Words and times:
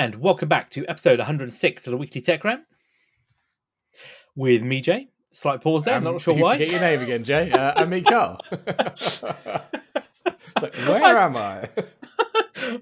And 0.00 0.14
welcome 0.14 0.48
back 0.48 0.70
to 0.70 0.86
episode 0.86 1.18
106 1.18 1.86
of 1.86 1.90
the 1.90 1.96
Weekly 1.98 2.22
Tech 2.22 2.42
Rant 2.42 2.62
with 4.34 4.62
me, 4.62 4.80
Jay. 4.80 5.08
Slight 5.30 5.60
pause 5.60 5.84
there, 5.84 5.96
I'm 5.96 6.06
Um, 6.06 6.14
not 6.14 6.22
sure 6.22 6.34
you 6.34 6.42
why. 6.42 6.56
Get 6.56 6.70
your 6.70 6.80
name 6.80 7.02
again, 7.02 7.22
Jay. 7.22 7.52
Uh, 7.52 7.74
I'm 7.76 7.90
me, 7.90 8.00
Carl. 8.00 8.38
it's 8.50 9.22
like, 9.22 10.74
where 10.88 11.18
am 11.18 11.36
I? 11.36 11.68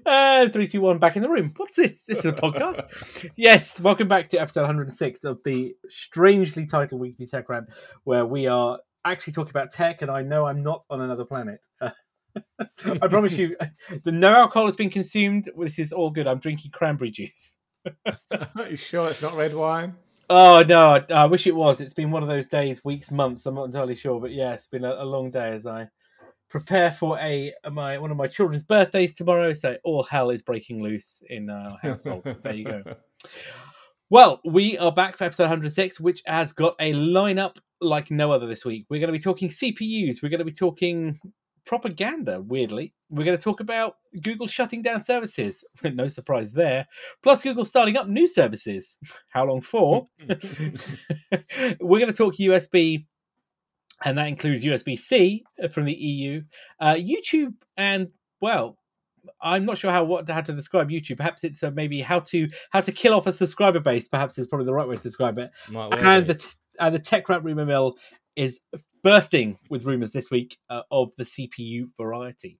and 0.05 0.53
three, 0.53 0.69
two, 0.69 0.79
one, 0.79 0.97
back 0.97 1.17
in 1.17 1.21
the 1.21 1.27
room. 1.27 1.51
What's 1.57 1.75
this? 1.75 2.03
This 2.03 2.19
is 2.19 2.25
a 2.25 2.31
podcast. 2.31 3.29
yes, 3.35 3.81
welcome 3.81 4.07
back 4.07 4.29
to 4.29 4.37
episode 4.37 4.61
106 4.61 5.25
of 5.25 5.39
the 5.43 5.75
strangely 5.89 6.67
titled 6.67 7.01
Weekly 7.01 7.27
Tech 7.27 7.49
Rant, 7.49 7.67
where 8.05 8.25
we 8.25 8.47
are 8.47 8.79
actually 9.03 9.33
talking 9.33 9.51
about 9.51 9.71
tech, 9.71 10.03
and 10.03 10.09
I 10.09 10.21
know 10.21 10.45
I'm 10.45 10.63
not 10.63 10.85
on 10.89 11.01
another 11.01 11.25
planet. 11.25 11.59
I 12.85 13.07
promise 13.07 13.33
you, 13.33 13.55
the 14.03 14.11
no 14.11 14.33
alcohol 14.33 14.67
has 14.67 14.75
been 14.75 14.89
consumed. 14.89 15.49
This 15.57 15.79
is 15.79 15.91
all 15.91 16.09
good. 16.09 16.27
I'm 16.27 16.39
drinking 16.39 16.71
cranberry 16.71 17.11
juice. 17.11 17.57
Are 18.05 18.69
you 18.69 18.77
sure 18.77 19.09
it's 19.09 19.21
not 19.21 19.35
red 19.35 19.53
wine? 19.53 19.95
Oh 20.29 20.63
no, 20.67 20.89
I, 20.89 21.05
I 21.13 21.25
wish 21.25 21.47
it 21.47 21.55
was. 21.55 21.81
It's 21.81 21.93
been 21.93 22.11
one 22.11 22.21
of 22.21 22.29
those 22.29 22.45
days, 22.45 22.83
weeks, 22.83 23.09
months. 23.09 23.45
I'm 23.45 23.55
not 23.55 23.65
entirely 23.65 23.95
sure, 23.95 24.21
but 24.21 24.31
yeah, 24.31 24.53
it's 24.53 24.67
been 24.67 24.85
a, 24.85 24.93
a 24.99 25.05
long 25.05 25.31
day 25.31 25.53
as 25.53 25.65
I 25.65 25.89
prepare 26.49 26.91
for 26.91 27.17
a 27.19 27.53
my 27.71 27.97
one 27.97 28.11
of 28.11 28.17
my 28.17 28.27
children's 28.27 28.63
birthdays 28.63 29.13
tomorrow. 29.13 29.53
So 29.53 29.77
all 29.83 30.03
hell 30.03 30.29
is 30.29 30.41
breaking 30.41 30.83
loose 30.83 31.23
in 31.29 31.49
our 31.49 31.77
household. 31.81 32.23
there 32.43 32.53
you 32.53 32.65
go. 32.65 32.83
Well, 34.11 34.41
we 34.43 34.75
are 34.79 34.91
back 34.91 35.17
for 35.17 35.25
episode 35.25 35.43
106, 35.43 35.99
which 35.99 36.23
has 36.25 36.51
got 36.51 36.73
a 36.79 36.93
lineup 36.93 37.57
like 37.79 38.09
no 38.09 38.31
other 38.31 38.47
this 38.47 38.65
week. 38.65 38.87
We're 38.89 38.99
going 38.99 39.13
to 39.13 39.19
be 39.19 39.21
talking 39.21 39.49
CPUs. 39.49 40.23
We're 40.23 40.29
going 40.29 40.39
to 40.39 40.45
be 40.45 40.51
talking 40.51 41.19
propaganda. 41.69 42.41
Weirdly, 42.41 42.95
we're 43.11 43.23
going 43.23 43.37
to 43.37 43.43
talk 43.43 43.59
about 43.59 43.97
Google 44.23 44.47
shutting 44.47 44.81
down 44.81 45.03
services. 45.03 45.63
no 45.83 46.07
surprise 46.07 46.51
there. 46.51 46.87
Plus, 47.21 47.43
Google 47.43 47.63
starting 47.63 47.95
up 47.95 48.07
new 48.07 48.27
services. 48.27 48.97
How 49.29 49.45
long 49.45 49.61
for? 49.61 50.07
we're 51.79 51.99
going 51.99 52.07
to 52.07 52.13
talk 52.13 52.37
USB, 52.37 53.05
and 54.03 54.17
that 54.17 54.27
includes 54.27 54.63
USB 54.63 54.97
C 54.97 55.43
from 55.71 55.85
the 55.85 55.93
EU, 55.93 56.41
uh, 56.79 56.95
YouTube, 56.95 57.53
and 57.77 58.09
well, 58.41 58.75
I'm 59.39 59.63
not 59.65 59.77
sure 59.77 59.91
how 59.91 60.05
what 60.05 60.27
how 60.27 60.41
to 60.41 60.53
describe 60.53 60.89
YouTube. 60.89 61.17
Perhaps 61.17 61.43
it's 61.43 61.61
uh, 61.61 61.69
maybe 61.69 62.01
how 62.01 62.21
to 62.21 62.47
how 62.71 62.81
to 62.81 62.91
kill 62.91 63.13
off 63.13 63.27
a 63.27 63.33
subscriber 63.33 63.79
base. 63.79 64.07
Perhaps 64.07 64.37
is 64.37 64.47
probably 64.47 64.65
the 64.65 64.73
right 64.73 64.87
way 64.87 64.95
to 64.95 65.03
describe 65.03 65.37
it. 65.37 65.51
Might 65.69 65.93
And 65.99 66.25
the 66.25 66.35
t- 66.35 66.49
and 66.79 66.95
the 66.95 66.99
tech 66.99 67.27
rant 67.27 67.43
rumor 67.43 67.65
mill 67.65 67.97
is 68.37 68.59
bursting 69.03 69.57
with 69.69 69.85
rumors 69.85 70.11
this 70.11 70.29
week 70.31 70.57
uh, 70.69 70.81
of 70.91 71.11
the 71.17 71.23
CPU 71.23 71.89
variety. 71.97 72.59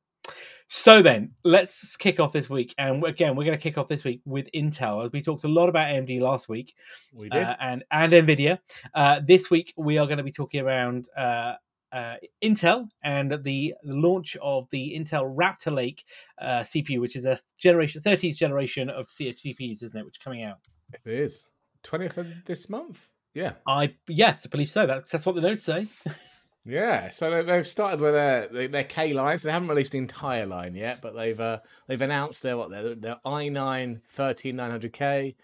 So 0.67 1.01
then, 1.01 1.31
let's 1.43 1.95
kick 1.95 2.19
off 2.19 2.31
this 2.31 2.49
week, 2.49 2.75
and 2.77 3.03
again, 3.03 3.35
we're 3.35 3.45
going 3.45 3.57
to 3.57 3.61
kick 3.61 3.79
off 3.79 3.87
this 3.87 4.03
week 4.03 4.21
with 4.25 4.47
Intel. 4.53 5.03
As 5.03 5.11
we 5.11 5.21
talked 5.21 5.43
a 5.43 5.47
lot 5.47 5.67
about 5.67 5.87
AMD 5.87 6.21
last 6.21 6.47
week, 6.47 6.75
we 7.11 7.27
did. 7.29 7.43
uh, 7.43 7.55
and 7.59 7.83
and 7.91 8.13
Nvidia. 8.13 8.59
Uh, 8.93 9.19
this 9.25 9.49
week 9.49 9.73
we 9.77 9.97
are 9.97 10.05
going 10.05 10.19
to 10.19 10.23
be 10.23 10.31
talking 10.31 10.61
around 10.61 11.09
uh, 11.17 11.55
uh, 11.91 12.15
Intel 12.43 12.87
and 13.03 13.31
the, 13.31 13.73
the 13.83 13.95
launch 13.95 14.37
of 14.41 14.69
the 14.69 14.95
Intel 14.95 15.35
Raptor 15.35 15.73
Lake 15.73 16.03
uh, 16.39 16.59
CPU, 16.59 16.99
which 17.01 17.15
is 17.15 17.25
a 17.25 17.39
generation 17.57 18.01
13th 18.01 18.35
generation 18.35 18.89
of 18.89 19.07
CHCPUs, 19.07 19.81
isn't 19.81 19.97
it? 19.97 20.05
Which 20.05 20.17
is 20.17 20.23
coming 20.23 20.43
out. 20.43 20.59
it 20.93 21.11
is. 21.11 21.47
20th 21.83 22.17
of 22.17 22.27
this 22.45 22.69
month? 22.69 23.07
Yeah. 23.33 23.53
I 23.65 23.95
yes, 24.07 24.45
I 24.45 24.49
believe 24.49 24.69
so. 24.69 24.85
That's 24.85 25.09
that's 25.11 25.25
what 25.25 25.35
the 25.35 25.41
notes 25.41 25.63
say. 25.63 25.87
Yeah, 26.65 27.09
so 27.09 27.31
they- 27.31 27.41
they've 27.43 27.67
started 27.67 27.99
with 27.99 28.13
their 28.13 28.67
their 28.67 28.83
K 28.83 29.13
lines. 29.13 29.43
They 29.43 29.51
haven't 29.51 29.69
released 29.69 29.93
the 29.93 29.97
entire 29.97 30.45
line 30.45 30.75
yet, 30.75 31.01
but 31.01 31.15
they've 31.15 31.39
uh, 31.39 31.59
they've 31.87 32.01
announced 32.01 32.43
their 32.43 32.57
what 32.57 32.69
their, 32.69 32.95
their 32.95 33.17
i9 33.25 34.01
13900K, 34.15 35.35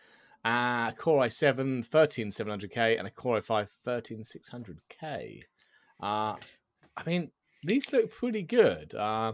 uh, 0.43 0.91
Core 0.91 1.23
i7 1.23 1.85
13700K, 1.87 2.97
and 2.99 3.07
a 3.07 3.11
Core 3.11 3.39
i5 3.41 3.67
13600K. 3.85 5.41
Uh, 6.01 6.35
I 6.97 7.03
mean, 7.05 7.31
these 7.63 7.91
look 7.93 8.11
pretty 8.11 8.43
good. 8.43 8.93
Uh, 8.93 9.33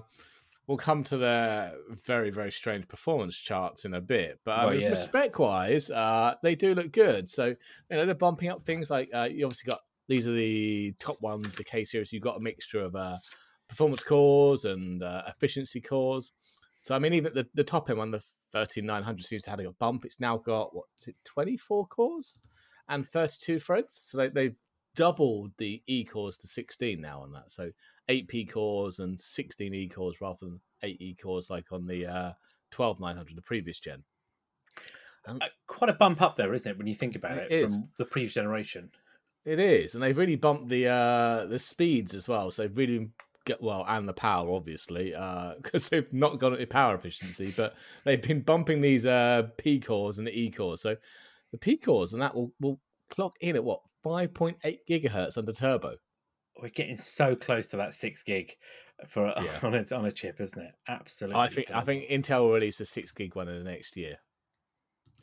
we'll 0.68 0.78
come 0.78 1.04
to 1.06 1.18
their 1.18 1.74
very 2.06 2.30
very 2.30 2.52
strange 2.52 2.88
performance 2.88 3.36
charts 3.36 3.86
in 3.86 3.96
a 3.96 4.02
bit, 4.02 4.40
but 4.46 4.52
I 4.52 4.66
Well, 4.68 4.76
yeah. 4.76 4.96
spec 4.96 5.40
wise, 5.40 5.90
uh, 5.90 6.36
they 6.44 6.56
do 6.56 6.76
look 6.76 6.92
good. 6.92 7.28
So 7.28 7.48
you 7.48 7.56
know 7.90 8.06
they're 8.06 8.16
bumping 8.16 8.50
up 8.50 8.64
things 8.64 8.90
like 8.92 9.10
uh, 9.14 9.28
you 9.30 9.46
obviously 9.46 9.70
got 9.72 9.82
these 10.12 10.28
are 10.28 10.34
the 10.34 10.94
top 11.00 11.22
ones, 11.22 11.56
the 11.56 11.64
K 11.64 11.86
series. 11.86 12.12
You've 12.12 12.22
got 12.22 12.36
a 12.36 12.42
mixture 12.42 12.82
of 12.82 12.96
uh, 12.96 13.18
performance 13.70 14.04
cores 14.04 14.66
and 14.66 15.02
uh, 15.02 15.24
efficiency 15.28 15.80
cores. 15.80 16.34
So 16.82 16.94
I 16.94 17.00
mean, 17.00 17.14
even 17.14 17.34
the, 17.34 17.48
the 17.54 17.64
top 17.64 17.90
end 17.90 18.00
one, 18.00 18.12
the 18.12 18.24
thirteen 18.52 18.86
nine 18.86 19.04
hundred, 19.04 19.24
seems 19.24 19.44
to 19.44 19.50
have 19.50 19.60
had 19.60 19.68
a 19.68 19.72
bump. 19.72 20.04
It's 20.04 20.20
now 20.20 20.38
got 20.38 20.76
what 20.76 20.86
is 21.00 21.08
it, 21.08 21.16
twenty 21.24 21.56
four 21.56 21.88
cores 21.88 22.36
and 22.90 23.08
thirty 23.08 23.38
two 23.40 23.60
threads. 23.60 24.00
So 24.04 24.18
they, 24.18 24.28
they've 24.28 24.56
doubled 24.96 25.52
the 25.58 25.82
E 25.88 26.04
cores 26.04 26.36
to 26.38 26.48
sixteen 26.48 27.00
now 27.00 27.22
on 27.22 27.32
that. 27.32 27.50
So 27.50 27.72
eight 28.10 28.28
P 28.28 28.46
cores 28.46 29.00
and 29.00 29.18
sixteen 29.18 29.74
E 29.74 29.88
cores 29.88 30.20
rather 30.20 30.40
than 30.42 30.60
eight 30.84 31.00
E 31.00 31.16
cores 31.16 31.50
like 31.50 31.72
on 31.72 31.88
the 31.88 32.06
uh, 32.06 32.32
twelve 32.72 33.00
nine 33.00 33.16
hundred, 33.16 33.38
the 33.38 33.42
previous 33.42 33.80
gen. 33.80 34.04
Uh, 35.26 35.38
quite 35.68 35.90
a 35.90 35.94
bump 35.94 36.20
up 36.22 36.36
there, 36.36 36.54
isn't 36.54 36.70
it? 36.70 36.78
When 36.78 36.88
you 36.88 36.96
think 36.96 37.16
about 37.16 37.38
It 37.38 37.52
it, 37.52 37.70
from 37.70 37.88
the 37.98 38.06
previous 38.06 38.34
generation. 38.34 38.90
It 39.46 39.60
is, 39.60 39.96
and 39.96 40.04
they've 40.04 40.18
really 40.18 40.36
bumped 40.36 40.70
the 40.70 40.88
uh 40.88 41.46
the 41.46 41.60
speeds 41.60 42.14
as 42.14 42.28
well. 42.28 42.52
So 42.52 42.62
they've 42.64 42.78
really 42.78 43.10
get 43.46 43.62
well, 43.62 43.84
and 43.88 44.08
the 44.08 44.14
power 44.14 44.52
obviously, 44.54 45.12
because 45.62 45.90
they've 45.90 46.12
not 46.14 46.40
got 46.40 46.54
any 46.54 46.66
power 46.66 46.96
efficiency, 46.96 47.54
but 47.56 47.76
they've 48.06 48.22
been 48.22 48.42
bumping 48.42 48.82
these 48.82 49.06
uh 49.06 49.44
P 49.58 49.80
cores 49.80 50.18
and 50.20 50.28
the 50.28 50.38
E 50.38 50.52
cores. 50.52 50.82
So 50.82 50.96
the 51.52 51.58
P 51.58 51.78
cores 51.78 52.14
and 52.14 52.22
that 52.22 52.36
will 52.36 52.52
will 52.60 52.80
clock 53.10 53.36
in 53.42 53.56
at 53.56 53.64
what 53.64 53.82
five 54.04 54.34
point 54.34 54.58
eight 54.64 54.82
gigahertz 54.90 55.38
under 55.38 55.52
turbo. 55.52 55.96
We're 56.62 56.70
getting 56.70 56.98
so 56.98 57.36
close 57.36 57.68
to 57.68 57.78
that 57.78 57.96
six 57.96 58.22
gig 58.22 58.54
for 59.10 59.34
Yeah. 59.42 59.60
on 59.64 59.74
a 59.74 59.86
on 59.96 60.06
a 60.06 60.12
chip, 60.12 60.40
isn't 60.40 60.62
it? 60.62 60.72
Absolutely. 60.88 61.40
I 61.42 61.48
think 61.48 61.72
I 61.72 61.82
think 61.82 62.10
Intel 62.10 62.42
will 62.42 62.54
release 62.54 62.80
a 62.80 62.86
six 62.86 63.12
gig 63.12 63.36
one 63.36 63.48
in 63.48 63.64
the 63.64 63.70
next 63.72 63.98
year. 63.98 64.18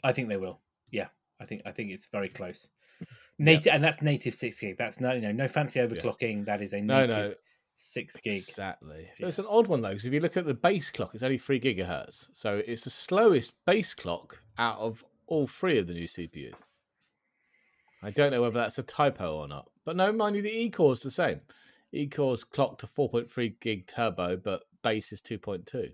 I 0.02 0.12
think 0.12 0.28
they 0.28 0.36
will. 0.36 0.60
Yeah, 0.90 1.08
I 1.40 1.44
think 1.44 1.62
I 1.64 1.70
think 1.70 1.90
it's 1.92 2.08
very 2.10 2.28
close. 2.28 2.68
Native, 3.38 3.72
and 3.72 3.84
that's 3.84 4.02
native 4.02 4.34
six 4.34 4.58
gig. 4.58 4.76
That's 4.78 5.00
no, 5.00 5.12
you 5.12 5.20
know, 5.20 5.32
no 5.32 5.48
fancy 5.48 5.78
overclocking. 5.80 6.44
That 6.44 6.60
is 6.60 6.72
a 6.72 6.80
No, 6.80 7.06
native 7.06 7.16
no, 7.30 7.34
six 7.76 8.16
gig. 8.16 8.34
exactly. 8.34 9.08
Yeah. 9.18 9.28
It's 9.28 9.38
an 9.38 9.46
odd 9.48 9.66
one 9.68 9.80
though, 9.80 9.90
because 9.90 10.04
if 10.06 10.12
you 10.12 10.20
look 10.20 10.36
at 10.36 10.44
the 10.46 10.54
base 10.54 10.90
clock, 10.90 11.14
it's 11.14 11.22
only 11.22 11.38
three 11.38 11.60
gigahertz. 11.60 12.28
So 12.32 12.60
it's 12.66 12.82
the 12.82 12.90
slowest 12.90 13.52
base 13.64 13.94
clock 13.94 14.42
out 14.58 14.78
of 14.78 15.04
all 15.26 15.46
three 15.46 15.78
of 15.78 15.86
the 15.86 15.94
new 15.94 16.08
CPUs. 16.08 16.62
I 18.02 18.10
don't 18.10 18.30
know 18.30 18.42
whether 18.42 18.58
that's 18.58 18.78
a 18.78 18.82
typo 18.82 19.36
or 19.36 19.48
not. 19.48 19.70
But 19.84 19.96
no, 19.96 20.12
mind 20.12 20.36
you, 20.36 20.42
the 20.42 20.56
E 20.56 20.70
core 20.70 20.92
is 20.92 21.00
the 21.00 21.10
same. 21.10 21.40
E 21.92 22.06
core's 22.06 22.44
clocked 22.44 22.80
to 22.80 22.86
4.3 22.86 23.58
gig 23.60 23.86
turbo, 23.86 24.36
but 24.36 24.62
base 24.82 25.12
is 25.12 25.20
2.2. 25.22 25.90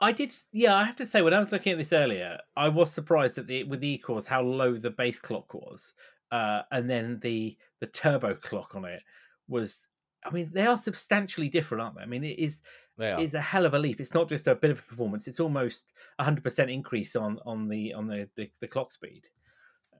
I 0.00 0.12
did, 0.12 0.30
yeah. 0.52 0.76
I 0.76 0.84
have 0.84 0.96
to 0.96 1.06
say, 1.06 1.22
when 1.22 1.34
I 1.34 1.38
was 1.40 1.50
looking 1.50 1.72
at 1.72 1.78
this 1.78 1.92
earlier, 1.92 2.38
I 2.56 2.68
was 2.68 2.92
surprised 2.92 3.38
at 3.38 3.46
the 3.48 3.64
with 3.64 3.80
the 3.80 3.88
equals 3.88 4.26
how 4.26 4.42
low 4.42 4.76
the 4.76 4.90
base 4.90 5.18
clock 5.18 5.52
was, 5.54 5.94
uh, 6.30 6.62
and 6.70 6.88
then 6.88 7.20
the 7.22 7.56
the 7.80 7.86
turbo 7.86 8.34
clock 8.34 8.74
on 8.74 8.84
it 8.84 9.02
was. 9.48 9.86
I 10.24 10.30
mean, 10.30 10.50
they 10.52 10.66
are 10.66 10.76
substantially 10.76 11.48
different, 11.48 11.80
aren't 11.80 11.96
they? 11.96 12.02
I 12.02 12.06
mean, 12.06 12.24
it 12.24 12.40
is 12.40 12.60
is 12.98 13.34
a 13.34 13.40
hell 13.40 13.66
of 13.66 13.74
a 13.74 13.78
leap. 13.78 14.00
It's 14.00 14.14
not 14.14 14.28
just 14.28 14.48
a 14.48 14.54
bit 14.54 14.70
of 14.72 14.86
performance; 14.86 15.28
it's 15.28 15.40
almost 15.40 15.92
a 16.18 16.24
hundred 16.24 16.42
percent 16.42 16.70
increase 16.70 17.14
on 17.14 17.38
on 17.46 17.68
the 17.68 17.94
on 17.94 18.08
the 18.08 18.28
the, 18.36 18.50
the 18.60 18.68
clock 18.68 18.92
speed. 18.92 19.28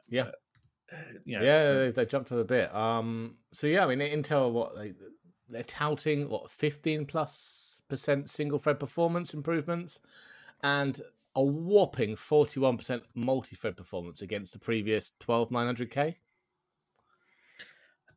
Yeah. 0.08 0.30
Uh, 0.92 0.96
you 1.24 1.38
know, 1.38 1.44
yeah, 1.44 1.72
they, 1.74 1.90
they 1.90 2.06
jumped 2.06 2.32
up 2.32 2.38
a 2.38 2.44
bit. 2.44 2.74
Um, 2.74 3.36
so 3.52 3.66
yeah, 3.66 3.84
I 3.84 3.94
mean, 3.94 4.00
Intel, 4.00 4.50
what 4.52 4.74
they 4.74 4.94
they're 5.48 5.62
touting 5.62 6.28
what 6.28 6.50
15 6.50 7.06
plus 7.06 7.82
percent 7.88 8.28
single 8.28 8.58
thread 8.58 8.80
performance 8.80 9.34
improvements, 9.34 10.00
and 10.62 11.00
a 11.38 11.42
whopping 11.42 12.16
41 12.16 12.76
percent 12.76 13.02
multi 13.14 13.54
thread 13.54 13.76
performance 13.76 14.22
against 14.22 14.52
the 14.52 14.58
previous 14.58 15.12
12900K. 15.20 16.16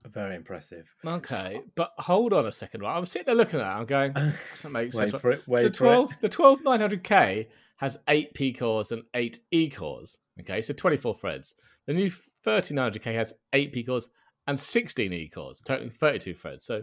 very 0.07 0.35
impressive. 0.35 0.87
Okay, 1.05 1.61
but 1.75 1.93
hold 1.99 2.33
on 2.33 2.47
a 2.47 2.51
second. 2.51 2.81
Right, 2.81 2.97
I'm 2.97 3.05
sitting 3.05 3.27
there 3.27 3.35
looking 3.35 3.59
at 3.59 3.63
that. 3.63 3.75
I'm 3.77 3.85
going, 3.85 4.13
doesn't 4.51 4.71
make 4.71 4.91
sense. 4.91 5.13
wait 5.13 5.21
for 5.21 5.31
it. 5.31 5.43
Wait 5.47 5.61
so 5.61 5.63
for 5.65 5.67
it. 5.67 5.71
12, 5.77 6.11
the 6.21 6.29
12900K 6.29 7.47
has 7.77 7.99
eight 8.07 8.33
P 8.33 8.51
cores 8.53 8.91
and 8.91 9.03
eight 9.13 9.39
E 9.51 9.69
cores. 9.69 10.17
Okay, 10.39 10.61
so 10.61 10.73
24 10.73 11.15
threads. 11.19 11.55
The 11.85 11.93
new 11.93 12.09
3900K 12.45 13.13
has 13.13 13.33
eight 13.53 13.71
P 13.71 13.83
cores 13.83 14.09
and 14.47 14.59
16 14.59 15.13
E 15.13 15.27
cores, 15.29 15.61
totaling 15.61 15.91
32 15.91 16.33
threads. 16.33 16.65
So 16.65 16.81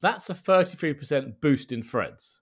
that's 0.00 0.30
a 0.30 0.34
33% 0.34 1.40
boost 1.40 1.72
in 1.72 1.82
threads. 1.82 2.40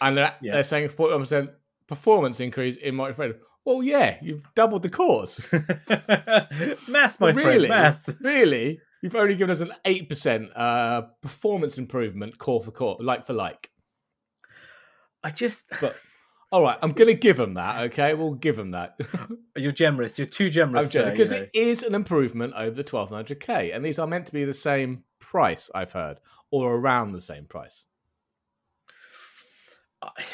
and 0.00 0.16
they're, 0.16 0.34
Yeah. 0.42 0.52
they're 0.52 0.62
saying 0.64 0.90
41% 0.90 1.50
performance 1.88 2.38
increase 2.40 2.76
in 2.76 2.94
multi 2.94 3.14
thread. 3.14 3.34
Well, 3.64 3.82
yeah, 3.82 4.16
you've 4.22 4.42
doubled 4.54 4.82
the 4.82 4.88
cores. 4.88 5.40
mass, 6.88 7.20
my 7.20 7.30
really? 7.30 7.66
friend, 7.66 7.68
mass. 7.68 8.08
Really? 8.20 8.80
You've 9.02 9.14
only 9.14 9.36
given 9.36 9.50
us 9.50 9.60
an 9.60 9.72
8% 9.84 10.50
uh, 10.56 11.02
performance 11.22 11.78
improvement 11.78 12.38
core 12.38 12.62
for 12.62 12.70
core, 12.70 12.96
like 13.00 13.26
for 13.26 13.32
like. 13.32 13.70
I 15.22 15.30
just 15.30 15.64
But 15.80 15.96
All 16.50 16.62
right, 16.62 16.78
I'm 16.82 16.92
going 16.92 17.08
to 17.08 17.14
give 17.14 17.36
them 17.36 17.54
that. 17.54 17.82
Okay, 17.86 18.14
we'll 18.14 18.34
give 18.34 18.56
them 18.56 18.70
that. 18.70 18.98
You're 19.56 19.72
generous. 19.72 20.18
You're 20.18 20.26
too 20.26 20.48
generous. 20.48 20.90
because 20.92 21.30
you 21.30 21.38
know. 21.38 21.42
it 21.44 21.50
is 21.52 21.82
an 21.82 21.94
improvement 21.94 22.54
over 22.56 22.70
the 22.70 22.84
1200K, 22.84 23.74
and 23.74 23.84
these 23.84 23.98
are 23.98 24.06
meant 24.06 24.26
to 24.26 24.32
be 24.32 24.44
the 24.44 24.54
same 24.54 25.04
price. 25.20 25.70
I've 25.74 25.92
heard, 25.92 26.20
or 26.50 26.74
around 26.74 27.12
the 27.12 27.20
same 27.20 27.44
price. 27.44 27.86
I- 30.02 30.24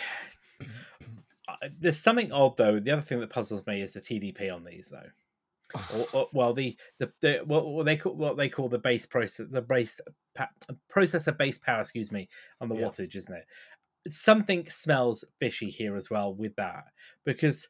There's 1.79 1.99
something 1.99 2.33
odd 2.33 2.57
though. 2.57 2.79
The 2.81 2.91
other 2.93 3.03
thing 3.03 3.21
that 3.21 3.31
puzzles 3.31 3.67
me 3.67 3.83
is 3.83 3.93
the 3.95 4.01
TDP 4.01 4.53
on 4.53 4.65
these 4.65 4.91
though. 4.91 5.79
Or, 5.97 6.07
or, 6.13 6.29
well, 6.33 6.53
the 6.55 6.77
the, 6.99 7.13
the 7.21 7.41
what, 7.45 7.67
what 7.67 7.87
they 7.87 7.97
call 7.97 8.15
what 8.15 8.37
they 8.37 8.49
call 8.49 8.69
the 8.69 8.79
base 8.79 9.07
process, 9.07 9.47
the 9.51 9.63
base 9.63 10.01
pa- 10.35 10.51
processor 10.95 11.37
base 11.37 11.59
power, 11.59 11.81
excuse 11.81 12.13
me, 12.13 12.29
on 12.61 12.69
the 12.69 12.77
Yeah. 12.77 12.87
wattage, 12.89 13.17
isn't 13.17 13.35
it? 13.35 13.47
Something 14.13 14.69
smells 14.69 15.25
fishy 15.41 15.71
here 15.71 15.97
as 15.97 16.11
well 16.11 16.35
with 16.35 16.55
that 16.57 16.85
because 17.25 17.67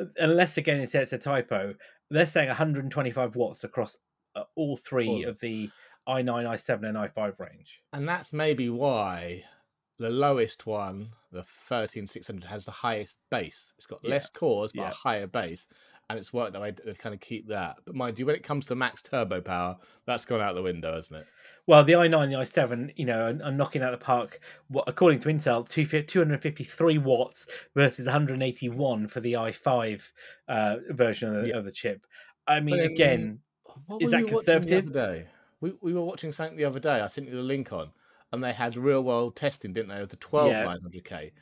uh, 0.00 0.04
unless 0.18 0.56
again 0.56 0.80
it's, 0.80 0.94
it's 0.94 1.12
a 1.12 1.18
typo, 1.18 1.74
they're 2.10 2.26
saying 2.26 2.48
125 2.48 3.34
watts 3.36 3.64
across 3.64 3.96
uh, 4.36 4.44
all 4.54 4.76
three 4.76 5.24
of 5.24 5.30
of 5.30 5.40
the 5.40 5.70
i9, 6.08 6.26
i7, 6.26 6.86
and 6.86 6.96
i5 6.98 7.38
range. 7.40 7.80
And 7.92 8.06
that's 8.06 8.32
maybe 8.32 8.68
why 8.68 9.44
the 9.98 10.10
lowest 10.10 10.66
one, 10.66 11.10
the 11.34 11.44
13600, 11.44 12.44
has 12.48 12.64
the 12.64 12.70
highest 12.72 13.18
base. 13.30 13.72
It's 13.76 13.86
got 13.86 14.00
Yeah. 14.02 14.10
less 14.10 14.28
cores, 14.30 14.72
but 14.72 14.82
Yeah. 14.82 14.90
a 14.90 14.94
higher 14.94 15.26
base. 15.26 15.66
And 16.10 16.18
it's 16.18 16.34
worked 16.34 16.52
that 16.52 16.60
way 16.60 16.70
to 16.72 16.94
kind 16.94 17.14
of 17.14 17.20
keep 17.22 17.48
that. 17.48 17.76
But 17.86 17.94
mind 17.94 18.18
you, 18.18 18.26
when 18.26 18.34
it 18.36 18.42
comes 18.42 18.66
to 18.66 18.74
max 18.74 19.00
turbo 19.02 19.40
power, 19.40 19.78
that's 20.06 20.26
gone 20.26 20.40
out 20.42 20.54
the 20.54 20.62
window, 20.62 20.94
hasn't 20.94 21.22
it? 21.22 21.26
Well, 21.66 21.82
the 21.82 21.94
i9, 21.94 22.30
the 22.30 22.36
i7, 22.36 22.92
you 22.96 23.06
know, 23.06 23.20
are, 23.22 23.42
are 23.48 23.50
knocking 23.52 23.80
out 23.82 23.92
the 23.92 24.04
park. 24.04 24.40
What 24.68 24.84
according 24.86 25.20
to 25.20 25.28
Intel, 25.30 25.66
253 25.66 26.98
watts 26.98 27.46
versus 27.74 28.04
181 28.06 29.06
for 29.08 29.20
the 29.20 29.32
i5 29.32 30.02
uh, 30.48 30.76
version 30.90 31.34
of 31.34 31.42
the, 31.42 31.48
Yeah. 31.48 31.56
of 31.56 31.64
the 31.64 31.72
chip. 31.72 32.06
I 32.46 32.60
mean, 32.60 32.76
then- 32.76 32.90
again, 32.90 33.40
What 33.86 34.02
Is 34.02 34.10
that 34.10 34.28
conservative? 34.28 34.92
The 34.92 35.00
other 35.02 35.12
day? 35.22 35.26
We, 35.60 35.72
we 35.80 35.94
were 35.94 36.04
watching 36.04 36.30
something 36.32 36.56
the 36.56 36.64
other 36.66 36.78
day. 36.78 37.00
I 37.00 37.06
sent 37.08 37.26
you 37.28 37.34
the 37.34 37.42
link 37.42 37.72
on, 37.72 37.90
and 38.34 38.44
they 38.44 38.52
had 38.52 38.76
real 38.76 39.02
world 39.02 39.36
testing, 39.36 39.72
didn't 39.72 39.88
they, 39.88 40.00
of 40.00 40.08
the 40.10 40.16
12 40.16 40.48
Yeah. 40.50 40.64
900K. 40.66 41.32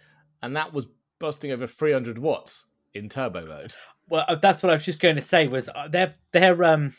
And 0.42 0.54
that 0.56 0.72
was 0.72 0.86
busting 1.18 1.50
over 1.52 1.66
300 1.66 2.18
watts 2.18 2.66
in 2.94 3.08
turbo 3.08 3.46
mode. 3.46 3.74
well, 4.08 4.24
uh, 4.28 4.34
that's 4.36 4.62
what 4.62 4.70
I 4.70 4.74
was 4.74 4.84
just 4.84 5.00
going 5.00 5.16
to 5.16 5.22
say. 5.22 5.48
Was 5.48 5.68
uh, 5.68 5.88
they're 5.88 6.14
they're 6.32 6.62
um 6.64 6.94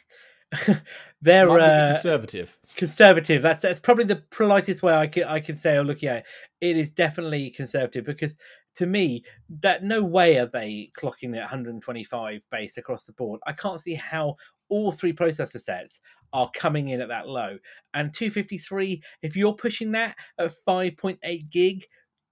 they're 1.21 1.49
uh, 1.49 1.93
conservative. 1.93 2.57
conservative. 2.75 3.41
That's 3.41 3.61
that's 3.61 3.79
probably 3.79 4.05
the 4.05 4.23
politest 4.31 4.83
way 4.83 4.93
I 4.93 5.07
can 5.07 5.23
I 5.25 5.39
can 5.39 5.55
say. 5.55 5.77
Oh, 5.77 5.81
look, 5.83 6.01
yeah, 6.01 6.21
it 6.61 6.77
is 6.77 6.89
definitely 6.89 7.49
conservative 7.51 8.05
because 8.05 8.35
to 8.75 8.85
me, 8.87 9.23
that 9.61 9.83
no 9.83 10.01
way 10.03 10.37
are 10.37 10.47
they 10.47 10.89
clocking 10.99 11.35
at 11.35 11.41
125 11.41 12.41
base 12.49 12.77
across 12.77 13.03
the 13.05 13.13
board. 13.13 13.39
I 13.45 13.53
can't 13.53 13.79
see 13.79 13.93
how 13.93 14.35
all 14.73 14.91
three 14.91 15.13
processor 15.13 15.61
sets 15.61 15.99
are 16.33 16.49
coming 16.55 16.89
in 16.89 16.99
at 16.99 17.09
that 17.09 17.27
low. 17.27 17.59
And 17.93 18.11
253, 18.11 19.03
if 19.21 19.35
you're 19.35 19.53
pushing 19.53 19.91
that 19.91 20.15
at 20.39 20.55
5.8 20.67 21.49
gig, 21.51 21.85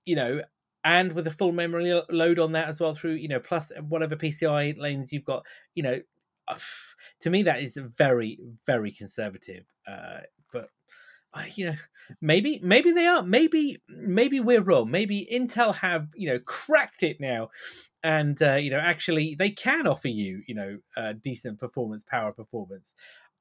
you 0.05 0.15
know, 0.15 0.41
and 0.83 1.13
with 1.13 1.27
a 1.27 1.31
full 1.31 1.51
memory 1.51 2.01
load 2.09 2.39
on 2.39 2.53
that 2.53 2.67
as 2.67 2.81
well 2.81 2.95
through, 2.95 3.13
you 3.13 3.27
know, 3.27 3.39
plus 3.39 3.71
whatever 3.87 4.15
PCI 4.15 4.75
lanes 4.79 5.13
you've 5.13 5.23
got, 5.23 5.45
you 5.75 5.83
know, 5.83 5.99
to 7.19 7.29
me 7.29 7.43
that 7.43 7.61
is 7.61 7.77
very, 7.95 8.39
very 8.65 8.91
conservative. 8.91 9.65
Uh, 9.87 10.21
but 10.51 10.69
uh, 11.35 11.43
you 11.53 11.67
know, 11.67 11.75
maybe, 12.21 12.59
maybe 12.63 12.91
they 12.91 13.05
are. 13.05 13.21
Maybe, 13.21 13.83
maybe 13.87 14.39
we're 14.39 14.63
wrong. 14.63 14.89
Maybe 14.89 15.27
Intel 15.31 15.75
have, 15.75 16.07
you 16.15 16.27
know, 16.27 16.39
cracked 16.39 17.03
it 17.03 17.17
now, 17.19 17.49
and 18.03 18.41
uh, 18.41 18.55
you 18.55 18.69
know, 18.71 18.79
actually 18.79 19.35
they 19.35 19.49
can 19.49 19.87
offer 19.87 20.07
you, 20.07 20.41
you 20.47 20.55
know, 20.55 20.77
uh, 20.97 21.13
decent 21.23 21.59
performance, 21.59 22.03
power 22.03 22.31
performance. 22.31 22.93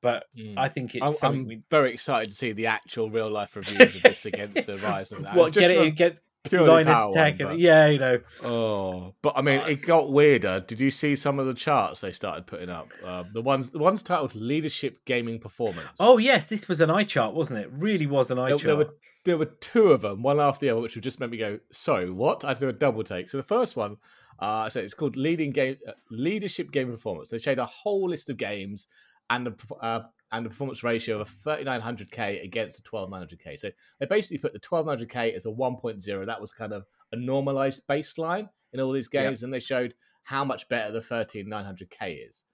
But 0.03 0.25
Mm. 0.39 0.55
I 0.57 0.69
think 0.69 0.95
it's 0.95 1.05
I'm, 1.05 1.15
I'm 1.23 1.47
we 1.47 1.61
very 1.71 1.93
excited 1.93 2.31
to 2.31 2.37
see 2.37 2.53
the 2.53 2.67
actual 2.69 3.11
real 3.11 3.31
life 3.31 3.55
reviews 3.57 3.95
of 3.97 4.03
this 4.03 4.25
against 4.25 4.67
the 4.67 4.79
rise 4.79 5.13
of 5.13 5.23
that. 5.25 5.35
what 5.37 5.53
Just 5.53 5.69
get 5.69 5.71
it, 5.77 5.95
get 5.95 6.19
Linus 6.51 6.97
Tech, 7.15 7.39
one, 7.39 7.49
but- 7.49 7.59
yeah, 7.59 7.87
you 7.89 7.99
know. 7.99 8.19
Oh, 8.43 9.15
but 9.21 9.35
I 9.37 9.43
mean, 9.43 9.61
Oh, 9.63 9.69
it 9.69 9.83
got 9.85 10.11
weirder. 10.11 10.61
Did 10.67 10.81
you 10.81 10.91
see 10.91 11.15
some 11.17 11.39
of 11.39 11.47
the 11.47 11.53
charts 11.53 12.01
they 12.01 12.13
started 12.13 12.47
putting 12.47 12.71
up? 12.71 12.89
Uh, 13.05 13.25
the 13.31 13.43
ones, 13.43 13.71
the 13.73 13.79
ones 13.79 14.03
titled 14.03 14.35
"Leadership 14.35 15.05
Gaming 15.05 15.39
Performance." 15.39 15.99
Oh 16.01 16.17
yes, 16.17 16.49
this 16.49 16.67
was 16.67 16.81
an 16.81 16.89
eye 16.91 17.05
chart, 17.05 17.35
wasn't 17.35 17.59
it? 17.59 17.69
Really 17.73 18.07
was 18.07 18.31
an 18.31 18.39
eye 18.39 18.49
there, 18.49 18.57
chart. 18.59 18.67
there 18.69 18.77
were 18.77 18.95
there 19.27 19.37
were 19.37 19.45
two 19.61 19.93
of 19.93 20.01
them, 20.01 20.23
one 20.23 20.41
after 20.41 20.65
the 20.65 20.71
other, 20.71 20.81
which 20.81 20.95
would 20.95 21.05
just 21.05 21.21
make 21.21 21.29
me 21.31 21.37
go, 21.37 21.59
"Sorry, 21.73 22.11
what?" 22.11 22.43
I 22.43 22.49
had 22.49 22.57
to 22.57 22.61
do 22.65 22.69
a 22.71 22.73
double 22.73 23.05
take. 23.05 23.29
So 23.29 23.37
the 23.37 23.43
first 23.43 23.77
one, 23.77 23.99
uh, 24.41 24.69
so 24.69 24.81
it's 24.81 24.95
called 24.95 25.17
"Leading 25.17 25.51
Game 25.53 25.77
uh, 25.87 25.93
Leadership 26.11 26.71
Gaming 26.73 26.95
Performance." 26.95 27.29
They 27.29 27.39
showed 27.39 27.59
a 27.59 27.67
whole 27.67 28.09
list 28.09 28.31
of 28.31 28.37
games 28.37 28.87
and 29.29 29.47
the 29.47 29.55
uh, 29.81 30.03
and 30.33 30.47
the 30.47 30.51
performance 30.51 30.83
ratio 30.85 31.21
of 31.21 31.29
a 31.29 31.49
3900K 31.49 32.43
against 32.45 32.77
the 32.77 32.89
12900K. 32.89 33.59
So 33.59 33.71
they 33.99 34.07
basically 34.07 34.39
put 34.39 34.53
the 34.53 34.61
1200K 34.61 35.35
as 35.35 35.45
a 35.45 35.49
1.0. 35.49 36.27
That 36.27 36.41
was 36.41 36.53
kind 36.53 36.73
of 36.73 36.85
a 37.13 37.17
normalized 37.17 37.81
baseline 37.89 38.49
in 38.73 38.81
all 38.81 38.93
these 38.93 39.09
games, 39.09 39.43
and 39.43 39.53
they 39.53 39.59
showed 39.61 39.95
how 40.23 40.45
much 40.45 40.69
better 40.69 40.93
the 40.93 41.01
13900K 41.01 42.29
is. 42.29 42.45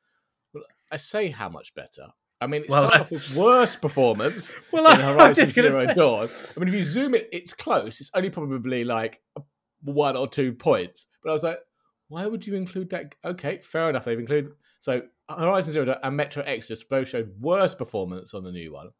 Well, 0.55 0.65
I 0.91 0.97
say 0.97 1.29
how 1.29 1.49
much 1.49 1.75
better. 1.75 2.07
I 2.41 2.47
mean, 2.47 2.63
it 2.65 2.71
Well, 2.71 2.83
started 2.83 3.01
off 3.01 3.11
with 3.11 3.35
worse 3.35 3.77
performance 3.77 4.55
Well, 4.73 4.85
than 4.85 5.01
I- 5.01 5.09
I 5.11 5.13
Horizon 5.15 5.49
Zero 5.49 5.87
say- 5.87 5.95
Dawn. 5.95 6.29
I 6.57 6.61
mean, 6.61 6.69
if 6.69 6.75
you 6.75 6.85
zoom 6.85 7.15
it, 7.15 7.29
it's 7.33 7.53
close. 7.55 8.01
It's 8.01 8.11
only 8.15 8.31
probably 8.31 8.85
like 8.85 9.23
one 9.83 10.17
or 10.17 10.29
two 10.29 10.53
points. 10.53 11.07
But 11.23 11.31
I 11.31 11.33
was 11.33 11.43
like, 11.43 11.59
why 12.09 12.27
would 12.27 12.47
you 12.47 12.55
include 12.55 12.91
that? 12.91 13.15
Okay, 13.25 13.61
fair 13.63 13.91
enough. 13.91 14.05
They've 14.05 14.19
included 14.19 14.53
so 14.81 15.03
Horizon 15.29 15.73
Zero 15.73 15.85
Dawn 15.85 15.97
and 16.03 16.17
Metro 16.17 16.43
Exodus 16.45 16.85
both 16.85 17.09
showed 17.09 17.33
worse 17.41 17.75
performance 17.75 18.35
on 18.35 18.45
the 18.45 18.53
new 18.53 18.73
one, 18.73 18.91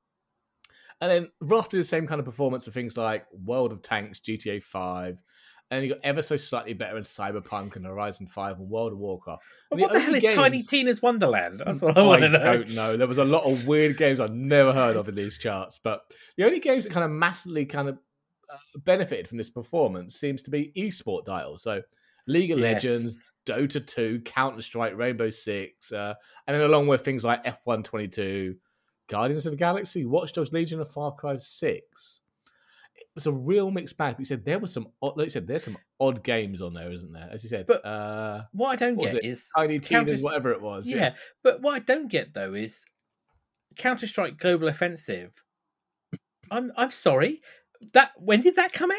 and 1.01 1.11
then 1.11 1.29
roughly 1.41 1.79
the 1.79 1.85
same 1.85 2.07
kind 2.07 2.19
of 2.19 2.25
performance 2.25 2.65
for 2.65 2.71
things 2.73 2.97
like 2.97 3.27
World 3.33 3.73
of 3.73 3.83
Tanks, 3.83 4.21
GTA 4.21 4.63
Five. 4.63 5.23
And 5.69 5.83
you 5.83 5.95
got 5.95 6.05
ever 6.05 6.23
so 6.23 6.37
slightly 6.37 6.75
better 6.75 6.97
in 6.97 7.03
Cyberpunk 7.03 7.75
and 7.75 7.85
Horizon 7.85 8.29
Five 8.29 8.61
and 8.61 8.71
World 8.71 8.93
of 8.93 8.99
Warcraft. 8.99 9.43
The 9.73 9.77
what 9.79 9.93
the 9.93 9.99
only 9.99 10.21
hell 10.21 10.31
is 10.31 10.37
Tiny 10.37 10.63
Tina's 10.63 11.03
Wonderland? 11.03 11.61
That's 11.67 11.83
what 11.83 11.99
I 11.99 12.03
want 12.03 12.23
to 12.23 12.29
know. 12.29 12.39
don't 12.39 12.71
know. 12.71 12.97
There 12.97 13.09
was 13.09 13.19
a 13.19 13.25
lot 13.25 13.43
of 13.43 13.67
weird 13.67 13.97
games 13.97 14.21
I've 14.21 14.33
never 14.33 14.73
heard 14.73 14.95
of 14.95 15.09
in 15.09 15.17
these 15.17 15.39
charts, 15.39 15.81
but 15.83 16.03
the 16.37 16.45
only 16.45 16.61
games 16.61 16.85
that 16.85 16.93
kind 16.93 17.05
of 17.05 17.11
massively 17.11 17.67
kind 17.67 17.89
of 17.89 17.99
uh, 18.49 18.59
benefited 18.85 19.27
from 19.27 19.39
this 19.39 19.51
performance 19.51 20.15
seems 20.15 20.41
to 20.45 20.51
be 20.51 20.73
esport 20.77 21.25
titles. 21.25 21.65
So 21.65 21.83
League 22.27 22.51
of 22.51 22.59
Yes. 22.59 22.85
Legends, 22.85 23.23
Dota 23.47 23.85
2, 23.87 24.21
Counter 24.25 24.63
Strike, 24.63 24.97
Rainbow 24.97 25.31
Six, 25.31 25.93
uh, 25.93 26.15
and 26.47 26.55
then 26.55 26.63
along 26.63 26.87
with 26.89 27.05
things 27.05 27.25
like 27.25 27.45
F1 27.45 27.85
22, 27.85 28.57
Guardians 29.09 29.47
of 29.47 29.53
the 29.53 29.57
Galaxy, 29.57 30.05
Watch 30.05 30.33
Dogs 30.33 30.53
Legion, 30.53 30.81
and 30.81 30.89
Far 30.89 31.13
Cry 31.13 31.37
6. 31.37 32.21
It 32.97 33.07
was 33.15 33.27
a 33.27 33.33
real 33.33 33.71
mixed 33.71 33.97
bag. 33.97 34.15
But 34.15 34.21
you 34.21 34.25
said 34.27 34.45
there 34.45 34.59
was 34.59 34.73
some, 34.73 34.89
odd, 35.01 35.17
like 35.17 35.27
you 35.27 35.31
said, 35.31 35.47
there's 35.47 35.65
some 35.65 35.79
odd 36.01 36.23
games 36.25 36.61
on 36.61 36.75
there, 36.75 36.91
isn't 36.91 37.13
there? 37.13 37.29
As 37.33 37.43
you 37.45 37.49
said, 37.49 37.67
But- 37.67 37.85
uh, 37.85 38.43
What 38.53 38.71
I 38.71 38.77
don't 38.77 38.97
What 38.97 39.13
get 39.13 39.25
is 39.25 39.47
Tiny 39.57 39.79
Counter- 39.79 40.07
Tina's, 40.11 40.23
whatever 40.23 40.51
it 40.53 40.61
was. 40.61 40.89
yeah. 40.89 41.15
but 41.43 41.61
what 41.63 41.75
I 41.77 41.79
don't 41.79 42.09
get 42.09 42.35
though 42.35 42.53
is 42.55 42.85
Counter 43.77 44.07
Strike 44.07 44.39
Global 44.39 44.69
Offensive. 44.69 45.33
I'm 46.51 46.73
I'm 46.77 46.91
sorry. 46.91 47.43
That 47.93 48.13
when 48.17 48.41
did 48.41 48.57
that 48.57 48.73
come 48.73 48.91
out? 48.91 48.97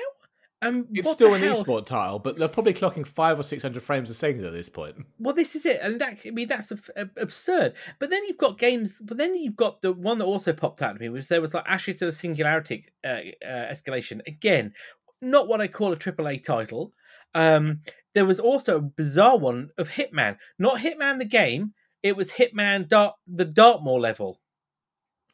Um, 0.64 0.88
It's 0.92 1.12
still 1.12 1.36
an 1.36 1.42
hell? 1.42 1.64
esport 1.64 1.86
title, 1.86 2.18
but 2.18 2.36
they're 2.38 2.48
probably 2.48 2.74
clocking 2.74 3.06
five 3.06 3.38
or 3.40 3.44
six 3.44 3.62
hundred 3.62 3.84
frames 3.84 4.10
a 4.10 4.14
second 4.16 4.44
at 4.44 4.54
this 4.54 4.70
point. 4.70 4.96
Well, 5.20 5.36
this 5.36 5.56
is 5.56 5.66
it, 5.66 5.80
and 5.84 6.02
that 6.02 6.18
I 6.26 6.32
mean 6.32 6.48
that's 6.48 6.72
ab- 6.72 6.90
ab- 6.96 7.18
absurd. 7.18 7.74
But 8.00 8.10
then 8.10 8.26
you've 8.26 8.38
got 8.40 8.58
games. 8.58 9.00
But 9.02 9.18
then 9.18 9.36
you've 9.36 9.56
got 9.56 9.82
the 9.82 9.92
one 9.94 10.18
that 10.18 10.26
also 10.26 10.54
popped 10.54 10.82
out 10.82 10.94
to 10.94 11.00
me, 11.00 11.10
which 11.10 11.28
there 11.28 11.42
was 11.42 11.54
like 11.54 11.66
Ashes 11.68 12.02
of 12.02 12.12
the 12.12 12.18
Singularity 12.20 12.86
uh, 13.06 13.08
uh, 13.46 13.72
escalation. 13.72 14.22
Again, 14.26 14.74
not 15.22 15.48
what 15.48 15.62
I 15.62 15.68
call 15.68 15.94
a 15.94 15.98
AAA 15.98 16.44
title. 16.44 16.94
Um, 17.36 17.82
there 18.16 18.26
was 18.26 18.40
also 18.40 18.78
a 18.78 18.82
bizarre 18.82 19.38
one 19.38 19.70
of 19.78 19.90
Hitman, 19.90 20.38
not 20.58 20.80
Hitman 20.80 21.20
the 21.20 21.26
game. 21.26 21.74
It 22.02 22.16
was 22.16 22.32
Hitman 22.32 22.88
Dart, 22.88 23.16
the 23.28 23.46
Dartmoor 23.46 24.00
level, 24.00 24.40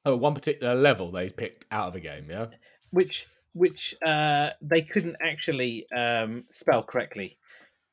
Oh, 0.05 0.17
one 0.17 0.33
particular 0.33 0.75
level 0.75 1.11
they 1.11 1.29
picked 1.29 1.65
out 1.71 1.87
of 1.89 1.95
a 1.95 1.99
game, 2.01 2.27
yeah. 2.29 2.47
which 2.89 3.27
which 3.53 3.95
uh, 4.05 4.49
they 4.61 4.81
couldn't 4.81 5.15
actually 5.21 5.85
um, 5.95 6.43
spell 6.49 6.83
correctly 6.83 7.37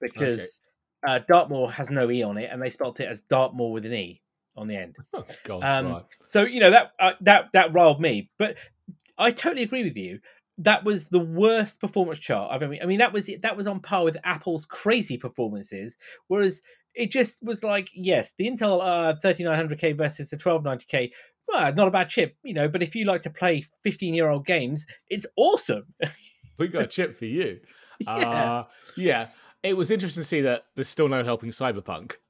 because 0.00 0.60
uh, 1.06 1.20
Dartmoor 1.28 1.70
has 1.70 1.90
no 1.90 2.10
e 2.10 2.22
on 2.22 2.38
it, 2.38 2.50
and 2.50 2.60
they 2.60 2.70
spelt 2.70 3.00
it 3.00 3.08
as 3.08 3.22
Dartmoor 3.22 3.72
with 3.72 3.86
an 3.86 3.94
e 3.94 4.22
on 4.56 4.68
the 4.68 4.76
end. 4.76 4.96
Oh, 5.14 5.24
God, 5.44 5.62
Um, 5.62 5.92
right. 5.92 6.04
So 6.24 6.44
you 6.44 6.60
know 6.60 6.70
that 6.70 6.92
uh, 6.98 7.12
that 7.22 7.50
that 7.52 7.72
riled 7.72 8.00
me, 8.00 8.30
but 8.38 8.56
I 9.18 9.30
totally 9.30 9.62
agree 9.62 9.84
with 9.84 9.96
you. 9.96 10.20
That 10.58 10.84
was 10.84 11.06
the 11.06 11.20
worst 11.20 11.80
performance 11.80 12.18
chart 12.18 12.50
I've 12.52 12.62
ever. 12.62 12.76
I 12.82 12.86
mean, 12.86 12.98
that 12.98 13.12
was 13.12 13.30
that 13.42 13.56
was 13.56 13.66
on 13.66 13.80
par 13.80 14.04
with 14.04 14.16
Apple's 14.24 14.64
crazy 14.64 15.16
performances, 15.16 15.96
whereas 16.28 16.60
it 16.94 17.10
just 17.10 17.42
was 17.42 17.62
like, 17.62 17.88
yes, 17.94 18.34
the 18.36 18.50
Intel 18.50 18.80
uh, 18.82 19.14
3900K 19.24 19.96
versus 19.96 20.30
the 20.30 20.36
1290K. 20.36 21.10
Well, 21.52 21.74
not 21.74 21.88
a 21.88 21.90
bad 21.90 22.08
chip, 22.08 22.36
you 22.42 22.54
know. 22.54 22.68
But 22.68 22.82
if 22.82 22.94
you 22.94 23.04
like 23.04 23.22
to 23.22 23.30
play 23.30 23.66
15 23.84 24.14
year 24.14 24.28
old 24.28 24.46
games, 24.46 24.86
it's 25.08 25.26
awesome. 25.36 25.94
We 26.58 26.68
got 26.68 26.82
a 26.82 26.86
chip 26.86 27.16
for 27.16 27.24
you. 27.24 27.60
yeah. 28.00 28.10
Uh, 28.12 28.64
yeah. 28.94 29.28
it 29.62 29.78
was 29.78 29.90
interesting 29.90 30.22
to 30.22 30.28
see 30.28 30.42
that 30.42 30.64
there's 30.74 30.88
still 30.88 31.08
no 31.08 31.24
helping 31.24 31.50
Cyberpunk. 31.50 32.16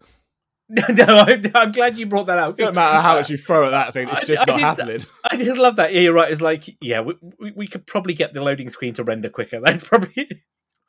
No, 0.73 0.85
no, 0.89 1.05
I, 1.05 1.43
I'm 1.57 1.73
glad 1.73 1.99
you 1.99 2.07
brought 2.07 2.29
that 2.29 2.39
up. 2.39 2.57
No 2.57 2.71
matter 2.71 3.01
how 3.01 3.17
much 3.17 3.29
you 3.29 3.37
throw 3.37 3.67
at 3.67 3.71
that 3.71 3.93
thing, 3.93 4.09
it's 4.09 4.25
just 4.25 4.43
I 4.49 4.53
not 4.53 4.57
did- 4.57 4.63
happening. 5.01 5.07
I 5.29 5.37
just 5.37 5.59
love 5.59 5.75
that. 5.77 5.93
Yeah, 5.93 6.03
you're 6.03 6.13
right. 6.13 6.31
It's 6.31 6.41
like, 6.41 6.77
yeah, 6.81 7.01
we, 7.01 7.15
we, 7.41 7.51
we 7.57 7.67
could 7.67 7.89
probably 7.89 8.15
get 8.15 8.35
the 8.35 8.41
loading 8.41 8.71
screen 8.71 8.95
to 8.95 9.03
render 9.03 9.29
quicker. 9.31 9.61
That's 9.61 9.83
probably, 9.83 10.29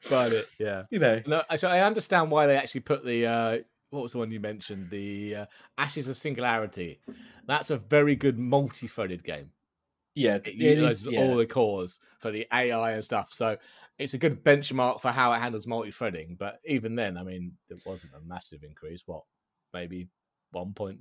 But 0.07 0.33
it, 0.33 0.45
yeah. 0.59 0.83
you 0.91 0.99
know, 0.99 1.23
No, 1.25 1.41
so 1.57 1.67
I 1.67 1.79
understand 1.79 2.29
why 2.29 2.45
they 2.45 2.57
actually 2.57 2.81
put 2.81 3.03
the 3.03 3.25
uh, 3.25 3.57
what 3.91 4.03
was 4.03 4.13
the 4.13 4.17
one 4.17 4.31
you 4.31 4.39
mentioned? 4.39 4.89
The 4.89 5.35
uh, 5.35 5.45
Ashes 5.77 6.07
of 6.07 6.17
Singularity. 6.17 6.99
That's 7.45 7.69
a 7.69 7.77
very 7.77 8.15
good 8.15 8.39
multi-threaded 8.39 9.23
game. 9.23 9.51
yeah, 10.15 10.35
It 10.35 10.47
it 10.47 10.55
utilizes 10.55 11.07
is, 11.07 11.13
yeah. 11.13 11.19
all 11.21 11.35
the 11.37 11.45
cores 11.45 11.99
for 12.19 12.31
the 12.31 12.47
AI 12.51 12.91
and 12.93 13.03
stuff. 13.05 13.31
So 13.31 13.57
it's 13.99 14.13
a 14.13 14.17
good 14.17 14.43
benchmark 14.43 15.01
for 15.01 15.11
how 15.11 15.31
it 15.33 15.39
handles 15.39 15.67
multi-threading. 15.67 16.37
But 16.39 16.59
even 16.65 16.95
then, 16.95 17.17
I 17.17 17.23
mean, 17.23 17.53
it 17.69 17.81
wasn't 17.85 18.13
a 18.15 18.25
massive 18.25 18.63
increase. 18.63 19.03
What, 19.05 19.23
maybe 19.73 20.07
one 20.51 20.73
point 20.73 20.99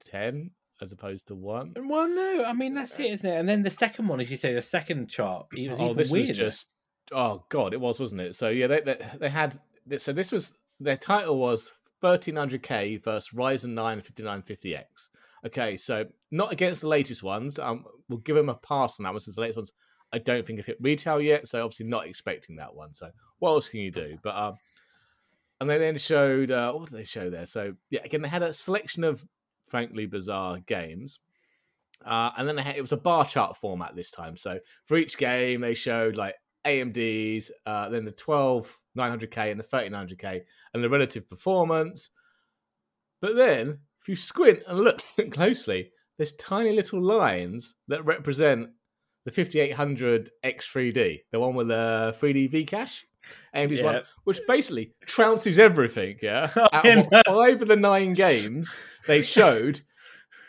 ten 0.00 0.52
as 0.80 0.92
opposed 0.92 1.26
to 1.28 1.34
one? 1.34 1.74
Well, 1.76 2.08
no, 2.08 2.44
I 2.44 2.52
mean 2.52 2.74
that's 2.74 2.98
it, 3.00 3.10
isn't 3.10 3.28
it? 3.28 3.36
And 3.38 3.48
then 3.48 3.62
the 3.62 3.70
second 3.70 4.06
one, 4.06 4.20
as 4.20 4.30
you 4.30 4.36
say, 4.36 4.54
the 4.54 4.62
second 4.62 5.08
chart, 5.08 5.46
it 5.52 5.68
was 5.68 5.80
oh, 5.80 5.84
even 5.86 5.96
this 5.96 6.10
weirder. 6.12 6.28
was 6.28 6.36
just 6.38 6.68
oh 7.12 7.44
god, 7.48 7.72
it 7.74 7.80
was, 7.80 7.98
wasn't 7.98 8.20
it? 8.20 8.36
So 8.36 8.48
yeah, 8.48 8.68
they 8.68 8.80
they, 8.80 8.98
they 9.18 9.28
had 9.28 9.58
so 9.96 10.12
this 10.12 10.30
was 10.30 10.54
their 10.80 10.96
title 10.96 11.38
was 11.38 11.72
1300K 12.02 13.02
versus 13.02 13.30
Ryzen 13.34 13.70
9 13.70 14.00
5950X. 14.00 15.08
Okay, 15.46 15.76
so 15.76 16.04
not 16.30 16.52
against 16.52 16.80
the 16.80 16.88
latest 16.88 17.22
ones. 17.22 17.58
Um, 17.58 17.84
we'll 18.08 18.18
give 18.20 18.36
them 18.36 18.48
a 18.48 18.54
pass 18.54 18.98
on 18.98 19.04
that 19.04 19.12
one 19.12 19.20
since 19.20 19.36
the 19.36 19.42
latest 19.42 19.56
ones 19.56 19.72
I 20.12 20.18
don't 20.18 20.46
think 20.46 20.58
have 20.58 20.66
hit 20.66 20.78
retail 20.80 21.20
yet. 21.20 21.46
So 21.48 21.62
obviously 21.62 21.86
not 21.86 22.06
expecting 22.06 22.56
that 22.56 22.74
one. 22.74 22.94
So 22.94 23.10
what 23.38 23.50
else 23.50 23.68
can 23.68 23.80
you 23.80 23.90
do? 23.90 24.18
But 24.22 24.36
um, 24.36 24.54
and 25.60 25.68
they 25.68 25.78
then 25.78 25.98
showed 25.98 26.50
uh, 26.50 26.72
what 26.72 26.88
did 26.88 26.98
they 26.98 27.04
show 27.04 27.30
there? 27.30 27.46
So 27.46 27.74
yeah, 27.90 28.00
again 28.04 28.22
they 28.22 28.28
had 28.28 28.42
a 28.42 28.52
selection 28.52 29.04
of 29.04 29.24
frankly 29.66 30.06
bizarre 30.06 30.58
games. 30.60 31.20
Uh, 32.04 32.30
and 32.36 32.46
then 32.46 32.56
had, 32.56 32.76
it 32.76 32.80
was 32.80 32.92
a 32.92 32.96
bar 32.96 33.24
chart 33.24 33.56
format 33.56 33.96
this 33.96 34.10
time. 34.10 34.36
So 34.36 34.60
for 34.84 34.96
each 34.96 35.18
game, 35.18 35.60
they 35.60 35.74
showed 35.74 36.16
like 36.16 36.36
AMD's, 36.66 37.50
uh, 37.66 37.88
then 37.88 38.04
the 38.04 38.12
12 38.12 38.74
900K 38.96 39.50
and 39.50 39.60
the 39.60 39.64
3900K, 39.64 40.42
and 40.74 40.82
the 40.82 40.88
relative 40.88 41.28
performance. 41.28 42.10
But 43.20 43.36
then, 43.36 43.78
if 44.00 44.08
you 44.08 44.16
squint 44.16 44.60
and 44.66 44.80
look 44.80 45.02
closely, 45.30 45.90
there's 46.16 46.32
tiny 46.32 46.74
little 46.74 47.02
lines 47.02 47.74
that 47.88 48.04
represent 48.04 48.70
the 49.24 49.32
5800 49.32 50.30
X3D, 50.44 51.20
the 51.32 51.40
one 51.40 51.54
with 51.54 51.68
the 51.68 52.16
3D 52.20 52.50
V 52.50 52.64
cache. 52.64 53.04
AMD's 53.54 53.82
one, 53.82 54.02
which 54.24 54.40
basically 54.46 54.94
trounces 55.06 55.58
everything. 55.58 56.16
Yeah, 56.22 56.50
out 56.72 56.86
of 56.86 57.06
what, 57.06 57.26
five 57.26 57.60
of 57.60 57.68
the 57.68 57.76
nine 57.76 58.14
games 58.14 58.78
they 59.06 59.22
showed, 59.22 59.80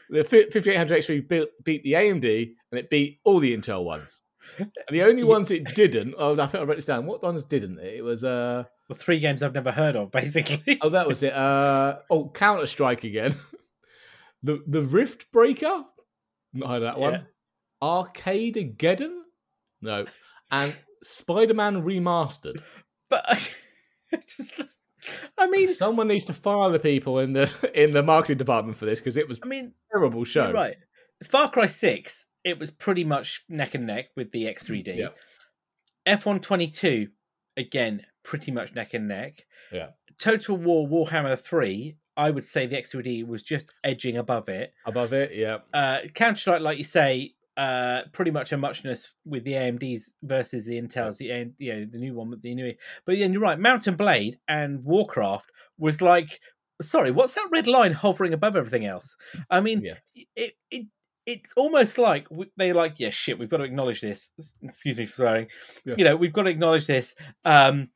the 0.10 0.24
5800 0.24 1.04
X3 1.04 1.28
beat, 1.28 1.50
beat 1.64 1.84
the 1.84 1.94
AMD 1.94 2.54
and 2.72 2.80
it 2.80 2.90
beat 2.90 3.20
all 3.24 3.40
the 3.40 3.56
Intel 3.56 3.84
ones. 3.84 4.22
And 4.58 4.72
the 4.90 5.04
only 5.04 5.24
ones 5.36 5.52
it 5.52 5.76
didn't, 5.76 6.16
oh, 6.18 6.34
I 6.40 6.48
think 6.48 6.62
I 6.62 6.66
wrote 6.66 6.76
this 6.78 6.86
down. 6.86 7.06
What 7.06 7.22
ones 7.24 7.44
didn't 7.44 7.80
it? 7.80 7.96
It 7.98 8.04
was 8.04 8.24
uh 8.24 8.64
Well, 8.88 8.98
three 8.98 9.20
games 9.20 9.44
I've 9.44 9.54
never 9.54 9.72
heard 9.72 9.96
of, 9.96 10.12
basically. 10.12 10.78
oh, 10.82 10.90
that 10.90 11.08
was 11.08 11.24
it. 11.24 11.34
Uh 11.34 12.00
oh, 12.10 12.30
Counter 12.30 12.66
Strike 12.68 13.04
again. 13.04 13.36
the 14.44 14.60
the 14.68 14.82
Riftbreaker, 14.82 15.84
not 16.54 16.70
heard 16.70 16.76
of 16.78 16.82
that 16.84 16.98
Yeah. 17.00 17.10
one. 17.12 17.28
Arcadegeddon, 17.82 19.20
no, 19.82 20.06
and 20.52 20.76
Spider 21.04 21.54
Man 21.54 21.84
Remastered. 21.84 22.62
but 23.10 23.24
I, 24.14 24.18
just, 24.28 24.52
I 25.38 25.48
mean, 25.48 25.74
Someone 25.74 26.08
needs 26.10 26.26
to 26.26 26.34
fire 26.34 26.70
the 26.70 26.80
people 26.80 27.20
in 27.20 27.34
the 27.34 27.50
in 27.74 27.92
the 27.92 28.04
marketing 28.04 28.38
department 28.38 28.78
for 28.78 28.86
this 28.86 29.00
because 29.00 29.16
it 29.18 29.28
was 29.28 29.40
I 29.44 29.48
mean, 29.48 29.66
a 29.92 29.98
terrible 29.98 30.24
show. 30.26 30.52
right. 30.52 30.76
Far 31.24 31.50
Cry 31.52 31.68
Six, 31.68 32.26
it 32.44 32.60
was 32.60 32.72
pretty 32.72 33.04
much 33.04 33.42
neck 33.50 33.76
and 33.76 33.86
neck 33.88 34.08
with 34.16 34.32
the 34.32 34.46
X3D. 34.46 34.98
Yeah. 34.98 35.10
F122, 36.08 37.10
again, 37.58 38.06
pretty 38.24 38.52
much 38.52 38.74
neck 38.74 38.94
and 38.94 39.08
neck. 39.08 39.46
Yeah. 39.72 39.88
Total 40.20 40.56
War 40.58 40.88
Warhammer 40.88 41.40
3, 41.40 41.96
I 42.18 42.30
would 42.30 42.46
say 42.46 42.66
the 42.68 42.76
X3D 42.78 43.26
was 43.28 43.44
just 43.44 43.68
edging 43.84 44.18
above 44.18 44.50
it. 44.50 44.74
Above 44.86 45.14
it, 45.14 45.32
yeah. 45.34 45.60
Uh, 45.74 46.00
Counter 46.14 46.38
Strike, 46.40 46.62
like 46.62 46.78
you 46.78 46.84
say, 46.84 47.34
uh, 47.58 48.02
pretty 48.14 48.32
much 48.32 48.52
a 48.52 48.58
muchness 48.58 49.14
with 49.26 49.44
the 49.44 49.54
AMDs 49.54 50.04
versus 50.24 50.66
the 50.66 50.82
Intels, 50.82 51.18
the 51.18 51.52
you 51.58 51.74
know 51.74 51.86
the 51.92 51.98
new 51.98 52.14
one 52.14 52.30
with 52.30 52.42
the 52.42 52.56
new. 52.56 52.74
But 53.06 53.18
yeah, 53.18 53.28
you're 53.28 53.42
right. 53.42 53.60
Mount 53.60 53.86
and 53.88 53.98
Blade 53.98 54.40
and 54.48 54.84
Warcraft 54.86 55.50
was 55.78 56.02
like, 56.02 56.40
sorry, 56.82 57.12
what's 57.12 57.34
that 57.36 57.50
red 57.52 57.68
line 57.68 57.92
hovering 57.92 58.34
above 58.34 58.56
everything 58.56 58.86
else? 58.86 59.14
I 59.50 59.60
mean, 59.60 59.82
Yeah. 59.82 59.96
it 60.38 60.54
it 60.72 60.86
it's 61.32 61.54
almost 61.56 61.98
like 61.98 62.28
they're 62.58 62.74
like, 62.74 63.00
yeah, 63.00 63.10
shit, 63.10 63.38
we've 63.40 63.50
got 63.50 63.58
to 63.58 63.64
acknowledge 63.64 64.02
this. 64.02 64.30
Excuse 64.64 64.98
me 64.98 65.06
for 65.06 65.16
swearing. 65.16 65.48
Yeah. 65.86 65.96
You 65.98 66.04
know, 66.06 66.16
we've 66.16 66.34
got 66.34 66.44
to 66.44 66.50
acknowledge 66.50 66.88
this. 66.88 67.14
Um, 67.46 67.90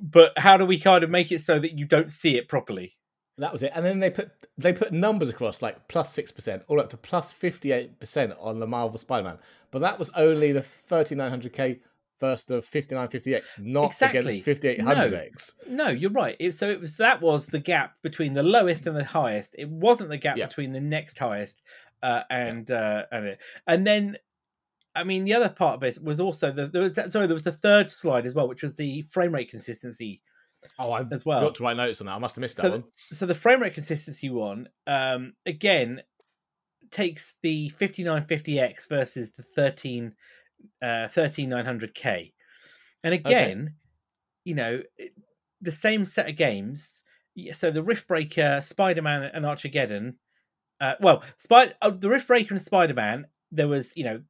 but 0.00 0.32
how 0.38 0.56
do 0.56 0.64
we 0.64 0.78
kind 0.78 1.02
of 1.04 1.10
make 1.10 1.32
it 1.32 1.42
so 1.42 1.58
that 1.58 1.76
you 1.78 1.84
don't 1.84 2.12
see 2.12 2.36
it 2.36 2.48
properly? 2.48 2.94
That 3.38 3.52
was 3.52 3.62
it. 3.62 3.72
And 3.74 3.84
then 3.84 4.00
they 4.00 4.10
put 4.10 4.30
they 4.56 4.72
put 4.72 4.92
numbers 4.92 5.28
across 5.28 5.62
like 5.62 5.86
plus 5.88 6.12
six 6.12 6.32
percent, 6.32 6.62
all 6.66 6.80
up 6.80 6.90
to 6.90 6.96
plus 6.96 7.32
fifty 7.32 7.70
eight 7.72 8.00
percent 8.00 8.32
on 8.40 8.58
the 8.58 8.66
Marvel 8.66 8.98
Spider 8.98 9.24
Man. 9.24 9.38
But 9.70 9.80
that 9.80 9.98
was 9.98 10.10
only 10.16 10.50
the 10.52 10.62
thirty 10.62 11.14
nine 11.14 11.30
hundred 11.30 11.52
K 11.52 11.78
versus 12.20 12.44
the 12.44 12.60
fifty 12.62 12.96
nine 12.96 13.06
fifty 13.06 13.36
X, 13.36 13.44
not 13.58 13.92
Exactly. 13.92 14.18
against 14.18 14.42
fifty 14.42 14.66
eight 14.68 14.80
hundred 14.80 15.14
X. 15.14 15.54
No, 15.68 15.88
you're 15.88 16.10
right. 16.10 16.34
It, 16.40 16.54
so 16.54 16.68
it 16.68 16.80
was 16.80 16.96
that 16.96 17.20
was 17.22 17.46
the 17.46 17.60
gap 17.60 17.92
between 18.02 18.34
the 18.34 18.42
lowest 18.42 18.88
and 18.88 18.96
the 18.96 19.04
highest. 19.04 19.54
It 19.56 19.68
wasn't 19.68 20.08
the 20.10 20.18
gap 20.18 20.36
Yeah. 20.36 20.46
between 20.46 20.72
the 20.72 20.80
next 20.80 21.16
highest 21.18 21.62
uh, 22.02 22.22
and 22.30 22.70
uh, 22.70 23.04
and. 23.12 23.36
And 23.66 23.86
then, 23.86 24.16
I 24.94 25.04
mean, 25.04 25.24
the 25.24 25.34
other 25.34 25.48
part 25.48 25.76
of 25.76 25.82
it 25.82 26.02
was 26.02 26.20
also 26.20 26.50
the 26.52 26.66
there 26.68 26.82
was 26.82 26.94
that, 26.94 27.12
sorry 27.12 27.26
there 27.26 27.34
was 27.34 27.46
a 27.46 27.52
third 27.52 27.90
slide 27.90 28.26
as 28.26 28.34
well, 28.34 28.48
which 28.48 28.62
was 28.62 28.76
the 28.76 29.02
frame 29.10 29.32
rate 29.34 29.50
consistency 29.50 30.20
Oh, 30.78 30.90
I 30.90 31.04
as 31.12 31.24
well. 31.24 31.40
forgot 31.40 31.54
to 31.56 31.62
write 31.62 31.76
notes 31.76 32.00
on 32.00 32.06
that. 32.08 32.14
I 32.14 32.18
must 32.18 32.34
have 32.36 32.40
missed 32.40 32.56
that 32.56 32.62
So- 32.62 32.70
one. 32.70 32.84
So 33.12 33.26
the 33.26 33.34
frame 33.34 33.60
rate 33.62 33.74
consistency 33.74 34.28
one, 34.30 34.68
um, 34.86 35.34
again, 35.46 36.02
takes 36.90 37.34
the 37.42 37.70
5950X 37.78 38.88
versus 38.88 39.30
the 39.36 39.42
13 39.54 40.14
uh 40.82 40.86
13900K. 41.08 42.32
And 43.04 43.14
again, 43.14 43.74
you 44.44 44.54
know, 44.54 44.82
the 45.60 45.70
same 45.72 46.04
set 46.04 46.28
of 46.28 46.34
games. 46.36 47.00
So 47.54 47.70
the 47.70 47.82
Riftbreaker, 47.84 48.64
Spider-Man 48.64 49.30
and 49.32 49.46
Armageddon, 49.46 50.18
uh 50.80 50.94
well, 51.00 51.22
Spider 51.38 51.74
uh, 51.82 51.90
the 51.90 52.08
Riftbreaker 52.08 52.52
and 52.52 52.62
Spider-Man, 52.62 53.26
there 53.52 53.68
was, 53.68 53.92
you 53.96 54.04
know, 54.04 54.22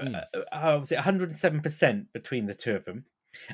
Hmm. 0.00 0.14
uh, 0.16 0.20
how 0.52 0.78
was 0.78 0.92
it 0.92 0.98
107% 0.98 2.06
between 2.12 2.46
the 2.46 2.54
two 2.54 2.74
of 2.76 2.84
them. 2.84 3.04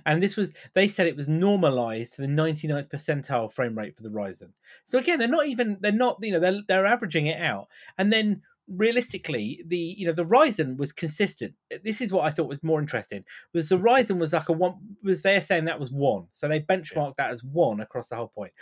And 0.06 0.22
this 0.22 0.36
was 0.36 0.52
they 0.74 0.88
said 0.88 1.06
it 1.06 1.16
was 1.16 1.28
normalized 1.28 2.14
to 2.14 2.22
the 2.22 2.28
99th 2.28 2.88
percentile 2.88 3.52
frame 3.52 3.76
rate 3.78 3.96
for 3.96 4.02
the 4.02 4.10
Ryzen. 4.10 4.50
So 4.84 4.98
again, 4.98 5.18
they're 5.18 5.28
not 5.28 5.46
even 5.46 5.78
they're 5.80 5.92
not 5.92 6.18
you 6.22 6.32
know 6.32 6.40
they're 6.40 6.60
they're 6.68 6.86
averaging 6.86 7.26
it 7.26 7.40
out. 7.40 7.68
And 7.98 8.12
then 8.12 8.42
realistically, 8.68 9.62
the 9.66 9.78
you 9.78 10.06
know 10.06 10.12
the 10.12 10.24
Ryzen 10.26 10.76
was 10.76 10.92
consistent. 10.92 11.54
This 11.84 12.00
is 12.00 12.12
what 12.12 12.24
I 12.24 12.30
thought 12.30 12.48
was 12.48 12.62
more 12.62 12.80
interesting. 12.80 13.24
Was 13.54 13.68
the 13.70 13.78
Ryzen 13.78 14.18
was 14.18 14.32
like 14.32 14.48
a 14.48 14.52
one 14.52 14.76
was 15.02 15.22
they're 15.22 15.40
saying 15.40 15.66
that 15.66 15.80
was 15.80 15.90
one. 15.92 16.26
So 16.32 16.48
they 16.48 16.60
benchmarked 16.60 17.16
that 17.16 17.30
as 17.30 17.42
one 17.44 17.80
across 17.80 18.08
the 18.08 18.16
whole 18.16 18.28
point. 18.28 18.52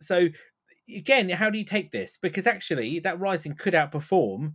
So 0.00 0.28
again, 0.96 1.28
how 1.30 1.50
do 1.50 1.58
you 1.58 1.64
take 1.64 1.90
this? 1.90 2.18
Because 2.20 2.46
actually 2.46 3.00
that 3.00 3.18
Ryzen 3.18 3.58
could 3.58 3.74
outperform 3.74 4.54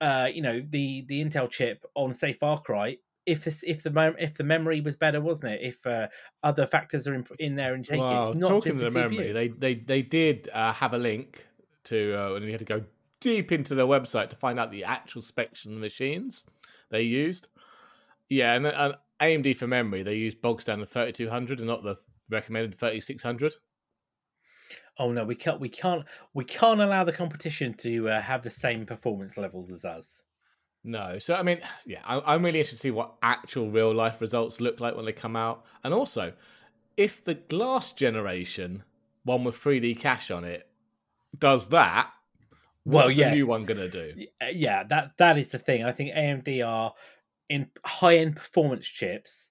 uh, 0.00 0.28
you 0.32 0.42
know, 0.42 0.60
the 0.68 1.04
the 1.06 1.24
Intel 1.24 1.48
chip 1.48 1.86
on 1.94 2.12
say 2.12 2.32
Far 2.32 2.60
Cry 2.60 2.96
if 3.24 3.44
this 3.44 3.62
if 3.64 3.82
the 3.82 3.90
mem- 3.90 4.16
if 4.18 4.34
the 4.34 4.44
memory 4.44 4.80
was 4.80 4.96
better, 4.96 5.20
wasn't 5.20 5.52
it? 5.52 5.60
If 5.62 5.86
uh, 5.86 6.08
other 6.42 6.66
factors 6.66 7.06
are 7.06 7.14
in, 7.14 7.26
in 7.38 7.54
there 7.54 7.74
and 7.74 7.84
take 7.84 8.00
Well, 8.00 8.32
it, 8.32 8.36
not 8.38 8.48
talking 8.48 8.72
to 8.72 8.78
the 8.78 8.90
CPU. 8.90 8.94
memory, 8.94 9.32
they 9.32 9.48
they 9.48 9.74
they 9.74 10.02
did 10.02 10.50
uh, 10.52 10.72
have 10.72 10.92
a 10.92 10.98
link 10.98 11.46
to, 11.84 12.14
uh, 12.18 12.34
and 12.34 12.44
you 12.44 12.50
had 12.50 12.58
to 12.58 12.64
go 12.64 12.82
deep 13.20 13.52
into 13.52 13.76
their 13.76 13.86
website 13.86 14.28
to 14.30 14.36
find 14.36 14.58
out 14.58 14.72
the 14.72 14.84
actual 14.84 15.22
specs 15.22 15.64
of 15.64 15.70
the 15.70 15.78
machines 15.78 16.42
they 16.90 17.02
used. 17.02 17.46
Yeah, 18.28 18.54
and, 18.54 18.66
and 18.66 18.94
AMD 19.20 19.56
for 19.56 19.68
memory, 19.68 20.02
they 20.02 20.16
used 20.16 20.42
bog 20.42 20.60
standard 20.60 20.88
thirty 20.88 21.12
two 21.12 21.30
hundred 21.30 21.58
and 21.58 21.68
not 21.68 21.84
the 21.84 21.96
recommended 22.28 22.74
thirty 22.74 23.00
six 23.00 23.22
hundred. 23.22 23.54
Oh 24.98 25.10
no, 25.12 25.24
we 25.24 25.34
can't 25.34 25.60
we 25.60 25.68
can't 25.68 26.04
we 26.34 26.44
can't 26.44 26.80
allow 26.80 27.04
the 27.04 27.12
competition 27.12 27.74
to 27.78 28.08
uh, 28.08 28.20
have 28.20 28.42
the 28.42 28.50
same 28.50 28.84
performance 28.86 29.36
levels 29.36 29.70
as 29.70 29.84
us. 29.84 30.22
No, 30.84 31.18
so 31.18 31.34
I 31.34 31.42
mean, 31.42 31.60
yeah, 31.86 32.00
I, 32.04 32.34
I'm 32.34 32.44
really 32.44 32.58
interested 32.58 32.76
to 32.76 32.80
see 32.82 32.90
what 32.90 33.14
actual 33.22 33.70
real 33.70 33.94
life 33.94 34.20
results 34.20 34.60
look 34.60 34.80
like 34.80 34.96
when 34.96 35.04
they 35.04 35.12
come 35.12 35.36
out, 35.36 35.64
and 35.84 35.94
also 35.94 36.32
if 36.96 37.24
the 37.24 37.34
glass 37.34 37.92
generation 37.92 38.82
one 39.24 39.44
with 39.44 39.56
3D 39.56 39.98
cache 39.98 40.30
on 40.30 40.44
it 40.44 40.68
does 41.38 41.68
that. 41.68 42.10
Well, 42.84 43.04
What's 43.04 43.14
the 43.14 43.20
yes. 43.22 43.36
new 43.36 43.46
one 43.46 43.64
gonna 43.64 43.88
do? 43.88 44.12
Uh, 44.40 44.46
Yeah, 44.52 44.82
that 44.84 45.12
that 45.18 45.38
is 45.38 45.50
the 45.50 45.58
thing. 45.58 45.84
I 45.84 45.92
think 45.92 46.10
AMD 46.14 46.66
are 46.66 46.92
in 47.48 47.70
high 47.84 48.16
end 48.16 48.36
performance 48.36 48.86
chips 48.86 49.50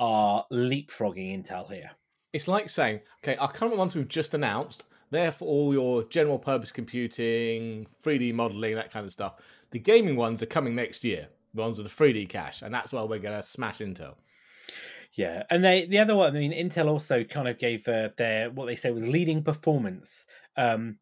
are 0.00 0.46
leapfrogging 0.50 1.44
Intel 1.44 1.70
here. 1.70 1.90
It's 2.32 2.48
like 2.48 2.70
saying, 2.70 3.00
okay, 3.22 3.36
our 3.36 3.50
current 3.50 3.76
ones 3.76 3.94
we've 3.94 4.08
just 4.08 4.34
announced, 4.34 4.84
they're 5.10 5.32
for 5.32 5.46
all 5.46 5.72
your 5.72 6.04
general 6.04 6.38
purpose 6.38 6.70
computing, 6.70 7.86
3D 8.04 8.32
modeling, 8.32 8.76
that 8.76 8.92
kind 8.92 9.04
of 9.04 9.12
stuff. 9.12 9.34
The 9.72 9.78
gaming 9.78 10.16
ones 10.16 10.42
are 10.42 10.46
coming 10.46 10.74
next 10.74 11.04
year, 11.04 11.28
the 11.54 11.62
ones 11.62 11.78
with 11.78 11.88
the 11.88 12.04
3D 12.04 12.28
cache, 12.28 12.62
and 12.62 12.72
that's 12.72 12.92
why 12.92 13.02
we're 13.02 13.18
going 13.18 13.36
to 13.36 13.42
smash 13.42 13.78
Intel. 13.78 14.14
Yeah, 15.14 15.42
and 15.50 15.64
they 15.64 15.86
the 15.86 15.98
other 15.98 16.14
one. 16.14 16.36
I 16.36 16.38
mean, 16.38 16.52
Intel 16.52 16.86
also 16.86 17.24
kind 17.24 17.48
of 17.48 17.58
gave 17.58 17.86
uh, 17.88 18.10
their 18.16 18.50
what 18.50 18.66
they 18.66 18.76
say 18.76 18.92
was 18.92 19.06
leading 19.06 19.42
performance, 19.42 20.24
um, 20.56 20.98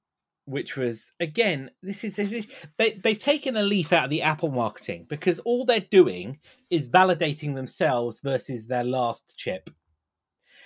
which 0.47 0.77
was 0.77 1.13
again, 1.21 1.71
this 1.83 2.05
is 2.05 2.17
they 2.17 2.93
they've 3.03 3.19
taken 3.19 3.57
a 3.57 3.63
leaf 3.63 3.93
out 3.93 4.05
of 4.05 4.11
the 4.11 4.23
Apple 4.23 4.51
marketing 4.51 5.05
because 5.09 5.39
all 5.41 5.67
they're 5.67 5.81
doing 5.81 6.39
is 6.71 6.89
validating 6.89 7.55
themselves 7.55 8.21
versus 8.21 8.67
their 8.67 8.85
last 8.85 9.35
chip. 9.37 9.69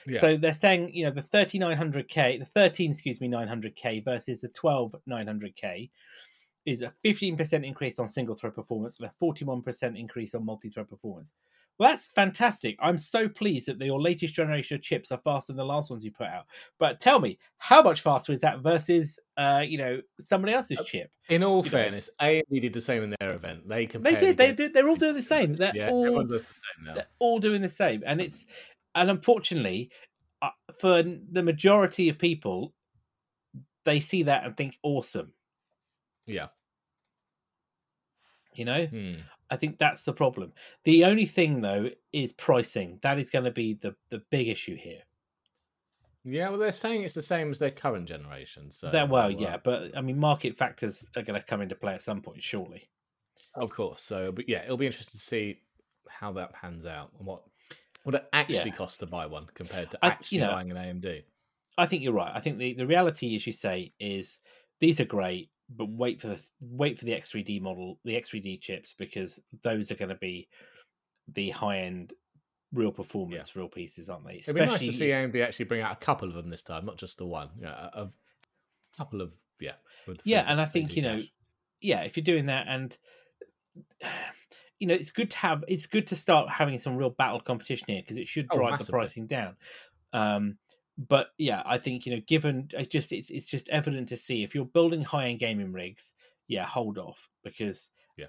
Yeah. 0.07 0.21
So 0.21 0.37
they're 0.37 0.53
saying, 0.53 0.95
you 0.95 1.05
know, 1.05 1.11
the 1.11 1.23
3900K, 1.23 2.39
the 2.39 2.45
13, 2.45 2.91
excuse 2.91 3.21
me, 3.21 3.29
900K 3.29 4.05
versus 4.05 4.41
the 4.41 4.49
12 4.49 4.95
900K 5.09 5.91
is 6.65 6.83
a 6.83 6.93
15% 7.05 7.67
increase 7.67 7.99
on 7.99 8.09
single 8.09 8.35
thread 8.35 8.55
performance 8.55 8.99
and 8.99 9.09
a 9.09 9.25
41% 9.25 9.99
increase 9.99 10.35
on 10.35 10.45
multi 10.45 10.71
thread 10.71 10.89
performance. 10.89 11.33
Well, 11.79 11.91
that's 11.91 12.07
fantastic. 12.15 12.77
I'm 12.81 12.99
so 12.99 13.29
pleased 13.29 13.67
that 13.67 13.79
the, 13.79 13.87
your 13.87 14.01
latest 14.01 14.35
generation 14.35 14.77
of 14.77 14.83
chips 14.83 15.11
are 15.11 15.21
faster 15.25 15.53
than 15.53 15.57
the 15.57 15.65
last 15.65 15.91
ones 15.91 16.05
you 16.05 16.13
put 16.13 16.27
out. 16.27 16.45
But 16.79 17.01
tell 17.01 17.19
me, 17.19 17.39
how 17.59 17.83
much 17.83 18.03
faster 18.03 18.31
is 18.31 18.43
that 18.43 18.61
versus, 18.61 19.19
uh, 19.37 19.65
you 19.67 19.79
know, 19.79 20.01
somebody 20.21 20.53
else's 20.53 20.79
uh, 20.79 20.85
chip? 20.85 21.11
In 21.29 21.43
all 21.43 21.65
you 21.65 21.71
fairness, 21.71 22.11
know? 22.21 22.27
AMD 22.27 22.61
did 22.61 22.73
the 22.73 22.81
same 22.81 23.03
in 23.03 23.15
their 23.19 23.35
event. 23.35 23.69
They 23.69 23.87
compared. 23.87 24.15
They 24.15 24.21
did. 24.21 24.37
They 24.37 24.53
did. 24.53 24.75
They're 24.75 24.89
all 24.89 24.97
doing 24.97 25.15
the 25.15 25.23
same. 25.23 25.55
They're 25.55 25.73
yeah, 25.75 25.89
all, 25.89 26.05
everyone 26.05 26.27
does 26.27 26.43
the 26.43 26.55
same 26.55 26.85
now. 26.85 26.95
They're 26.95 27.09
all 27.19 27.39
doing 27.39 27.63
the 27.63 27.69
same, 27.69 28.03
and 28.07 28.21
it's 28.21 28.45
and 28.95 29.11
unfortunately, 29.11 29.91
uh, 30.41 30.51
for 30.79 31.03
the 31.03 31.43
majority 31.43 32.09
of 32.09 32.19
people, 32.19 32.75
they 33.85 34.01
see 34.01 34.25
that 34.25 34.45
and 34.45 34.57
think 34.57 34.77
awesome. 34.83 35.33
Yeah. 36.27 36.49
You 38.55 38.65
know, 38.65 38.87
hmm. 38.87 39.15
I 39.51 39.57
think 39.57 39.79
that's 39.79 40.05
the 40.05 40.13
problem. 40.13 40.53
The 40.85 41.05
only 41.05 41.27
thing 41.27 41.61
though 41.61 41.91
is 42.13 42.33
pricing. 42.33 42.99
That 43.03 43.19
is 43.19 43.31
going 43.31 43.45
to 43.45 43.51
be 43.51 43.75
the 43.75 43.95
the 44.11 44.23
big 44.31 44.49
issue 44.49 44.77
here. 44.77 45.03
Yeah, 46.25 46.51
well, 46.51 46.59
they're 46.59 46.73
saying 46.73 47.03
it's 47.03 47.15
the 47.15 47.23
same 47.23 47.51
as 47.51 47.59
their 47.59 47.71
current 47.71 48.07
generation. 48.07 48.71
So 48.71 48.91
that 48.91 49.09
well, 49.09 49.31
yeah, 49.31 49.57
but 49.63 49.97
I 49.97 50.01
mean, 50.01 50.19
market 50.19 50.57
factors 50.57 51.05
are 51.17 51.23
going 51.23 51.41
to 51.41 51.47
come 51.47 51.61
into 51.61 51.75
play 51.75 51.95
at 51.95 52.03
some 52.03 52.23
point, 52.23 52.43
surely. 52.43 52.89
Of 53.55 53.71
course. 53.71 54.03
So, 54.03 54.33
but 54.33 54.49
yeah, 54.49 54.63
it'll 54.63 54.77
be 54.77 54.87
interesting 54.87 55.19
to 55.19 55.25
see 55.25 55.61
how 56.09 56.33
that 56.33 56.53
pans 56.53 56.87
out 56.87 57.11
and 57.19 57.27
what 57.27 57.43
what 58.05 58.15
it 58.15 58.29
actually 58.33 58.71
yeah. 58.71 58.77
costs 58.77 58.99
to 58.99 59.07
buy 59.07 59.27
one 59.27 59.47
compared 59.55 59.91
to 59.93 60.05
actually 60.05 60.39
you 60.39 60.45
know, 60.45 60.53
buying 60.53 60.71
an 60.71 60.77
AMD. 60.77 61.23
I 61.79 61.87
think 61.87 62.03
you're 62.03 62.13
right. 62.13 62.33
I 62.35 62.41
think 62.41 62.59
the, 62.59 62.75
the 62.75 62.87
reality, 62.87 63.35
as 63.37 63.47
you 63.47 63.53
say, 63.53 63.93
is 63.99 64.39
these 64.81 65.01
are 65.01 65.05
great 65.05 65.51
but 65.77 65.89
wait 65.89 66.21
for 66.21 66.29
the 66.29 66.39
wait 66.61 66.99
for 66.99 67.05
the 67.05 67.13
X3D 67.13 67.61
model, 67.61 67.99
the 68.05 68.15
X3D 68.15 68.61
chips, 68.61 68.95
because 68.99 69.41
those 69.63 69.91
are 69.91 69.95
going 69.95 70.09
to 70.09 70.17
be 70.17 70.49
the 71.33 71.51
high 71.51 71.79
end, 71.79 72.13
real 72.73 72.93
performance, 72.93 73.53
yeah. 73.55 73.61
real 73.61 73.69
pieces, 73.69 74.09
aren't 74.09 74.27
they? 74.27 74.37
It'd 74.37 74.55
be 74.55 74.65
nice 74.65 74.85
to 74.85 74.93
see 74.93 75.09
AMD 75.09 75.43
actually 75.43 75.67
bring 75.67 75.81
out 75.81 75.93
a 75.93 75.97
couple 75.97 76.29
of 76.29 76.35
them 76.35 76.51
this 76.51 76.63
time, 76.63 76.85
not 76.85 76.97
just 76.97 77.19
the 77.19 77.27
one. 77.27 77.51
Yeah, 77.61 77.89
a, 77.95 78.03
a 78.03 78.11
couple 78.97 79.21
of 79.21 79.33
yeah. 79.61 79.75
yeah, 80.25 80.45
and 80.47 80.61
I 80.61 80.65
think 80.65 80.97
you 80.97 81.03
know, 81.03 81.23
yeah, 81.81 82.03
if 82.03 82.17
you're 82.17 82.25
doing 82.25 82.47
that, 82.47 82.67
and 82.69 82.97
you 84.83 84.89
know, 84.89 84.95
it's 84.95 85.13
good 85.13 85.31
to 85.31 85.37
have, 85.39 85.63
it's 85.69 85.87
good 85.87 86.09
to 86.09 86.17
start 86.17 86.51
having 86.51 86.77
some 86.77 86.97
real 86.97 87.11
battle 87.11 87.39
competition 87.39 87.87
here 87.87 88.03
because 88.03 88.17
it 88.17 88.27
should 88.27 88.49
oh, 88.51 88.57
drive 88.57 88.75
oh, 88.75 88.85
the 88.85 88.91
pricing 88.91 89.29
down. 89.29 89.55
Um, 90.13 90.59
but 90.99 91.29
yeah, 91.39 91.63
I 91.65 91.79
think 91.79 92.05
you 92.05 92.17
know, 92.17 92.23
given 92.27 92.69
it 92.73 92.91
just 92.91 93.13
it's 93.13 93.31
it's 93.31 93.47
just 93.47 93.69
evident 93.69 94.09
to 94.09 94.17
see 94.17 94.43
if 94.43 94.57
you're 94.57 94.65
building 94.65 95.03
high 95.03 95.29
end 95.29 95.39
gaming 95.39 95.73
rigs, 95.73 96.13
yeah, 96.49 96.67
hold 96.67 96.99
off 96.99 97.29
because 97.45 97.93
yeah, 98.17 98.27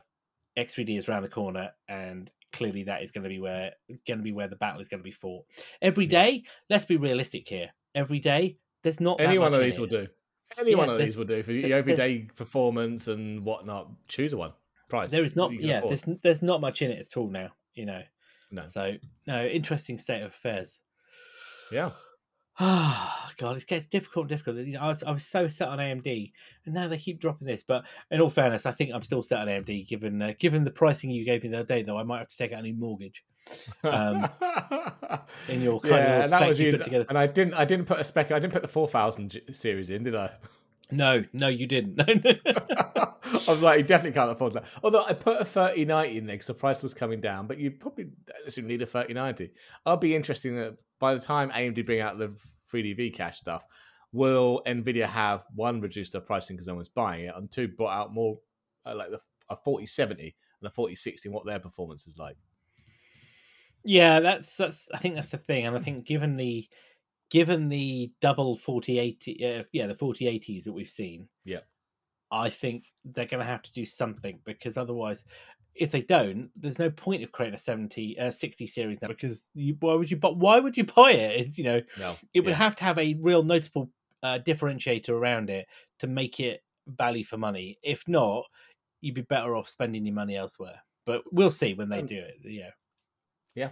X3D 0.56 1.00
is 1.00 1.10
around 1.10 1.24
the 1.24 1.30
corner, 1.30 1.72
and 1.90 2.30
clearly 2.54 2.84
that 2.84 3.02
is 3.02 3.10
going 3.10 3.24
to 3.24 3.30
be 3.30 3.40
where 3.40 3.72
going 4.08 4.20
to 4.20 4.24
be 4.24 4.32
where 4.32 4.48
the 4.48 4.56
battle 4.56 4.80
is 4.80 4.88
going 4.88 5.00
to 5.00 5.04
be 5.04 5.12
fought 5.12 5.44
every 5.82 6.06
day. 6.06 6.44
Yeah. 6.44 6.50
Let's 6.70 6.86
be 6.86 6.98
realistic 6.98 7.50
here. 7.50 7.72
Every 7.96 8.20
day, 8.20 8.60
there's 8.84 9.00
not 9.00 9.20
any 9.20 9.40
one 9.40 9.56
of 9.56 9.60
these 9.60 9.80
will 9.80 9.88
do. 9.88 10.08
Any 10.56 10.72
yeah, 10.72 10.78
one 10.78 10.90
of 10.90 11.00
these 11.00 11.18
will 11.18 11.26
do 11.26 11.42
for 11.42 11.52
your 11.52 11.76
everyday 11.78 12.20
performance 12.36 13.08
and 13.08 13.44
whatnot. 13.44 13.90
Choose 14.08 14.34
a 14.34 14.38
one. 14.38 14.54
Price. 14.94 15.10
There 15.10 15.24
is 15.24 15.36
not. 15.36 15.52
Yeah, 15.60 15.80
afford. 15.80 15.92
there's 15.92 16.18
there's 16.22 16.42
not 16.44 16.62
much 16.62 16.84
in 16.84 16.92
it 16.92 17.00
at 17.00 17.18
all 17.18 17.28
now. 17.28 17.50
You 17.74 17.88
know. 17.88 18.04
No. 18.52 18.68
So 18.68 18.94
no, 19.26 19.44
interesting 19.44 19.98
state 19.98 20.22
of 20.22 20.30
affairs. 20.30 20.82
Yeah. 21.72 21.94
Oh 22.60 23.26
God, 23.40 23.58
it 23.58 23.66
gets 23.66 23.88
difficult, 23.88 24.28
difficult. 24.28 24.58
You 24.58 24.74
know, 24.74 24.82
I, 24.82 24.88
was, 24.90 25.02
I 25.02 25.10
was 25.10 25.26
so 25.26 25.48
set 25.48 25.68
on 25.68 25.80
AMD, 25.80 26.32
and 26.66 26.76
now 26.76 26.88
they 26.88 27.00
keep 27.00 27.20
dropping 27.20 27.48
this. 27.48 27.64
But 27.68 27.86
in 28.12 28.22
all 28.22 28.30
fairness, 28.30 28.68
I 28.68 28.72
think 28.72 28.92
I'm 28.94 29.02
still 29.02 29.24
set 29.24 29.40
on 29.40 29.48
AMD. 29.48 29.88
Given 29.88 30.22
uh, 30.22 30.34
given 30.38 30.64
the 30.64 30.70
pricing 30.70 31.10
you 31.10 31.26
gave 31.26 31.42
me 31.42 31.50
the 31.50 31.62
other 31.62 31.68
day, 31.68 31.82
though, 31.82 31.98
I 31.98 32.04
might 32.04 32.20
have 32.20 32.30
to 32.30 32.38
take 32.38 32.54
out 32.54 32.60
a 32.60 32.62
new 32.62 32.76
mortgage. 32.76 33.24
Um, 33.84 34.30
in 35.50 35.64
your 35.64 35.80
kind 35.80 35.96
yeah, 35.96 36.18
of 36.20 36.24
and 36.26 36.34
that 36.34 36.48
was 36.48 36.60
you, 36.60 36.72
together. 36.72 37.08
and 37.10 37.18
I 37.18 37.26
didn't, 37.26 37.56
I 37.56 37.66
didn't 37.66 37.88
put 37.88 38.00
a 38.00 38.04
spec. 38.04 38.32
I 38.32 38.38
didn't 38.38 38.54
put 38.54 38.62
the 38.62 38.68
four 38.68 38.88
thousand 38.88 39.42
series 39.52 39.90
in, 39.90 40.04
did 40.04 40.14
I? 40.14 40.30
No, 40.94 41.24
no, 41.34 41.48
you 41.48 41.68
didn't. 41.68 42.00
I 43.48 43.52
was 43.52 43.62
like, 43.62 43.80
you 43.80 43.84
definitely 43.84 44.16
can't 44.18 44.32
afford 44.32 44.54
that. 44.54 44.66
Although 44.84 45.04
I 45.04 45.14
put 45.14 45.42
a 45.42 45.46
3090 45.46 46.18
in 46.18 46.26
there 46.26 46.36
because 46.36 46.48
the 46.48 46.54
price 46.54 46.84
was 46.84 46.94
coming 46.94 47.20
down, 47.20 47.48
but 47.48 47.58
you 47.58 47.72
probably 47.72 48.06
don't 48.26 48.68
need 48.68 48.82
a 48.82 48.86
3090. 48.86 49.52
I'll 49.86 49.98
be 49.98 50.16
interested 50.16 50.54
in 50.54 50.78
by 51.00 51.14
the 51.14 51.20
time 51.20 51.50
AMD 51.50 51.86
bring 51.86 52.00
out 52.00 52.18
the 52.18 52.34
3DV 52.72 53.14
cache 53.14 53.38
stuff, 53.38 53.66
will 54.12 54.62
Nvidia 54.66 55.06
have 55.08 55.44
one 55.56 55.82
reduced 55.82 56.14
their 56.14 56.22
pricing 56.22 56.56
because 56.56 56.68
no 56.68 56.76
one's 56.76 56.90
buying 56.90 57.26
it, 57.26 57.34
and 57.36 57.52
two 57.52 57.68
brought 57.68 57.98
out 57.98 58.14
more 58.14 58.40
uh, 58.86 58.96
like 58.96 59.10
the 59.10 59.20
a 59.50 59.58
4070 59.58 60.36
and 60.62 60.68
a 60.68 60.72
4060 60.72 61.30
what 61.30 61.46
their 61.46 61.60
performance 61.60 62.08
is 62.08 62.18
like. 62.18 62.38
Yeah, 63.84 64.22
that's 64.22 64.56
that's. 64.56 64.88
I 64.94 65.00
think 65.00 65.16
that's 65.16 65.30
the 65.30 65.38
thing, 65.38 65.66
and 65.66 65.76
I 65.76 65.80
think 65.80 66.06
given 66.06 66.38
the 66.38 66.68
given 67.34 67.68
the 67.68 68.12
double 68.22 68.56
4080, 68.56 69.44
uh, 69.44 69.64
yeah, 69.72 69.88
the 69.88 69.96
4080s 69.96 70.64
that 70.66 70.72
we've 70.72 70.88
seen, 70.88 71.28
yeah, 71.44 71.62
I 72.32 72.48
think 72.48 72.86
they're 73.04 73.26
going 73.26 73.40
to 73.40 73.46
have 73.46 73.64
to 73.64 73.74
do 73.74 73.88
something 73.88 74.40
because 74.46 74.78
otherwise, 74.78 75.26
if 75.74 75.90
they 75.90 76.04
don't, 76.04 76.52
there's 76.56 76.78
no 76.78 76.92
point 76.92 77.24
of 77.24 77.32
creating 77.32 77.56
a 77.56 77.58
70, 77.58 78.20
uh, 78.20 78.30
60 78.30 78.68
series 78.68 79.02
now 79.02 79.08
because 79.08 79.50
you, 79.56 79.76
why 79.80 79.96
would 79.96 80.12
you? 80.12 80.18
But 80.18 80.38
why 80.38 80.60
would 80.60 80.78
you 80.78 80.84
buy 80.84 81.12
it? 81.12 81.42
It's, 81.42 81.58
you 81.58 81.64
know, 81.64 81.82
no. 81.98 82.16
it 82.36 82.42
would 82.42 82.52
yeah. 82.52 82.58
have 82.58 82.76
to 82.76 82.84
have 82.84 83.00
a 83.00 83.16
real 83.16 83.42
notable 83.42 83.90
uh, 84.22 84.38
differentiator 84.46 85.10
around 85.10 85.50
it 85.50 85.68
to 86.00 86.08
make 86.08 86.40
it 86.40 86.62
value 86.86 87.24
for 87.24 87.38
money. 87.38 87.80
If 87.82 88.08
not, 88.08 88.46
you'd 89.02 89.16
be 89.16 89.22
better 89.22 89.56
off 89.56 89.68
spending 89.68 90.06
your 90.06 90.14
money 90.14 90.38
elsewhere. 90.38 90.80
But 91.08 91.24
we'll 91.32 91.52
see 91.52 91.74
when 91.74 91.90
they 91.90 92.00
um, 92.00 92.06
do 92.06 92.20
it. 92.20 92.38
Yeah, 92.44 92.70
yeah. 93.56 93.70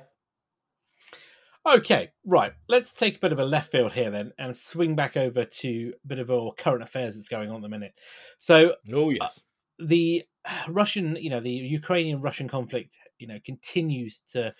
Okay, 1.66 2.10
right. 2.26 2.54
Let's 2.68 2.92
take 2.92 3.18
a 3.18 3.20
bit 3.20 3.32
of 3.32 3.40
a 3.40 3.46
left 3.46 3.72
field 3.72 3.92
here 3.94 4.10
then, 4.10 4.32
and 4.40 4.56
swing 4.56 4.96
back 4.96 5.16
over 5.16 5.46
to 5.46 5.94
a 6.04 6.08
bit 6.08 6.18
of 6.18 6.32
our 6.32 6.54
current 6.58 6.82
affairs 6.82 7.16
that's 7.16 7.28
going 7.28 7.50
on 7.50 7.58
at 7.58 7.62
the 7.62 7.70
minute. 7.70 7.94
So, 8.40 8.76
oh 8.92 9.12
yes, 9.12 9.40
uh, 9.80 9.86
the 9.86 10.24
Russian, 10.68 11.16
you 11.18 11.30
know, 11.30 11.40
the 11.40 11.52
Ukrainian 11.52 12.20
Russian 12.22 12.48
conflict, 12.50 12.98
you 13.20 13.28
know, 13.28 13.38
continues 13.46 14.22
to 14.30 14.54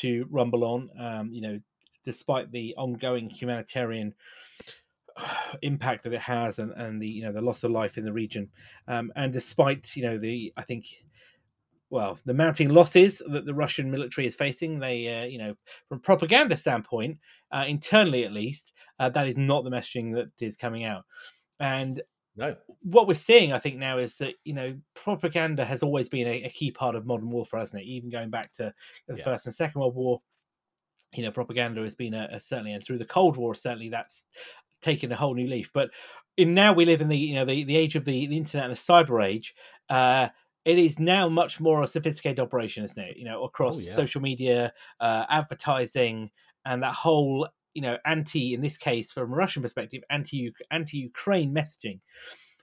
to 0.00 0.26
rumble 0.30 0.62
on. 0.64 0.90
Um, 0.98 1.32
you 1.32 1.40
know, 1.40 1.60
despite 2.04 2.52
the 2.52 2.72
ongoing 2.76 3.30
humanitarian 3.30 4.14
impact 5.62 6.04
that 6.04 6.12
it 6.12 6.20
has, 6.20 6.60
and 6.60 6.70
and 6.72 7.02
the 7.02 7.08
you 7.08 7.22
know 7.22 7.32
the 7.32 7.40
loss 7.40 7.64
of 7.64 7.72
life 7.72 7.98
in 7.98 8.04
the 8.04 8.12
region, 8.12 8.48
um, 8.86 9.12
and 9.16 9.32
despite 9.32 9.96
you 9.96 10.02
know 10.04 10.18
the 10.18 10.52
I 10.56 10.62
think. 10.62 10.86
Well, 11.90 12.18
the 12.24 12.34
mounting 12.34 12.70
losses 12.70 13.22
that 13.30 13.46
the 13.46 13.54
Russian 13.54 13.90
military 13.90 14.26
is 14.26 14.34
facing, 14.34 14.78
they, 14.78 15.22
uh, 15.22 15.26
you 15.26 15.38
know, 15.38 15.54
from 15.88 16.00
propaganda 16.00 16.56
standpoint, 16.56 17.18
uh, 17.52 17.64
internally 17.68 18.24
at 18.24 18.32
least, 18.32 18.72
uh, 18.98 19.10
that 19.10 19.28
is 19.28 19.36
not 19.36 19.64
the 19.64 19.70
messaging 19.70 20.14
that 20.14 20.30
is 20.40 20.56
coming 20.56 20.84
out. 20.84 21.04
And 21.60 22.02
no. 22.36 22.56
What 22.82 23.06
we're 23.06 23.14
seeing, 23.14 23.52
I 23.52 23.58
think, 23.58 23.76
now 23.76 23.98
is 23.98 24.16
that 24.16 24.34
you 24.44 24.54
know 24.54 24.76
propaganda 24.94 25.64
has 25.64 25.82
always 25.82 26.08
been 26.08 26.26
a, 26.26 26.42
a 26.44 26.48
key 26.48 26.72
part 26.72 26.96
of 26.96 27.06
modern 27.06 27.30
warfare, 27.30 27.60
hasn't 27.60 27.82
it? 27.82 27.86
Even 27.86 28.10
going 28.10 28.30
back 28.30 28.52
to 28.54 28.74
the 29.06 29.16
yeah. 29.16 29.24
First 29.24 29.46
and 29.46 29.54
Second 29.54 29.80
World 29.80 29.94
War, 29.94 30.20
you 31.12 31.22
know, 31.22 31.30
propaganda 31.30 31.82
has 31.82 31.94
been 31.94 32.14
a, 32.14 32.28
a, 32.32 32.40
certainly, 32.40 32.72
and 32.72 32.82
through 32.82 32.98
the 32.98 33.04
Cold 33.04 33.36
War, 33.36 33.54
certainly 33.54 33.88
that's 33.88 34.24
taken 34.82 35.12
a 35.12 35.16
whole 35.16 35.34
new 35.34 35.46
leaf. 35.46 35.70
But 35.72 35.90
in 36.36 36.54
now 36.54 36.72
we 36.72 36.84
live 36.84 37.00
in 37.00 37.08
the 37.08 37.16
you 37.16 37.34
know 37.34 37.44
the, 37.44 37.62
the 37.62 37.76
age 37.76 37.94
of 37.94 38.04
the, 38.04 38.26
the 38.26 38.36
internet 38.36 38.66
and 38.66 38.74
the 38.74 38.80
cyber 38.80 39.24
age. 39.24 39.54
Uh, 39.88 40.28
it 40.64 40.78
is 40.78 40.98
now 40.98 41.28
much 41.28 41.60
more 41.60 41.82
a 41.82 41.86
sophisticated 41.86 42.40
operation, 42.40 42.84
isn't 42.84 42.98
it? 42.98 43.16
You 43.16 43.24
know, 43.24 43.44
across 43.44 43.78
oh, 43.78 43.80
yeah. 43.80 43.92
social 43.92 44.20
media, 44.20 44.72
uh, 45.00 45.26
advertising, 45.28 46.30
and 46.64 46.82
that 46.82 46.92
whole 46.92 47.48
you 47.74 47.82
know 47.82 47.98
anti 48.06 48.54
in 48.54 48.60
this 48.60 48.76
case 48.76 49.12
from 49.12 49.32
a 49.32 49.36
Russian 49.36 49.62
perspective 49.62 50.02
anti 50.10 50.52
anti 50.70 50.98
Ukraine 50.98 51.54
messaging. 51.54 52.00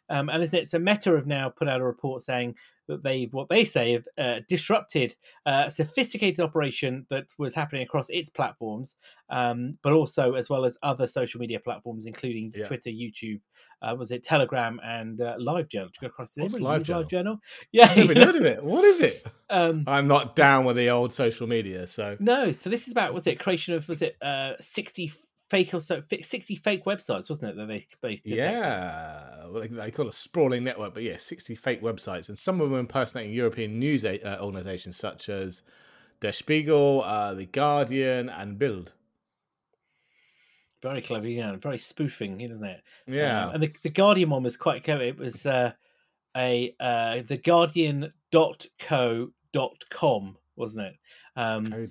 Um, 0.10 0.30
and 0.30 0.44
it's 0.44 0.74
a 0.74 0.80
Meta 0.80 1.12
have 1.16 1.28
now 1.28 1.50
put 1.50 1.70
out 1.70 1.80
a 1.80 1.86
report 1.86 2.22
saying 2.22 2.56
that 2.92 3.04
they, 3.04 3.28
what 3.32 3.50
they 3.50 3.66
say, 3.66 3.94
have 3.94 4.08
uh, 4.18 4.40
disrupted 4.48 5.16
uh, 5.46 5.64
a 5.68 5.72
sophisticated 5.72 6.40
operation 6.40 7.06
that 7.10 7.26
was 7.38 7.54
happening 7.54 7.82
across 7.84 8.08
its 8.10 8.30
platforms, 8.30 8.96
um, 9.30 9.78
but 9.84 9.94
also 9.94 10.34
as 10.34 10.50
well 10.50 10.66
as 10.66 10.78
other 10.84 11.08
social 11.08 11.40
media 11.40 11.60
platforms, 11.60 12.06
including 12.06 12.52
Yeah. 12.56 12.68
Twitter, 12.68 12.90
YouTube, 12.90 13.40
uh, 13.82 13.96
was 13.98 14.12
it 14.12 14.24
Telegram 14.24 14.80
and 14.84 15.22
uh, 15.22 15.38
LiveJournal? 15.40 15.92
Did 15.92 15.96
you 15.96 16.02
go 16.02 16.08
across 16.08 16.34
this? 16.34 16.44
What's 16.44 16.56
Anybody 16.56 16.80
use 16.80 16.88
LiveJournal? 16.88 17.08
LiveJournal? 17.10 17.40
Yeah, 17.72 17.88
I've 17.90 17.98
never 17.98 18.14
heard 18.26 18.36
of 18.36 18.46
it. 18.46 18.64
What 18.64 18.84
is 18.84 19.02
it? 19.02 19.26
um, 19.50 19.84
I'm 19.88 20.08
not 20.08 20.36
down 20.36 20.66
with 20.66 20.76
the 20.76 20.90
old 20.90 21.14
social 21.14 21.48
media, 21.48 21.88
so 21.88 22.18
no, 22.20 22.52
so 22.52 22.70
this 22.70 22.86
is 22.88 22.92
about 22.92 23.14
was 23.14 23.26
it 23.28 23.40
creation 23.40 23.74
of 23.74 23.88
was 23.88 24.02
it 24.02 24.18
uh, 24.22 24.54
sixty 24.60 25.12
fake 25.52 25.74
or 25.74 25.82
so 25.82 26.02
sixty 26.22 26.56
fake 26.56 26.86
websites, 26.86 27.30
wasn't 27.30 27.52
it? 27.52 27.58
That 27.58 27.68
they, 27.68 27.86
they 28.02 28.22
yeah, 28.24 29.46
well, 29.48 29.68
they, 29.70 29.92
call 29.92 30.08
it 30.08 30.14
a 30.14 30.18
sprawling 30.18 30.64
network, 30.64 30.94
but 30.94 31.04
yeah, 31.04 31.18
60 31.18 31.56
fake 31.56 31.82
websites, 31.82 32.30
and 32.30 32.40
some 32.40 32.62
of 32.62 32.70
them 32.70 32.80
impersonating 32.80 33.34
European 33.34 33.78
news 33.78 34.06
a- 34.06 34.22
uh, 34.22 34.42
organizations 34.42 34.96
such 34.96 35.28
as 35.28 35.62
Der 36.22 36.32
Spiegel, 36.32 37.04
uh, 37.04 37.34
The 37.34 37.48
Guardian, 37.48 38.30
and 38.30 38.58
Bild. 38.58 38.94
very 40.82 41.02
clever, 41.02 41.28
yeah, 41.28 41.58
very 41.58 41.78
spoofing, 41.78 42.40
isn't 42.40 42.64
it? 42.64 42.82
Yeah, 43.06 43.48
Um, 43.48 43.56
and 43.56 43.64
the, 43.64 43.76
the 43.84 43.90
Guardian 43.90 44.30
one 44.30 44.44
was 44.44 44.56
quite 44.56 44.86
clever. 44.86 45.04
It 45.04 45.18
was 45.18 45.46
uh, 45.46 45.74
a 46.38 46.74
uh, 46.80 47.24
the 47.28 47.36
Guardian.co.com, 47.38 50.38
wasn't 50.56 50.88
it? 50.88 50.96
Um, 51.36 51.90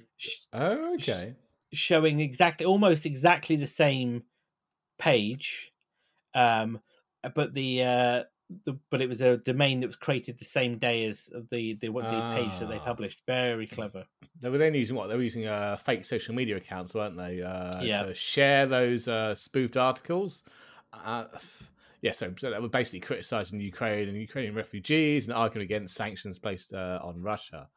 oh, 0.54 0.94
okay. 0.94 1.34
Showing 1.72 2.20
exactly 2.20 2.66
almost 2.66 3.06
exactly 3.06 3.56
the 3.56 3.66
same 3.66 4.22
page, 4.98 5.72
um, 6.34 6.80
but 7.34 7.54
the 7.54 7.82
uh, 7.82 8.22
the 8.64 8.78
but 8.90 9.00
it 9.00 9.08
was 9.08 9.20
a 9.20 9.36
domain 9.38 9.80
that 9.80 9.86
was 9.86 9.96
created 9.96 10.38
the 10.38 10.44
same 10.44 10.78
day 10.78 11.04
as 11.06 11.28
the 11.50 11.74
the, 11.74 11.88
what 11.88 12.04
the 12.04 12.34
page 12.34 12.58
that 12.58 12.68
they 12.68 12.78
Ah. 12.78 12.84
published. 12.84 13.20
Very 13.26 13.66
clever. 13.66 14.04
They 14.40 14.48
were 14.48 14.58
then 14.58 14.74
using 14.74 14.96
what? 14.96 15.06
They 15.08 15.16
were 15.16 15.22
using 15.22 15.46
uh, 15.46 15.76
fake 15.76 16.04
social 16.04 16.34
media 16.34 16.56
accounts, 16.56 16.94
weren't 16.94 17.16
they? 17.16 17.42
Uh, 17.42 17.82
Yeah. 17.82 18.02
To 18.02 18.14
share 18.14 18.66
those 18.66 19.06
uh, 19.06 19.34
spoofed 19.34 19.76
articles. 19.76 20.44
Uh, 20.92 21.26
yeah, 22.02 22.12
so, 22.12 22.32
so 22.38 22.50
they 22.50 22.58
were 22.58 22.68
basically 22.68 23.00
criticizing 23.00 23.60
Ukraine 23.60 24.08
and 24.08 24.16
Ukrainian 24.16 24.54
refugees 24.54 25.26
and 25.26 25.34
arguing 25.34 25.64
against 25.66 25.94
sanctions 25.94 26.38
placed 26.38 26.72
uh, 26.72 26.98
on 27.02 27.20
Russia. 27.20 27.68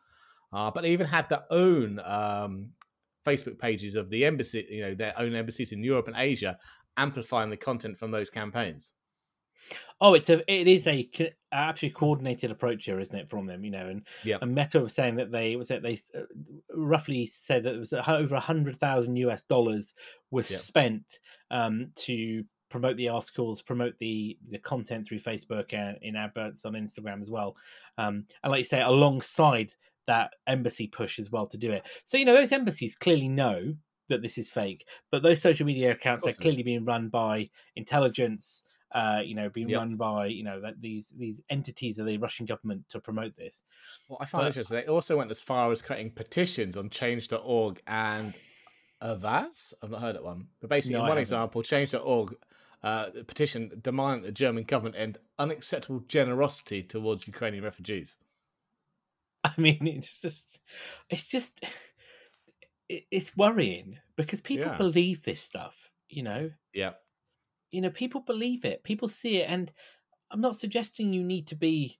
Uh, 0.54 0.72
but 0.72 0.82
they 0.84 0.92
even 0.92 1.06
had 1.08 1.28
their 1.30 1.44
own 1.50 2.00
um, 2.06 2.70
Facebook 3.26 3.58
pages 3.60 3.96
of 3.96 4.10
the 4.10 4.26
embassy, 4.26 4.66
you 4.70 4.82
know, 4.82 4.96
their 4.96 5.18
own 5.20 5.34
embassies 5.36 5.72
in 5.72 5.84
Europe 5.84 6.08
and 6.08 6.16
Asia, 6.18 6.58
amplifying 6.98 7.50
the 7.50 7.58
content 7.58 7.98
from 7.98 8.12
those 8.12 8.30
campaigns. 8.30 8.94
Oh, 10.02 10.14
it's 10.14 10.30
a 10.30 10.44
it 10.52 10.68
is 10.68 10.88
a 10.88 11.10
absolutely 11.52 11.98
coordinated 11.98 12.52
approach 12.52 12.86
here, 12.86 13.00
isn't 13.00 13.18
it, 13.18 13.30
from 13.30 13.46
them? 13.46 13.64
You 13.64 13.72
know, 13.72 13.88
and 13.90 14.06
Yep. 14.24 14.42
and 14.42 14.54
Meta 14.54 14.82
was 14.82 14.94
saying 14.94 15.16
that 15.16 15.32
they 15.32 15.56
was 15.56 15.70
that 15.70 15.82
they 15.82 15.98
uh, 16.16 16.22
roughly 16.74 17.26
said 17.26 17.64
that 17.64 17.76
it 17.76 17.80
was 17.80 17.94
over 17.94 18.36
a 18.36 18.40
hundred 18.40 18.80
thousand 18.80 19.16
US 19.18 19.42
dollars 19.44 19.94
was 20.32 20.50
Yep. 20.52 20.60
spent 20.60 21.20
um, 21.52 21.92
to 21.96 22.44
promote 22.70 22.98
the 22.98 23.08
articles, 23.10 23.62
promote 23.62 23.98
the 24.00 24.38
the 24.50 24.58
content 24.60 25.08
through 25.08 25.20
Facebook 25.20 25.74
and 25.74 25.98
in 26.02 26.16
adverts 26.16 26.66
on 26.66 26.74
Instagram 26.74 27.22
as 27.22 27.30
well, 27.30 27.56
um, 27.98 28.26
and 28.44 28.52
like 28.52 28.60
you 28.60 28.66
say, 28.66 28.82
alongside 28.82 29.74
that 30.08 30.34
embassy 30.48 30.88
push 30.88 31.20
as 31.20 31.32
well 31.32 31.48
to 31.48 31.58
do 31.58 31.72
it. 31.72 31.84
So 32.06 32.18
you 32.18 32.26
know, 32.26 32.34
those 32.34 32.52
embassies 32.52 32.96
clearly 32.96 33.30
know 33.30 33.76
that 34.10 34.22
this 34.22 34.38
is 34.38 34.50
fake, 34.50 34.86
but 35.12 35.24
those 35.24 35.42
social 35.42 35.66
media 35.66 35.92
accounts 35.92 36.26
are 36.28 36.34
clearly 36.34 36.64
being 36.64 36.86
run 36.86 37.10
by 37.10 37.50
intelligence 37.76 38.64
uh, 38.94 39.22
you 39.26 39.34
know, 39.34 39.50
being 39.50 39.70
Yep. 39.70 39.80
run 39.80 39.96
by 39.96 40.28
you 40.28 40.44
know 40.44 40.62
that 40.62 40.80
these 40.80 41.10
these 41.18 41.42
entities 41.50 41.98
of 41.98 42.06
the 42.06 42.18
Russian 42.20 42.46
government 42.46 42.88
to 42.90 43.00
promote 43.00 43.36
this. 43.36 43.64
Well, 44.08 44.20
I 44.22 44.28
find 44.28 44.44
But- 44.44 44.48
interesting, 44.50 44.78
they 44.78 44.86
also 44.86 45.18
went 45.18 45.32
as 45.32 45.42
far 45.42 45.72
as 45.72 45.82
creating 45.82 46.12
petitions 46.12 46.78
on 46.78 46.92
change.org 46.92 47.82
and 47.88 48.36
Avaaz. 49.02 49.74
I've 49.82 49.90
not 49.90 50.02
heard 50.02 50.16
that 50.16 50.24
one. 50.24 50.48
But 50.62 50.70
basically, 50.70 50.98
No, 50.98 51.04
in 51.06 51.10
one 51.10 51.18
example, 51.18 51.64
change.org 51.64 52.36
uh, 52.84 53.10
petition 53.26 53.72
demanding 53.82 54.22
that 54.22 54.28
the 54.28 54.32
German 54.34 54.64
government 54.64 54.96
end 54.96 55.18
unacceptable 55.40 56.02
generosity 56.02 56.84
towards 56.84 57.26
Ukrainian 57.28 57.64
refugees. 57.64 58.18
I 59.46 59.54
mean, 59.58 59.88
it's 59.88 60.20
just 60.20 60.62
it's 61.10 61.24
just 61.24 61.60
it's 62.90 63.36
worrying 63.38 64.00
because 64.16 64.42
people 64.42 64.72
Yeah. 64.72 64.78
believe 64.78 65.24
this 65.24 65.42
stuff. 65.42 65.90
You 66.10 66.24
know, 66.24 66.52
Yeah. 66.74 66.94
you 67.72 67.82
know, 67.82 67.90
people 67.90 68.22
believe 68.22 68.66
it. 68.66 68.84
People 68.84 69.10
see 69.10 69.38
it, 69.38 69.50
and 69.50 69.72
I'm 70.32 70.42
not 70.42 70.58
suggesting 70.58 71.14
you 71.14 71.24
need 71.24 71.48
to 71.48 71.56
be 71.56 72.00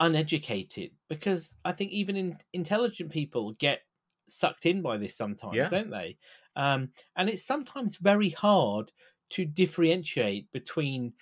uneducated 0.00 0.92
because 1.08 1.54
I 1.64 1.72
think 1.72 1.92
even 1.92 2.16
in, 2.16 2.38
intelligent 2.54 3.12
people 3.12 3.52
get 3.54 3.82
sucked 4.28 4.66
in 4.66 4.82
by 4.82 4.98
this 4.98 5.16
sometimes, 5.16 5.68
Yeah. 5.68 5.70
don't 5.70 5.90
they? 5.90 6.18
Um, 6.56 6.92
and 7.16 7.28
it's 7.30 7.44
sometimes 7.44 7.96
very 7.96 8.30
hard 8.30 8.92
to 9.30 9.44
differentiate 9.46 10.52
between 10.52 11.14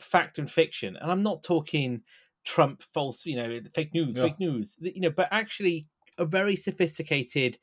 fact 0.00 0.38
and 0.38 0.50
fiction. 0.50 0.96
And 0.96 1.10
I'm 1.10 1.22
not 1.22 1.42
talking 1.42 2.02
Trump 2.48 2.82
false, 2.94 3.26
you 3.26 3.36
know, 3.36 3.60
fake 3.74 3.92
news, 3.92 4.16
Yeah. 4.16 4.22
fake 4.22 4.38
news, 4.40 4.74
you 4.80 5.02
know, 5.02 5.10
but 5.10 5.28
actually 5.30 5.86
a 6.16 6.24
very 6.24 6.56
sophisticated, 6.56 7.58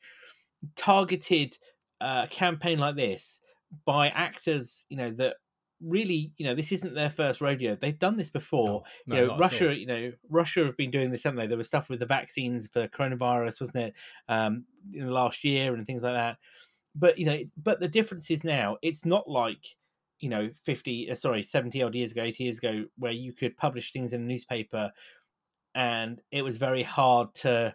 targeted 0.76 1.58
uh, 2.00 2.28
campaign 2.28 2.78
like 2.78 2.94
this 2.94 3.40
by 3.84 4.08
actors, 4.10 4.84
you 4.88 4.96
know, 4.96 5.10
that 5.10 5.38
really, 5.80 6.32
you 6.38 6.46
know, 6.46 6.54
this 6.54 6.70
isn't 6.70 6.94
their 6.94 7.10
first 7.10 7.40
rodeo. 7.40 7.74
They've 7.74 7.98
done 7.98 8.16
this 8.16 8.30
before. 8.30 8.66
No, 8.66 8.84
you 9.06 9.14
know, 9.14 9.26
not 9.26 9.26
at 9.26 9.30
all. 9.32 9.40
Russia, 9.40 9.76
you 9.76 9.86
know, 9.86 10.12
Russia 10.30 10.64
have 10.64 10.76
been 10.76 10.92
doing 10.92 11.10
this, 11.10 11.24
haven't 11.24 11.40
they? 11.40 11.48
There 11.48 11.58
was 11.58 11.66
stuff 11.66 11.88
with 11.90 11.98
the 11.98 12.06
vaccines 12.06 12.68
for 12.72 12.86
coronavirus, 12.86 13.60
wasn't 13.60 13.78
it? 13.78 13.94
Um, 14.28 14.66
in 14.94 15.04
the 15.04 15.12
last 15.12 15.42
year 15.42 15.74
and 15.74 15.84
things 15.84 16.04
like 16.04 16.14
that. 16.14 16.38
But 16.94 17.18
you 17.18 17.26
know, 17.26 17.40
but 17.56 17.80
the 17.80 17.88
difference 17.88 18.30
is 18.30 18.44
now 18.44 18.78
it's 18.82 19.04
not 19.04 19.28
like 19.28 19.76
you 20.20 20.28
know 20.28 20.50
50 20.64 21.10
uh, 21.10 21.14
sorry 21.14 21.42
70 21.42 21.82
odd 21.82 21.94
years 21.94 22.12
ago 22.12 22.22
80 22.22 22.44
years 22.44 22.58
ago 22.58 22.84
where 22.96 23.12
you 23.12 23.32
could 23.32 23.56
publish 23.56 23.92
things 23.92 24.12
in 24.12 24.22
a 24.22 24.24
newspaper 24.24 24.90
and 25.74 26.20
it 26.30 26.42
was 26.42 26.56
very 26.58 26.82
hard 26.82 27.34
to 27.34 27.74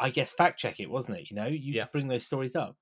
i 0.00 0.10
guess 0.10 0.32
fact 0.32 0.58
check 0.60 0.80
it 0.80 0.90
wasn't 0.90 1.18
it? 1.18 1.30
You 1.30 1.36
know 1.36 1.46
you 1.46 1.74
Yeah. 1.74 1.86
bring 1.92 2.08
those 2.08 2.26
stories 2.26 2.54
up. 2.56 2.76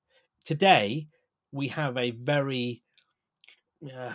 Today 0.45 1.09
we 1.53 1.69
have 1.69 1.97
a 1.97 2.11
very 2.11 2.83
uh, 3.85 4.13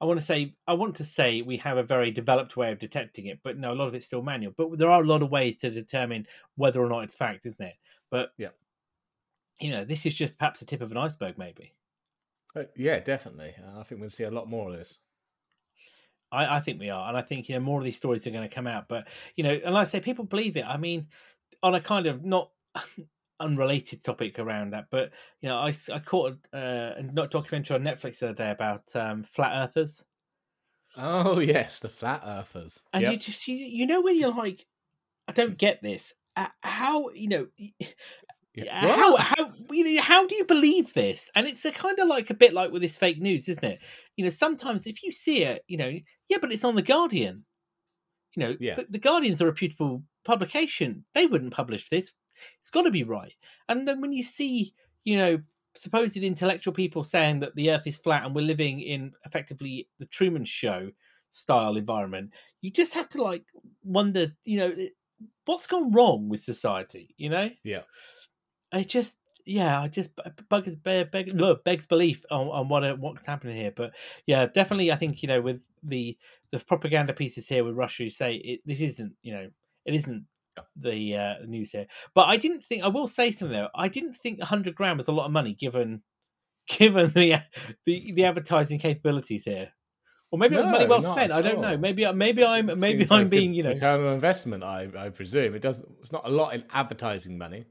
i 0.00 0.04
want 0.04 0.18
to 0.18 0.24
say 0.24 0.54
i 0.66 0.72
want 0.72 0.94
to 0.96 1.04
say 1.04 1.42
we 1.42 1.56
have 1.56 1.76
a 1.78 1.82
very 1.82 2.10
developed 2.10 2.56
way 2.56 2.72
of 2.72 2.78
detecting 2.78 3.26
it 3.26 3.38
but 3.42 3.56
no 3.56 3.72
a 3.72 3.74
lot 3.74 3.88
of 3.88 3.94
it's 3.94 4.06
still 4.06 4.22
manual. 4.22 4.52
But 4.56 4.78
there 4.78 4.90
are 4.90 5.02
a 5.02 5.06
lot 5.06 5.22
of 5.22 5.30
ways 5.30 5.56
to 5.58 5.70
determine 5.70 6.26
whether 6.56 6.80
or 6.82 6.88
not 6.88 7.04
it's 7.04 7.14
fact 7.14 7.46
isn't 7.46 7.64
it? 7.66 7.76
But 8.10 8.30
Yeah. 8.38 8.50
you 9.60 9.70
know 9.70 9.84
this 9.84 10.06
is 10.06 10.14
just 10.14 10.38
perhaps 10.38 10.60
the 10.60 10.66
tip 10.66 10.80
of 10.80 10.90
an 10.90 10.96
iceberg 10.96 11.38
maybe 11.38 11.74
Uh, 12.54 12.64
yeah, 12.76 12.98
definitely. 13.00 13.54
Uh, 13.62 13.80
I 13.80 13.82
think 13.84 14.00
we'll 14.00 14.10
see 14.10 14.24
a 14.24 14.30
lot 14.30 14.48
more 14.48 14.70
of 14.70 14.76
this. 14.76 15.00
I, 16.30 16.56
I 16.56 16.60
think 16.60 16.78
we 16.80 16.90
are, 16.90 17.08
and 17.08 17.16
I 17.16 17.22
think 17.22 17.48
you 17.48 17.54
know 17.54 17.60
more 17.60 17.78
of 17.80 17.84
these 17.84 17.96
stories 17.96 18.26
are 18.26 18.30
going 18.30 18.48
to 18.48 18.54
come 18.54 18.66
out. 18.66 18.88
But 18.88 19.08
you 19.36 19.44
know, 19.44 19.52
and 19.64 19.74
like 19.74 19.86
I 19.86 19.90
say, 19.90 20.00
people 20.00 20.24
believe 20.24 20.56
it. 20.56 20.64
I 20.66 20.76
mean, 20.76 21.08
on 21.62 21.74
a 21.74 21.80
kind 21.80 22.06
of 22.06 22.24
not 22.24 22.52
unrelated 23.40 24.04
topic 24.04 24.38
around 24.38 24.72
that, 24.72 24.88
but 24.90 25.12
you 25.40 25.48
know, 25.48 25.58
I, 25.58 25.72
I 25.92 25.98
caught 26.00 26.38
a, 26.52 26.56
uh, 26.56 26.94
a 26.98 27.02
not 27.02 27.30
documentary 27.30 27.76
on 27.76 27.82
Netflix 27.82 28.18
the 28.18 28.28
other 28.28 28.34
day 28.34 28.50
about 28.50 28.94
um, 28.94 29.24
flat 29.24 29.68
earthers, 29.70 30.04
Oh 30.96 31.38
yes, 31.38 31.80
the 31.80 31.88
flat 31.88 32.20
earthers. 32.24 32.84
and 32.92 33.02
Yep. 33.02 33.12
you 33.12 33.18
just 33.18 33.46
you, 33.48 33.56
you 33.56 33.86
know 33.86 34.00
when 34.00 34.16
you're 34.18 34.34
like, 34.34 34.66
I 35.28 35.32
don't 35.32 35.58
get 35.58 35.82
this. 35.82 36.14
Uh, 36.36 36.48
How 36.62 37.10
you 37.10 37.28
know? 37.28 37.48
Yeah. 38.54 38.96
How 38.96 39.16
how 39.16 39.47
you 39.70 39.94
know, 39.94 40.02
how 40.02 40.26
do 40.26 40.34
you 40.36 40.44
believe 40.44 40.92
this? 40.94 41.30
And 41.34 41.46
it's 41.46 41.64
a 41.64 41.70
kind 41.72 41.98
of 41.98 42.08
like 42.08 42.30
a 42.30 42.34
bit 42.34 42.52
like 42.52 42.70
with 42.70 42.82
this 42.82 42.96
fake 42.96 43.20
news, 43.20 43.48
isn't 43.48 43.64
it? 43.64 43.80
You 44.16 44.24
know, 44.24 44.30
sometimes 44.30 44.86
if 44.86 45.02
you 45.02 45.12
see 45.12 45.42
it, 45.42 45.64
you 45.68 45.76
know, 45.76 45.92
yeah, 46.28 46.38
but 46.40 46.52
it's 46.52 46.64
on 46.64 46.74
the 46.74 46.82
Guardian. 46.82 47.44
You 48.36 48.40
know, 48.42 48.56
Yeah. 48.60 48.74
the, 48.76 48.86
the 48.90 48.98
Guardian's 48.98 49.40
a 49.40 49.46
reputable 49.46 50.02
publication. 50.24 51.04
They 51.14 51.26
wouldn't 51.26 51.52
publish 51.54 51.88
this. 51.88 52.12
It's 52.60 52.70
got 52.70 52.82
to 52.82 52.90
be 52.90 53.04
right. 53.04 53.34
And 53.68 53.86
then 53.86 54.00
when 54.00 54.12
you 54.12 54.22
see, 54.22 54.74
you 55.04 55.16
know, 55.16 55.40
supposed 55.74 56.16
intellectual 56.16 56.72
people 56.72 57.04
saying 57.04 57.40
that 57.40 57.54
the 57.54 57.70
Earth 57.70 57.86
is 57.86 57.98
flat 57.98 58.24
and 58.24 58.34
we're 58.34 58.42
living 58.42 58.80
in 58.80 59.12
effectively 59.24 59.88
the 59.98 60.06
Truman 60.06 60.44
Show 60.44 60.90
style 61.30 61.76
environment, 61.76 62.32
you 62.60 62.70
just 62.70 62.94
have 62.94 63.08
to 63.10 63.22
like 63.22 63.44
wonder, 63.84 64.32
you 64.44 64.58
know, 64.58 64.72
eh, 64.78 64.88
what's 65.46 65.66
gone 65.66 65.92
wrong 65.92 66.28
with 66.28 66.40
society. 66.40 67.14
You 67.16 67.30
know? 67.30 67.50
Yeah. 67.64 67.82
I 68.72 68.82
just 68.82 69.18
yeah, 69.48 69.80
I 69.80 69.88
just 69.88 70.10
bugs 70.48 70.76
beg, 70.76 71.10
beg, 71.10 71.32
look, 71.34 71.64
begs 71.64 71.86
belief 71.86 72.24
on, 72.30 72.48
on 72.48 72.68
what 72.68 72.84
uh, 72.84 72.94
what's 72.96 73.24
happening 73.24 73.56
here. 73.56 73.72
But 73.74 73.92
yeah, 74.26 74.46
definitely, 74.46 74.92
I 74.92 74.96
think 74.96 75.22
you 75.22 75.28
know 75.28 75.40
with 75.40 75.60
the 75.82 76.16
the 76.52 76.58
propaganda 76.60 77.14
pieces 77.14 77.48
here 77.48 77.64
with 77.64 77.74
Russia, 77.74 78.04
you 78.04 78.10
say 78.10 78.34
it, 78.36 78.60
this 78.66 78.80
isn't 78.80 79.14
you 79.22 79.32
know 79.32 79.48
it 79.86 79.94
isn't 79.94 80.26
the 80.76 81.16
uh, 81.16 81.34
news 81.46 81.70
here. 81.70 81.86
But 82.14 82.28
I 82.28 82.36
didn't 82.36 82.64
think 82.66 82.84
I 82.84 82.88
will 82.88 83.08
say 83.08 83.32
something 83.32 83.56
though. 83.56 83.68
I 83.74 83.88
didn't 83.88 84.14
think 84.14 84.42
hundred 84.42 84.74
grand 84.74 84.98
was 84.98 85.08
a 85.08 85.12
lot 85.12 85.24
of 85.24 85.32
money 85.32 85.54
given 85.54 86.02
given 86.68 87.10
the 87.12 87.40
the 87.86 88.12
the 88.12 88.24
advertising 88.24 88.78
capabilities 88.78 89.44
here. 89.44 89.70
Or 90.30 90.38
maybe 90.38 90.56
it 90.56 90.58
was 90.58 90.72
money 90.72 90.86
well 90.86 91.00
spent. 91.00 91.32
I 91.32 91.40
don't 91.40 91.62
know. 91.62 91.70
all. 91.70 91.78
Maybe 91.78 92.12
maybe 92.12 92.44
I'm 92.44 92.66
maybe 92.66 92.98
Seems 92.98 93.12
I'm 93.12 93.20
like 93.22 93.30
being 93.30 93.54
you 93.54 93.62
know 93.62 93.70
return 93.70 94.04
on 94.04 94.12
investment. 94.12 94.62
I, 94.62 94.88
I 94.94 95.08
presume 95.08 95.54
it 95.54 95.62
doesn't. 95.62 95.90
It's 96.02 96.12
not 96.12 96.26
a 96.26 96.28
lot 96.28 96.52
in 96.52 96.64
advertising 96.70 97.38
money. 97.38 97.64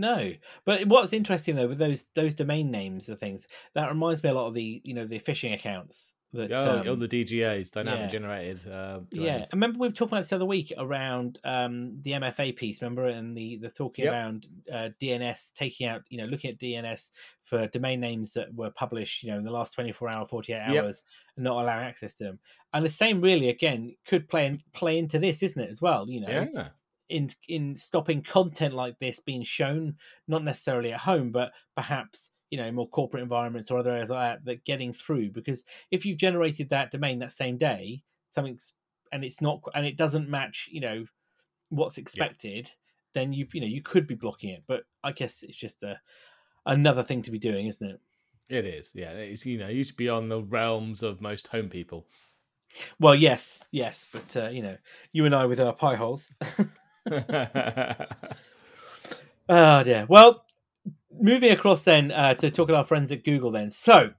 No, 0.00 0.32
but 0.64 0.86
what's 0.86 1.12
interesting 1.12 1.56
though 1.56 1.68
with 1.68 1.78
those 1.78 2.06
those 2.14 2.34
domain 2.34 2.70
names 2.70 3.08
and 3.08 3.18
things 3.18 3.46
that 3.74 3.88
reminds 3.88 4.22
me 4.22 4.30
a 4.30 4.34
lot 4.34 4.46
of 4.48 4.54
the 4.54 4.80
you 4.84 4.94
know 4.94 5.06
the 5.06 5.20
phishing 5.20 5.52
accounts 5.54 6.14
that 6.32 6.52
Oh, 6.52 6.78
um, 6.78 6.88
all 6.88 6.94
the 6.96 7.08
DGAs, 7.08 7.72
dynamic 7.72 8.02
yeah. 8.02 8.06
generated. 8.06 8.68
Uh, 8.68 9.00
yeah. 9.10 9.38
I 9.38 9.46
remember 9.52 9.78
we 9.80 9.88
were 9.88 9.92
talking 9.92 10.12
about 10.12 10.20
this 10.20 10.28
the 10.30 10.36
other 10.36 10.44
week 10.46 10.72
around 10.78 11.40
um, 11.42 12.00
the 12.02 12.12
MFA 12.12 12.54
piece. 12.54 12.80
Remember 12.80 13.06
and 13.06 13.36
the 13.36 13.56
the 13.56 13.68
talking 13.68 14.04
Yep. 14.04 14.14
around 14.14 14.46
uh, 14.72 14.90
DNS 15.02 15.52
taking 15.54 15.88
out 15.88 16.02
you 16.08 16.18
know 16.18 16.26
looking 16.26 16.50
at 16.52 16.58
DNS 16.60 17.10
for 17.42 17.66
domain 17.66 17.98
names 18.00 18.32
that 18.34 18.54
were 18.54 18.70
published 18.70 19.22
you 19.24 19.30
know 19.32 19.38
in 19.38 19.44
the 19.44 19.50
last 19.50 19.74
twenty 19.74 19.92
four 19.92 20.08
hour 20.08 20.26
forty 20.26 20.52
eight 20.52 20.62
Yep. 20.72 20.84
hours 20.84 21.02
and 21.36 21.44
not 21.44 21.62
allowing 21.62 21.84
access 21.86 22.14
to 22.14 22.24
them. 22.24 22.38
And 22.72 22.84
the 22.86 22.90
same 22.90 23.20
really 23.20 23.48
again 23.48 23.96
could 24.06 24.28
play 24.28 24.56
play 24.72 24.98
into 24.98 25.18
this, 25.18 25.42
isn't 25.42 25.60
it 25.60 25.68
as 25.68 25.82
well? 25.82 26.08
You 26.08 26.20
know, 26.20 26.48
yeah. 26.54 26.68
In 27.10 27.30
in 27.48 27.76
stopping 27.76 28.22
content 28.22 28.74
like 28.74 28.98
this 28.98 29.20
being 29.20 29.44
shown, 29.44 29.96
not 30.28 30.44
necessarily 30.44 30.92
at 30.92 31.00
home, 31.00 31.32
but 31.32 31.52
perhaps 31.74 32.30
you 32.50 32.58
know 32.58 32.70
more 32.70 32.88
corporate 32.88 33.22
environments 33.22 33.70
or 33.70 33.78
other 33.78 33.90
areas 33.90 34.10
like 34.10 34.20
that 34.20 34.44
that 34.44 34.64
getting 34.64 34.92
through. 34.92 35.30
Because 35.30 35.64
if 35.90 36.06
you've 36.06 36.18
generated 36.18 36.70
that 36.70 36.90
domain 36.90 37.18
that 37.18 37.32
same 37.32 37.56
day, 37.56 38.02
something's 38.32 38.74
and 39.12 39.24
it's 39.24 39.40
not 39.40 39.60
and 39.74 39.86
it 39.86 39.96
doesn't 39.96 40.28
match, 40.28 40.68
you 40.70 40.80
know, 40.80 41.04
what's 41.68 41.98
expected, 41.98 42.70
then 43.14 43.32
you 43.32 43.46
you 43.52 43.60
know 43.60 43.66
you 43.66 43.82
could 43.82 44.06
be 44.06 44.14
blocking 44.14 44.50
it. 44.50 44.62
But 44.66 44.84
I 45.02 45.12
guess 45.12 45.42
it's 45.42 45.56
just 45.56 45.82
a 45.82 45.98
another 46.66 47.02
thing 47.02 47.22
to 47.22 47.30
be 47.30 47.38
doing, 47.38 47.66
isn't 47.66 47.90
it? 47.90 48.00
It 48.48 48.66
is. 48.66 48.92
Yeah, 48.94 49.10
it's 49.12 49.46
you 49.46 49.58
know 49.58 49.68
you 49.68 49.84
should 49.84 49.96
be 49.96 50.08
on 50.08 50.28
the 50.28 50.42
realms 50.42 51.02
of 51.02 51.20
most 51.20 51.48
home 51.48 51.68
people. 51.68 52.06
Well, 52.98 53.14
yes, 53.14 53.60
yes, 53.72 54.06
but 54.12 54.36
uh, 54.36 54.48
you 54.48 54.62
know, 54.62 54.76
you 55.12 55.24
and 55.26 55.34
I 55.34 55.46
with 55.46 55.60
our 55.60 55.72
Pi-holes. 55.72 56.30
Oh 59.50 59.82
dear. 59.82 60.06
Well, 60.08 60.44
moving 61.10 61.50
across 61.50 61.82
then 61.82 62.12
uh, 62.12 62.34
to 62.34 62.52
talk 62.52 62.68
about 62.68 62.78
our 62.78 62.84
friends 62.86 63.10
at 63.10 63.24
Google. 63.24 63.50
Then, 63.50 63.72
so 63.72 64.10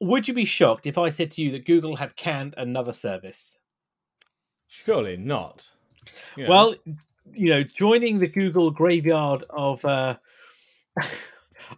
would 0.00 0.28
you 0.28 0.34
be 0.34 0.44
shocked 0.44 0.86
if 0.86 0.98
I 0.98 1.08
said 1.08 1.30
to 1.32 1.40
you 1.40 1.50
that 1.52 1.64
Google 1.64 1.96
had 1.96 2.14
canned 2.14 2.54
another 2.58 2.92
service? 2.92 3.56
Surely 4.68 5.16
not. 5.16 5.70
You 6.36 6.44
know, 6.44 6.50
Well, 6.50 6.74
you 7.32 7.50
know, 7.50 7.62
joining 7.62 8.18
the 8.18 8.28
Google 8.28 8.70
graveyard 8.70 9.44
of 9.48 9.82
uh, 9.84 10.16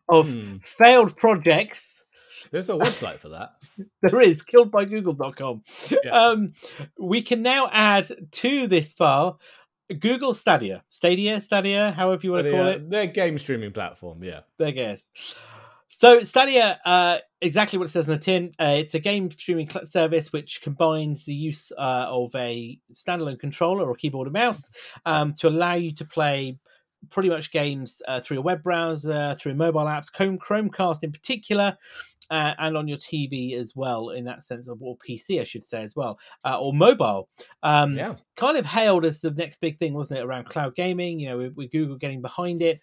of 0.08 0.28
hmm, 0.28 0.56
failed 0.64 1.16
projects. 1.16 2.02
there's 2.50 2.68
a 2.68 2.72
website 2.74 3.20
for 3.20 3.28
that. 3.28 3.52
There 4.02 4.20
is 4.20 4.42
killedbygoogle.com. 4.42 5.62
Yeah. 6.02 6.10
Um, 6.10 6.54
we 6.98 7.22
can 7.22 7.42
now 7.42 7.70
add 7.72 8.10
to 8.32 8.66
this 8.66 8.92
file 8.92 9.38
Google 9.94 10.34
Stadia, 10.34 10.82
Stadia, 10.88 11.40
Stadia, 11.40 11.92
however 11.92 12.20
you 12.22 12.32
want 12.32 12.44
to 12.44 12.50
call 12.50 12.66
it. 12.68 12.90
Their 12.90 13.06
game 13.06 13.38
streaming 13.38 13.72
platform. 13.72 14.22
Yeah. 14.22 14.40
I 14.60 14.70
guess. 14.70 15.08
So 15.88 16.20
Stadia, 16.20 16.78
uh, 16.84 17.18
exactly 17.40 17.78
what 17.78 17.86
it 17.86 17.90
says 17.90 18.08
on 18.08 18.16
the 18.16 18.20
tin. 18.20 18.52
Uh, 18.60 18.76
it's 18.78 18.94
a 18.94 19.00
game 19.00 19.30
streaming 19.30 19.68
cl- 19.68 19.86
service 19.86 20.32
which 20.32 20.60
combines 20.62 21.24
the 21.24 21.34
use 21.34 21.72
uh, 21.76 22.06
of 22.08 22.30
a 22.34 22.78
standalone 22.94 23.40
controller 23.40 23.88
or 23.88 23.94
keyboard 23.94 24.28
and 24.28 24.34
mouse 24.34 24.68
um, 25.06 25.34
to 25.34 25.48
allow 25.48 25.74
you 25.74 25.92
to 25.94 26.04
play 26.04 26.56
pretty 27.10 27.28
much 27.28 27.50
games 27.52 28.00
uh, 28.08 28.20
through 28.20 28.38
a 28.38 28.42
web 28.42 28.62
browser, 28.62 29.36
through 29.40 29.54
mobile 29.54 29.84
apps, 29.84 30.12
Chrome, 30.12 30.38
Chromecast 30.38 31.02
in 31.02 31.12
particular, 31.12 31.76
uh, 32.30 32.54
and 32.58 32.76
on 32.76 32.86
your 32.88 32.98
TV 32.98 33.54
as 33.54 33.74
well. 33.76 34.10
In 34.10 34.24
that 34.24 34.44
sense, 34.44 34.68
of 34.68 34.82
or 34.82 34.96
PC, 34.98 35.40
I 35.40 35.44
should 35.44 35.64
say 35.64 35.82
as 35.82 35.96
well, 35.96 36.18
uh, 36.44 36.58
or 36.60 36.72
mobile. 36.74 37.28
Um, 37.62 37.96
Yeah. 37.96 38.16
kind 38.36 38.56
of 38.56 38.66
hailed 38.66 39.04
as 39.04 39.20
the 39.20 39.30
next 39.30 39.60
big 39.60 39.78
thing, 39.78 39.94
wasn't 39.94 40.20
it, 40.20 40.24
around 40.24 40.44
cloud 40.46 40.74
gaming? 40.74 41.18
You 41.20 41.28
know, 41.30 41.38
with, 41.38 41.54
with 41.56 41.70
Google 41.72 41.96
getting 41.96 42.20
behind 42.22 42.62
it. 42.62 42.80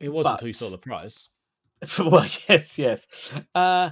It 0.00 0.10
was 0.12 0.24
But- 0.24 0.32
until 0.34 0.48
you 0.48 0.54
saw 0.54 0.70
the 0.70 0.78
price. 0.78 1.28
well, 1.98 2.26
yes, 2.48 2.78
yes. 2.78 3.06
Uh, 3.54 3.90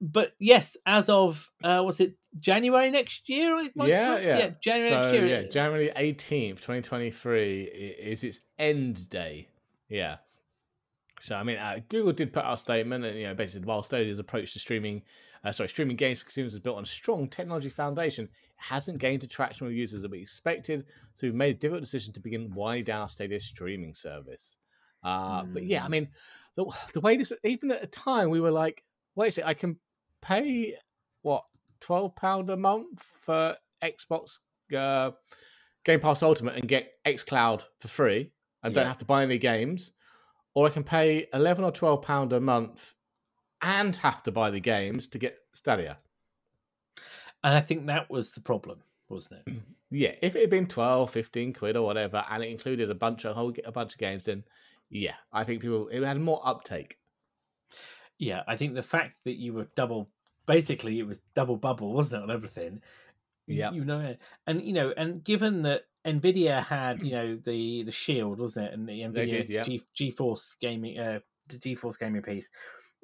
but 0.00 0.32
yes, 0.38 0.76
as 0.86 1.08
of 1.08 1.50
uh, 1.62 1.82
was 1.84 2.00
it 2.00 2.14
January 2.38 2.90
next 2.90 3.28
year? 3.28 3.54
I 3.56 3.70
might- 3.74 3.88
Yeah, 3.88 4.18
yeah. 4.18 4.50
January 4.60 4.88
So 4.90 5.00
next 5.00 5.12
year. 5.14 5.26
yeah, 5.26 5.42
January 5.48 5.92
eighteenth, 5.96 6.60
twenty 6.60 6.82
twenty 6.82 7.10
three 7.10 7.62
is 7.64 8.24
its 8.24 8.40
end 8.58 9.08
day. 9.08 9.48
Yeah. 9.88 10.16
So 11.20 11.36
I 11.36 11.42
mean, 11.42 11.56
uh, 11.56 11.80
Google 11.88 12.12
did 12.12 12.32
put 12.32 12.44
out 12.44 12.54
a 12.54 12.58
statement, 12.58 13.04
and 13.04 13.16
you 13.18 13.24
know, 13.24 13.34
basically, 13.34 13.66
while 13.66 13.82
Stadia's 13.82 14.18
approach 14.18 14.52
to 14.52 14.58
streaming, 14.58 15.02
uh, 15.44 15.52
sorry, 15.52 15.68
streaming 15.70 15.96
games 15.96 16.18
for 16.18 16.24
consumers 16.26 16.52
is 16.54 16.60
built 16.60 16.76
on 16.76 16.82
a 16.82 16.86
strong 16.86 17.28
technology 17.28 17.70
foundation, 17.70 18.24
it 18.24 18.30
hasn't 18.56 18.98
gained 18.98 19.22
the 19.22 19.26
traction 19.26 19.66
with 19.66 19.74
users 19.76 20.02
that 20.02 20.10
we 20.10 20.20
expected. 20.20 20.84
So 21.14 21.26
we've 21.26 21.34
made 21.34 21.56
a 21.56 21.58
difficult 21.58 21.82
decision 21.82 22.12
to 22.14 22.20
begin 22.20 22.52
winding 22.52 22.84
down 22.84 23.02
our 23.02 23.08
Stadia 23.08 23.40
streaming 23.40 23.94
service. 23.94 24.56
Uh, 25.02 25.44
But 25.44 25.64
yeah, 25.64 25.82
I 25.82 25.86
Hmm. 25.86 25.90
mean, 25.92 26.08
the 26.56 26.66
the 26.92 27.00
way 27.00 27.16
this, 27.16 27.32
even 27.42 27.70
at 27.70 27.80
the 27.80 27.86
time, 27.86 28.28
we 28.28 28.40
were 28.40 28.50
like, 28.50 28.84
wait 29.16 29.28
a 29.28 29.32
second, 29.32 29.48
I 29.48 29.54
can 29.54 29.78
pay 30.22 30.74
what 31.22 31.44
twelve 31.80 32.16
pound 32.16 32.50
a 32.50 32.56
month 32.56 33.02
for 33.02 33.56
Xbox 33.82 34.38
uh, 34.76 35.10
Game 35.84 36.00
Pass 36.00 36.22
Ultimate 36.22 36.56
and 36.56 36.68
get 36.68 36.92
XCloud 37.04 37.64
for 37.78 37.88
free 37.88 38.32
and 38.62 38.74
don't 38.74 38.86
have 38.86 38.98
to 38.98 39.04
buy 39.04 39.22
any 39.22 39.38
games, 39.38 39.92
or 40.54 40.66
I 40.66 40.70
can 40.70 40.84
pay 40.84 41.26
eleven 41.32 41.64
or 41.64 41.72
twelve 41.72 42.02
pound 42.02 42.32
a 42.32 42.40
month 42.40 42.94
and 43.62 43.96
have 43.96 44.22
to 44.24 44.32
buy 44.32 44.50
the 44.50 44.60
games 44.60 45.06
to 45.08 45.18
get 45.18 45.38
Stadia. 45.52 45.96
and 47.42 47.54
I 47.54 47.60
think 47.60 47.86
that 47.86 48.10
was 48.10 48.32
the 48.32 48.40
problem, 48.40 48.82
wasn't 49.08 49.42
it? 49.46 49.54
Yeah, 49.90 50.16
if 50.22 50.34
it 50.34 50.40
had 50.40 50.50
been 50.50 50.66
12, 50.66 51.08
15 51.08 51.52
quid 51.52 51.76
or 51.76 51.86
whatever, 51.86 52.24
and 52.28 52.42
it 52.42 52.50
included 52.50 52.90
a 52.90 52.96
bunch 52.96 53.24
of 53.24 53.36
whole 53.36 53.54
a 53.64 53.70
bunch 53.70 53.92
of 53.92 53.98
games, 53.98 54.24
then 54.24 54.42
yeah, 54.90 55.14
I 55.32 55.44
think 55.44 55.62
people 55.62 55.86
it 55.86 56.02
had 56.02 56.20
more 56.20 56.40
uptake. 56.44 56.96
Yeah, 58.24 58.42
I 58.48 58.56
think 58.56 58.74
the 58.74 58.82
fact 58.82 59.20
that 59.24 59.34
you 59.34 59.52
were 59.52 59.66
double, 59.76 60.08
basically, 60.46 60.98
it 60.98 61.06
was 61.06 61.18
double 61.34 61.56
bubble, 61.56 61.92
wasn't 61.92 62.22
it, 62.22 62.24
on 62.24 62.30
everything? 62.30 62.80
Yeah. 63.46 63.72
you 63.72 63.84
know, 63.84 64.16
and 64.46 64.62
you 64.62 64.72
know, 64.72 64.94
and 64.96 65.22
given 65.22 65.62
that 65.62 65.82
Nvidia 66.06 66.64
had, 66.64 67.02
you 67.02 67.12
know, 67.12 67.38
the 67.44 67.82
the 67.82 67.92
Shield, 67.92 68.38
wasn't 68.38 68.68
it, 68.68 68.72
and 68.72 68.88
the 68.88 69.00
Nvidia 69.00 69.46
did, 69.46 69.50
yeah. 69.50 69.62
G 69.62 69.82
GeForce 69.94 70.58
gaming, 70.60 70.98
uh, 70.98 71.20
the 71.48 71.58
GeForce 71.58 71.98
gaming 71.98 72.22
piece. 72.22 72.48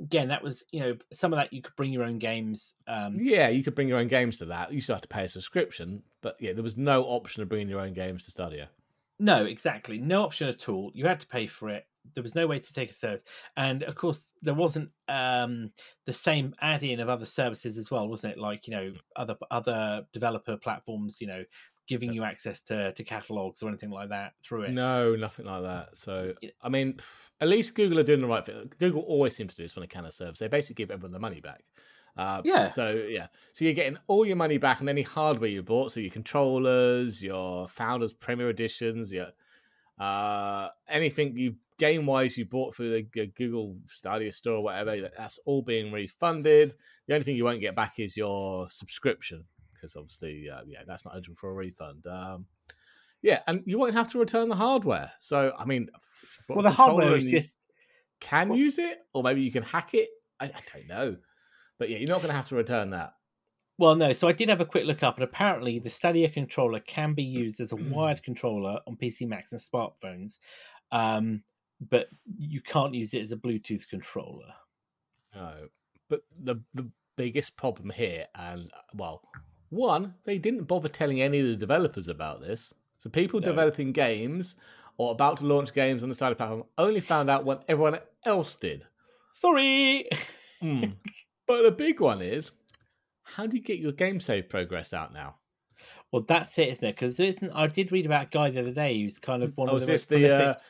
Again, 0.01 0.29
that 0.29 0.43
was 0.43 0.63
you 0.73 0.81
know 0.81 0.97
some 1.13 1.35
of 1.35 1.37
that 1.37 1.53
you 1.53 1.61
could 1.61 1.77
bring 1.77 1.93
your 1.93 2.05
own 2.05 2.19
games. 2.19 2.75
Um, 2.87 3.19
Yeah, 3.21 3.51
you 3.51 3.63
could 3.63 3.75
bring 3.75 3.89
your 3.89 3.99
own 3.99 4.09
games 4.09 4.39
to 4.39 4.47
that. 4.47 4.73
You 4.73 4.81
still 4.81 4.95
have 4.95 5.03
to 5.03 5.09
pay 5.09 5.25
a 5.25 5.29
subscription, 5.29 6.03
but 6.23 6.37
yeah, 6.41 6.55
there 6.55 6.63
was 6.63 6.79
no 6.79 7.05
option 7.05 7.43
of 7.43 7.51
bringing 7.51 7.69
your 7.69 7.81
own 7.81 7.93
games 7.93 8.25
to 8.25 8.31
Stadia. 8.31 8.71
No, 9.19 9.45
exactly. 9.45 9.99
No 9.99 10.23
option 10.23 10.49
at 10.49 10.67
all. 10.71 10.91
You 10.95 11.07
had 11.07 11.21
to 11.21 11.27
pay 11.27 11.47
for 11.47 11.69
it. 11.69 11.87
There 12.15 12.23
was 12.23 12.35
no 12.35 12.47
way 12.47 12.59
to 12.59 12.73
take 12.73 12.91
a 12.91 12.95
service. 12.95 13.25
And 13.57 13.83
of 13.85 13.95
course, 13.95 14.33
there 14.43 14.55
wasn't 14.55 14.91
um, 15.09 15.71
the 16.07 16.13
same 16.13 16.55
add 16.61 16.83
in 16.83 17.01
of 17.01 17.09
other 17.09 17.27
services 17.27 17.79
as 17.79 17.91
well, 17.91 18.09
wasn't 18.09 18.35
it? 18.35 18.39
Like, 18.39 18.67
you 18.67 18.73
know, 18.73 18.93
other 19.17 19.37
other 19.51 20.07
developer 20.13 20.57
platforms, 20.57 21.21
you 21.21 21.27
know, 21.27 21.45
giving 21.89 22.13
you 22.13 22.23
access 22.23 22.61
to, 22.61 22.93
to 22.93 23.03
catalogs 23.03 23.63
or 23.63 23.69
anything 23.69 23.91
like 23.91 24.09
that 24.11 24.33
through 24.45 24.63
it. 24.63 24.71
No, 24.71 25.17
nothing 25.17 25.47
like 25.47 25.63
that. 25.63 25.97
So, 25.97 26.35
I 26.63 26.69
mean, 26.69 27.01
at 27.41 27.49
least 27.49 27.75
Google 27.75 27.99
are 27.99 28.05
doing 28.05 28.21
the 28.21 28.29
right 28.29 28.47
thing. 28.47 28.73
Google 28.79 29.03
always 29.03 29.35
seems 29.35 29.55
to 29.55 29.57
do 29.57 29.65
this 29.65 29.75
when 29.75 29.83
they 29.83 29.89
can 29.89 30.05
a 30.05 30.13
service. 30.13 30.39
They 30.39 30.47
basically 30.47 30.77
give 30.77 30.93
everyone 30.93 31.11
the 31.11 31.19
money 31.19 31.41
back. 31.41 31.65
Uh, 32.17 32.43
Yeah. 32.45 32.69
So, 32.69 32.93
yeah. 33.09 33.27
So 33.55 33.65
you're 33.65 33.75
getting 33.75 33.99
all 34.07 34.25
your 34.25 34.37
money 34.37 34.57
back 34.57 34.81
on 34.81 34.89
any 34.89 35.03
hardware 35.03 35.51
you 35.51 35.65
bought. 35.65 35.91
So 35.91 35.99
your 35.99 36.13
controllers, 36.13 37.23
your 37.23 37.69
Founders 37.69 38.13
Premier 38.13 38.51
Editions, 38.51 39.13
your 39.13 39.27
uh, 40.01 40.69
anything 40.89 41.37
you 41.37 41.57
game 41.79 42.07
wise 42.07 42.37
you 42.37 42.45
bought 42.45 42.75
through 42.75 42.91
the 43.15 43.27
Google 43.37 43.77
Stadia 43.89 44.33
store 44.33 44.57
or 44.57 44.63
whatever, 44.65 45.09
that's 45.17 45.39
all 45.47 45.63
being 45.63 45.93
refunded. 45.93 46.75
The 47.07 47.15
only 47.15 47.25
thing 47.25 47.37
you 47.37 47.45
won't 47.45 47.61
get 47.61 47.77
back 47.77 47.99
is 47.99 48.17
your 48.17 48.69
subscription 48.71 49.45
because 49.73 49.97
obviously, 49.97 50.49
uh, 50.51 50.61
yeah, 50.67 50.81
that's 50.87 51.05
not 51.05 51.15
eligible 51.15 51.37
for 51.39 51.51
a 51.51 51.55
refund. 51.55 52.07
Um, 52.07 52.47
yeah, 53.23 53.41
and 53.47 53.63
you 53.67 53.79
won't 53.79 53.95
have 53.95 54.09
to 54.13 54.19
return 54.19 54.49
the 54.49 54.57
hardware. 54.57 55.13
So, 55.21 55.53
I 55.59 55.65
mean, 55.65 55.89
if 55.95 56.39
you've 56.39 56.47
got 56.49 56.57
Well, 56.57 56.63
the 56.65 56.71
hardware 56.71 57.17
is 57.17 57.25
just 57.25 57.57
can 58.21 58.51
well- 58.51 58.59
use 58.59 58.79
it, 58.79 58.99
or 59.15 59.23
maybe 59.23 59.43
you 59.43 59.53
can 59.53 59.63
hack 59.63 59.95
it. 59.95 60.09
I, 60.39 60.47
I 60.47 60.61
don't 60.75 60.87
know, 60.89 61.17
but 61.79 61.91
yeah, 61.91 61.99
you're 61.99 62.09
not 62.09 62.19
going 62.19 62.29
to 62.31 62.35
have 62.37 62.49
to 62.49 62.57
return 62.57 62.91
that. 62.91 63.13
Well, 63.81 63.97
no. 63.97 64.13
So 64.13 64.29
I 64.29 64.33
did 64.33 64.51
have 64.51 64.61
a 64.61 64.67
quick 64.67 64.85
look 64.85 65.03
up, 65.03 65.15
and 65.17 65.25
apparently 65.25 65.79
the 65.79 65.89
Stadia 65.89 66.29
controller 66.29 66.81
can 66.81 67.15
be 67.15 67.23
used 67.23 67.63
as 67.63 67.73
a 67.73 67.77
wired 67.91 68.23
controller 68.23 68.79
on 68.87 68.95
PC 68.95 69.27
Macs 69.27 69.53
and 69.53 69.61
smartphones, 69.61 70.37
um, 70.93 71.43
but 71.89 72.09
you 72.39 72.61
can't 72.61 72.93
use 72.93 73.15
it 73.15 73.23
as 73.23 73.33
a 73.33 73.37
Bluetooth 73.37 73.89
controller. 73.89 74.53
No, 75.35 75.69
but 76.11 76.21
the 76.45 76.57
the 76.75 76.91
biggest 77.17 77.57
problem 77.57 77.89
here, 77.89 78.27
and 78.35 78.71
uh, 78.71 78.81
well, 78.93 79.23
one, 79.71 80.13
they 80.25 80.37
didn't 80.37 80.65
bother 80.65 80.89
telling 80.89 81.23
any 81.23 81.41
of 81.41 81.47
the 81.47 81.57
developers 81.57 82.09
about 82.09 82.43
this. 82.43 82.75
So 82.99 83.09
people 83.09 83.41
No. 83.41 83.47
developing 83.47 83.93
games 83.93 84.57
or 84.99 85.13
about 85.13 85.39
to 85.39 85.47
launch 85.47 85.73
games 85.73 86.03
on 86.03 86.11
the 86.11 86.15
Stadia 86.15 86.37
platform 86.37 86.65
only 86.77 87.01
found 87.01 87.31
out 87.31 87.47
when 87.47 87.61
everyone 87.67 87.99
else 88.27 88.57
did. 88.57 88.85
Sorry. 89.33 90.07
Hmm. 90.61 90.85
but 91.47 91.63
the 91.63 91.73
big 91.73 92.01
one 92.01 92.21
is 92.21 92.51
how 93.35 93.47
do 93.47 93.57
you 93.57 93.63
get 93.63 93.79
your 93.79 93.93
game 93.93 94.21
save 94.21 94.49
progress 94.49 94.93
out 94.93 95.13
now? 95.13 95.37
Well, 96.13 96.25
that's 96.27 96.59
it, 96.59 96.69
isn't 96.71 96.85
it? 96.89 96.97
Because 96.97 97.19
isn't 97.21 97.51
I 97.53 97.67
did 97.67 97.93
read 97.93 98.07
about 98.07 98.27
a 98.27 98.31
guy 98.31 98.51
the 98.51 98.61
other 98.61 98.73
day 98.73 99.01
who's 99.01 99.19
kind 99.19 99.43
of 99.43 99.57
one 99.57 99.69
Oh, 99.69 99.77
of 99.77 99.83
is 99.83 99.87
the 99.87 99.93
this 99.93 100.01
most 100.03 100.09
the 100.09 100.17
prolific- 100.29 100.57
uh, 100.57 100.61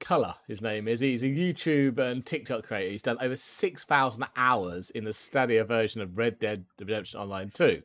Color? 0.00 0.34
His 0.48 0.60
name 0.60 0.88
is. 0.88 1.00
He's 1.00 1.22
a 1.22 1.28
YouTube 1.28 1.98
and 1.98 2.26
TikTok 2.26 2.64
creator. 2.66 2.90
He's 2.90 3.00
done 3.02 3.16
over 3.20 3.36
six 3.36 3.84
thousand 3.84 4.26
hours 4.36 4.90
in 4.90 5.04
the 5.04 5.12
Stadia 5.12 5.64
version 5.64 6.00
of 6.02 6.18
Red 6.18 6.38
Dead 6.38 6.64
Redemption 6.78 7.20
Online 7.20 7.50
Two. 7.50 7.80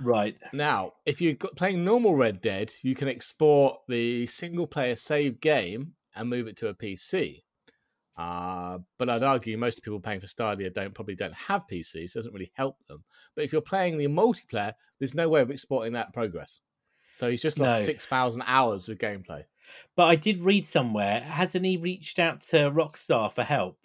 right? 0.00 0.36
Now, 0.52 0.92
if 1.06 1.20
you're 1.20 1.34
playing 1.34 1.84
normal 1.84 2.14
Red 2.14 2.40
Dead, 2.40 2.72
you 2.82 2.94
can 2.94 3.08
export 3.08 3.80
the 3.88 4.26
single 4.28 4.66
player 4.66 4.94
save 4.94 5.40
game 5.40 5.94
and 6.14 6.28
move 6.28 6.46
it 6.46 6.56
to 6.58 6.68
a 6.68 6.74
PC. 6.74 7.42
Uh, 8.18 8.78
but 8.98 9.08
I'd 9.08 9.22
argue 9.22 9.56
most 9.56 9.82
people 9.82 10.00
paying 10.00 10.18
for 10.20 10.26
Stadia 10.26 10.70
don't 10.70 10.92
probably 10.92 11.14
don't 11.14 11.34
have 11.34 11.66
PCs, 11.70 12.10
so 12.10 12.18
it 12.18 12.20
doesn't 12.20 12.34
really 12.34 12.50
help 12.54 12.76
them. 12.88 13.04
But 13.36 13.44
if 13.44 13.52
you're 13.52 13.62
playing 13.62 13.96
the 13.96 14.08
multiplayer, 14.08 14.72
there's 14.98 15.14
no 15.14 15.28
way 15.28 15.40
of 15.40 15.50
exporting 15.52 15.92
that 15.92 16.12
progress. 16.12 16.60
So 17.14 17.30
he's 17.30 17.42
just 17.42 17.58
lost 17.58 17.78
No. 17.80 17.84
six 17.84 18.06
thousand 18.06 18.42
hours 18.46 18.88
of 18.88 18.98
gameplay. 18.98 19.44
But 19.96 20.04
I 20.06 20.16
did 20.16 20.42
read 20.42 20.66
somewhere. 20.66 21.20
Hasn't 21.20 21.64
he 21.64 21.76
reached 21.76 22.18
out 22.18 22.40
to 22.48 22.70
Rockstar 22.70 23.32
for 23.32 23.44
help? 23.44 23.78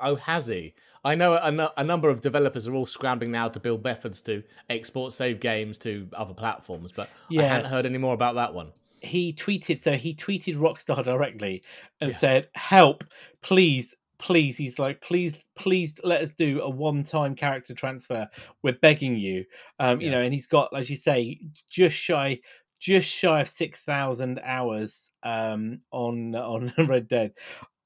Oh, 0.00 0.16
has 0.16 0.46
he? 0.46 0.74
I 1.04 1.14
know 1.14 1.34
a, 1.34 1.72
a 1.76 1.84
number 1.84 2.08
of 2.08 2.20
developers 2.20 2.66
are 2.66 2.74
all 2.74 2.86
scrambling 2.86 3.30
now 3.30 3.48
to 3.48 3.60
build 3.60 3.84
methods 3.84 4.20
to 4.22 4.42
export 4.68 5.12
save 5.12 5.38
games 5.40 5.78
to 5.78 6.08
other 6.14 6.34
platforms, 6.34 6.90
but 6.92 7.08
I 7.08 7.34
Yeah. 7.34 7.42
hadn't 7.48 7.70
heard 7.70 7.86
any 7.86 7.98
more 7.98 8.14
about 8.14 8.34
that 8.34 8.52
one. 8.52 8.72
He 9.02 9.32
tweeted. 9.32 9.78
So 9.78 9.92
he 9.92 10.14
tweeted 10.14 10.56
Rockstar 10.56 11.04
directly 11.04 11.62
and 12.00 12.10
Yeah. 12.12 12.18
said, 12.18 12.48
"Help, 12.54 13.04
please." 13.42 13.94
Please, 14.20 14.56
he's 14.56 14.80
like, 14.80 15.00
please, 15.00 15.44
please 15.54 15.94
let 16.02 16.20
us 16.22 16.32
do 16.32 16.60
a 16.62 16.68
one-time 16.68 17.36
character 17.36 17.72
transfer. 17.72 18.28
We're 18.64 18.72
begging 18.72 19.14
you, 19.16 19.44
um, 19.78 20.00
you 20.00 20.10
know. 20.10 20.20
And 20.20 20.34
he's 20.34 20.48
got, 20.48 20.76
as 20.76 20.90
you 20.90 20.96
say, 20.96 21.38
just 21.70 21.94
shy, 21.94 22.40
just 22.80 23.06
shy 23.08 23.42
of 23.42 23.48
six 23.48 23.84
thousand 23.84 24.40
hours 24.42 25.12
um, 25.22 25.82
on 25.92 26.34
on 26.34 26.74
Red 26.88 27.06
Dead. 27.06 27.32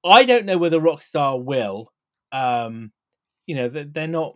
I 0.03 0.25
don't 0.25 0.47
know 0.47 0.57
whether 0.57 0.81
Rockstar 0.81 1.39
will. 1.45 1.93
Um, 2.33 2.93
you 3.47 3.55
know, 3.55 3.69
they're 3.69 4.07
not. 4.07 4.35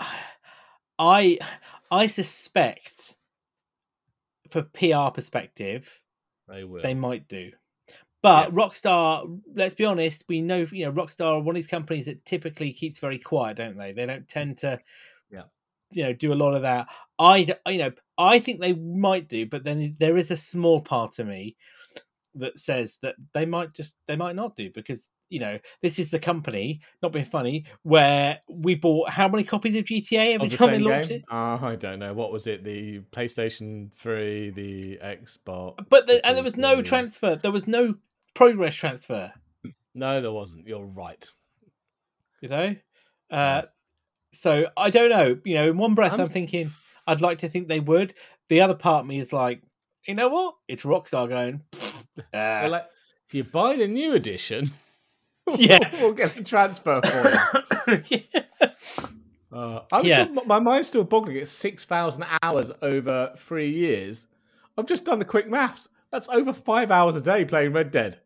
I 0.98 1.38
I 1.90 2.06
suspect, 2.06 3.14
for 4.56 4.62
PR 4.62 5.12
perspective, 5.12 5.86
They 6.48 6.64
will. 6.64 6.82
they 6.82 6.94
might 6.94 7.28
do. 7.28 7.52
But 8.22 8.52
Rockstar, 8.54 9.40
let's 9.54 9.74
be 9.74 9.84
honest, 9.84 10.24
we 10.28 10.40
know 10.40 10.66
you 10.72 10.86
know 10.86 10.92
Rockstar 10.92 11.34
are 11.36 11.40
one 11.40 11.54
of 11.54 11.56
these 11.56 11.66
companies 11.66 12.06
that 12.06 12.24
typically 12.24 12.72
keeps 12.72 12.98
very 12.98 13.18
quiet, 13.18 13.58
don't 13.58 13.76
they? 13.76 13.92
They 13.92 14.06
don't 14.06 14.28
tend 14.28 14.58
to, 14.58 14.80
Yeah. 15.30 15.44
you 15.92 16.02
know, 16.04 16.12
do 16.12 16.32
a 16.32 16.34
lot 16.34 16.54
of 16.54 16.62
that. 16.62 16.88
I, 17.18 17.54
you 17.68 17.78
know, 17.78 17.92
I 18.18 18.38
think 18.38 18.60
they 18.60 18.72
might 18.72 19.28
do, 19.28 19.46
but 19.46 19.62
then 19.62 19.94
there 19.98 20.16
is 20.16 20.30
a 20.30 20.36
small 20.36 20.80
part 20.80 21.18
of 21.18 21.26
me 21.26 21.56
that 22.38 22.58
says 22.60 22.98
that 23.02 23.14
they 23.34 23.46
might 23.46 23.72
just 23.74 23.96
they 24.06 24.16
might 24.16 24.36
not 24.36 24.56
do 24.56 24.70
because 24.74 25.08
you 25.28 25.40
know 25.40 25.58
this 25.82 25.98
is 25.98 26.10
the 26.10 26.18
company 26.18 26.80
not 27.02 27.12
being 27.12 27.24
funny 27.24 27.64
where 27.82 28.38
we 28.48 28.74
bought 28.74 29.10
how 29.10 29.26
many 29.28 29.42
copies 29.42 29.74
of 29.74 29.84
GTA 29.84 30.34
every 30.34 30.46
of 30.46 30.56
time 30.56 30.70
they 30.70 30.78
launched 30.78 31.08
game? 31.08 31.18
it. 31.18 31.24
Uh, 31.30 31.58
I 31.60 31.76
don't 31.76 31.98
know. 31.98 32.12
What 32.14 32.30
was 32.32 32.46
it? 32.46 32.62
The 32.62 33.00
PlayStation 33.12 33.90
3, 33.96 34.50
the 34.50 34.98
Xbox. 35.02 35.84
But 35.88 36.06
the, 36.06 36.14
the 36.14 36.26
and 36.26 36.36
there 36.36 36.44
was 36.44 36.56
no 36.56 36.80
transfer. 36.82 37.34
There 37.36 37.50
was 37.50 37.66
no 37.66 37.96
progress 38.34 38.74
transfer. 38.74 39.32
No, 39.94 40.20
there 40.20 40.30
wasn't. 40.32 40.66
You're 40.68 40.84
right. 40.84 41.28
you 42.40 42.48
know 42.48 42.76
uh 43.30 43.62
so 44.32 44.66
i 44.76 44.90
don't 44.90 45.10
know 45.10 45.36
you 45.44 45.54
know 45.54 45.70
in 45.70 45.76
one 45.76 45.94
breath 45.94 46.12
i'm, 46.12 46.20
I'm- 46.20 46.28
thinking 46.28 46.70
i'd 47.06 47.20
like 47.20 47.38
to 47.38 47.48
think 47.48 47.66
they 47.66 47.80
would 47.80 48.14
the 48.48 48.60
other 48.60 48.74
part 48.74 49.00
of 49.00 49.06
me 49.06 49.18
is 49.18 49.32
like 49.32 49.62
you 50.06 50.14
know 50.14 50.28
what 50.28 50.54
it's 50.68 50.84
rockstar 50.84 51.28
going 51.28 51.62
"Ah." 52.34 52.66
like, 52.68 52.86
if 53.26 53.34
you 53.34 53.44
buy 53.44 53.76
the 53.76 53.86
new 53.88 54.12
edition, 54.14 54.70
Yeah. 55.56 55.78
we'll 56.00 56.12
get 56.14 56.36
a 56.36 56.44
transfer 56.44 57.00
for 57.02 57.94
you. 58.08 58.22
Yeah. 58.32 58.42
Uh, 59.52 59.80
I'm 59.90 60.04
Yeah. 60.04 60.24
still, 60.24 60.44
my 60.44 60.58
mind's 60.58 60.88
still 60.88 61.04
boggling 61.04 61.38
at 61.38 61.48
6,000 61.48 62.24
hours 62.42 62.70
over 62.82 63.32
three 63.38 63.70
years. 63.70 64.26
I've 64.76 64.86
just 64.88 65.06
done 65.06 65.18
the 65.18 65.24
quick 65.24 65.48
maths. 65.48 65.88
That's 66.10 66.28
over 66.28 66.52
five 66.52 66.90
hours 66.90 67.14
a 67.16 67.22
day 67.22 67.44
playing 67.46 67.72
Red 67.72 67.90
Dead. 67.90 68.20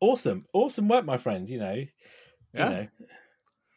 awesome 0.00 0.46
awesome 0.54 0.88
work 0.88 1.04
my 1.04 1.18
friend 1.18 1.48
you 1.50 1.58
know 1.58 1.84
Yeah. 2.54 2.70
you 2.70 2.76
know 2.76 2.86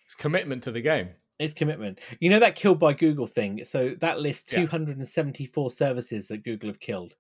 It's 0.06 0.16
commitment 0.16 0.64
to 0.64 0.72
the 0.72 0.80
game. 0.82 1.10
it's 1.40 1.54
commitment 1.54 2.00
you 2.22 2.30
know 2.30 2.40
that 2.40 2.56
killed 2.56 2.80
by 2.80 2.94
google 2.94 3.28
thing 3.28 3.64
so 3.66 3.96
that 4.00 4.20
lists 4.20 4.52
Yeah. 4.54 4.60
274 4.66 5.72
services 5.72 6.28
that 6.30 6.44
google 6.44 6.70
have 6.70 6.80
killed 6.80 7.16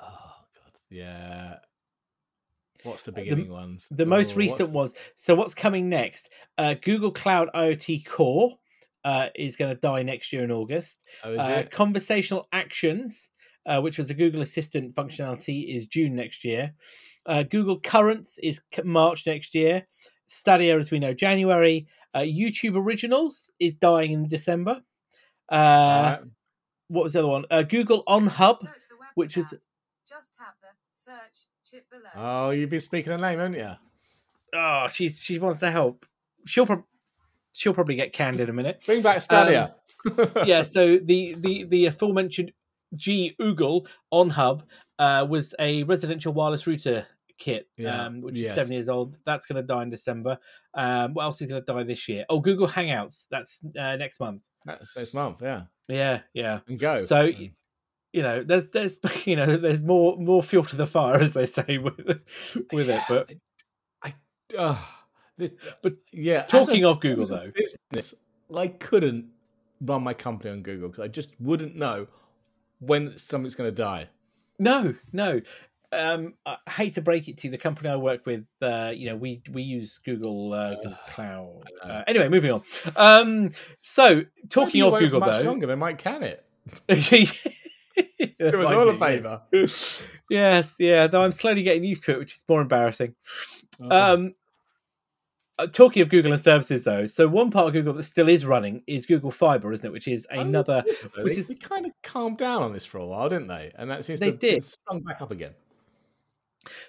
Oh. 0.00 0.27
Yeah. 0.90 1.56
What's 2.84 3.02
the 3.02 3.12
beginning 3.12 3.50
ones? 3.50 3.88
The 3.90 4.06
most 4.06 4.32
Oh, 4.32 4.36
recent 4.36 4.70
what's- 4.70 4.92
was 4.94 5.02
so 5.16 5.34
what's 5.34 5.54
coming 5.54 5.88
next? 5.88 6.28
Uh, 6.56 6.74
Google 6.74 7.10
Cloud 7.10 7.50
IoT 7.54 8.06
Core 8.06 8.56
uh, 9.04 9.28
is 9.34 9.56
going 9.56 9.74
to 9.74 9.80
die 9.80 10.02
next 10.02 10.32
year 10.32 10.44
in 10.44 10.50
August. 10.50 10.96
Oh, 11.24 11.32
is 11.32 11.40
Uh, 11.40 11.52
it? 11.64 11.70
conversational 11.70 12.48
Actions, 12.52 13.30
uh, 13.66 13.80
which 13.80 13.98
was 13.98 14.10
a 14.10 14.14
Google 14.14 14.42
Assistant 14.42 14.94
functionality, 14.94 15.74
is 15.74 15.86
June 15.86 16.14
next 16.14 16.44
year. 16.44 16.74
Uh, 17.26 17.42
Google 17.42 17.80
Currents 17.80 18.38
is 18.38 18.60
March 18.84 19.26
next 19.26 19.54
year. 19.54 19.86
Stadia, 20.26 20.78
as 20.78 20.90
we 20.90 20.98
know, 20.98 21.14
January. 21.14 21.86
Uh, 22.14 22.20
YouTube 22.20 22.76
Originals 22.76 23.50
is 23.58 23.74
dying 23.74 24.12
in 24.12 24.28
December. 24.28 24.82
Uh, 25.50 25.54
Alright. 25.54 26.20
What 26.88 27.04
was 27.04 27.12
the 27.14 27.18
other 27.20 27.28
one? 27.28 27.44
Uh, 27.50 27.62
Google 27.62 28.04
OnHub, 28.06 28.60
Search 28.62 28.88
the 28.88 28.96
web 28.98 29.08
which 29.14 29.36
is 29.36 29.50
that. 29.50 29.60
just 30.08 30.26
tap 30.36 30.54
the 30.60 30.68
search 31.08 31.46
chip 31.70 31.86
below. 31.90 32.02
Oh, 32.14 32.50
you've 32.50 32.70
been 32.70 32.80
speaking 32.80 33.12
a 33.12 33.18
name, 33.18 33.38
haven't 33.38 33.54
you? 33.54 33.72
oh, 34.54 34.86
she's 34.88 35.20
she 35.20 35.38
wants 35.38 35.60
to 35.60 35.70
help. 35.70 36.04
She'll 36.46 36.66
prob- 36.66 36.84
she'll 37.52 37.74
probably 37.74 37.94
get 37.96 38.12
canned 38.12 38.40
in 38.40 38.48
a 38.48 38.52
minute. 38.52 38.80
Bring 38.86 39.02
back 39.02 39.22
Stadia. 39.22 39.74
yeah, 40.44 40.62
so 40.62 40.98
the 41.02 41.34
the 41.38 41.64
the 41.64 41.86
aforementioned 41.86 42.52
G 42.94 43.34
Oogle 43.40 43.86
on 44.10 44.30
Hub 44.30 44.62
uh, 44.98 45.26
was 45.28 45.54
a 45.58 45.82
residential 45.84 46.32
wireless 46.32 46.66
router 46.66 47.06
kit, 47.38 47.68
Yeah, 47.76 48.04
um, 48.06 48.20
which 48.20 48.36
yes. 48.36 48.50
is 48.50 48.54
seven 48.54 48.72
years 48.72 48.88
old. 48.88 49.16
That's 49.26 49.46
going 49.46 49.56
to 49.56 49.62
die 49.62 49.82
in 49.82 49.90
December. 49.90 50.38
Um, 50.74 51.14
what 51.14 51.24
else 51.24 51.40
is 51.42 51.48
going 51.48 51.62
to 51.62 51.72
die 51.72 51.82
this 51.84 52.08
year? 52.08 52.24
Oh, 52.28 52.40
Google 52.40 52.66
Hangouts. 52.68 53.26
That's 53.30 53.60
uh, 53.78 53.96
next 53.96 54.18
month. 54.20 54.42
That's 54.64 54.96
next 54.96 55.14
month, 55.14 55.38
yeah. 55.42 55.62
Yeah, 55.88 56.20
yeah. 56.34 56.60
And 56.68 56.78
go. 56.78 57.04
So, 57.04 57.26
And- 57.26 57.50
You 58.12 58.22
know, 58.22 58.42
there's 58.42 58.66
there's 58.68 58.96
you 59.24 59.36
know 59.36 59.56
there's 59.56 59.82
more 59.82 60.16
more 60.16 60.42
fuel 60.42 60.64
to 60.64 60.76
the 60.76 60.86
fire 60.86 61.20
as 61.20 61.32
they 61.32 61.46
say 61.46 61.78
with 61.78 61.98
with 62.72 62.88
it. 62.88 63.02
But 63.08 63.34
I, 64.02 64.14
uh, 64.56 64.78
this, 65.36 65.52
but 65.82 65.94
yeah. 66.12 66.42
talking 66.42 66.84
a- 66.84 66.90
of 66.90 67.00
Google 67.00 67.26
though, 67.26 67.50
business, 67.54 68.14
I 68.54 68.68
couldn't 68.68 69.26
run 69.80 70.02
my 70.02 70.14
company 70.14 70.50
on 70.50 70.62
Google 70.62 70.88
because 70.88 71.04
I 71.04 71.08
just 71.08 71.30
wouldn't 71.40 71.76
know 71.76 72.08
when 72.80 73.16
something's 73.18 73.54
going 73.54 73.70
to 73.70 73.74
die. 73.74 74.08
No, 74.58 74.94
no. 75.12 75.40
Um, 75.90 76.34
I 76.44 76.56
hate 76.68 76.94
to 76.94 77.00
break 77.00 77.28
it 77.28 77.38
to 77.38 77.46
you. 77.46 77.50
The 77.50 77.58
company 77.58 77.88
I 77.88 77.96
work 77.96 78.26
with, 78.26 78.44
uh, 78.60 78.92
you 78.94 79.08
know, 79.08 79.16
we 79.16 79.40
we 79.52 79.62
use 79.62 79.98
Google, 80.04 80.52
uh, 80.52 80.74
Google 80.74 80.98
Cloud. 81.08 81.62
Uh, 81.82 82.02
anyway, 82.06 82.28
moving 82.28 82.52
on. 82.52 82.62
Um, 82.94 83.50
so 83.80 84.24
talking 84.50 84.82
of 84.82 84.98
Google, 84.98 85.20
much 85.20 85.42
though, 85.42 85.48
longer, 85.48 85.66
they 85.66 85.76
might 85.76 85.98
can 85.98 86.22
it. 86.22 86.44
it 88.18 88.56
was 88.56 88.70
all 88.70 88.88
a 88.88 88.98
favour. 88.98 89.42
Yes, 90.30 90.74
yeah. 90.78 91.06
Though 91.06 91.22
I'm 91.22 91.32
slowly 91.32 91.62
getting 91.62 91.84
used 91.84 92.04
to 92.04 92.12
it, 92.12 92.18
which 92.18 92.34
is 92.34 92.44
more 92.46 92.60
embarrassing. 92.60 93.14
Um, 93.90 94.34
uh, 95.58 95.66
talking 95.68 96.02
of 96.02 96.10
Google 96.10 96.32
and 96.34 96.40
services, 96.42 96.84
though, 96.84 97.06
so 97.06 97.26
one 97.26 97.50
part 97.50 97.66
of 97.68 97.72
Google 97.72 97.94
that 97.94 98.02
still 98.02 98.28
is 98.28 98.44
running 98.44 98.82
is 98.86 99.06
Google 99.06 99.30
Fiber, 99.30 99.72
isn't 99.72 99.86
it? 99.86 99.90
Which 99.90 100.06
is 100.06 100.26
Oh, 100.30 100.40
another. 100.40 100.84
which 101.22 101.38
is- 101.38 101.46
they 101.46 101.54
kind 101.54 101.86
of 101.86 101.92
calmed 102.02 102.36
down 102.36 102.62
on 102.62 102.74
this 102.74 102.84
for 102.84 102.98
a 102.98 103.06
while, 103.06 103.30
didn't 103.30 103.48
they? 103.48 103.72
And 103.76 103.90
that 103.90 104.04
seems 104.04 104.20
They 104.20 104.26
to 104.26 104.32
have 104.32 104.40
did. 104.40 104.64
sprung 104.66 105.00
back 105.00 105.22
up 105.22 105.30
again. 105.30 105.52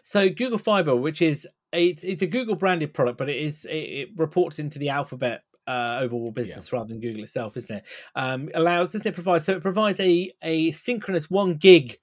So 0.03 0.30
Google 0.30 0.57
Fiber, 0.57 0.95
which 0.97 1.22
is 1.22 1.47
a, 1.72 1.88
it's, 1.88 2.03
it's 2.03 2.22
a 2.22 2.28
Google 2.28 2.55
branded 2.55 2.93
product, 2.93 3.18
but 3.18 3.30
it 3.30 3.38
is 3.38 3.64
it, 3.66 3.72
it 3.78 4.10
reports 4.18 4.60
into 4.60 4.78
the 4.80 4.89
Alphabet 4.89 5.43
uh, 5.70 5.99
overall 6.01 6.32
business 6.32 6.74
rather 6.74 6.88
than 6.88 6.99
Google 6.99 7.24
itself, 7.24 7.55
isn't 7.55 7.72
it? 7.72 7.84
Um, 8.15 8.49
allows 8.55 8.91
doesn't 8.91 9.07
it 9.07 9.13
provide 9.13 9.43
so 9.43 9.53
it 9.53 9.61
provides 9.61 9.99
a 9.99 10.32
a 10.41 10.72
synchronous 10.72 11.30
one 11.30 11.55
gig 11.55 11.99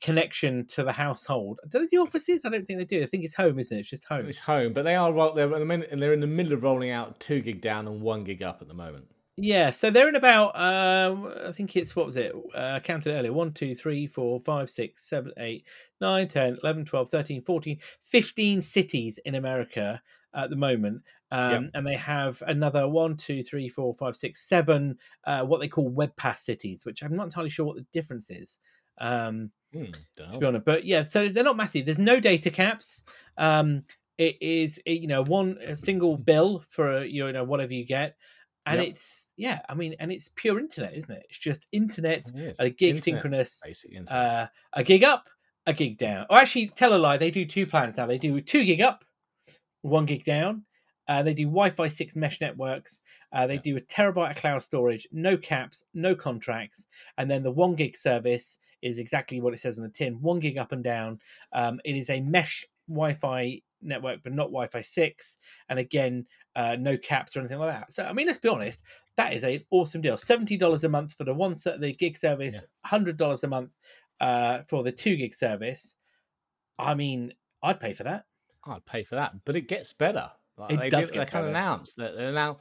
connection 0.00 0.64
to 0.66 0.84
the 0.84 0.92
household. 0.92 1.58
Do 1.68 1.80
they 1.80 1.86
do 1.86 2.02
offices? 2.02 2.44
I 2.44 2.50
don't 2.50 2.66
think 2.66 2.78
they 2.78 2.84
do. 2.84 3.02
I 3.02 3.06
think 3.06 3.24
it's 3.24 3.34
home, 3.34 3.58
isn't 3.58 3.76
it? 3.76 3.80
It's 3.80 3.90
just 3.90 4.04
home. 4.04 4.26
It's 4.26 4.38
home, 4.38 4.72
but 4.72 4.84
they 4.84 4.94
are 4.94 5.34
they're 5.34 5.52
in 5.52 5.58
the 5.58 5.64
minute, 5.64 5.88
and 5.90 6.00
they're 6.00 6.12
in 6.12 6.20
the 6.20 6.26
middle 6.26 6.52
of 6.52 6.62
rolling 6.62 6.90
out 6.90 7.18
two 7.20 7.40
gig 7.40 7.60
down 7.60 7.88
and 7.88 8.02
one 8.02 8.24
gig 8.24 8.42
up 8.42 8.58
at 8.60 8.68
the 8.68 8.74
moment. 8.74 9.06
Yeah, 9.40 9.70
so 9.70 9.88
they're 9.88 10.08
in 10.08 10.16
about 10.16 10.58
um 10.58 11.32
I 11.46 11.52
think 11.52 11.76
it's 11.76 11.94
what 11.94 12.06
was 12.06 12.16
it? 12.16 12.32
Uh 12.54 12.80
counted 12.80 13.12
earlier. 13.12 13.32
1 13.32 13.52
2 13.52 13.74
3 13.74 14.06
4 14.06 14.40
5 14.40 14.70
6 14.70 15.08
7 15.08 15.32
8 15.38 15.64
9 16.00 16.28
10 16.28 16.58
11 16.62 16.84
12 16.84 17.10
13 17.10 17.42
14 17.42 17.78
15 18.04 18.62
cities 18.62 19.18
in 19.24 19.36
America 19.36 20.02
at 20.34 20.50
the 20.50 20.56
moment, 20.56 21.02
um, 21.30 21.64
Yep. 21.64 21.70
and 21.74 21.86
they 21.86 21.96
have 21.96 22.42
another 22.46 22.88
one, 22.88 23.16
two, 23.16 23.42
three, 23.42 23.68
four, 23.68 23.94
five, 23.94 24.16
six, 24.16 24.48
seven, 24.48 24.98
uh, 25.24 25.42
what 25.44 25.60
they 25.60 25.68
call 25.68 25.88
web 25.88 26.14
pass 26.16 26.44
cities, 26.44 26.84
which 26.84 27.02
I'm 27.02 27.14
not 27.16 27.24
entirely 27.24 27.50
sure 27.50 27.66
what 27.66 27.76
the 27.76 27.86
difference 27.92 28.30
is. 28.30 28.58
Um, 28.98 29.52
Hmm, 29.72 29.84
to 30.32 30.38
be 30.38 30.46
honest. 30.46 30.64
But 30.64 30.84
yeah, 30.86 31.04
so 31.04 31.28
they're 31.28 31.44
not 31.44 31.56
massive. 31.58 31.84
There's 31.84 31.98
no 31.98 32.18
data 32.20 32.50
caps. 32.50 33.02
Um, 33.36 33.84
it 34.16 34.40
is 34.40 34.80
it- 34.86 35.00
you 35.02 35.06
know 35.06 35.22
one 35.22 35.58
a 35.60 35.76
single 35.76 36.16
bill 36.16 36.64
for 36.70 37.04
you 37.04 37.30
know 37.32 37.44
whatever 37.44 37.74
you 37.74 37.84
get, 37.84 38.16
and 38.64 38.80
Yep. 38.80 38.88
it's 38.88 39.28
yeah. 39.36 39.60
I 39.68 39.74
mean, 39.74 39.94
and 40.00 40.10
it's 40.10 40.30
pure 40.34 40.58
internet, 40.58 40.94
isn't 40.94 41.10
it? 41.10 41.26
It's 41.28 41.38
just 41.38 41.66
internet, 41.72 42.30
It 42.34 42.56
a 42.58 42.70
gig 42.70 42.96
Internet, 42.96 43.04
synchronous, 43.04 43.84
internet. 43.84 44.10
uh, 44.10 44.46
a 44.72 44.82
gig 44.82 45.04
up, 45.04 45.28
a 45.66 45.74
gig 45.74 45.98
down. 45.98 46.24
Or 46.30 46.38
actually, 46.38 46.68
tell 46.68 46.94
a 46.94 46.98
lie. 46.98 47.18
They 47.18 47.30
do 47.30 47.44
two 47.44 47.66
plans 47.66 47.96
now. 47.98 48.06
They 48.06 48.18
do 48.18 48.40
two 48.40 48.64
gig 48.64 48.80
up, 48.80 49.04
one 49.82 50.06
gig 50.06 50.24
down. 50.24 50.64
Uh, 51.08 51.22
they 51.22 51.34
do 51.34 51.44
Wi-Fi 51.46 51.88
six 51.88 52.14
mesh 52.14 52.40
networks. 52.40 53.00
Uh, 53.32 53.46
they 53.46 53.54
Yeah. 53.54 53.60
do 53.62 53.76
a 53.76 53.80
terabyte 53.80 54.30
of 54.32 54.36
cloud 54.36 54.62
storage, 54.62 55.08
no 55.10 55.36
caps, 55.36 55.82
no 55.94 56.14
contracts, 56.14 56.86
and 57.16 57.30
then 57.30 57.42
the 57.42 57.50
one 57.50 57.74
gig 57.74 57.96
service 57.96 58.58
is 58.82 58.98
exactly 58.98 59.40
what 59.40 59.54
it 59.54 59.58
says 59.58 59.78
on 59.78 59.84
the 59.84 59.90
tin: 59.90 60.20
one 60.20 60.38
gig 60.38 60.58
up 60.58 60.72
and 60.72 60.84
down. 60.84 61.20
Um, 61.52 61.80
it 61.84 61.96
is 61.96 62.10
a 62.10 62.20
mesh 62.20 62.64
Wi-Fi 62.88 63.62
network, 63.80 64.22
but 64.22 64.32
not 64.32 64.46
Wi-Fi 64.48 64.80
six, 64.82 65.38
and 65.68 65.78
again, 65.78 66.26
uh, 66.56 66.76
no 66.76 66.96
caps 66.96 67.36
or 67.36 67.40
anything 67.40 67.58
like 67.58 67.72
that. 67.72 67.92
So, 67.92 68.04
I 68.04 68.12
mean, 68.12 68.26
let's 68.26 68.38
be 68.38 68.48
honest, 68.48 68.80
that 69.16 69.32
is 69.32 69.44
an 69.44 69.64
awesome 69.70 70.00
deal. 70.00 70.16
Seventy 70.18 70.56
dollars 70.56 70.84
a 70.84 70.88
month 70.88 71.14
for 71.14 71.24
the 71.24 71.34
one 71.34 71.54
the 71.78 71.94
gig 71.98 72.16
service, 72.16 72.54
Yeah. 72.54 72.60
hundred 72.84 73.16
dollars 73.16 73.44
a 73.44 73.48
month 73.48 73.70
uh, 74.20 74.62
for 74.68 74.82
the 74.82 74.92
two 74.92 75.16
gig 75.16 75.34
service. 75.34 75.96
I 76.78 76.94
mean, 76.94 77.34
I'd 77.62 77.80
pay 77.80 77.94
for 77.94 78.04
that. 78.04 78.24
I'd 78.64 78.84
pay 78.86 79.04
for 79.04 79.14
that, 79.16 79.44
but 79.44 79.56
it 79.56 79.68
gets 79.68 79.92
better. 79.92 80.30
Like, 80.58 80.72
It 80.72 80.80
they 80.80 80.90
does 80.90 81.10
did- 81.10 81.20
they 81.20 81.24
kind 81.26 81.44
of 81.44 81.50
announced 81.50 81.96
that 81.96 82.16
they're 82.16 82.32
now 82.32 82.58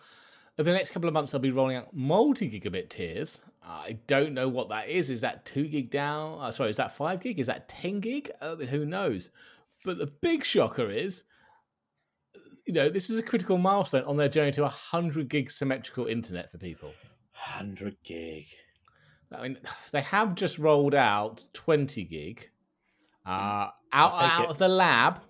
over 0.59 0.69
the 0.69 0.75
next 0.75 0.91
couple 0.91 1.07
of 1.07 1.13
months 1.13 1.31
they'll 1.31 1.39
be 1.41 1.51
rolling 1.51 1.77
out 1.77 1.93
multi-gigabit 1.93 2.89
tiers. 2.89 3.39
I 3.63 3.99
don't 4.07 4.33
know 4.33 4.47
what 4.47 4.69
that 4.69 4.87
is. 4.87 5.09
Is 5.09 5.21
that 5.21 5.45
two 5.45 5.67
gig 5.67 5.91
down? 5.91 6.39
Uh, 6.39 6.51
sorry, 6.51 6.69
is 6.69 6.77
that 6.77 6.95
five 6.95 7.19
gig? 7.21 7.39
Is 7.39 7.47
that 7.47 7.67
ten 7.67 7.99
gig? 7.99 8.31
Uh, 8.41 8.55
who 8.55 8.85
knows? 8.85 9.29
But 9.83 9.97
the 9.97 10.07
big 10.07 10.43
shocker 10.45 10.89
is, 10.89 11.23
you 12.65 12.73
know, 12.73 12.89
this 12.89 13.09
is 13.09 13.17
a 13.19 13.23
critical 13.23 13.57
milestone 13.57 14.03
on 14.05 14.17
their 14.17 14.29
journey 14.29 14.51
to 14.53 14.63
a 14.63 14.69
hundred 14.69 15.27
gig 15.29 15.51
symmetrical 15.51 16.05
internet 16.07 16.49
for 16.51 16.57
people. 16.57 16.93
Hundred 17.31 17.97
gig. 18.03 18.45
I 19.31 19.41
mean, 19.43 19.57
they 19.91 20.01
have 20.01 20.35
just 20.35 20.57
rolled 20.57 20.95
out 20.95 21.43
20 21.53 22.03
gig 22.05 22.49
uh, 23.25 23.67
out, 23.91 24.13
out 24.13 24.43
it. 24.45 24.49
of 24.49 24.57
the 24.57 24.69
lab, 24.69 25.21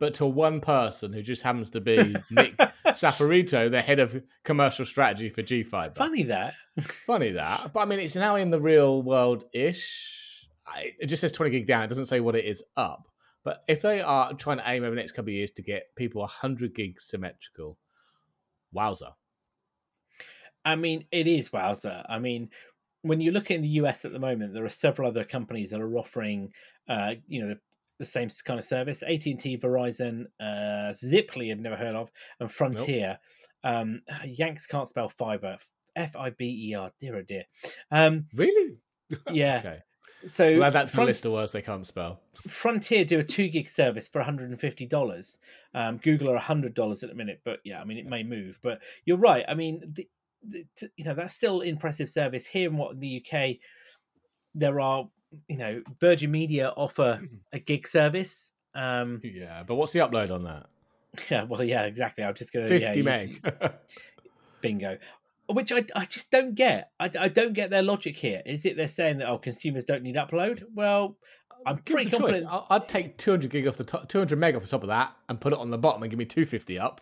but 0.00 0.14
to 0.14 0.26
one 0.26 0.60
person 0.60 1.12
who 1.12 1.22
just 1.22 1.42
happens 1.42 1.70
to 1.70 1.80
be 1.80 2.16
Nick 2.30 2.56
Saporito, 2.86 3.70
the 3.70 3.82
head 3.82 4.00
of 4.00 4.20
commercial 4.42 4.86
strategy 4.86 5.28
for 5.28 5.42
GFiber. 5.42 5.94
Funny 5.94 6.24
that. 6.24 6.54
Funny 7.06 7.30
that. 7.32 7.72
But 7.72 7.80
I 7.80 7.84
mean, 7.84 8.00
it's 8.00 8.16
now 8.16 8.36
in 8.36 8.50
the 8.50 8.60
real 8.60 9.02
world 9.02 9.44
ish. 9.52 10.48
It 10.98 11.06
just 11.06 11.20
says 11.20 11.32
20 11.32 11.50
gig 11.50 11.66
down. 11.66 11.84
It 11.84 11.88
doesn't 11.88 12.06
say 12.06 12.20
what 12.20 12.34
it 12.34 12.46
is 12.46 12.64
up. 12.76 13.08
But 13.44 13.62
if 13.68 13.82
they 13.82 14.00
are 14.00 14.32
trying 14.32 14.56
to 14.56 14.68
aim 14.68 14.84
over 14.84 14.94
the 14.94 15.00
next 15.00 15.12
couple 15.12 15.30
of 15.30 15.34
years 15.34 15.50
to 15.52 15.62
get 15.62 15.94
people 15.96 16.22
100 16.22 16.74
gig 16.74 16.98
symmetrical, 17.00 17.76
wowza. 18.74 19.12
I 20.64 20.76
mean, 20.76 21.04
it 21.12 21.26
is 21.26 21.52
wowzer. 21.52 22.04
I 22.08 22.18
mean, 22.18 22.48
when 23.02 23.20
you 23.20 23.32
look 23.32 23.50
in 23.50 23.60
the 23.60 23.68
US 23.68 24.06
at 24.06 24.12
the 24.12 24.18
moment, 24.18 24.54
there 24.54 24.64
are 24.64 24.70
several 24.70 25.08
other 25.08 25.24
companies 25.24 25.70
that 25.70 25.80
are 25.80 25.96
offering, 25.96 26.52
uh, 26.88 27.14
you 27.28 27.46
know, 27.46 27.54
the, 28.00 28.06
same 28.06 28.28
kind 28.44 28.58
of 28.58 28.64
service. 28.64 29.02
AT 29.02 29.26
and 29.26 29.38
T, 29.38 29.56
Verizon, 29.56 30.24
uh, 30.40 30.92
Ziply, 30.92 31.52
I've 31.52 31.60
never 31.60 31.76
heard 31.76 31.94
of, 31.94 32.10
and 32.40 32.50
Frontier. 32.50 33.18
Um, 33.62 34.02
Yanks 34.26 34.66
can't 34.66 34.88
spell 34.88 35.08
fiber. 35.08 35.58
F 35.96 36.16
I 36.16 36.30
B 36.30 36.70
E 36.70 36.74
R. 36.74 36.90
Dear 37.00 37.16
oh 37.16 37.22
dear. 37.22 37.44
Um, 37.90 38.26
Really? 38.34 38.76
yeah. 39.30 39.58
Okay. 39.58 39.78
So 40.26 40.52
We'll 40.52 40.64
add 40.64 40.74
that 40.74 40.88
to 40.88 40.96
the 40.96 41.04
list 41.04 41.24
of 41.24 41.32
words 41.32 41.52
they 41.52 41.62
can't 41.62 41.86
spell. 41.86 42.20
Frontier 42.46 43.04
do 43.04 43.20
a 43.20 43.24
two 43.24 43.48
gig 43.48 43.68
service 43.68 44.06
for 44.06 44.22
$150. 44.22 45.36
Um, 45.74 45.96
Google 45.98 46.30
are 46.30 46.38
$100 46.38 47.02
at 47.02 47.08
the 47.08 47.14
minute, 47.14 47.40
but 47.44 47.60
yeah, 47.64 47.80
I 47.80 47.84
mean, 47.84 47.96
it 47.96 48.06
may 48.06 48.22
move. 48.22 48.58
But 48.62 48.80
you're 49.06 49.16
right. 49.16 49.44
I 49.48 49.54
mean, 49.54 49.82
the, 49.94 50.06
the, 50.46 50.66
you 50.96 51.04
know, 51.04 51.14
that's 51.14 51.34
still 51.34 51.62
impressive 51.62 52.10
service. 52.10 52.44
Here 52.44 52.68
in 52.68 52.76
what 52.76 52.92
in 52.92 53.00
the 53.00 53.24
UK, 53.24 53.56
there 54.54 54.80
are, 54.80 55.08
you 55.48 55.56
know, 55.56 55.82
Virgin 56.00 56.30
Media 56.30 56.72
offer 56.76 57.20
a 57.52 57.58
gig 57.58 57.86
service. 57.86 58.50
Um, 58.74 59.20
Yeah, 59.22 59.62
but 59.66 59.74
what's 59.76 59.92
the 59.92 60.00
upload 60.00 60.30
on 60.30 60.44
that? 60.44 60.66
yeah, 61.30 61.44
well, 61.44 61.62
yeah, 61.64 61.82
exactly. 61.84 62.22
I'm 62.24 62.34
just 62.34 62.52
going 62.52 62.66
to 62.68 62.78
50 62.80 63.02
meg. 63.02 63.54
bingo. 64.60 64.98
Which 65.48 65.72
I, 65.72 65.84
I 65.96 66.04
just 66.04 66.30
don't 66.30 66.54
get. 66.54 66.90
I, 67.00 67.10
I 67.18 67.28
don't 67.28 67.52
get 67.54 67.70
their 67.70 67.82
logic 67.82 68.16
here. 68.16 68.40
Is 68.46 68.64
it 68.64 68.76
they're 68.76 68.86
saying 68.86 69.18
that 69.18 69.28
oh 69.28 69.38
consumers 69.38 69.84
don't 69.84 70.02
need 70.04 70.14
upload? 70.14 70.62
Well, 70.74 71.16
I'm 71.66 71.80
Give 71.84 71.96
us 71.96 72.04
pretty 72.04 72.10
choice. 72.10 72.20
confident. 72.42 72.46
I- 72.70 72.76
I'd 72.76 72.88
take 72.88 73.18
200 73.18 73.50
gig 73.50 73.66
off 73.66 73.76
the 73.76 73.82
top, 73.84 74.08
200 74.08 74.38
meg 74.38 74.54
off 74.54 74.62
the 74.62 74.68
top 74.68 74.82
of 74.84 74.88
that 74.90 75.16
and 75.28 75.40
put 75.40 75.52
it 75.52 75.58
on 75.58 75.70
the 75.70 75.78
bottom 75.78 76.02
and 76.02 76.10
give 76.10 76.18
me 76.18 76.24
250 76.24 76.78
up. 76.78 77.00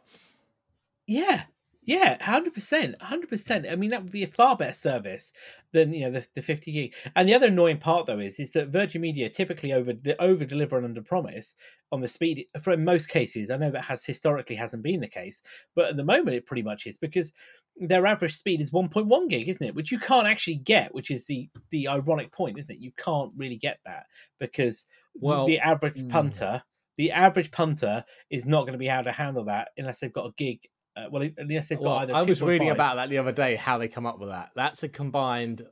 Yeah, 1.07 1.43
yeah, 1.89 2.23
hundred 2.23 2.53
percent, 2.53 3.01
hundred 3.01 3.31
percent. 3.31 3.65
I 3.67 3.75
mean, 3.75 3.89
that 3.93 4.03
would 4.03 4.13
be 4.13 4.23
a 4.23 4.27
far 4.27 4.55
better 4.57 4.75
service 4.75 5.33
than 5.73 5.95
you 5.95 6.03
know 6.03 6.11
the, 6.11 6.27
the 6.35 6.43
fifty 6.43 6.71
gig. 6.71 6.95
And 7.17 7.27
the 7.27 7.33
other 7.33 7.47
annoying 7.47 7.79
part 7.79 8.05
though 8.05 8.19
is 8.19 8.39
is 8.39 8.53
that 8.53 8.69
Virgin 8.69 9.01
Media 9.01 9.31
typically 9.31 9.73
over 9.73 9.95
over 10.19 10.45
deliver 10.45 10.77
and 10.77 10.85
under 10.85 11.01
promise 11.01 11.55
on 11.91 12.03
the 12.03 12.07
speed. 12.07 12.45
For 12.61 12.75
in 12.75 12.85
most 12.85 13.09
cases, 13.09 13.51
I 13.51 13.57
know 13.57 13.71
that 13.71 13.85
has 13.85 14.05
historically 14.05 14.55
hasn't 14.55 14.83
been 14.83 15.01
the 15.01 15.09
case, 15.09 15.41
but 15.75 15.87
at 15.87 15.97
the 15.97 16.05
moment 16.05 16.37
it 16.37 16.45
pretty 16.45 16.63
much 16.63 16.87
is 16.87 16.99
because 16.99 17.33
their 17.81 18.05
average 18.05 18.37
speed 18.37 18.61
is 18.61 18.71
one 18.71 18.91
point 18.91 19.07
one 19.07 19.27
gig, 19.27 19.49
isn't 19.49 19.67
it? 19.67 19.75
Which 19.75 19.91
you 19.91 19.99
can't 19.99 20.27
actually 20.27 20.57
get, 20.57 20.95
which 20.95 21.11
is 21.11 21.25
the 21.25 21.49
the 21.71 21.89
ironic 21.89 22.31
point, 22.33 22.59
isn't 22.59 22.77
it? 22.77 22.83
You 22.83 22.93
can't 22.99 23.33
really 23.35 23.57
get 23.57 23.79
that 23.87 24.05
because 24.39 24.85
Well, 25.15 25.47
the 25.47 25.59
average 25.59 26.03
mm. 26.03 26.11
punter, 26.11 26.63
the 26.99 27.13
average 27.13 27.51
punter 27.51 28.05
is 28.29 28.45
not 28.45 28.65
going 28.65 28.73
to 28.73 28.79
be 28.79 28.91
able 28.91 29.05
to 29.05 29.13
handle 29.13 29.45
that 29.45 29.71
unless 29.79 30.01
they've 30.01 30.13
got 30.13 30.27
a 30.27 30.35
gig. 30.37 30.61
Uh, 30.99 31.09
well, 31.11 31.29
unless 31.39 31.69
they've 31.69 31.79
got 31.79 31.85
Well, 31.85 31.95
either. 31.99 32.15
I 32.15 32.23
was 32.23 32.43
reading 32.43 32.69
2.5 32.69 32.73
about 32.73 32.97
that 32.97 33.09
the 33.09 33.19
other 33.19 33.33
day, 33.33 33.55
how 33.57 33.79
they 33.79 33.89
come 33.89 34.07
up 34.07 34.19
with 34.19 34.31
that. 34.31 34.51
That's 34.55 34.83
a 34.83 34.89
combined 34.89 35.63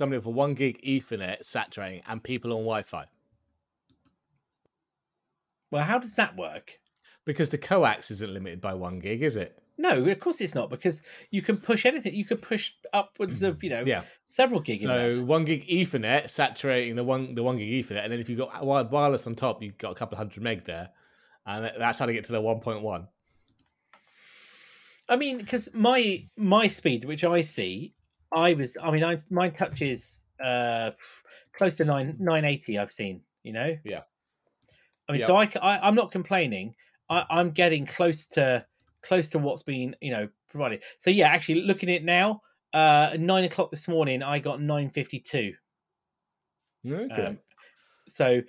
with 0.00 0.26
a 0.26 0.30
one 0.30 0.54
gig 0.54 0.80
Ethernet 0.82 1.44
saturating 1.44 2.02
and 2.08 2.22
people 2.22 2.52
on 2.52 2.58
Wi 2.58 2.82
Fi. 2.82 3.04
Well, 5.70 5.84
how 5.84 5.98
does 5.98 6.14
that 6.14 6.36
work? 6.36 6.78
Because 7.24 7.50
the 7.50 7.58
coax 7.58 8.10
isn't 8.10 8.32
limited 8.32 8.60
by 8.60 8.74
one 8.74 8.98
gig, 8.98 9.22
is 9.22 9.36
it? 9.36 9.58
No, 9.78 10.04
of 10.04 10.20
course 10.20 10.40
it's 10.40 10.54
not 10.54 10.68
because 10.70 11.02
you 11.30 11.40
can 11.40 11.56
push 11.56 11.86
anything. 11.86 12.14
You 12.14 12.24
can 12.24 12.38
push 12.38 12.72
upwards 12.92 13.42
of 13.42 13.62
you 13.64 13.70
know 13.70 13.84
Yeah. 13.86 14.02
several 14.26 14.60
gig. 14.60 14.80
So 14.80 15.22
one 15.24 15.44
gig 15.44 15.66
Ethernet 15.66 16.28
saturating 16.28 16.94
the 16.94 17.04
one 17.04 17.34
the 17.34 17.42
one 17.42 17.56
gig 17.56 17.84
Ethernet, 17.84 18.04
and 18.04 18.12
then 18.12 18.20
if 18.20 18.28
you've 18.28 18.38
got 18.38 18.64
wired 18.64 18.90
wireless 18.90 19.26
on 19.26 19.34
top, 19.34 19.62
you've 19.62 19.78
got 19.78 19.92
a 19.92 19.94
couple 19.94 20.14
of 20.14 20.18
hundred 20.18 20.42
meg 20.42 20.64
there, 20.64 20.90
and 21.46 21.72
that's 21.78 21.98
how 21.98 22.06
to 22.06 22.12
get 22.12 22.24
to 22.24 22.32
the 22.32 22.40
one 22.40 22.60
point 22.60 22.82
one. 22.82 23.08
I 25.12 25.16
mean, 25.16 25.36
because 25.36 25.68
my 25.74 26.26
my 26.38 26.68
speed, 26.68 27.04
which 27.04 27.22
I 27.22 27.42
see, 27.42 27.92
I 28.32 28.54
was. 28.54 28.78
I 28.82 28.90
mean, 28.90 29.04
I 29.04 29.22
mine 29.28 29.52
touches 29.52 30.22
uh 30.42 30.92
close 31.52 31.76
to 31.76 31.84
nine 31.84 32.16
nine 32.18 32.46
eighty. 32.46 32.78
I've 32.78 32.92
seen. 32.92 33.20
You 33.42 33.52
know. 33.52 33.76
Yeah. 33.84 34.00
I 35.06 35.12
mean, 35.12 35.20
Yeah. 35.20 35.26
so 35.26 35.36
I, 35.36 35.50
I 35.60 35.86
am 35.86 35.94
not 35.94 36.12
complaining. 36.12 36.74
I, 37.10 37.26
I'm 37.28 37.50
getting 37.50 37.84
close 37.84 38.24
to 38.28 38.64
close 39.02 39.28
to 39.30 39.38
what's 39.38 39.62
been 39.62 39.94
you 40.00 40.12
know 40.12 40.28
provided. 40.48 40.82
So 41.00 41.10
yeah, 41.10 41.28
actually 41.28 41.60
looking 41.60 41.90
at 41.90 41.96
it 41.96 42.04
now, 42.04 42.40
uh, 42.72 43.14
nine 43.18 43.44
o'clock 43.44 43.70
this 43.70 43.88
morning, 43.88 44.22
I 44.22 44.38
got 44.38 44.62
nine 44.62 44.88
fifty 44.88 45.20
two. 45.20 45.52
Okay. 46.90 47.26
Um, 47.26 47.38
so, 48.08 48.40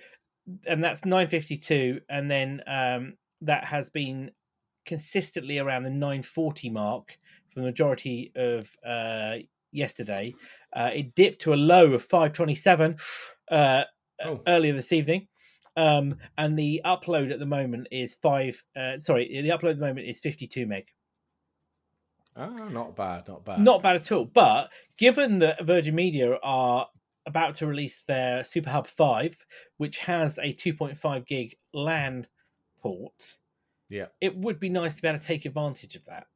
and 0.66 0.82
that's 0.82 1.04
952, 1.04 2.00
and 2.08 2.28
then 2.28 2.62
um, 2.66 3.14
that 3.42 3.64
has 3.64 3.90
been 3.90 4.32
consistently 4.84 5.58
around 5.58 5.82
the 5.84 5.90
940 5.90 6.70
mark 6.70 7.18
for 7.50 7.60
the 7.60 7.66
majority 7.66 8.32
of 8.36 8.68
uh, 8.86 9.36
yesterday. 9.72 10.34
Uh, 10.72 10.90
it 10.94 11.14
dipped 11.14 11.42
to 11.42 11.54
a 11.54 11.56
low 11.56 11.92
of 11.92 12.02
527 12.04 12.96
uh, 13.50 13.84
Oh. 14.24 14.40
earlier 14.46 14.72
this 14.72 14.92
evening. 14.92 15.26
Um, 15.76 16.16
and 16.38 16.56
the 16.56 16.80
upload 16.84 17.32
at 17.32 17.40
the 17.40 17.46
moment 17.46 17.88
is 17.90 18.14
five. 18.14 18.62
Uh, 18.76 18.98
sorry, 19.00 19.28
the 19.42 19.48
upload 19.48 19.70
at 19.70 19.78
the 19.80 19.86
moment 19.86 20.06
is 20.06 20.20
52 20.20 20.66
meg. 20.66 20.86
oh, 22.36 22.68
not 22.68 22.94
bad, 22.94 23.26
not 23.26 23.44
bad. 23.44 23.58
Not 23.60 23.82
bad 23.82 23.96
at 23.96 24.12
all. 24.12 24.24
But 24.24 24.70
given 24.98 25.40
that 25.40 25.64
Virgin 25.64 25.96
Media 25.96 26.38
are 26.44 26.86
about 27.26 27.56
to 27.56 27.66
release 27.66 28.02
their 28.06 28.42
Superhub 28.42 28.86
5, 28.86 29.36
which 29.78 29.98
has 29.98 30.38
a 30.38 30.52
2.5 30.54 31.26
gig 31.26 31.56
LAN 31.72 32.28
port, 32.80 33.34
Yeah. 33.88 34.06
it 34.20 34.36
would 34.36 34.58
be 34.58 34.68
nice 34.68 34.94
to 34.94 35.02
be 35.02 35.08
able 35.08 35.20
to 35.20 35.26
take 35.26 35.44
advantage 35.44 35.94
of 35.96 36.04
that. 36.06 36.26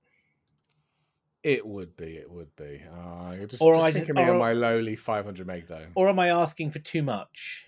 It 1.43 1.67
would 1.67 1.97
be, 1.97 2.17
it 2.17 2.31
would 2.31 2.55
be. 2.57 2.83
Uh, 2.93 3.33
you're 3.33 3.47
just, 3.47 3.63
Or 3.63 3.75
just 3.75 3.87
I 3.87 3.93
thinking 3.93 4.17
me 4.17 4.25
on 4.25 4.39
my 4.39 4.53
lowly 4.53 4.97
500 4.97 5.47
meg 5.47 5.67
though. 5.69 5.87
Or 5.95 6.09
am 6.09 6.19
I 6.19 6.29
asking 6.29 6.73
for 6.73 6.81
too 6.81 7.03
much? 7.03 7.65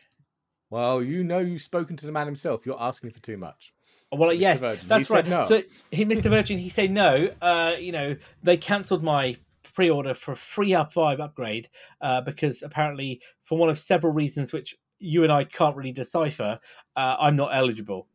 Well, 0.71 1.03
you 1.03 1.25
know 1.25 1.39
you've 1.39 1.63
spoken 1.63 1.97
to 1.97 2.07
the 2.07 2.13
man 2.13 2.27
himself. 2.27 2.67
You're 2.67 2.81
asking 2.81 3.11
for 3.11 3.21
too 3.21 3.37
much. 3.37 3.73
Well, 4.13 4.31
Mr. 4.31 4.41
yes, 4.41 4.61
Virgin. 4.61 4.89
That's 4.89 5.09
said 5.09 5.15
right. 5.15 5.29
no. 5.29 5.47
So 5.49 5.63
he, 5.93 6.05
Mr. 6.05 6.31
Virgin, 6.31 6.59
he 6.59 6.69
said 6.69 6.91
no. 6.91 7.31
Uh, 7.41 7.75
you 7.79 7.93
know, 7.93 8.17
they 8.43 8.57
cancelled 8.57 9.05
my 9.05 9.37
pre-order 9.75 10.15
for 10.15 10.33
a 10.33 10.37
free 10.37 10.75
up 10.75 10.93
five 10.93 11.21
upgrade 11.21 11.69
uh, 12.01 12.21
because 12.21 12.63
apparently, 12.63 13.21
for 13.45 13.57
one 13.57 13.69
of 13.69 13.79
several 13.79 14.13
reasons 14.13 14.53
which 14.53 14.77
you 14.99 15.23
and 15.23 15.33
I 15.33 15.45
can't 15.45 15.77
really 15.77 15.93
decipher, 15.93 16.59
uh, 16.97 17.17
I'm 17.21 17.37
not 17.37 17.55
eligible. 17.55 18.09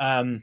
Um, 0.00 0.42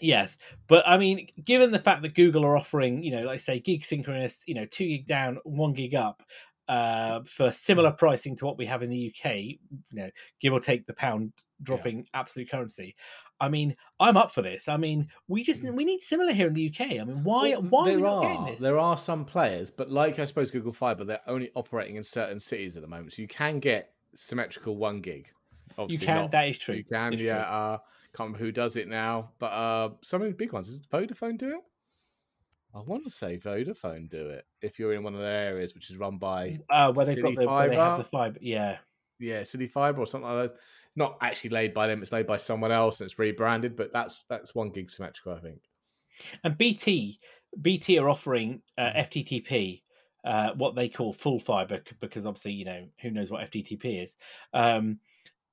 yes, 0.00 0.36
but 0.68 0.86
I 0.86 0.96
mean, 0.98 1.28
given 1.44 1.70
the 1.70 1.78
fact 1.78 2.02
that 2.02 2.14
Google 2.14 2.44
are 2.44 2.56
offering, 2.56 3.02
you 3.02 3.10
know, 3.12 3.22
like 3.22 3.40
say, 3.40 3.60
gig 3.60 3.84
synchronous, 3.84 4.40
you 4.46 4.54
know, 4.54 4.66
two 4.66 4.86
gig 4.86 5.06
down, 5.06 5.38
one 5.44 5.72
gig 5.72 5.94
up. 5.94 6.22
Uh, 6.68 7.22
for 7.24 7.50
similar 7.50 7.90
pricing 7.90 8.36
to 8.36 8.44
what 8.44 8.58
we 8.58 8.66
have 8.66 8.82
in 8.82 8.90
the 8.90 9.10
UK, 9.10 9.36
you 9.36 9.58
know, 9.90 10.10
give 10.38 10.52
or 10.52 10.60
take 10.60 10.86
the 10.86 10.92
pound 10.92 11.32
dropping 11.62 12.06
absolute 12.12 12.50
currency. 12.50 12.94
I 13.40 13.48
mean, 13.48 13.74
I'm 14.00 14.18
up 14.18 14.32
for 14.34 14.42
this. 14.42 14.68
I 14.68 14.76
mean, 14.76 15.08
we 15.28 15.42
just 15.42 15.62
we 15.62 15.86
need 15.86 16.02
similar 16.02 16.30
here 16.30 16.46
in 16.48 16.52
the 16.52 16.68
UK. 16.68 17.00
I 17.00 17.04
mean, 17.04 17.24
why 17.24 17.52
Well, 17.52 17.62
why 17.62 17.80
are 17.80 17.84
we 17.84 17.90
there 18.02 18.06
are 18.06 18.20
getting 18.20 18.44
this? 18.44 18.60
there 18.60 18.78
are 18.78 18.98
some 18.98 19.24
players, 19.24 19.70
but 19.70 19.90
like 19.90 20.18
I 20.18 20.26
suppose 20.26 20.50
Google 20.50 20.74
Fiber, 20.74 21.04
they're 21.04 21.20
only 21.26 21.50
operating 21.54 21.96
in 21.96 22.04
certain 22.04 22.38
cities 22.38 22.76
at 22.76 22.82
the 22.82 22.88
moment, 22.88 23.14
so 23.14 23.22
you 23.22 23.28
can 23.28 23.60
get 23.60 23.94
symmetrical 24.14 24.76
one 24.76 25.00
gig. 25.00 25.30
you 25.88 25.98
can. 25.98 26.16
not- 26.16 26.30
that 26.32 26.48
is 26.48 26.58
true. 26.58 26.74
You 26.74 26.84
can, 26.84 27.14
It's 27.14 27.22
yeah. 27.22 27.38
Uh, 27.48 27.78
can't 28.18 28.28
remember 28.28 28.44
who 28.44 28.52
does 28.52 28.76
it 28.76 28.88
now, 28.88 29.32
but 29.38 29.46
uh, 29.52 29.90
some 30.02 30.22
of 30.22 30.28
the 30.28 30.34
big 30.34 30.52
ones. 30.52 30.66
Does 30.68 30.80
Vodafone 30.88 31.38
do 31.38 31.50
it? 31.50 31.60
I 32.74 32.80
want 32.80 33.04
to 33.04 33.10
say 33.10 33.38
Vodafone 33.38 34.08
do 34.08 34.28
it 34.28 34.44
if 34.60 34.78
you're 34.78 34.92
in 34.92 35.02
one 35.02 35.14
of 35.14 35.20
the 35.20 35.26
areas 35.26 35.74
which 35.74 35.90
is 35.90 35.96
run 35.96 36.18
by 36.18 36.58
Uh, 36.68 36.92
where 36.92 37.06
they've 37.06 37.22
got 37.22 37.34
the 37.34 37.46
where 37.46 37.68
they 37.68 37.76
have 37.76 37.98
the 37.98 38.04
fiber. 38.04 38.38
Yeah, 38.42 38.78
yeah 39.18 39.42
CityFibre 39.42 39.98
or 39.98 40.06
something 40.06 40.28
like 40.30 40.48
that. 40.48 40.54
It's 40.54 40.62
not 40.96 41.16
actually 41.20 41.50
laid 41.50 41.74
by 41.74 41.86
them; 41.86 42.02
it's 42.02 42.12
laid 42.12 42.26
by 42.26 42.36
someone 42.36 42.72
else, 42.72 43.00
and 43.00 43.08
it's 43.08 43.18
rebranded. 43.18 43.76
But 43.76 43.92
that's 43.92 44.24
that's 44.28 44.54
one 44.54 44.70
gig 44.70 44.90
symmetrical, 44.90 45.32
I 45.34 45.40
think. 45.40 45.60
and 46.44 46.58
BT 46.58 47.20
BT 47.60 47.98
are 47.98 48.08
offering 48.10 48.62
uh, 48.76 48.82
Mm-hmm. 48.82 48.98
FTTP. 49.00 49.82
Uh, 50.24 50.52
what 50.56 50.74
they 50.74 50.88
call 50.88 51.12
full 51.12 51.38
fiber, 51.38 51.80
because 52.00 52.26
obviously 52.26 52.52
you 52.52 52.64
know 52.64 52.86
who 53.00 53.10
knows 53.10 53.30
what 53.30 53.50
FTTP 53.50 54.02
is, 54.02 54.16
um, 54.52 54.98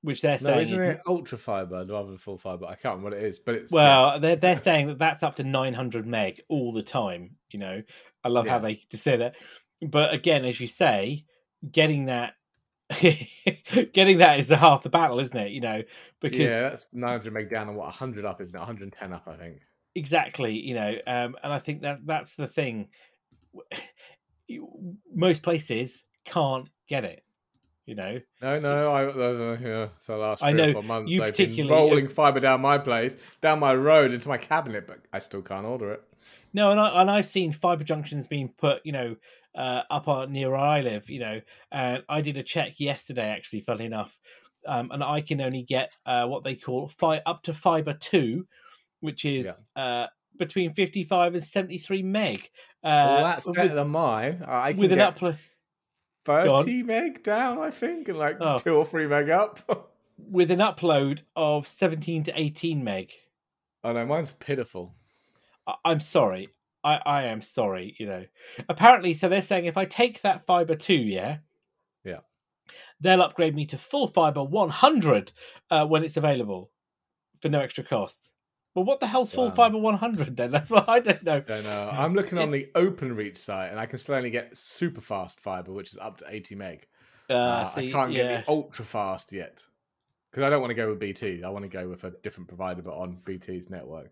which 0.06 0.22
they're 0.22 0.40
No, 0.40 0.58
saying 0.58 0.60
isn't 0.60 0.80
is 0.84 0.84
it 0.84 1.02
ultra 1.08 1.38
fiber 1.38 1.86
rather 1.86 2.10
than 2.10 2.18
full 2.18 2.38
fiber? 2.38 2.66
I 2.66 2.76
can't 2.76 2.98
remember 2.98 3.16
what 3.18 3.24
it 3.24 3.26
is, 3.28 3.40
but 3.40 3.56
it's 3.56 3.72
Well, 3.72 4.20
they're 4.20 4.36
they're 4.36 4.58
saying 4.58 4.88
that 4.88 5.00
that's 5.00 5.24
up 5.24 5.36
to 5.38 5.44
900 5.44 6.06
meg 6.06 6.42
all 6.50 6.72
the 6.72 6.84
time. 6.84 7.38
You 7.52 7.60
know, 7.60 7.84
I 8.24 8.30
love 8.30 8.48
how 8.48 8.60
they 8.60 8.82
say 8.94 9.18
that. 9.18 9.36
But 9.82 10.14
again, 10.14 10.46
as 10.46 10.60
you 10.60 10.68
say, 10.68 11.26
getting 11.72 12.06
that, 12.06 12.34
getting 13.94 14.20
that 14.20 14.40
is 14.40 14.48
the 14.48 14.58
half 14.58 14.84
the 14.84 14.90
battle, 14.90 15.20
isn't 15.20 15.38
it? 15.38 15.52
You 15.52 15.62
know, 15.62 15.84
because 16.22 16.62
yeah, 16.62 16.70
that's 16.70 16.90
900 16.94 17.34
meg 17.34 17.50
down 17.50 17.68
and 17.68 17.78
what 17.78 17.86
100 17.86 18.26
up, 18.26 18.42
isn't 18.42 18.56
it? 18.56 18.60
110 18.60 19.14
up, 19.14 19.28
I 19.28 19.36
think. 19.38 19.62
exactly, 19.96 20.54
you 20.60 20.76
know, 20.76 20.96
um, 21.08 21.36
and 21.44 21.54
I 21.54 21.60
think 21.60 21.82
that 21.82 22.06
that's 22.06 22.36
the 22.36 22.48
thing. 22.48 22.90
Most 25.14 25.44
places 25.44 26.04
can't 26.26 26.70
get 26.88 27.04
it. 27.04 27.25
You 27.86 27.94
know, 27.94 28.20
No, 28.42 28.60
no, 28.60 28.88
I, 28.88 29.06
uh, 29.06 29.58
yeah, 29.62 29.88
for 30.00 30.14
the 30.14 30.18
last 30.18 30.42
I 30.42 30.52
three 30.52 30.62
know, 30.62 30.70
or 30.70 30.74
four 30.74 30.84
months, 30.84 31.12
you 31.12 31.22
they've 31.22 31.36
been 31.38 31.46
particularly- 31.50 31.70
rolling 31.90 32.08
fiber 32.08 32.40
down 32.40 32.62
my 32.62 32.80
place, 32.80 33.16
down 33.42 33.60
my 33.60 33.76
road, 33.76 34.12
into 34.12 34.28
my 34.28 34.38
cabinet, 34.38 34.88
but 34.88 35.02
I 35.14 35.20
still 35.20 35.44
can't 35.44 35.68
order 35.68 35.92
it. 35.92 36.04
No, 36.52 36.72
and 36.72 36.80
I 36.80 37.02
and 37.02 37.12
I've 37.12 37.28
seen 37.28 37.52
fiber 37.54 37.84
junctions 37.84 38.28
being 38.28 38.50
put, 38.58 38.82
you 38.86 38.92
know, 38.92 39.16
uh, 39.54 39.82
up 39.92 40.08
on, 40.08 40.32
near 40.32 40.50
where 40.50 40.60
I 40.60 40.82
live, 40.82 41.10
you 41.10 41.20
know, 41.20 41.42
and 41.72 42.04
I 42.10 42.22
did 42.22 42.38
a 42.38 42.44
check 42.44 42.74
yesterday, 42.80 43.28
actually, 43.28 43.62
funnily 43.62 43.86
enough, 43.86 44.18
um, 44.66 44.90
and 44.92 45.04
I 45.04 45.22
can 45.22 45.40
only 45.42 45.62
get 45.62 45.96
uh, 46.08 46.26
what 46.26 46.44
they 46.44 46.56
call 46.56 46.88
fi- 46.88 47.22
up 47.28 47.44
to 47.44 47.54
fiber 47.54 47.94
two, 47.94 48.48
which 49.02 49.26
is 49.26 49.48
uh, 49.76 50.08
between 50.40 50.74
fifty-five 50.74 51.36
and 51.36 51.44
seventy-three 51.44 52.02
meg. 52.02 52.50
Uh, 52.84 52.88
well, 52.88 53.24
that's 53.24 53.46
with, 53.46 53.56
better 53.58 53.76
than 53.76 53.90
mine. 53.90 54.44
I 54.48 54.72
can 54.72 54.82
with 54.82 54.92
an 54.92 54.98
get 54.98 55.18
upload 55.18 55.38
30 56.26 56.84
meg 56.84 57.24
down, 57.24 57.60
I 57.60 57.72
think, 57.72 58.08
and 58.10 58.18
like 58.18 58.38
Oh. 58.42 58.58
two 58.58 58.76
or 58.76 58.86
three 58.86 59.08
meg 59.08 59.30
up. 59.30 59.92
with 60.18 60.50
an 60.52 60.60
upload 60.60 61.22
of 61.36 61.68
seventeen 61.68 62.24
to 62.24 62.40
eighteen 62.40 62.84
meg. 62.84 63.12
oh 63.84 63.94
no, 63.94 64.06
mine's 64.06 64.34
pitiful. 64.34 64.96
I- 65.68 65.76
I'm 65.86 66.00
sorry. 66.00 66.50
I, 66.84 67.00
I 67.06 67.24
am 67.26 67.42
sorry, 67.42 67.96
you 68.00 68.06
know. 68.06 68.26
Apparently, 68.70 69.14
so 69.16 69.28
they're 69.28 69.42
saying 69.42 69.66
if 69.66 69.76
I 69.78 69.86
take 69.86 70.22
that 70.22 70.46
fiber 70.46 70.76
two, 70.76 70.94
yeah, 70.94 71.38
Yeah. 72.04 72.20
they'll 73.02 73.24
upgrade 73.24 73.56
me 73.56 73.66
to 73.68 73.78
full 73.78 74.08
fiber 74.08 74.44
100 74.44 75.32
uh, 75.72 75.86
when 75.88 76.04
it's 76.04 76.18
available 76.18 76.70
for 77.42 77.50
no 77.50 77.60
extra 77.62 77.84
cost. 77.84 78.30
Well, 78.76 78.84
what 78.86 79.00
the 79.00 79.08
hell's 79.08 79.32
full 79.32 79.48
Wow. 79.48 79.56
fiber 79.56 79.78
100 79.78 80.36
then? 80.36 80.50
That's 80.52 80.70
what 80.70 80.88
I 80.90 81.00
don't 81.00 81.24
know. 81.24 81.40
Don't 81.42 81.64
know. 81.64 81.90
I'm 81.92 82.14
looking 82.14 82.38
on 82.38 82.52
the 82.52 82.70
OpenReach 82.76 83.38
site, 83.38 83.72
and 83.72 83.80
I 83.80 83.86
can 83.86 83.98
still 84.00 84.16
only 84.16 84.30
get 84.30 84.56
super 84.58 85.02
fast 85.02 85.40
fiber, 85.40 85.72
which 85.72 85.92
is 85.94 85.98
up 85.98 86.18
to 86.18 86.26
80 86.28 86.56
meg. 86.56 86.88
Uh, 87.30 87.34
Uh, 87.34 87.66
see, 87.68 87.88
I 87.88 87.92
can't 87.92 88.12
yeah. 88.12 88.18
get 88.28 88.46
the 88.46 88.52
ultra 88.52 88.84
fast 88.86 89.32
yet 89.32 89.64
because 90.30 90.44
I 90.44 90.50
don't 90.50 90.60
want 90.62 90.72
to 90.72 90.76
go 90.76 90.90
with 90.90 91.00
BT. 91.00 91.44
I 91.44 91.50
want 91.50 91.64
to 91.64 91.70
go 91.70 91.88
with 91.88 92.04
a 92.04 92.12
different 92.22 92.50
provider, 92.50 92.82
but 92.82 92.94
on 92.96 93.18
BT's 93.26 93.70
network. 93.70 94.12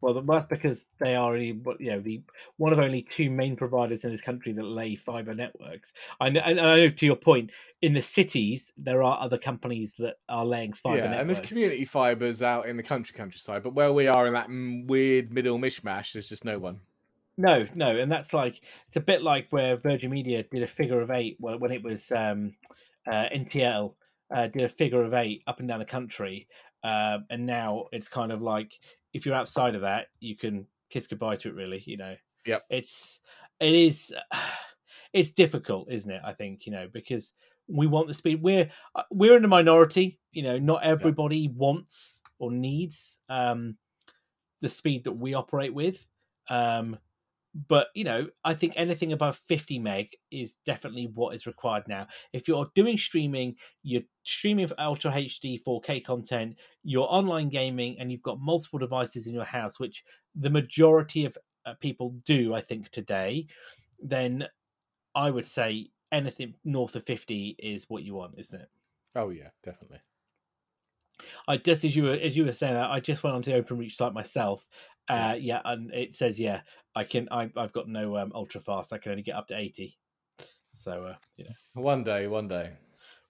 Well, 0.00 0.20
that's 0.22 0.46
because 0.46 0.84
they 0.98 1.14
are 1.14 1.32
only, 1.32 1.60
you 1.78 1.90
know, 1.90 2.00
the 2.00 2.22
one 2.56 2.72
of 2.72 2.78
only 2.78 3.02
two 3.02 3.30
main 3.30 3.56
providers 3.56 4.04
in 4.04 4.10
this 4.10 4.20
country 4.20 4.52
that 4.52 4.62
lay 4.62 4.96
fiber 4.96 5.34
networks. 5.34 5.92
I 6.20 6.30
know, 6.30 6.40
and 6.40 6.60
I 6.60 6.76
know 6.76 6.88
to 6.88 7.06
your 7.06 7.16
point, 7.16 7.50
in 7.82 7.94
the 7.94 8.02
cities 8.02 8.72
there 8.76 9.02
are 9.02 9.18
other 9.20 9.38
companies 9.38 9.94
that 9.98 10.16
are 10.28 10.44
laying 10.44 10.72
fiber 10.72 10.98
yeah, 10.98 11.20
and 11.20 11.28
there's 11.28 11.40
community 11.40 11.84
fibers 11.84 12.42
out 12.42 12.66
in 12.66 12.76
the 12.76 12.82
country 12.82 13.16
countryside, 13.16 13.62
but 13.62 13.74
where 13.74 13.92
we 13.92 14.06
are 14.06 14.26
in 14.26 14.34
that 14.34 14.48
weird 14.86 15.32
middle 15.32 15.58
mishmash, 15.58 16.12
there's 16.12 16.28
just 16.28 16.44
no 16.44 16.58
one. 16.58 16.80
No, 17.36 17.66
no, 17.74 17.96
and 17.96 18.12
that's 18.12 18.34
like 18.34 18.60
it's 18.86 18.96
a 18.96 19.00
bit 19.00 19.22
like 19.22 19.46
where 19.50 19.76
Virgin 19.76 20.10
Media 20.10 20.42
did 20.42 20.62
a 20.62 20.66
figure 20.66 21.00
of 21.00 21.10
eight 21.10 21.36
when, 21.40 21.58
when 21.58 21.72
it 21.72 21.82
was 21.82 22.12
um, 22.12 22.54
uh, 23.10 23.26
NTL 23.34 23.94
uh, 24.34 24.46
did 24.48 24.62
a 24.62 24.68
figure 24.68 25.02
of 25.02 25.14
eight 25.14 25.42
up 25.46 25.58
and 25.58 25.68
down 25.68 25.78
the 25.78 25.86
country, 25.86 26.46
uh, 26.84 27.18
and 27.30 27.46
now 27.46 27.86
it's 27.92 28.08
kind 28.08 28.30
of 28.30 28.42
like 28.42 28.78
if 29.12 29.26
you're 29.26 29.34
outside 29.34 29.74
of 29.74 29.82
that, 29.82 30.06
you 30.20 30.36
can 30.36 30.66
kiss 30.90 31.06
goodbye 31.06 31.36
to 31.36 31.48
it. 31.48 31.54
Really, 31.54 31.82
you 31.86 31.96
know. 31.96 32.14
Yep. 32.46 32.64
It's 32.70 33.20
it 33.60 33.74
is 33.74 34.12
it's 35.12 35.30
difficult, 35.30 35.90
isn't 35.90 36.10
it? 36.10 36.22
I 36.24 36.32
think 36.32 36.66
you 36.66 36.72
know 36.72 36.88
because 36.92 37.32
we 37.68 37.86
want 37.86 38.08
the 38.08 38.14
speed. 38.14 38.42
We're 38.42 38.70
uh, 38.94 39.02
we're 39.10 39.36
in 39.36 39.44
a 39.44 39.48
minority. 39.48 40.18
You 40.32 40.42
know, 40.42 40.58
not 40.58 40.84
everybody 40.84 41.48
wants 41.48 42.20
or 42.38 42.50
needs 42.50 43.18
um, 43.28 43.76
the 44.60 44.68
speed 44.68 45.04
that 45.04 45.12
we 45.12 45.34
operate 45.34 45.74
with. 45.74 46.04
Um, 46.48 46.98
but 47.68 47.88
you 47.94 48.04
know 48.04 48.28
i 48.44 48.54
think 48.54 48.72
anything 48.76 49.12
above 49.12 49.40
50 49.48 49.78
meg 49.78 50.08
is 50.30 50.56
definitely 50.64 51.10
what 51.14 51.34
is 51.34 51.46
required 51.46 51.82
now 51.88 52.06
if 52.32 52.46
you're 52.46 52.70
doing 52.74 52.96
streaming 52.96 53.56
you're 53.82 54.02
streaming 54.22 54.66
for 54.66 54.80
ultra 54.80 55.10
hd 55.10 55.62
4k 55.66 56.04
content 56.04 56.56
you're 56.84 57.08
online 57.10 57.48
gaming 57.48 57.98
and 57.98 58.12
you've 58.12 58.22
got 58.22 58.40
multiple 58.40 58.78
devices 58.78 59.26
in 59.26 59.34
your 59.34 59.44
house 59.44 59.80
which 59.80 60.04
the 60.36 60.50
majority 60.50 61.24
of 61.24 61.36
uh, 61.66 61.74
people 61.80 62.14
do 62.24 62.54
i 62.54 62.60
think 62.60 62.88
today 62.90 63.46
then 64.00 64.46
i 65.14 65.30
would 65.30 65.46
say 65.46 65.90
anything 66.12 66.54
north 66.64 66.94
of 66.94 67.04
50 67.04 67.56
is 67.58 67.86
what 67.88 68.04
you 68.04 68.14
want 68.14 68.34
isn't 68.38 68.60
it 68.60 68.68
Oh 69.14 69.30
yeah, 69.30 69.50
definitely. 69.62 70.00
I 71.48 71.58
just 71.58 71.84
as 71.84 71.94
you 71.94 72.04
were 72.04 72.14
as 72.14 72.36
you 72.36 72.44
were 72.44 72.52
saying, 72.52 72.76
I 72.76 73.00
just 73.00 73.22
went 73.22 73.36
onto 73.36 73.52
the 73.52 73.62
OpenReach 73.62 73.92
site 73.92 74.14
myself. 74.14 74.66
Uh, 75.08 75.34
yeah, 75.38 75.60
and 75.64 75.92
it 75.92 76.16
says 76.16 76.38
yeah, 76.38 76.60
I 76.94 77.04
can. 77.04 77.28
I, 77.30 77.50
I've 77.56 77.72
got 77.72 77.88
no 77.88 78.16
um, 78.16 78.32
ultra 78.34 78.60
fast. 78.60 78.92
I 78.92 78.98
can 78.98 79.10
only 79.12 79.22
get 79.22 79.34
up 79.36 79.48
to 79.48 79.56
eighty. 79.56 79.98
So 80.74 81.04
uh, 81.06 81.14
you 81.36 81.44
know, 81.44 81.82
One 81.82 82.04
day, 82.04 82.26
one 82.26 82.48
day. 82.48 82.70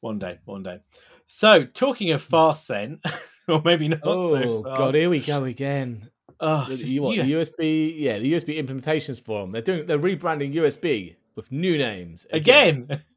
one 0.00 0.18
day, 0.18 0.38
one 0.44 0.62
day. 0.62 0.80
So 1.26 1.64
talking 1.64 2.10
of 2.10 2.22
fast, 2.22 2.68
then, 2.68 3.00
or 3.48 3.62
maybe 3.64 3.88
not. 3.88 4.00
Oh 4.02 4.42
so 4.42 4.62
god, 4.62 4.94
here 4.94 5.10
we 5.10 5.20
go 5.20 5.44
again. 5.44 6.10
Oh, 6.38 6.66
The- 6.68 6.76
you 6.76 7.02
want 7.02 7.16
US 7.16 7.50
USB? 7.50 7.94
Yeah, 7.98 8.18
the 8.18 8.32
USB 8.34 8.62
implementations 8.62 9.22
for 9.22 9.40
them. 9.42 9.52
They're 9.52 9.62
doing. 9.62 9.86
They're 9.86 9.98
rebranding 9.98 10.54
USB 10.54 11.16
with 11.36 11.50
new 11.52 11.78
names 11.78 12.26
again. 12.32 13.02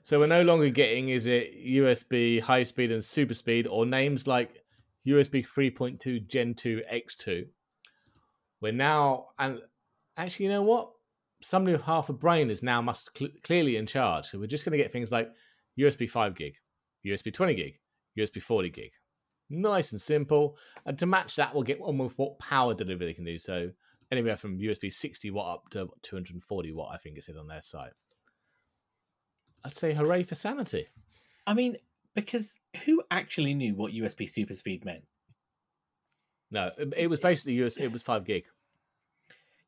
So 0.00 0.18
we're 0.18 0.26
no 0.26 0.40
longer 0.40 0.70
getting 0.70 1.10
is 1.10 1.26
it 1.26 1.54
USB 1.62 2.40
high 2.40 2.62
speed 2.62 2.90
and 2.90 3.04
super 3.04 3.34
speed 3.34 3.66
or 3.66 3.84
names 3.84 4.26
like 4.26 4.62
USB 5.06 5.46
3.2 5.46 6.26
Gen 6.26 6.54
2 6.54 6.80
X2. 6.90 7.46
We're 8.60 8.72
now 8.72 9.28
and 9.38 9.60
actually 10.16 10.46
you 10.46 10.52
know 10.52 10.62
what? 10.62 10.90
Somebody 11.42 11.76
with 11.76 11.84
half 11.84 12.08
a 12.08 12.12
brain 12.12 12.50
is 12.50 12.62
now 12.62 12.80
must 12.80 13.10
cl- 13.16 13.30
clearly 13.44 13.76
in 13.76 13.86
charge. 13.86 14.26
So 14.26 14.38
we're 14.38 14.46
just 14.46 14.64
going 14.64 14.76
to 14.76 14.82
get 14.82 14.90
things 14.90 15.12
like 15.12 15.28
USB 15.78 16.08
5 16.08 16.34
gig, 16.34 16.54
USB 17.06 17.32
20 17.32 17.54
gig, 17.54 17.78
USB 18.18 18.42
40 18.42 18.70
gig. 18.70 18.90
Nice 19.50 19.92
and 19.92 20.00
simple. 20.00 20.56
And 20.86 20.98
to 20.98 21.06
match 21.06 21.36
that, 21.36 21.54
we'll 21.54 21.62
get 21.62 21.80
one 21.80 21.98
with 21.98 22.16
what 22.18 22.38
power 22.38 22.74
delivery 22.74 23.06
they 23.06 23.14
can 23.14 23.24
do. 23.24 23.38
So 23.38 23.70
anywhere 24.10 24.36
from 24.36 24.58
USB 24.58 24.92
60 24.92 25.30
watt 25.30 25.54
up 25.54 25.70
to 25.70 25.88
240 26.02 26.72
watt, 26.72 26.94
I 26.94 26.96
think 26.96 27.18
it 27.18 27.24
said 27.24 27.36
on 27.36 27.46
their 27.46 27.62
site. 27.62 27.92
I'd 29.64 29.74
say 29.74 29.92
hooray 29.92 30.22
for 30.22 30.34
sanity. 30.34 30.86
I 31.46 31.54
mean, 31.54 31.76
because 32.14 32.54
who 32.84 33.02
actually 33.10 33.54
knew 33.54 33.74
what 33.74 33.92
USB 33.92 34.28
super 34.28 34.54
speed 34.54 34.84
meant? 34.84 35.04
No, 36.50 36.70
it, 36.78 36.92
it 36.96 37.06
was 37.10 37.20
basically 37.20 37.54
US, 37.64 37.76
it 37.76 37.88
was 37.92 38.02
five 38.02 38.24
gig. 38.24 38.44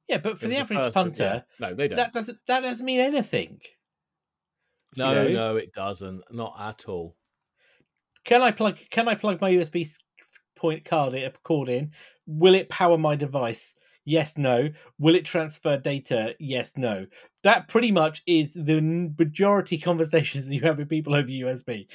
Yeah, 0.08 0.18
but 0.18 0.38
for 0.38 0.46
It 0.46 0.50
the 0.50 0.56
average 0.58 0.78
first- 0.78 0.94
punter, 0.94 1.22
yeah. 1.22 1.40
No, 1.68 1.74
they 1.74 1.88
don't. 1.88 1.96
that 1.96 2.12
doesn't 2.12 2.38
that 2.46 2.60
doesn't 2.62 2.84
mean 2.84 3.00
anything. 3.00 3.60
no, 4.96 5.14
know? 5.14 5.28
no, 5.28 5.56
it 5.56 5.72
doesn't. 5.72 6.22
Not 6.32 6.56
at 6.58 6.88
all. 6.88 7.14
Can 8.24 8.42
I 8.42 8.50
plug? 8.50 8.78
Can 8.90 9.08
I 9.08 9.14
plug 9.14 9.40
my 9.40 9.50
USB 9.50 9.86
point 10.56 10.84
card 10.84 11.14
in, 11.14 11.30
cord 11.44 11.68
in? 11.68 11.92
Will 12.26 12.54
it 12.54 12.68
power 12.68 12.96
my 12.98 13.16
device? 13.16 13.74
Yes, 14.04 14.38
no. 14.38 14.70
Will 14.98 15.14
it 15.14 15.26
transfer 15.26 15.76
data? 15.76 16.34
Yes, 16.38 16.72
no. 16.76 17.06
That 17.42 17.68
pretty 17.68 17.92
much 17.92 18.22
is 18.26 18.54
the 18.54 18.80
majority 19.18 19.76
conversations 19.88 20.46
that 20.46 20.54
you 20.54 20.62
have 20.62 20.78
with 20.78 20.88
people 20.88 21.14
over 21.14 21.28
USB. 21.28 21.86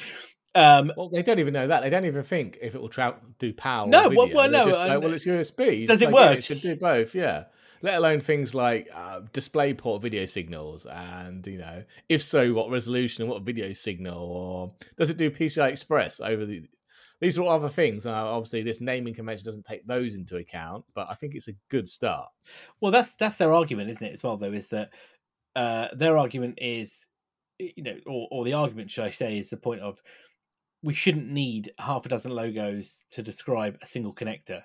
Um, 0.56 0.92
Well, 0.96 1.10
they 1.10 1.24
don't 1.24 1.40
even 1.40 1.54
know 1.54 1.68
that. 1.68 1.82
They 1.82 1.90
don't 1.90 2.06
even 2.06 2.24
think 2.24 2.58
if 2.62 2.76
it 2.76 2.82
will 2.82 2.90
tra- 2.90 3.20
do 3.40 3.54
power. 3.54 3.88
No, 3.88 4.06
or 4.06 4.16
well- 4.16 4.30
well, 4.34 4.50
no, 4.50 4.66
just 4.66 4.80
like, 4.80 5.02
well, 5.02 5.14
it's 5.14 5.26
USB. 5.26 5.88
Does 5.88 6.02
it 6.02 6.12
like, 6.12 6.16
yeah, 6.16 6.30
work? 6.30 6.38
it 6.40 6.44
should 6.44 6.62
do 6.62 6.76
both. 6.76 7.16
Yeah. 7.16 7.46
Let 7.82 7.96
alone 7.96 8.22
things 8.22 8.56
like 8.56 8.88
uh, 8.94 9.22
display 9.34 9.74
port 9.74 10.02
video 10.02 10.26
signals, 10.26 10.86
and 10.86 11.46
you 11.46 11.58
know, 11.58 11.84
if 12.08 12.22
so, 12.24 12.54
what 12.54 12.70
resolution 12.70 13.24
and 13.24 13.30
what 13.30 13.42
video 13.42 13.74
signal, 13.74 14.18
or 14.18 14.72
does 14.98 15.10
it 15.10 15.18
do 15.18 15.30
PCI 15.30 15.70
Express 15.70 16.22
over 16.22 16.46
the? 16.46 16.64
These 17.20 17.38
are 17.38 17.42
all 17.42 17.50
other 17.50 17.68
things. 17.68 18.06
Uh, 18.06 18.12
obviously, 18.14 18.64
this 18.64 18.80
naming 18.80 19.14
convention 19.14 19.44
doesn't 19.44 19.66
take 19.66 19.86
those 19.86 20.16
into 20.16 20.38
account, 20.38 20.86
but 20.94 21.08
I 21.10 21.16
think 21.16 21.36
it's 21.36 21.50
a 21.50 21.56
good 21.68 21.90
start. 21.90 22.30
well, 22.80 22.92
that's 22.94 23.16
that's 23.16 23.36
their 23.36 23.54
argument, 23.54 23.90
isn't 23.90 24.06
it? 24.08 24.14
As 24.14 24.24
well, 24.24 24.38
though, 24.38 24.54
is 24.54 24.70
that 24.70 24.92
uh, 25.58 25.88
their 25.94 26.18
argument 26.18 26.60
is, 26.62 27.06
you 27.60 27.84
know, 27.84 27.98
or, 28.06 28.30
or 28.32 28.46
the 28.46 28.54
argument, 28.54 28.92
should 28.92 29.04
I 29.04 29.10
say, 29.12 29.38
is 29.38 29.50
the 29.50 29.58
point 29.58 29.82
of 29.82 30.02
we 30.84 30.94
shouldn't 30.94 31.30
need 31.30 31.72
half 31.80 32.06
a 32.06 32.10
dozen 32.10 32.32
logos 32.32 33.06
to 33.12 33.24
describe 33.24 33.78
a 33.82 33.88
single 33.88 34.14
connector, 34.14 34.64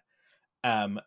um, 0.64 1.00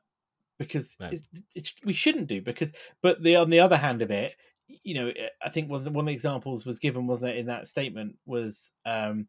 because 0.58 0.96
No. 1.00 1.10
it's, 1.12 1.22
it's 1.54 1.74
we 1.84 1.94
shouldn't 1.94 2.28
do 2.28 2.42
because. 2.42 2.72
But 3.02 3.22
the 3.22 3.36
on 3.36 3.50
the 3.50 3.60
other 3.60 3.78
hand 3.78 4.02
of 4.02 4.10
it, 4.12 4.36
you 4.68 4.94
know, 4.96 5.12
I 5.44 5.50
think 5.50 5.70
one 5.70 5.80
of 5.80 5.84
the, 5.84 5.92
one 5.92 6.06
of 6.06 6.08
the 6.08 6.14
examples 6.14 6.66
was 6.66 6.80
given, 6.80 7.08
wasn't 7.08 7.32
it, 7.34 7.38
in 7.38 7.46
that 7.48 7.68
statement 7.68 8.18
was 8.26 8.72
um, 8.86 9.28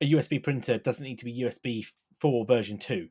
a 0.00 0.10
USB 0.12 0.42
printer 0.42 0.78
doesn't 0.78 1.04
need 1.04 1.18
to 1.18 1.24
be 1.24 1.42
USB 1.42 1.86
four 2.20 2.44
version 2.46 2.78
two, 2.78 3.08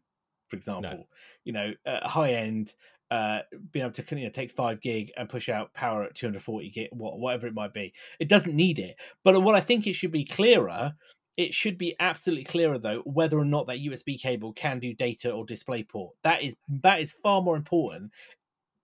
for 0.48 0.56
example. 0.56 1.08
You 1.44 1.54
know, 1.54 1.74
uh, 1.86 2.08
high 2.08 2.34
end 2.34 2.74
uh 3.12 3.42
being 3.72 3.86
able 3.86 3.94
to 3.94 4.04
you 4.18 4.24
know, 4.24 4.30
take 4.32 4.52
five 4.52 4.82
gig 4.82 5.12
and 5.16 5.30
push 5.30 5.48
out 5.48 5.72
power 5.76 6.04
at 6.04 6.16
240 6.16 6.72
gig 6.72 6.90
wha- 6.92 7.16
whatever 7.16 7.46
it 7.46 7.54
might 7.54 7.72
be 7.72 7.94
it 8.20 8.28
doesn't 8.28 8.56
need 8.56 8.80
it 8.80 8.96
but 9.24 9.40
what 9.44 9.54
i 9.54 9.60
think 9.60 9.86
it 9.86 9.94
should 9.94 10.12
be 10.12 10.26
clearer 10.26 10.92
it 11.38 11.54
should 11.54 11.78
be 11.78 11.96
absolutely 12.00 12.46
clearer 12.46 12.78
though 12.78 13.02
whether 13.06 13.38
or 13.38 13.46
not 13.46 13.68
that 13.68 13.80
usb 13.80 14.20
cable 14.20 14.54
can 14.54 14.80
do 14.80 14.94
data 14.94 15.32
or 15.32 15.46
display 15.46 15.84
port. 15.84 16.16
That 16.24 16.44
is 16.44 16.56
that 16.82 17.02
is 17.02 17.12
far 17.12 17.42
more 17.42 17.56
important 17.58 18.12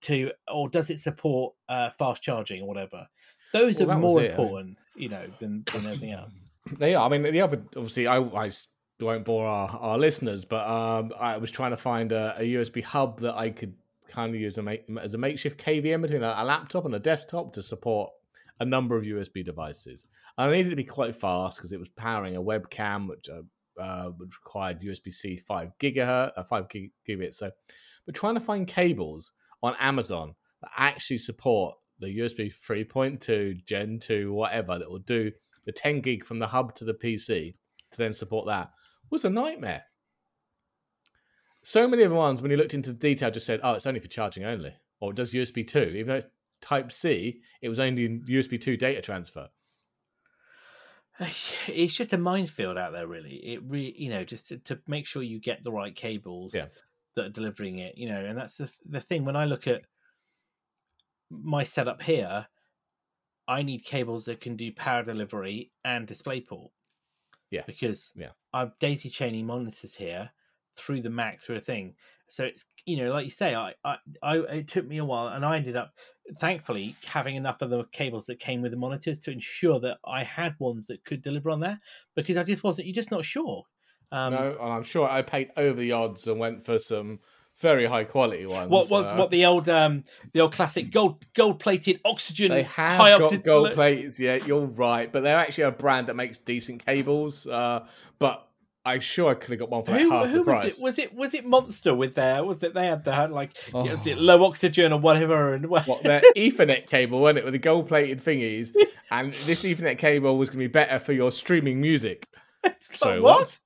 to 0.02 0.30
or 0.52 0.68
does 0.68 0.90
it 0.90 1.00
support 1.00 1.54
uh 1.68 1.90
fast 1.90 2.22
charging 2.22 2.62
or 2.62 2.68
whatever? 2.68 3.06
Those 3.52 3.78
Well, 3.78 3.90
are 3.92 3.98
more 3.98 4.20
it, 4.20 4.24
I 4.24 4.28
mean- 4.28 4.30
important 4.32 4.78
you 4.96 5.08
know 5.08 5.26
than, 5.38 5.64
than 5.72 5.86
anything 5.86 6.12
else. 6.12 6.44
They 6.78 6.94
are. 6.94 7.04
I 7.04 7.08
mean, 7.08 7.24
the 7.32 7.40
other 7.40 7.60
obviously, 7.76 8.06
I, 8.06 8.18
I 8.18 8.52
won't 9.00 9.24
bore 9.24 9.46
our, 9.48 9.68
our 9.80 9.98
listeners, 9.98 10.44
but 10.44 10.64
um, 10.64 11.12
I 11.18 11.36
was 11.36 11.50
trying 11.50 11.72
to 11.72 11.76
find 11.76 12.12
a, 12.12 12.36
a 12.38 12.42
USB 12.54 12.84
hub 12.84 13.18
that 13.22 13.34
I 13.34 13.50
could 13.50 13.74
kind 14.06 14.32
of 14.32 14.40
use 14.40 14.58
a 14.58 14.62
make, 14.62 14.84
as 15.00 15.14
a 15.14 15.18
makeshift 15.18 15.58
KVM 15.58 16.02
between 16.02 16.22
a, 16.22 16.34
a 16.38 16.44
laptop 16.44 16.84
and 16.84 16.94
a 16.94 17.00
desktop 17.00 17.52
to 17.54 17.64
support 17.64 18.12
a 18.62 18.64
number 18.64 18.96
of 18.96 19.02
USB 19.02 19.44
devices. 19.44 20.06
And 20.38 20.50
I 20.50 20.52
needed 20.54 20.70
to 20.70 20.76
be 20.76 20.84
quite 20.84 21.16
fast 21.16 21.58
because 21.58 21.72
it 21.72 21.78
was 21.78 21.88
powering 21.90 22.36
a 22.36 22.42
webcam, 22.42 23.08
which 23.08 23.28
uh, 23.28 23.42
uh, 23.80 24.10
which 24.10 24.30
required 24.44 24.80
USB 24.80 25.12
C 25.12 25.36
five 25.36 25.70
gigahertz, 25.80 26.32
uh, 26.36 26.44
five 26.44 26.68
gig-. 26.68 26.92
So, 27.32 27.50
we're 28.06 28.12
trying 28.12 28.34
to 28.34 28.40
find 28.40 28.66
cables 28.66 29.32
on 29.62 29.74
Amazon 29.80 30.34
that 30.60 30.70
actually 30.76 31.18
support 31.18 31.74
the 31.98 32.18
USB 32.18 32.52
3.2, 32.52 33.64
Gen 33.64 33.98
2, 34.00 34.32
whatever 34.32 34.78
that 34.78 34.90
will 34.90 34.98
do 34.98 35.30
the 35.64 35.72
10 35.72 36.00
gig 36.00 36.24
from 36.24 36.40
the 36.40 36.48
hub 36.48 36.74
to 36.74 36.84
the 36.84 36.94
PC 36.94 37.54
to 37.92 37.98
then 37.98 38.12
support 38.12 38.46
that 38.46 38.70
was 39.10 39.24
a 39.24 39.30
nightmare. 39.30 39.84
So 41.62 41.86
many 41.86 42.02
of 42.02 42.10
the 42.10 42.16
ones, 42.16 42.42
when 42.42 42.50
you 42.50 42.56
looked 42.56 42.74
into 42.74 42.90
the 42.90 42.98
detail, 42.98 43.30
just 43.30 43.46
said, 43.46 43.60
oh, 43.62 43.74
it's 43.74 43.86
only 43.86 44.00
for 44.00 44.08
charging 44.08 44.44
only, 44.44 44.74
or 45.00 45.10
it 45.10 45.16
does 45.16 45.32
USB 45.32 45.64
2. 45.64 45.78
Even 45.78 46.08
though 46.08 46.14
it's 46.14 46.26
Type 46.62 46.90
C, 46.92 47.42
it 47.60 47.68
was 47.68 47.80
only 47.80 48.08
USB 48.08 48.58
2 48.58 48.76
data 48.78 49.02
transfer. 49.02 49.48
it's 51.68 51.94
just 51.94 52.12
a 52.12 52.18
minefield 52.18 52.78
out 52.78 52.92
there 52.92 53.06
really 53.06 53.34
it 53.44 53.62
really 53.64 53.94
you 54.00 54.08
know 54.08 54.24
just 54.24 54.46
to, 54.46 54.56
to 54.58 54.78
make 54.86 55.06
sure 55.06 55.22
you 55.22 55.38
get 55.38 55.62
the 55.62 55.70
right 55.70 55.94
cables 55.94 56.54
Yeah. 56.54 56.66
that 57.16 57.26
are 57.26 57.30
delivering 57.30 57.78
it 57.78 57.98
you 57.98 58.08
know 58.08 58.18
and 58.18 58.36
that's 58.38 58.56
the, 58.56 58.70
the 58.88 59.00
thing 59.00 59.24
when 59.24 59.36
i 59.36 59.44
look 59.44 59.66
at 59.66 59.82
my 61.30 61.62
setup 61.64 62.02
here 62.02 62.46
i 63.46 63.62
need 63.62 63.84
cables 63.84 64.24
that 64.24 64.40
can 64.40 64.56
do 64.56 64.72
power 64.72 65.02
delivery 65.02 65.70
and 65.84 66.06
display 66.06 66.40
port 66.40 66.72
Yeah. 67.50 67.62
because 67.66 68.10
Yeah. 68.16 68.30
i'm 68.54 68.72
daisy 68.80 69.10
chaining 69.10 69.46
monitors 69.46 69.94
here 69.94 70.30
through 70.76 71.02
the 71.02 71.10
mac 71.10 71.42
through 71.42 71.56
a 71.56 71.60
thing 71.60 71.94
so 72.32 72.44
it's 72.44 72.64
you 72.86 72.96
know 72.96 73.12
like 73.12 73.24
you 73.24 73.30
say 73.30 73.54
I, 73.54 73.74
I 73.84 73.98
i 74.22 74.36
it 74.38 74.68
took 74.68 74.86
me 74.86 74.98
a 74.98 75.04
while 75.04 75.28
and 75.28 75.44
i 75.44 75.56
ended 75.56 75.76
up 75.76 75.92
thankfully 76.40 76.96
having 77.04 77.36
enough 77.36 77.60
of 77.60 77.70
the 77.70 77.84
cables 77.92 78.26
that 78.26 78.40
came 78.40 78.62
with 78.62 78.72
the 78.72 78.76
monitors 78.76 79.18
to 79.20 79.30
ensure 79.30 79.80
that 79.80 79.98
I 80.06 80.22
had 80.22 80.54
ones 80.58 80.86
that 80.86 81.04
could 81.04 81.22
deliver 81.22 81.50
on 81.50 81.60
there 81.60 81.80
because 82.14 82.36
I 82.36 82.44
just 82.44 82.62
wasn't 82.62 82.86
you're 82.86 82.94
just 82.94 83.10
not 83.10 83.24
sure. 83.24 83.64
Um 84.10 84.34
no, 84.34 84.56
and 84.60 84.72
I'm 84.72 84.82
sure 84.82 85.08
I 85.08 85.22
paid 85.22 85.50
over 85.56 85.80
the 85.80 85.92
odds 85.92 86.26
and 86.28 86.38
went 86.38 86.64
for 86.64 86.78
some 86.78 87.20
very 87.58 87.86
high 87.86 88.04
quality 88.04 88.46
ones. 88.46 88.70
what 88.70 88.88
what 88.88 89.04
uh, 89.04 89.16
what 89.16 89.30
the 89.30 89.44
old 89.44 89.68
um 89.68 90.04
the 90.32 90.40
old 90.40 90.52
classic 90.52 90.90
gold 90.90 91.24
gold 91.34 91.60
plated 91.60 92.00
oxygen 92.04 92.50
They 92.50 92.62
have 92.62 92.98
high 92.98 93.10
got 93.10 93.22
oxygen 93.22 93.42
gold 93.42 93.72
plates, 93.72 94.18
yeah, 94.18 94.36
you're 94.36 94.66
right. 94.66 95.10
But 95.10 95.22
they're 95.22 95.36
actually 95.36 95.64
a 95.64 95.70
brand 95.72 96.06
that 96.06 96.14
makes 96.14 96.38
decent 96.38 96.84
cables. 96.84 97.46
Uh, 97.46 97.86
but 98.18 98.48
I'm 98.84 99.00
sure 99.00 99.30
I 99.30 99.34
could 99.34 99.50
have 99.50 99.60
got 99.60 99.70
one 99.70 99.84
for 99.84 99.92
like 99.92 100.00
who, 100.02 100.10
half 100.10 100.26
who 100.26 100.32
the 100.32 100.38
was 100.38 100.44
price. 100.44 100.76
it? 100.78 100.82
Was 100.82 100.98
it 100.98 101.14
was 101.14 101.34
it 101.34 101.46
Monster 101.46 101.94
with 101.94 102.14
their 102.16 102.42
was 102.44 102.62
it 102.62 102.74
they 102.74 102.86
had 102.86 103.04
the 103.04 103.28
like 103.28 103.50
Oh. 103.72 103.84
was 103.84 104.06
it 104.06 104.18
low 104.18 104.44
oxygen 104.44 104.92
or 104.92 104.98
whatever 104.98 105.54
and 105.54 105.66
What 105.68 106.02
their 106.02 106.20
Ethernet 106.36 106.88
cable, 106.88 107.20
wasn't 107.20 107.38
it, 107.38 107.44
with 107.44 107.52
the 107.52 107.58
gold 107.58 107.88
plated 107.88 108.22
thingies? 108.24 108.74
And 109.10 109.34
this 109.46 109.62
Ethernet 109.62 109.98
cable 109.98 110.38
was 110.38 110.48
going 110.48 110.60
to 110.60 110.68
be 110.68 110.72
better 110.72 110.98
for 110.98 111.12
your 111.12 111.30
streaming 111.30 111.80
music. 111.80 112.26
It's 112.64 112.90
like, 112.90 112.98
So 112.98 113.22
what? 113.22 113.58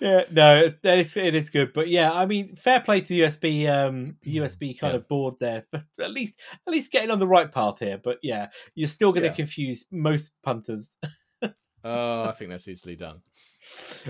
yeah, 0.00 0.24
no, 0.30 0.56
it's, 0.64 0.76
that 0.82 0.98
is, 0.98 1.16
it 1.16 1.34
is 1.34 1.48
good, 1.48 1.72
but 1.72 1.88
yeah, 1.88 2.12
I 2.12 2.26
mean, 2.26 2.56
fair 2.56 2.80
play 2.80 3.00
to 3.02 3.14
USB, 3.14 3.68
um, 3.68 4.16
USB 4.26 4.78
kind 4.80 4.92
Yeah. 4.92 4.96
of 4.98 5.08
board 5.08 5.36
there, 5.40 5.64
but 5.70 5.84
at 6.00 6.10
least, 6.10 6.36
at 6.66 6.72
least 6.72 6.90
getting 6.90 7.10
on 7.10 7.18
the 7.18 7.26
right 7.26 7.50
path 7.50 7.78
here. 7.78 7.98
But 8.02 8.18
yeah, 8.22 8.48
you're 8.74 8.88
still 8.88 9.12
going 9.12 9.22
to 9.22 9.28
Yeah. 9.28 9.34
confuse 9.34 9.86
most 9.90 10.32
punters. 10.42 10.96
Oh, 11.84 12.22
I 12.24 12.32
think 12.32 12.50
that's 12.50 12.68
easily 12.68 12.96
done. 12.96 13.20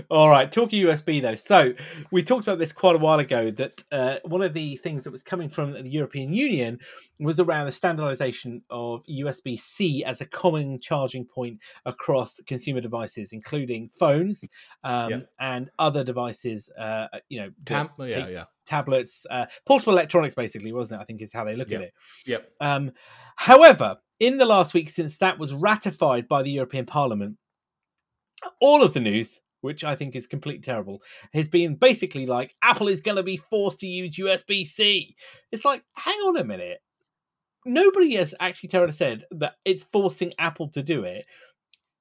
All 0.09 0.29
right, 0.29 0.51
talking 0.51 0.83
USB 0.83 1.21
though. 1.21 1.35
So 1.35 1.73
we 2.11 2.23
talked 2.23 2.47
about 2.47 2.57
this 2.59 2.71
quite 2.71 2.95
a 2.95 2.99
while 2.99 3.19
ago. 3.19 3.51
That 3.51 3.83
uh, 3.91 4.15
one 4.25 4.41
of 4.41 4.53
the 4.53 4.77
things 4.77 5.03
that 5.03 5.11
was 5.11 5.21
coming 5.23 5.49
from 5.49 5.73
the 5.73 5.87
European 5.89 6.33
Union 6.33 6.79
was 7.19 7.39
around 7.39 7.67
the 7.67 7.71
standardization 7.71 8.63
of 8.69 9.01
USB 9.09 9.59
C 9.59 10.03
as 10.03 10.21
a 10.21 10.25
common 10.25 10.79
charging 10.79 11.25
point 11.25 11.59
across 11.85 12.39
consumer 12.47 12.81
devices, 12.81 13.29
including 13.31 13.89
phones 13.97 14.43
um, 14.83 15.09
Yep. 15.11 15.29
and 15.39 15.69
other 15.77 16.03
devices. 16.03 16.69
Uh, 16.77 17.07
you 17.29 17.39
know, 17.41 17.49
Tam- 17.65 17.89
yeah, 17.99 18.27
yeah. 18.27 18.43
tablets, 18.65 19.25
uh, 19.29 19.45
portable 19.67 19.93
electronics, 19.93 20.33
basically, 20.35 20.73
wasn't 20.73 20.99
it? 20.99 21.03
I 21.03 21.05
think 21.05 21.21
is 21.21 21.31
how 21.33 21.43
they 21.43 21.55
look 21.55 21.69
Yep. 21.69 21.81
at 21.81 21.87
it. 21.87 21.93
Yep. 22.25 22.51
Um, 22.59 22.91
however, 23.35 23.97
in 24.19 24.37
the 24.37 24.45
last 24.45 24.73
week 24.73 24.89
since 24.89 25.17
that 25.19 25.37
was 25.37 25.53
ratified 25.53 26.27
by 26.27 26.41
the 26.41 26.51
European 26.51 26.85
Parliament, 26.85 27.37
all 28.59 28.83
of 28.83 28.93
the 28.93 28.99
news, 28.99 29.39
which 29.61 29.83
I 29.83 29.95
think 29.95 30.15
is 30.15 30.27
completely 30.27 30.61
terrible, 30.61 31.01
has 31.33 31.47
been 31.47 31.75
basically 31.75 32.25
like 32.25 32.55
Apple 32.61 32.87
is 32.87 33.01
going 33.01 33.17
to 33.17 33.23
be 33.23 33.37
forced 33.37 33.79
to 33.79 33.87
use 33.87 34.17
USB 34.17 34.67
C. 34.67 35.15
It's 35.51 35.65
like, 35.65 35.83
hang 35.93 36.17
on 36.19 36.37
a 36.37 36.43
minute. 36.43 36.81
Nobody 37.65 38.15
has 38.15 38.35
actually 38.39 38.91
said 38.91 39.25
that 39.31 39.55
it's 39.63 39.83
forcing 39.83 40.33
Apple 40.37 40.67
to 40.69 40.83
do 40.83 41.03
it. 41.03 41.25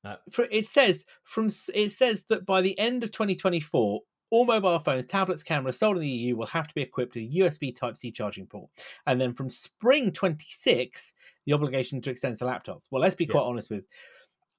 No. 0.04 0.16
For 0.32 0.48
it 0.50 0.66
says 0.66 1.04
from 1.22 1.50
it 1.72 1.92
says 1.92 2.24
that 2.24 2.44
by 2.44 2.60
the 2.60 2.76
end 2.78 3.04
of 3.04 3.12
2024, 3.12 4.00
all 4.30 4.44
mobile 4.46 4.78
phones, 4.80 5.06
tablets, 5.06 5.42
cameras 5.42 5.78
sold 5.78 5.96
in 5.96 6.02
the 6.02 6.08
EU 6.08 6.36
will 6.36 6.46
have 6.46 6.66
to 6.66 6.74
be 6.74 6.82
equipped 6.82 7.14
with 7.14 7.24
a 7.24 7.36
USB 7.36 7.76
Type 7.76 7.96
C 7.96 8.10
charging 8.10 8.46
port. 8.46 8.70
And 9.06 9.20
then 9.20 9.34
from 9.34 9.50
spring 9.50 10.10
26, 10.10 11.12
the 11.46 11.52
obligation 11.52 12.00
to 12.02 12.10
extend 12.10 12.38
to 12.38 12.44
laptops. 12.44 12.86
Well, 12.90 13.02
let's 13.02 13.14
be 13.14 13.24
Yeah. 13.24 13.32
quite 13.32 13.42
honest 13.42 13.70
with 13.70 13.84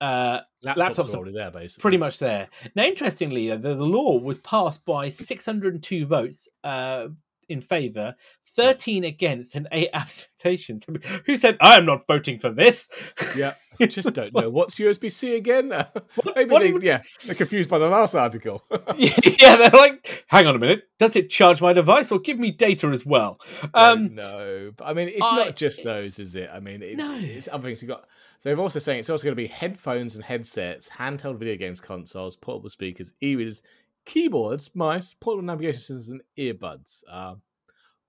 uh, 0.04 0.42
Laptops, 0.66 0.76
Laptops 0.76 1.14
are 1.14 1.18
already 1.18 1.34
there, 1.34 1.52
basically. 1.52 1.82
pretty 1.82 1.98
much 1.98 2.20
there. 2.20 2.48
Now, 2.76 2.84
interestingly, 2.84 3.52
uh, 3.52 3.58
the, 3.58 3.70
the 3.76 3.84
law 3.84 4.18
was 4.20 4.38
passed 4.40 4.86
by 4.86 5.10
602 5.10 6.06
votes 6.06 6.48
uh, 6.64 7.08
in 7.50 7.62
favour, 7.62 8.16
13 8.56 9.04
against, 9.06 9.56
and 9.56 9.68
8 9.72 9.90
abstentions. 9.94 10.84
Who 11.26 11.38
said, 11.38 11.58
I 11.62 11.78
am 11.78 11.86
not 11.86 12.06
voting 12.08 12.38
for 12.40 12.50
this? 12.50 12.88
Yeah, 13.36 13.54
I 13.80 13.86
just 13.88 14.12
don't 14.14 14.34
know. 14.34 14.50
What's 14.50 14.76
USB 14.76 15.12
C 15.12 15.36
again? 15.36 15.70
Maybe 16.36 16.50
what 16.52 16.62
they, 16.62 16.72
would- 16.72 16.84
yeah, 16.84 17.02
they're 17.26 17.36
confused 17.36 17.70
by 17.70 17.80
the 17.80 17.90
last 17.90 18.14
article. 18.16 18.64
yeah, 18.98 19.56
they're 19.56 19.70
like, 19.70 20.26
hang 20.28 20.48
on 20.48 20.56
a 20.56 20.60
minute. 20.60 20.84
Does 21.00 21.16
it 21.16 21.30
charge 21.30 21.62
my 21.62 21.74
device 21.74 22.12
or 22.12 22.20
give 22.20 22.40
me 22.40 22.52
data 22.52 22.88
as 22.88 23.06
well? 23.06 23.40
Um, 23.74 24.16
no, 24.16 24.72
but 24.78 24.86
I 24.86 24.94
mean, 24.94 25.08
it's 25.10 25.22
I- 25.26 25.46
not 25.46 25.56
just 25.56 25.84
those, 25.84 26.20
is 26.20 26.36
it? 26.36 26.50
I 26.54 26.60
mean, 26.60 26.82
it's, 26.84 26.98
No. 26.98 27.18
it's 27.20 27.48
other 27.52 27.64
things. 27.64 27.82
You 27.82 27.88
got. 27.90 28.06
So 28.44 28.50
they're 28.50 28.60
also 28.60 28.80
saying 28.80 29.00
it's 29.00 29.10
also 29.10 29.24
going 29.24 29.38
to 29.38 29.42
be 29.42 29.48
headphones 29.48 30.16
and 30.16 30.24
headsets, 30.24 30.90
handheld 30.90 31.40
video 31.40 31.56
games 31.56 31.80
consoles, 31.80 32.36
portable 32.36 32.70
speakers, 32.70 33.14
e-readers, 33.24 33.62
keyboards, 34.04 34.70
mice, 34.74 35.14
portable 35.14 35.46
navigation 35.46 35.80
systems, 35.80 36.10
and 36.10 36.22
earbuds. 36.38 37.04
Um, 37.10 37.42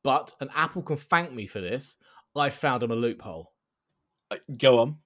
but 0.03 0.35
and 0.41 0.51
Apple 0.53 0.83
can 0.83 0.97
thank 0.97 1.31
me 1.31 1.47
for 1.47 1.61
this. 1.61 1.95
I 2.35 2.51
found 2.51 2.83
them 2.83 2.91
a 2.91 2.97
loophole. 2.97 3.53
Go 4.59 4.81
on. 4.81 4.97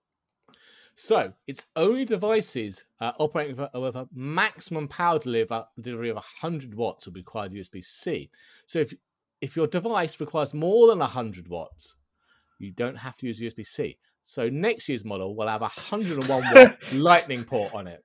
So 0.94 1.30
it's 1.46 1.66
only 1.76 2.06
devices 2.06 2.86
uh, 3.02 3.12
operating 3.18 3.56
with 3.56 3.68
a, 3.74 3.80
with 3.80 3.96
a 3.96 4.08
maximum 4.14 4.88
power 4.88 5.18
deliver, 5.18 5.62
delivery 5.78 6.08
of 6.08 6.16
100 6.16 6.74
watts 6.74 7.04
will 7.04 7.12
be 7.12 7.20
required 7.20 7.52
USB 7.52 7.84
C. 7.84 8.30
So 8.64 8.78
if 8.78 8.94
if 9.42 9.56
your 9.56 9.66
device 9.66 10.20
requires 10.20 10.54
more 10.54 10.86
than 10.86 11.00
100 11.00 11.48
watts, 11.48 11.96
you 12.58 12.70
don't 12.70 12.96
have 12.96 13.18
to 13.18 13.26
use 13.26 13.42
USB 13.42 13.66
C. 13.66 13.98
So 14.28 14.50
next 14.50 14.90
year's 14.90 15.06
model 15.06 15.34
will 15.34 15.48
have 15.48 15.62
a 15.62 15.68
101 15.68 16.28
watt 16.28 16.76
Lightning 16.92 17.44
port 17.44 17.72
on 17.72 17.86
it. 17.86 18.04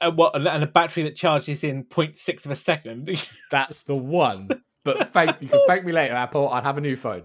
Uh, 0.00 0.10
what, 0.10 0.34
and 0.34 0.64
a 0.64 0.66
battery 0.66 1.02
that 1.02 1.16
charges 1.16 1.62
in 1.62 1.84
0.6 1.84 2.46
of 2.46 2.50
a 2.52 2.56
second. 2.56 3.22
That's 3.50 3.82
the 3.82 3.94
one. 3.94 4.48
But 4.86 5.12
thank 5.12 5.36
you 5.42 5.48
can 5.48 5.60
thank 5.66 5.84
me 5.84 5.92
later, 5.92 6.14
Apple. 6.14 6.48
I'll 6.48 6.62
have 6.62 6.78
a 6.78 6.80
new 6.80 6.96
phone. 6.96 7.24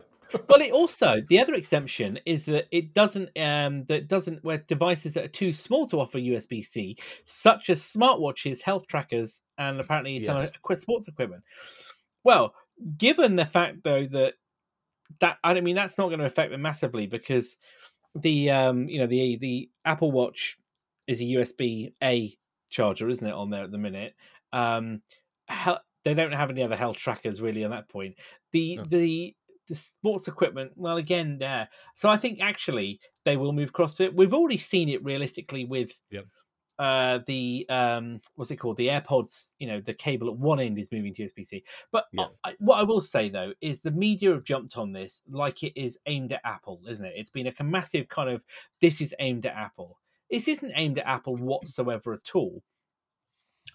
well, 0.49 0.59
it 0.61 0.71
also 0.73 1.21
the 1.29 1.39
other 1.39 1.53
exemption 1.53 2.19
is 2.25 2.43
that 2.45 2.65
it 2.71 2.93
doesn't 2.93 3.29
um 3.39 3.85
that 3.87 4.09
doesn't 4.09 4.43
where 4.43 4.57
devices 4.57 5.13
that 5.13 5.23
are 5.23 5.29
too 5.29 5.53
small 5.53 5.87
to 5.87 6.01
offer 6.01 6.17
USB 6.19 6.65
C, 6.65 6.97
such 7.25 7.69
as 7.69 7.81
smartwatches, 7.81 8.61
health 8.61 8.85
trackers, 8.87 9.39
and 9.57 9.79
apparently 9.79 10.19
some 10.19 10.37
Yes. 10.37 10.49
equi- 10.55 10.75
sports 10.75 11.07
equipment. 11.07 11.43
Well, 12.25 12.53
given 12.97 13.37
the 13.37 13.45
fact 13.45 13.77
though 13.85 14.05
that 14.07 14.33
that 15.21 15.37
I 15.43 15.53
don't 15.53 15.63
mean 15.63 15.75
that's 15.75 15.97
not 15.97 16.07
going 16.07 16.19
to 16.19 16.25
affect 16.25 16.51
them 16.51 16.61
massively 16.61 17.07
because 17.07 17.55
the 18.15 18.49
um 18.51 18.89
you 18.89 18.99
know 18.99 19.07
the 19.07 19.37
the 19.37 19.69
Apple 19.85 20.11
Watch 20.11 20.57
is 21.07 21.19
a 21.19 21.25
USB 21.25 21.93
A 22.03 22.37
charger, 22.69 23.09
isn't 23.09 23.27
it, 23.27 23.33
on 23.33 23.49
there 23.49 23.63
at 23.63 23.71
the 23.71 23.77
minute? 23.77 24.13
Um, 24.53 25.01
hel- 25.47 25.83
they 26.05 26.13
don't 26.13 26.31
have 26.31 26.49
any 26.49 26.63
other 26.63 26.75
health 26.75 26.97
trackers 26.97 27.41
really 27.41 27.63
on 27.63 27.71
that 27.71 27.89
point. 27.89 28.15
The 28.51 28.77
No. 28.77 28.83
the 28.85 29.35
the 29.67 29.75
sports 29.75 30.27
equipment, 30.27 30.71
well, 30.75 30.97
again, 30.97 31.37
there. 31.37 31.69
So 31.95 32.09
I 32.09 32.17
think 32.17 32.41
actually 32.41 32.99
they 33.23 33.37
will 33.37 33.53
move 33.53 33.69
across 33.69 33.95
to 33.95 34.05
it. 34.05 34.15
We've 34.15 34.33
already 34.33 34.57
seen 34.57 34.89
it 34.89 35.03
realistically 35.03 35.65
with 35.65 35.91
Yep. 36.09 36.25
Uh, 36.79 37.19
the 37.27 37.65
um, 37.69 38.21
what's 38.35 38.49
it 38.51 38.55
called? 38.55 38.77
The 38.77 38.87
AirPods. 38.87 39.49
You 39.59 39.67
know, 39.67 39.81
the 39.81 39.93
cable 39.93 40.29
at 40.29 40.37
one 40.37 40.59
end 40.59 40.79
is 40.79 40.91
moving 40.91 41.13
to 41.15 41.23
USB 41.23 41.45
C. 41.45 41.63
But 41.91 42.05
Yeah. 42.13 42.27
I, 42.43 42.55
what 42.59 42.79
I 42.79 42.83
will 42.83 43.01
say 43.01 43.29
though 43.29 43.53
is 43.61 43.81
the 43.81 43.91
media 43.91 44.31
have 44.31 44.45
jumped 44.45 44.77
on 44.77 44.91
this 44.91 45.21
like 45.29 45.61
it 45.61 45.73
is 45.79 45.97
aimed 46.07 46.31
at 46.33 46.41
Apple, 46.45 46.81
isn't 46.89 47.05
it? 47.05 47.13
It's 47.15 47.29
been 47.29 47.47
a 47.59 47.63
massive 47.63 48.07
kind 48.07 48.29
of 48.29 48.41
this 48.81 49.01
is 49.01 49.13
aimed 49.19 49.45
at 49.45 49.55
Apple. 49.55 49.99
This 50.31 50.47
isn't 50.47 50.71
aimed 50.75 50.97
at 50.99 51.07
Apple 51.07 51.35
whatsoever 51.35 52.13
at 52.13 52.35
all. 52.35 52.63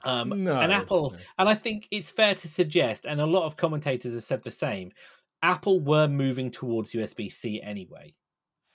Um, 0.05 0.45
no, 0.45 0.61
and 0.61 0.73
Apple, 0.73 1.11
no. 1.13 1.19
and 1.39 1.49
I 1.49 1.55
think 1.55 1.87
it's 1.91 2.11
fair 2.11 2.35
to 2.35 2.49
suggest, 2.49 3.05
and 3.07 3.21
a 3.21 3.27
lot 3.27 3.45
of 3.45 3.57
commentators 3.57 4.15
have 4.15 4.25
said 4.25 4.43
the 4.43 4.51
same. 4.51 4.93
Apple 5.43 5.81
were 5.81 6.09
moving 6.09 6.51
towards 6.51 6.93
USB 6.93 7.31
C 7.31 7.61
anyway. 7.63 8.15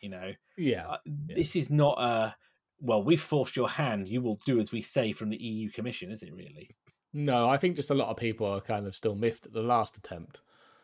You 0.02 0.10
know, 0.10 0.34
Yeah. 0.58 0.88
uh, 0.88 0.98
this 1.06 1.56
is 1.56 1.70
not 1.72 1.98
a 2.00 2.36
well. 2.82 3.04
We 3.04 3.18
forced 3.18 3.56
your 3.56 3.70
hand. 3.70 4.08
You 4.08 4.22
will 4.22 4.40
do 4.46 4.60
as 4.60 4.72
we 4.72 4.82
say 4.82 5.14
from 5.14 5.30
the 5.30 5.38
EU 5.38 5.70
Commission, 5.72 6.12
is 6.12 6.24
it 6.24 6.34
really? 6.34 6.76
No, 7.14 7.50
I 7.50 7.58
think 7.58 7.76
just 7.76 7.90
a 7.90 7.96
lot 7.96 8.10
of 8.10 8.18
people 8.18 8.48
are 8.48 8.62
kind 8.62 8.86
of 8.86 8.96
still 8.96 9.16
miffed 9.16 9.46
at 9.46 9.54
the 9.54 9.62
last 9.62 9.98
attempt. 9.98 10.42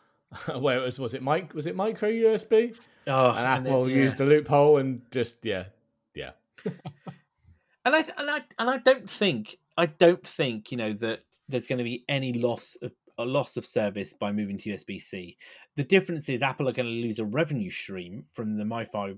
Where 0.58 0.80
it 0.80 0.84
was 0.84 1.00
was 1.00 1.14
it 1.14 1.22
Mike 1.22 1.54
was 1.54 1.68
it 1.68 1.76
micro 1.76 2.10
USB? 2.10 2.76
Oh, 3.08 3.30
and 3.30 3.38
then- 3.38 3.74
Apple 3.74 3.90
yeah. 3.90 3.96
used 3.96 4.20
a 4.20 4.26
loophole 4.26 4.78
and 4.78 5.02
just 5.12 5.38
yeah, 5.44 5.66
yeah. 6.14 6.32
and 6.66 7.96
I 7.96 8.00
and 8.18 8.30
I 8.30 8.42
and 8.58 8.70
I 8.70 8.78
don't 8.78 9.10
think 9.10 9.58
I 9.78 9.86
don't 9.86 10.26
think 10.26 10.72
you 10.72 10.78
know 10.78 10.94
that 10.94 11.22
there's 11.48 11.68
going 11.68 11.78
to 11.78 11.84
be 11.84 12.04
any 12.10 12.34
loss 12.34 12.76
of 12.82 12.92
a 13.18 13.26
loss 13.26 13.56
of 13.56 13.66
service 13.66 14.14
by 14.14 14.32
moving 14.32 14.58
to 14.58 14.70
USB 14.70 15.02
C. 15.02 15.38
The 15.76 15.84
difference 15.84 16.28
is 16.28 16.42
Apple 16.42 16.68
are 16.68 16.74
going 16.74 16.88
to 16.88 16.92
lose 16.92 17.20
a 17.20 17.26
revenue 17.26 17.72
stream 17.72 18.26
from 18.34 18.58
the 18.58 18.64
MFi 18.64 19.18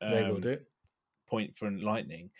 They 0.00 0.22
will 0.22 0.36
um, 0.36 0.40
do. 0.40 0.58
Point 1.28 1.56
for 1.56 1.70
Lightning, 1.70 2.30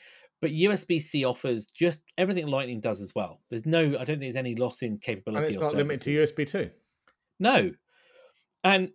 but 0.41 0.51
USB 0.51 1.01
C 1.01 1.25
offers 1.25 1.67
just 1.67 2.01
everything 2.19 2.47
Lightning 2.47 2.81
does 2.81 3.01
as 3.01 3.15
well. 3.15 3.41
There's 3.51 3.67
no, 3.67 3.81
I 3.81 4.05
don't 4.05 4.07
think 4.07 4.21
there's 4.21 4.37
any 4.37 4.55
loss 4.55 4.83
in 4.83 4.99
capability. 4.99 5.47
And 5.47 5.55
it's 5.55 5.63
not 5.63 5.75
limited 5.75 6.03
to 6.03 6.23
USB 6.23 6.47
two. 6.47 6.71
No, 7.41 7.73
and 8.63 8.91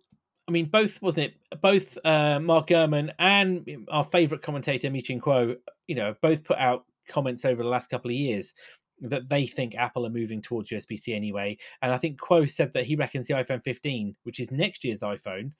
I 0.48 0.52
mean 0.52 0.66
both 0.66 1.00
wasn't 1.02 1.32
it? 1.32 1.60
Both 1.60 1.98
uh, 2.04 2.40
Mark 2.40 2.68
Gurman 2.68 3.12
and 3.18 3.68
our 3.90 4.04
favourite 4.04 4.42
commentator 4.42 4.90
Ming-Chi 4.90 5.14
Kuo, 5.14 5.56
you 5.86 5.94
know, 5.94 6.14
both 6.22 6.44
put 6.44 6.58
out 6.58 6.84
comments 7.08 7.44
over 7.44 7.62
the 7.62 7.68
last 7.68 7.90
couple 7.90 8.10
of 8.10 8.16
years 8.16 8.52
that 9.00 9.28
they 9.28 9.46
think 9.46 9.74
Apple 9.74 10.06
are 10.06 10.10
moving 10.10 10.42
towards 10.42 10.70
USB 10.70 10.98
C 10.98 11.14
anyway. 11.14 11.56
And 11.82 11.92
I 11.92 11.98
think 11.98 12.20
Kuo 12.20 12.48
said 12.48 12.72
that 12.74 12.84
he 12.84 12.96
reckons 12.96 13.26
the 13.26 13.34
iPhone 13.34 13.62
15, 13.64 14.14
which 14.24 14.40
is 14.40 14.50
next 14.50 14.84
year's 14.84 15.00
iPhone, 15.00 15.52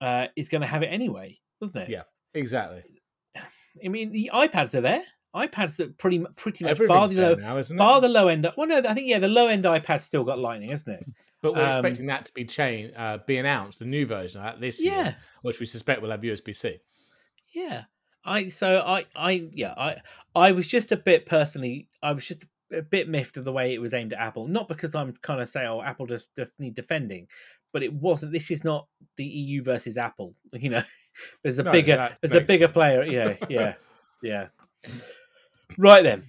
uh, 0.00 0.26
is 0.36 0.48
going 0.48 0.60
to 0.60 0.66
have 0.66 0.82
it 0.82 0.88
anyway, 0.88 1.38
wasn't 1.60 1.84
it? 1.84 1.90
Yeah. 1.90 2.02
Exactly. 2.34 2.82
I 3.84 3.88
mean, 3.88 4.12
the 4.12 4.30
iPads 4.32 4.74
are 4.74 4.80
there. 4.80 5.02
iPads 5.34 5.80
are 5.80 5.88
pretty 5.98 6.24
pretty 6.36 6.64
much 6.64 6.78
bar 6.86 7.08
the, 7.08 7.14
low, 7.14 7.34
now, 7.34 7.58
isn't 7.58 7.76
it? 7.76 7.78
bar 7.78 8.00
the 8.00 8.08
low 8.08 8.28
end. 8.28 8.46
Well, 8.56 8.66
no, 8.66 8.78
I 8.78 8.94
think 8.94 9.08
yeah, 9.08 9.18
the 9.18 9.28
low 9.28 9.48
end 9.48 9.64
iPad's 9.64 10.04
still 10.04 10.24
got 10.24 10.38
Lightning, 10.38 10.70
isn't 10.70 10.92
it? 10.92 11.04
but 11.42 11.54
we're 11.54 11.62
um, 11.62 11.68
expecting 11.68 12.06
that 12.06 12.26
to 12.26 12.32
be 12.34 12.44
chain 12.44 12.92
uh, 12.96 13.18
be 13.26 13.36
announced, 13.36 13.78
the 13.78 13.84
new 13.86 14.06
version 14.06 14.40
of 14.40 14.46
that 14.46 14.60
this 14.60 14.82
Yeah. 14.82 15.02
year, 15.04 15.16
which 15.42 15.60
we 15.60 15.66
suspect 15.66 16.02
will 16.02 16.10
have 16.10 16.20
USB 16.20 16.54
C. 16.54 16.78
Yeah. 17.52 17.84
I 18.24 18.48
so 18.48 18.80
I 18.84 19.04
I 19.14 19.48
yeah 19.52 19.72
I 19.76 19.96
I 20.34 20.52
was 20.52 20.66
just 20.66 20.90
a 20.90 20.96
bit 20.96 21.26
personally 21.26 21.88
I 22.02 22.12
was 22.12 22.26
just 22.26 22.44
a 22.72 22.82
bit 22.82 23.08
miffed 23.08 23.36
of 23.36 23.44
the 23.44 23.52
way 23.52 23.72
it 23.72 23.80
was 23.80 23.94
aimed 23.94 24.12
at 24.12 24.18
Apple. 24.18 24.48
Not 24.48 24.66
because 24.66 24.94
I'm 24.96 25.12
kind 25.22 25.40
of 25.40 25.48
saying 25.48 25.68
oh 25.68 25.80
Apple 25.80 26.06
just 26.06 26.34
def- 26.34 26.50
need 26.58 26.74
defending, 26.74 27.28
but 27.72 27.84
it 27.84 27.92
wasn't. 27.92 28.32
This 28.32 28.50
is 28.50 28.64
not 28.64 28.88
the 29.16 29.24
EU 29.24 29.62
versus 29.62 29.96
Apple. 29.96 30.34
You 30.52 30.70
know, 30.70 30.82
there's 31.42 31.58
a 31.58 31.62
No, 31.62 31.72
bigger 31.72 32.14
there's 32.20 32.32
a 32.34 32.40
bigger 32.40 32.66
sense. 32.66 32.72
player. 32.72 33.04
Yeah, 33.04 33.36
yeah, 33.48 33.74
yeah. 34.22 34.48
Right 35.78 36.02
then. 36.02 36.28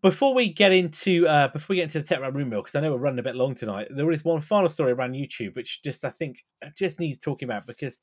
Before 0.00 0.32
we 0.32 0.48
get 0.50 0.72
into 0.72 1.26
uh 1.28 1.48
before 1.48 1.74
we 1.74 1.76
get 1.76 1.84
into 1.84 2.00
the 2.00 2.06
tech 2.06 2.20
room 2.34 2.48
mill, 2.48 2.62
because 2.62 2.74
I 2.74 2.80
know 2.80 2.92
we're 2.92 2.98
running 2.98 3.18
a 3.18 3.22
bit 3.24 3.36
long 3.36 3.54
tonight, 3.54 3.88
there 3.90 4.10
is 4.10 4.24
one 4.24 4.40
final 4.40 4.70
story 4.70 4.92
around 4.92 5.12
YouTube 5.12 5.54
which 5.56 5.82
just 5.82 6.04
I 6.06 6.10
think 6.10 6.42
uh, 6.64 6.70
just 6.76 7.00
needs 7.00 7.18
talking 7.18 7.46
about 7.48 7.66
because 7.66 8.00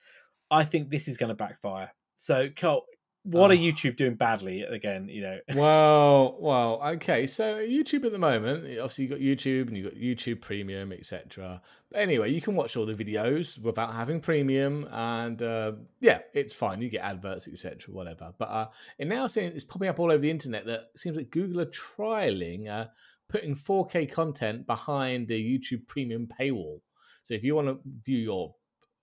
I 0.52 0.64
think 0.64 0.90
this 0.90 1.08
is 1.08 1.18
going 1.18 1.30
to 1.30 1.36
backfire. 1.36 1.92
So, 2.16 2.50
Cole, 2.56 2.86
what 3.24 3.52
are 3.52 3.54
Oh. 3.54 3.58
YouTube 3.58 3.98
doing 3.98 4.16
badly 4.16 4.62
again? 4.62 5.08
You 5.08 5.22
know, 5.22 5.40
well, 5.56 6.38
well, 6.40 6.82
okay. 6.96 7.28
So 7.28 7.58
YouTube 7.60 8.06
at 8.06 8.12
the 8.12 8.18
moment, 8.18 8.64
obviously 8.80 9.06
you've 9.06 9.12
got 9.12 9.20
YouTube 9.20 9.68
and 9.68 9.78
you've 9.78 9.92
got 9.92 10.02
YouTube 10.02 10.42
Premium, 10.42 10.92
etc. 10.92 11.62
But 11.92 12.00
anyway, 12.00 12.32
you 12.32 12.42
can 12.42 12.56
watch 12.56 12.76
all 12.76 12.86
the 12.86 12.96
videos 12.96 13.60
without 13.60 13.94
having 13.94 14.22
Premium, 14.22 14.88
and 14.92 15.42
uh, 15.42 15.74
yeah, 16.00 16.20
it's 16.34 16.56
fine. 16.56 16.82
You 16.82 16.90
get 16.90 17.04
adverts, 17.04 17.48
etc. 17.48 17.94
Whatever. 17.94 18.34
But 18.38 18.50
uh, 18.50 18.68
it 18.98 19.08
now 19.08 19.28
seems 19.28 19.54
it's 19.54 19.66
popping 19.66 19.90
up 19.90 20.00
all 20.00 20.12
over 20.12 20.22
the 20.22 20.32
internet 20.32 20.66
that 20.66 20.90
it 20.94 21.00
seems 21.00 21.16
like 21.16 21.30
Google 21.30 21.62
are 21.62 21.66
trialing 21.66 22.70
uh, 22.70 22.86
putting 23.30 23.56
4K 23.56 24.12
content 24.12 24.66
behind 24.66 25.28
the 25.28 25.60
YouTube 25.60 25.88
Premium 25.88 26.28
paywall. 26.28 26.82
So 27.24 27.34
if 27.34 27.44
you 27.44 27.56
want 27.56 27.68
to 27.68 27.80
view 28.04 28.18
your 28.18 28.56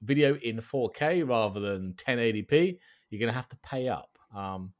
video 0.02 0.36
in 0.36 0.58
4K 0.58 1.26
rather 1.26 1.60
than 1.60 1.94
1080p, 1.94 2.78
you're 3.10 3.20
going 3.20 3.32
to 3.32 3.36
have 3.36 3.48
to 3.50 3.58
pay 3.62 3.88
up. 3.88 4.18
Um, 4.34 4.72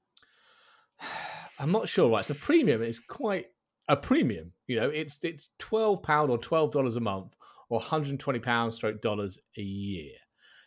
I'm 1.59 1.73
not 1.73 1.89
sure. 1.89 2.11
Right, 2.11 2.25
so 2.25 2.35
premium 2.35 2.83
is 2.83 3.01
quite 3.01 3.47
a 3.89 3.97
premium. 3.97 4.53
You 4.67 4.81
know, 4.81 4.89
it's 4.89 5.19
it's 5.25 5.51
twelve 5.59 6.03
pound 6.03 6.31
or 6.31 6.39
twelve 6.39 6.71
dollars 6.71 6.97
a 6.97 7.01
month 7.01 7.35
or 7.69 7.79
120 7.79 8.39
pounds 8.39 8.77
stroke 8.77 9.01
dollars 9.01 9.39
a 9.57 9.63
year. 9.63 10.15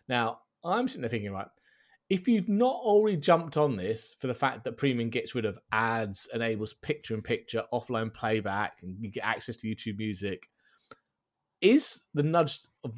Now, 0.08 0.40
I'm 0.64 0.88
sitting 0.88 1.02
there 1.02 1.10
thinking, 1.10 1.32
right, 1.32 1.48
if 2.10 2.28
you've 2.28 2.50
not 2.50 2.76
already 2.76 3.18
jumped 3.18 3.58
on 3.58 3.76
this 3.76 4.16
for 4.20 4.28
the 4.28 4.34
fact 4.34 4.64
that 4.64 4.78
premium 4.78 5.10
gets 5.10 5.34
rid 5.34 5.46
of 5.46 5.58
ads, 5.72 6.28
enables 6.34 6.74
picture 6.74 7.14
in 7.14 7.22
picture, 7.22 7.64
offline 7.72 8.14
playback, 8.14 8.80
and 8.82 8.98
you 9.00 9.10
get 9.10 9.26
access 9.26 9.56
to 9.58 9.68
YouTube 9.68 9.98
music, 9.98 10.50
is 11.62 12.02
the 12.14 12.24
nudge 12.24 12.60
of 12.84 12.94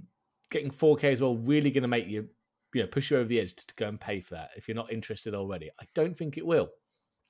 getting 0.49 0.71
4K 0.71 1.03
as 1.05 1.21
well 1.21 1.37
really 1.37 1.71
going 1.71 1.83
to 1.83 1.87
make 1.87 2.07
you, 2.07 2.27
you 2.73 2.81
know, 2.81 2.87
push 2.87 3.11
you 3.11 3.17
over 3.17 3.27
the 3.27 3.39
edge 3.39 3.53
to, 3.55 3.67
to 3.67 3.75
go 3.75 3.87
and 3.87 3.99
pay 3.99 4.19
for 4.21 4.35
that 4.35 4.51
if 4.55 4.67
you're 4.67 4.75
not 4.75 4.91
interested 4.91 5.33
already? 5.35 5.69
I 5.79 5.85
don't 5.93 6.17
think 6.17 6.37
it 6.37 6.45
will. 6.45 6.69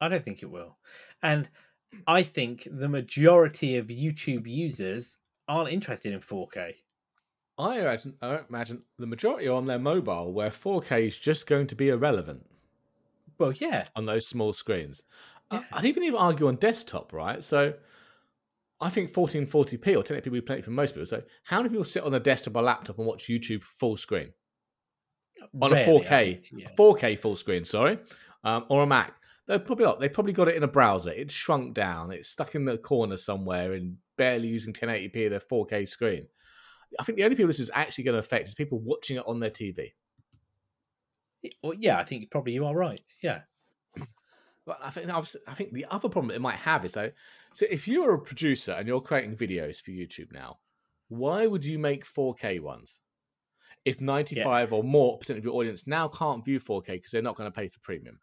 I 0.02 0.10
don't 0.10 0.24
think 0.24 0.44
it 0.44 0.50
will. 0.52 0.78
And 1.22 1.50
I 2.08 2.24
think 2.24 2.68
the 2.72 2.90
majority 2.90 3.78
of 3.78 3.88
YouTube 3.88 4.48
users 4.48 5.18
aren't 5.48 5.72
interested 5.72 6.14
in 6.14 6.20
4K. 6.20 6.76
I 7.58 7.80
imagine, 7.82 8.16
I 8.22 8.40
imagine 8.50 8.82
the 8.98 9.06
majority 9.06 9.48
are 9.48 9.56
on 9.56 9.66
their 9.66 9.78
mobile, 9.80 10.34
where 10.34 10.50
4K 10.50 11.08
is 11.08 11.18
just 11.18 11.46
going 11.46 11.68
to 11.68 11.76
be 11.76 11.90
irrelevant 11.90 12.46
Well, 13.38 13.52
yeah, 13.52 13.88
on 13.96 14.06
those 14.06 14.28
small 14.28 14.54
screens. 14.54 15.04
I- 15.52 15.58
Yeah. 15.58 15.66
I'd 15.74 15.86
even 15.86 16.04
even 16.04 16.20
argue 16.20 16.48
on 16.48 16.56
desktop, 16.56 17.14
right? 17.14 17.44
So 17.44 17.76
I 18.82 18.90
think 18.90 19.12
1440p 19.12 19.96
or 19.96 20.04
1080p 20.04 20.24
would 20.26 20.34
be 20.34 20.42
plenty 20.42 20.62
for 20.62 20.72
most 20.72 20.94
people. 20.94 21.06
So 21.06 21.24
how 21.44 21.58
many 21.58 21.70
people 21.70 21.86
sit 21.86 22.04
on 22.04 22.14
a 22.14 22.20
desktop 22.20 22.56
or 22.56 22.64
laptop 22.64 22.98
and 22.98 23.08
watch 23.08 23.28
YouTube 23.28 23.64
full 23.64 23.96
screen 23.98 24.34
on 25.62 25.72
a 25.72 25.76
rarely, 25.76 26.00
I 26.00 26.04
4K, 26.04 26.10
think, 26.10 26.46
yeah. 26.52 26.70
4K 26.78 27.20
full 27.20 27.36
screen? 27.36 27.66
Sorry, 27.66 28.00
um, 28.44 28.66
or 28.70 28.84
a 28.84 28.88
Mac? 28.88 29.14
They 29.48 29.60
probably 29.60 29.86
not. 29.86 30.00
They 30.00 30.10
probably 30.10 30.34
got 30.34 30.48
it 30.48 30.56
in 30.56 30.64
a 30.64 30.68
browser. 30.68 31.12
It's 31.12 31.34
shrunk 31.34 31.74
down. 31.74 32.12
It's 32.12 32.30
stuck 32.30 32.56
in 32.56 32.66
the 32.66 32.78
corner 32.78 33.18
somewhere 33.18 33.74
and 33.74 33.98
barely 34.18 34.48
using 34.48 34.74
1080p 34.74 35.26
of 35.26 35.32
their 35.32 35.40
4K 35.40 35.88
screen. 35.88 36.28
I 37.00 37.04
think 37.04 37.18
the 37.18 37.24
only 37.24 37.36
people 37.36 37.48
this 37.48 37.60
is 37.60 37.72
actually 37.74 38.06
going 38.06 38.14
to 38.14 38.20
affect 38.20 38.48
is 38.48 38.56
people 38.56 38.80
watching 38.80 39.18
it 39.18 39.24
on 39.28 39.40
their 39.40 39.50
TV. 39.50 39.92
Well, 41.62 41.74
yeah, 41.74 41.98
I 41.98 42.06
think 42.06 42.32
probably 42.32 42.54
you 42.54 42.66
are 42.66 42.76
right. 42.76 43.02
Yeah, 43.22 43.42
But 44.66 44.80
I 44.82 44.90
think 44.92 45.10
I 45.10 45.54
think 45.54 45.74
the 45.74 45.86
other 45.90 46.08
problem 46.08 46.32
it 46.32 46.42
might 46.42 46.56
have 46.56 46.86
is 46.86 46.94
though, 46.94 47.12
so 47.54 47.66
if 47.70 47.88
you're 47.88 48.14
a 48.14 48.22
producer 48.22 48.72
and 48.72 48.88
you're 48.88 49.02
creating 49.02 49.36
videos 49.36 49.82
for 49.82 49.92
YouTube 49.92 50.32
now, 50.32 50.60
why 51.10 51.46
would 51.48 51.66
you 51.66 51.78
make 51.78 52.06
4K 52.06 52.62
ones? 52.62 53.00
If 53.86 54.00
95 54.00 54.72
or 54.72 54.84
more 54.84 55.18
percent 55.18 55.40
of 55.40 55.46
your 55.46 55.56
audience 55.56 55.86
now 55.86 56.08
can't 56.08 56.44
view 56.44 56.60
4K 56.60 56.86
because 56.88 57.12
they're 57.12 57.22
not 57.22 57.36
going 57.36 57.52
to 57.52 57.56
pay 57.56 57.68
for 57.68 57.80
premium, 57.82 58.20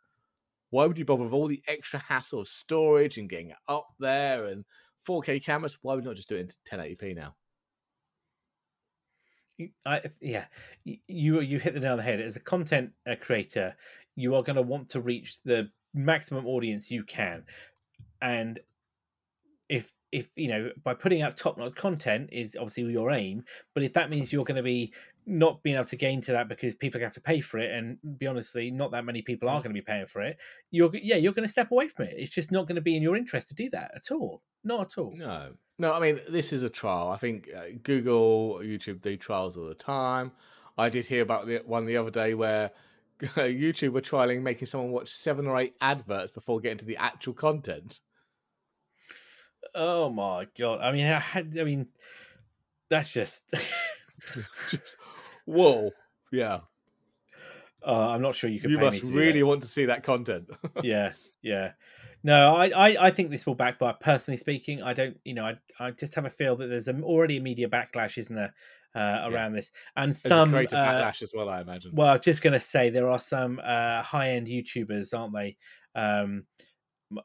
why 0.70 0.86
would 0.86 0.98
you 0.98 1.04
bother 1.04 1.24
with 1.24 1.32
all 1.32 1.48
the 1.48 1.62
extra 1.68 2.00
hassle 2.00 2.40
of 2.40 2.48
storage 2.48 3.18
and 3.18 3.28
getting 3.28 3.50
it 3.50 3.56
up 3.68 3.88
there 3.98 4.46
and 4.46 4.64
4K 5.06 5.44
cameras? 5.44 5.76
Why 5.82 5.94
would 5.94 6.04
you 6.04 6.10
not 6.10 6.16
just 6.16 6.28
do 6.28 6.36
it 6.36 6.56
in 6.72 6.78
1080p 6.78 7.16
now? 7.16 7.34
I, 9.84 10.02
yeah, 10.20 10.46
you 10.84 11.40
you 11.40 11.58
hit 11.58 11.74
the 11.74 11.80
nail 11.80 11.92
on 11.92 11.98
the 11.98 12.02
head. 12.02 12.20
As 12.20 12.36
a 12.36 12.40
content 12.40 12.92
uh, 13.06 13.14
creator, 13.20 13.76
you 14.16 14.34
are 14.34 14.42
going 14.42 14.56
to 14.56 14.62
want 14.62 14.88
to 14.90 15.00
reach 15.00 15.42
the 15.44 15.68
maximum 15.92 16.46
audience 16.46 16.90
you 16.90 17.04
can, 17.04 17.44
and 18.22 18.58
if 19.68 19.92
if 20.12 20.28
you 20.36 20.48
know 20.48 20.70
by 20.82 20.94
putting 20.94 21.22
out 21.22 21.36
top 21.36 21.58
notch 21.58 21.74
content 21.74 22.30
is 22.32 22.56
obviously 22.56 22.84
your 22.84 23.10
aim, 23.10 23.44
but 23.74 23.82
if 23.82 23.92
that 23.92 24.10
means 24.10 24.32
you're 24.32 24.44
going 24.44 24.56
to 24.56 24.62
be 24.62 24.92
not 25.30 25.62
being 25.62 25.76
able 25.76 25.86
to 25.86 25.96
gain 25.96 26.20
to 26.22 26.32
that 26.32 26.48
because 26.48 26.74
people 26.74 27.00
have 27.00 27.12
to 27.12 27.20
pay 27.20 27.40
for 27.40 27.58
it, 27.58 27.70
and 27.70 27.96
be 28.18 28.26
honestly, 28.26 28.70
not 28.70 28.90
that 28.90 29.04
many 29.04 29.22
people 29.22 29.48
are 29.48 29.60
going 29.60 29.70
to 29.70 29.80
be 29.80 29.80
paying 29.80 30.06
for 30.06 30.20
it. 30.22 30.36
You're 30.70 30.90
yeah, 30.94 31.16
you're 31.16 31.32
going 31.32 31.46
to 31.46 31.52
step 31.52 31.70
away 31.70 31.88
from 31.88 32.06
it. 32.06 32.14
It's 32.18 32.32
just 32.32 32.50
not 32.50 32.66
going 32.66 32.76
to 32.76 32.82
be 32.82 32.96
in 32.96 33.02
your 33.02 33.16
interest 33.16 33.48
to 33.48 33.54
do 33.54 33.70
that 33.70 33.92
at 33.94 34.10
all. 34.10 34.42
Not 34.64 34.80
at 34.80 34.98
all. 34.98 35.14
No, 35.16 35.52
no. 35.78 35.92
I 35.92 36.00
mean, 36.00 36.20
this 36.28 36.52
is 36.52 36.62
a 36.62 36.68
trial. 36.68 37.08
I 37.08 37.16
think 37.16 37.48
uh, 37.56 37.66
Google, 37.82 38.60
YouTube 38.62 39.00
do 39.00 39.16
trials 39.16 39.56
all 39.56 39.66
the 39.66 39.74
time. 39.74 40.32
I 40.76 40.88
did 40.88 41.06
hear 41.06 41.22
about 41.22 41.46
the 41.46 41.62
one 41.64 41.86
the 41.86 41.96
other 41.96 42.10
day 42.10 42.34
where 42.34 42.70
YouTube 43.22 43.92
were 43.92 44.00
trialing 44.00 44.42
making 44.42 44.66
someone 44.66 44.90
watch 44.90 45.10
seven 45.10 45.46
or 45.46 45.58
eight 45.58 45.74
adverts 45.80 46.32
before 46.32 46.60
getting 46.60 46.78
to 46.78 46.84
the 46.84 46.96
actual 46.96 47.34
content. 47.34 48.00
Oh 49.74 50.10
my 50.10 50.48
god! 50.58 50.80
I 50.80 50.90
mean, 50.90 51.06
I 51.06 51.20
had. 51.20 51.56
I 51.58 51.64
mean, 51.64 51.86
that's 52.88 53.10
just. 53.10 53.44
Just, 54.68 54.96
whoa, 55.50 55.90
yeah. 56.32 56.60
Uh, 57.86 58.10
I'm 58.10 58.22
not 58.22 58.34
sure 58.34 58.50
you 58.50 58.60
can. 58.60 58.70
You 58.70 58.78
must 58.78 59.02
me 59.02 59.08
to 59.08 59.14
do 59.14 59.18
really 59.18 59.42
want 59.42 59.62
to 59.62 59.68
see 59.68 59.86
that 59.86 60.02
content. 60.02 60.50
yeah, 60.82 61.12
yeah. 61.42 61.72
No, 62.22 62.54
I, 62.54 62.68
I, 62.68 63.06
I 63.06 63.10
think 63.10 63.30
this 63.30 63.46
will 63.46 63.54
backfire. 63.54 63.94
Personally 64.00 64.36
speaking, 64.36 64.82
I 64.82 64.92
don't. 64.92 65.16
You 65.24 65.34
know, 65.34 65.46
I, 65.46 65.58
I 65.78 65.90
just 65.92 66.14
have 66.14 66.26
a 66.26 66.30
feel 66.30 66.56
that 66.56 66.66
there's 66.66 66.88
already 66.88 67.38
a 67.38 67.40
media 67.40 67.68
backlash, 67.68 68.18
isn't 68.18 68.36
there, 68.36 68.52
uh, 68.94 69.30
around 69.30 69.52
this, 69.52 69.72
and 69.96 70.10
There's 70.10 70.24
a 70.26 70.28
some. 70.28 70.50
creative 70.50 70.78
uh, 70.78 70.84
backlash 70.86 71.22
as 71.22 71.32
well, 71.34 71.48
I 71.48 71.62
imagine. 71.62 71.92
well, 71.94 72.08
I 72.08 72.12
was 72.12 72.20
just 72.22 72.42
going 72.42 72.52
to 72.52 72.60
say 72.60 72.90
there 72.90 73.08
are 73.08 73.18
some 73.18 73.60
uh, 73.64 74.02
high-end 74.02 74.46
YouTubers, 74.46 75.16
aren't 75.18 75.34
they? 75.34 75.56
Um, 75.94 76.44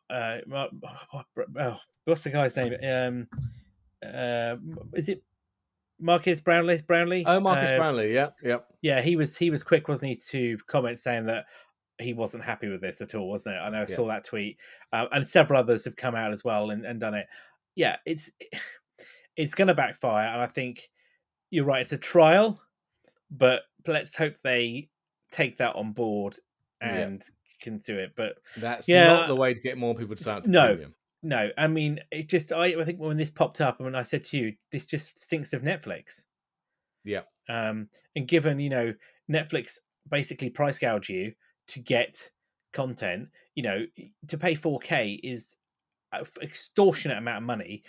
uh, 0.09 0.37
oh, 0.49 1.77
what's 2.05 2.21
the 2.21 2.29
guy's 2.29 2.55
name? 2.55 2.75
Um, 2.83 3.27
uh, 4.01 4.55
is 4.93 5.09
it 5.09 5.23
Marques 5.99 6.41
Brownlee? 6.41 6.81
Brownlee? 6.81 7.23
oh, 7.25 7.39
Marques 7.39 7.71
Uh, 7.71 7.77
Brownlee, 7.77 8.13
yeah, 8.13 8.29
yep. 8.43 8.67
yeah, 8.81 9.01
he 9.01 9.15
was 9.15 9.37
he 9.37 9.49
was 9.49 9.63
quick, 9.63 9.87
wasn't 9.87 10.09
he, 10.11 10.15
to 10.31 10.57
comment 10.67 10.99
saying 10.99 11.25
that 11.27 11.45
he 11.99 12.13
wasn't 12.13 12.43
happy 12.43 12.67
with 12.67 12.81
this 12.81 12.99
at 13.01 13.15
all, 13.15 13.29
wasn't 13.29 13.55
it? 13.55 13.59
I 13.59 13.69
know 13.69 13.77
I 13.79 13.85
Yeah. 13.87 13.95
saw 13.95 14.07
that 14.07 14.25
tweet, 14.25 14.57
uh, 14.91 15.07
and 15.13 15.27
several 15.27 15.59
others 15.59 15.85
have 15.85 15.95
come 15.95 16.13
out 16.15 16.33
as 16.33 16.43
well 16.43 16.71
and, 16.71 16.85
and 16.85 16.99
done 16.99 17.13
it. 17.13 17.27
Yeah, 17.75 17.97
it's 18.05 18.29
it's 19.37 19.53
going 19.55 19.67
to 19.69 19.73
backfire, 19.73 20.27
and 20.27 20.41
I 20.41 20.47
think 20.47 20.89
you're 21.51 21.65
right. 21.65 21.81
It's 21.81 21.91
a 21.93 21.97
trial, 21.97 22.61
but 23.31 23.63
let's 23.87 24.15
hope 24.15 24.35
they 24.43 24.89
take 25.31 25.57
that 25.57 25.75
on 25.75 25.91
board 25.93 26.37
Yeah. 26.81 26.87
and 26.87 27.23
can 27.61 27.77
do 27.79 27.97
it. 27.97 28.11
But 28.15 28.35
That's 28.57 28.87
Yeah, 28.87 29.07
not 29.07 29.27
the 29.27 29.35
way 29.35 29.53
to 29.53 29.61
get 29.61 29.77
more 29.77 29.95
people 29.95 30.15
to 30.15 30.21
s- 30.21 30.25
sign 30.25 30.37
up 30.37 30.43
to 30.43 30.49
no. 30.49 30.77
No, 31.25 31.49
I 31.57 31.65
mean, 31.65 31.99
it 32.11 32.29
just 32.29 32.53
I, 32.53 32.79
I 32.79 32.85
think 32.85 32.99
when 32.99 33.17
this 33.17 33.31
popped 33.31 33.59
up, 33.59 33.79
and 33.79 33.85
when 33.85 33.95
I 33.95 34.03
said 34.03 34.23
to 34.25 34.37
you, 34.37 34.53
this 34.71 34.85
just 34.85 35.21
stinks 35.21 35.53
of 35.53 35.63
Netflix. 35.63 36.21
Yeah. 37.03 37.21
Um, 37.49 37.89
and 38.15 38.27
given 38.27 38.59
you 38.59 38.69
know 38.69 38.93
Netflix 39.29 39.79
basically 40.09 40.51
price 40.51 40.77
gouge 40.77 41.09
you 41.09 41.33
to 41.69 41.79
get 41.79 42.29
content, 42.73 43.29
you 43.55 43.63
know, 43.63 43.85
to 44.27 44.37
pay 44.37 44.55
4K 44.55 45.19
is 45.23 45.55
a 46.13 46.27
extortionate 46.43 47.17
amount 47.17 47.37
of 47.37 47.43
money. 47.43 47.83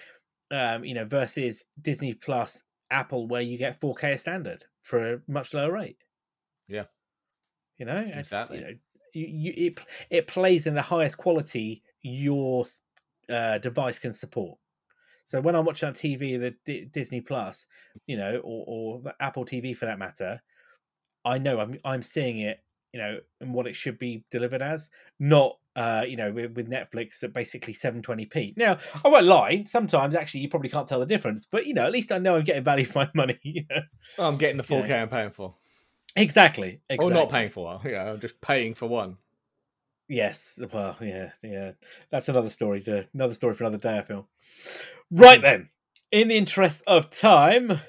Um, 0.50 0.84
you 0.84 0.94
know, 0.94 1.04
versus 1.04 1.62
Disney 1.82 2.14
Plus, 2.14 2.62
Apple, 2.90 3.26
where 3.26 3.42
you 3.42 3.58
get 3.58 3.80
4K 3.80 4.18
standard 4.18 4.64
for 4.82 5.14
a 5.14 5.20
much 5.28 5.52
lower 5.52 5.72
rate. 5.72 5.98
Yeah. 6.68 6.84
You 7.76 7.84
know, 7.84 7.98
Exactly. 8.14 8.58
You 8.58 8.64
know, 8.64 8.70
you, 9.12 9.26
you 9.26 9.54
it 9.56 9.80
it 10.08 10.26
plays 10.26 10.66
in 10.66 10.74
the 10.74 10.82
highest 10.82 11.18
quality 11.18 11.82
your 12.02 12.64
uh, 13.30 13.58
device 13.58 13.98
can 13.98 14.14
support. 14.14 14.58
So 15.24 15.40
when 15.40 15.56
I'm 15.56 15.64
watching 15.64 15.88
on 15.88 15.94
TV, 15.94 16.38
the 16.40 16.54
D- 16.64 16.88
Disney 16.92 17.20
Plus, 17.20 17.66
you 18.06 18.16
know, 18.16 18.40
or, 18.44 18.64
or 18.66 19.00
the 19.00 19.14
Apple 19.20 19.44
TV 19.44 19.76
for 19.76 19.86
that 19.86 19.98
matter, 19.98 20.40
I 21.24 21.38
know 21.38 21.58
I'm 21.58 21.78
I'm 21.84 22.02
seeing 22.02 22.38
it, 22.40 22.60
you 22.92 23.00
know, 23.00 23.18
and 23.40 23.52
what 23.52 23.66
it 23.66 23.74
should 23.74 23.98
be 23.98 24.24
delivered 24.30 24.62
as, 24.62 24.88
not 25.18 25.56
uh, 25.74 26.04
you 26.06 26.16
know, 26.16 26.32
with, 26.32 26.52
with 26.56 26.70
Netflix 26.70 27.22
at 27.22 27.32
basically 27.34 27.74
720p. 27.74 28.56
Now, 28.56 28.78
I 29.04 29.08
won't 29.08 29.26
lie, 29.26 29.64
sometimes 29.68 30.14
actually 30.14 30.40
you 30.40 30.48
probably 30.48 30.70
can't 30.70 30.88
tell 30.88 31.00
the 31.00 31.06
difference, 31.06 31.46
but 31.50 31.66
you 31.66 31.74
know, 31.74 31.84
at 31.84 31.92
least 31.92 32.12
I 32.12 32.18
know 32.18 32.36
I'm 32.36 32.44
getting 32.44 32.64
value 32.64 32.86
for 32.86 33.00
my 33.00 33.10
money. 33.14 33.38
you 33.42 33.64
know? 33.68 33.82
Oh, 34.18 34.28
I'm 34.28 34.38
getting 34.38 34.56
the 34.56 34.64
Yeah. 34.72 34.82
4K 34.82 35.02
I'm 35.02 35.08
paying 35.08 35.30
for. 35.30 35.54
Exactly. 36.14 36.80
exactly. 36.88 37.06
Or 37.06 37.10
not 37.10 37.30
paying 37.30 37.50
for. 37.50 37.64
One, 37.66 37.80
yeah, 37.84 38.10
I'm 38.10 38.20
just 38.20 38.40
paying 38.40 38.74
for 38.74 38.86
one. 38.86 39.18
Yes. 40.08 40.58
Well, 40.72 40.96
yeah, 41.00 41.30
yeah. 41.42 41.72
That's 42.10 42.28
another 42.28 42.50
story 42.50 42.80
to 42.82 43.06
another 43.14 43.34
story 43.34 43.54
for 43.54 43.64
another 43.64 43.78
day, 43.78 43.98
I 43.98 44.02
feel. 44.02 44.28
Right 45.10 45.42
then. 45.42 45.68
In 46.12 46.28
the 46.28 46.36
interest 46.36 46.82
of 46.86 47.10
time, 47.10 47.80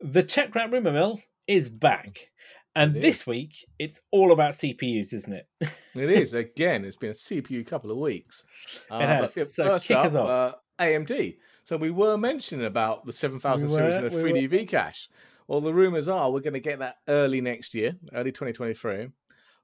the 0.00 0.22
TechRant 0.22 0.72
rumor 0.72 0.92
mill 0.92 1.20
is 1.46 1.68
back. 1.68 2.28
And 2.76 2.94
It 2.94 2.98
is. 3.00 3.02
this 3.02 3.26
week 3.26 3.66
it's 3.80 4.00
all 4.12 4.30
about 4.32 4.54
CPUs, 4.54 5.12
isn't 5.12 5.32
it? 5.32 5.48
It 5.60 5.70
is 6.10 6.34
again. 6.34 6.84
It's 6.84 6.96
been 6.96 7.10
a 7.10 7.14
CPU 7.14 7.66
couple 7.66 7.90
of 7.90 7.96
weeks. 7.98 8.44
Uh, 8.88 9.00
has. 9.00 9.34
but, 9.34 9.48
So 9.48 9.64
first 9.64 9.88
kick 9.88 9.96
up, 9.96 10.06
us 10.06 10.14
off. 10.14 10.28
Uh, 10.28 10.54
AMD. 10.78 11.36
So 11.64 11.76
we 11.76 11.90
were 11.90 12.16
mentioning 12.16 12.64
about 12.66 13.04
the 13.04 13.12
7000 13.12 13.68
We 13.68 13.74
series 13.74 13.96
and 13.96 14.10
the 14.10 14.22
we 14.22 14.32
3D 14.32 14.48
V-Cache. 14.48 15.08
Well, 15.50 15.60
the 15.60 15.74
rumors 15.74 16.06
are 16.06 16.30
we're 16.30 16.38
going 16.38 16.52
to 16.52 16.60
get 16.60 16.78
that 16.78 16.98
early 17.08 17.40
next 17.40 17.74
year, 17.74 17.96
early 18.14 18.30
2023, 18.30 19.08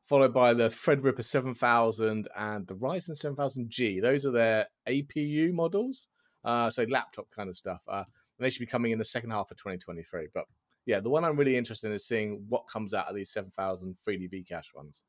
followed 0.02 0.34
by 0.34 0.52
the 0.52 0.68
Threadripper 0.68 1.24
7000 1.24 2.26
and 2.36 2.66
the 2.66 2.74
Ryzen 2.74 3.10
7000G. 3.10 4.02
Those 4.02 4.26
are 4.26 4.32
their 4.32 4.66
APU 4.88 5.52
models, 5.52 6.08
uh, 6.44 6.70
so 6.70 6.82
laptop 6.88 7.30
kind 7.30 7.48
of 7.48 7.54
stuff. 7.54 7.82
Uh, 7.86 8.02
and 8.02 8.44
they 8.44 8.50
should 8.50 8.58
be 8.58 8.66
coming 8.66 8.90
in 8.90 8.98
the 8.98 9.04
second 9.04 9.30
half 9.30 9.52
of 9.52 9.58
2023. 9.58 10.26
But 10.34 10.46
yeah, 10.86 10.98
the 10.98 11.08
one 11.08 11.24
I'm 11.24 11.36
really 11.36 11.56
interested 11.56 11.86
in 11.86 11.92
is 11.92 12.04
seeing 12.04 12.44
what 12.48 12.66
comes 12.66 12.92
out 12.92 13.06
of 13.06 13.14
these 13.14 13.30
7000 13.30 13.96
3D 14.04 14.28
V-Cache 14.28 14.72
ones. 14.74 15.04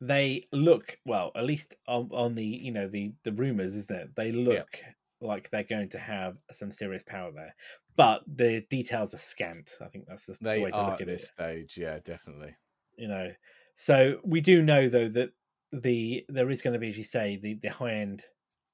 They 0.00 0.48
look 0.52 0.98
well, 1.04 1.30
at 1.36 1.44
least 1.44 1.76
on, 1.86 2.10
on 2.12 2.34
the 2.34 2.44
you 2.44 2.72
know 2.72 2.88
the 2.88 3.12
the 3.22 3.30
rumors, 3.30 3.76
isn't 3.76 3.96
it? 3.96 4.16
They 4.16 4.32
look 4.32 4.80
like 5.20 5.50
they're 5.50 5.64
going 5.64 5.88
to 5.90 5.98
have 5.98 6.38
some 6.52 6.72
serious 6.72 7.02
power 7.04 7.32
there, 7.32 7.54
but 7.96 8.22
the 8.26 8.62
details 8.70 9.14
are 9.14 9.18
scant. 9.18 9.76
I 9.80 9.88
think 9.88 10.06
that's 10.06 10.26
the, 10.26 10.38
the 10.52 10.60
They 10.60 10.60
way 10.60 10.72
to 10.72 10.82
look 10.82 11.00
at 11.00 11.02
at 11.02 11.08
this 11.08 11.24
it. 11.24 11.26
stage, 11.26 11.76
yeah, 11.76 11.98
definitely. 12.00 12.56
you 12.96 13.08
know 13.08 13.32
so 13.74 14.20
we 14.24 14.40
do 14.40 14.62
know 14.62 14.88
though 14.88 15.08
that 15.08 15.30
the 15.72 16.24
there 16.28 16.50
is 16.50 16.62
going 16.62 16.72
to 16.72 16.78
be 16.78 16.88
as 16.88 16.96
you 16.96 17.04
say 17.04 17.36
the 17.36 17.54
the 17.54 17.68
high 17.68 17.94
end 17.94 18.24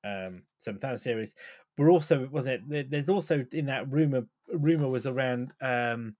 um 0.05 0.45
7000 0.59 0.99
series 0.99 1.35
we're 1.79 1.91
also 1.91 2.29
wasn't 2.31 2.73
it 2.73 2.91
there's 2.91 3.09
also 3.09 3.45
in 3.53 3.67
that 3.67 3.91
rumor 3.91 4.27
rumor 4.53 4.89
was 4.89 5.07
around 5.07 5.53
um 5.61 6.17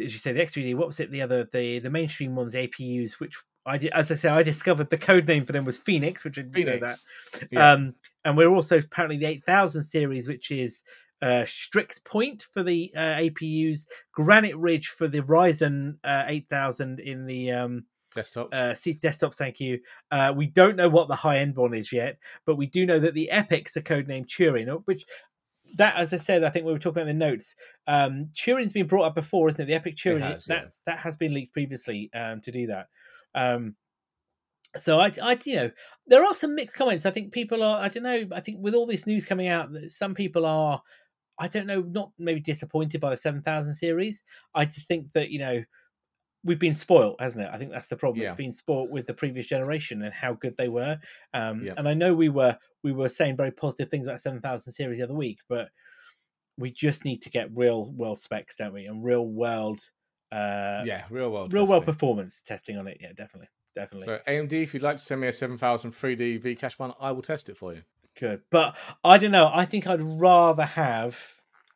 as 0.00 0.12
you 0.12 0.18
say 0.18 0.32
the 0.32 0.40
x3d 0.40 0.74
what 0.76 0.86
was 0.86 1.00
it 1.00 1.10
the 1.10 1.22
other 1.22 1.44
the 1.52 1.78
the 1.78 1.90
mainstream 1.90 2.34
ones 2.34 2.54
apus 2.54 3.14
which 3.14 3.36
I 3.66 3.76
as 3.92 4.10
I 4.10 4.14
say, 4.14 4.28
I 4.28 4.42
discovered 4.42 4.90
the 4.90 4.98
code 4.98 5.26
name 5.26 5.44
for 5.44 5.52
them 5.52 5.64
was 5.64 5.78
Phoenix, 5.78 6.24
which 6.24 6.38
I 6.38 6.42
didn't 6.42 6.80
know 6.80 6.86
that. 6.86 6.98
Yeah. 7.50 7.72
Um, 7.72 7.94
and 8.24 8.36
we're 8.36 8.48
also 8.48 8.78
apparently 8.78 9.18
the 9.18 9.26
8000 9.26 9.82
series, 9.82 10.28
which 10.28 10.50
is 10.50 10.82
uh, 11.22 11.44
Strix 11.44 11.98
Point 11.98 12.46
for 12.52 12.62
the 12.62 12.92
uh, 12.94 13.16
APUs, 13.16 13.86
Granite 14.12 14.56
Ridge 14.56 14.88
for 14.88 15.08
the 15.08 15.20
Ryzen 15.20 15.96
uh, 16.04 16.24
8000 16.26 17.00
in 17.00 17.26
the 17.26 17.52
um, 17.52 17.84
Desktop. 18.14 18.48
uh, 18.52 18.72
desktops. 18.72 19.34
Thank 19.34 19.60
you. 19.60 19.80
Uh, 20.10 20.32
we 20.34 20.46
don't 20.46 20.76
know 20.76 20.88
what 20.88 21.08
the 21.08 21.16
high 21.16 21.38
end 21.38 21.56
one 21.56 21.74
is 21.74 21.92
yet, 21.92 22.18
but 22.44 22.56
we 22.56 22.66
do 22.66 22.86
know 22.86 22.98
that 22.98 23.14
the 23.14 23.30
EPYCs 23.32 23.76
are 23.76 23.82
codenamed 23.82 24.28
Turin, 24.28 24.68
uh, 24.68 24.76
which 24.86 25.04
that, 25.76 25.96
as 25.96 26.12
I 26.12 26.18
said, 26.18 26.44
I 26.44 26.50
think 26.50 26.64
we 26.64 26.72
were 26.72 26.78
talking 26.78 27.02
about 27.02 27.10
in 27.10 27.18
the 27.18 27.26
notes. 27.26 27.54
Um, 27.86 28.30
Turin's 28.34 28.72
been 28.72 28.86
brought 28.86 29.06
up 29.06 29.14
before, 29.14 29.48
isn't 29.48 29.68
it? 29.68 29.84
The 29.84 29.90
EPYC 29.90 29.96
Turing. 29.96 30.20
has, 30.20 30.46
yeah. 30.48 30.60
that's 30.60 30.80
that 30.86 30.98
has 30.98 31.16
been 31.16 31.34
leaked 31.34 31.52
previously 31.52 32.10
um, 32.14 32.40
to 32.42 32.50
do 32.50 32.66
that. 32.68 32.88
Um, 33.36 33.76
so 34.76 34.98
I, 34.98 35.12
I, 35.22 35.38
you 35.44 35.56
know, 35.56 35.70
there 36.06 36.24
are 36.24 36.34
some 36.34 36.54
mixed 36.54 36.76
comments. 36.76 37.06
I 37.06 37.10
think 37.10 37.32
people 37.32 37.62
are. 37.62 37.80
I 37.80 37.88
don't 37.88 38.02
know. 38.02 38.26
I 38.32 38.40
think 38.40 38.58
with 38.60 38.74
all 38.74 38.86
this 38.86 39.06
news 39.06 39.24
coming 39.24 39.48
out, 39.48 39.72
that 39.72 39.90
some 39.92 40.14
people 40.14 40.44
are. 40.44 40.82
I 41.38 41.48
don't 41.48 41.66
know, 41.66 41.82
not 41.82 42.12
maybe 42.18 42.40
disappointed 42.40 43.00
by 43.00 43.10
the 43.10 43.16
seven 43.16 43.42
thousand 43.42 43.74
series. 43.74 44.22
I 44.54 44.64
just 44.64 44.88
think 44.88 45.12
that 45.12 45.30
you 45.30 45.38
know 45.38 45.62
we've 46.44 46.58
been 46.58 46.74
spoilt, 46.74 47.20
hasn't 47.20 47.42
it? 47.42 47.50
I 47.52 47.58
think 47.58 47.72
that's 47.72 47.88
the 47.88 47.96
problem. 47.96 48.22
Yeah. 48.22 48.28
It's 48.28 48.36
been 48.36 48.52
spoilt 48.52 48.88
with 48.88 49.06
the 49.06 49.12
previous 49.14 49.46
generation 49.46 50.02
and 50.02 50.14
how 50.14 50.34
good 50.34 50.56
they 50.56 50.68
were. 50.68 50.96
Um, 51.34 51.62
Yeah. 51.62 51.74
And 51.76 51.88
I 51.88 51.94
know 51.94 52.14
we 52.14 52.28
were 52.28 52.56
we 52.82 52.92
were 52.92 53.08
saying 53.08 53.36
very 53.36 53.50
positive 53.50 53.90
things 53.90 54.06
about 54.06 54.20
seven 54.20 54.40
thousand 54.40 54.72
series 54.72 54.98
the 54.98 55.04
other 55.04 55.14
week, 55.14 55.38
but 55.48 55.68
we 56.56 56.70
just 56.70 57.04
need 57.04 57.20
to 57.22 57.30
get 57.30 57.54
real 57.54 57.90
world 57.92 58.18
specs, 58.20 58.56
don't 58.56 58.72
we? 58.72 58.86
And 58.86 59.04
real 59.04 59.26
world, 59.26 59.80
uh, 60.32 60.82
yeah, 60.84 61.04
real 61.10 61.30
world. 61.30 61.52
real 61.54 61.66
world 61.66 61.84
performance 61.86 62.42
testing 62.46 62.76
on 62.76 62.86
it. 62.88 62.98
Yeah, 63.00 63.12
definitely, 63.16 63.48
definitely. 63.74 64.06
So 64.06 64.18
AMD, 64.28 64.52
if 64.52 64.74
you'd 64.74 64.82
like 64.82 64.96
to 64.98 65.02
send 65.02 65.20
me 65.20 65.28
a 65.28 65.32
7000 65.32 65.92
3D 65.92 66.40
V-Cache 66.40 66.78
one, 66.78 66.92
I 67.00 67.12
will 67.12 67.22
test 67.22 67.48
it 67.48 67.56
for 67.56 67.72
you. 67.74 67.82
good 68.18 68.40
but 68.50 68.74
i 69.04 69.18
don't 69.18 69.30
know 69.30 69.50
i 69.52 69.66
think 69.66 69.86
i'd 69.86 70.00
rather 70.00 70.64
have 70.64 71.14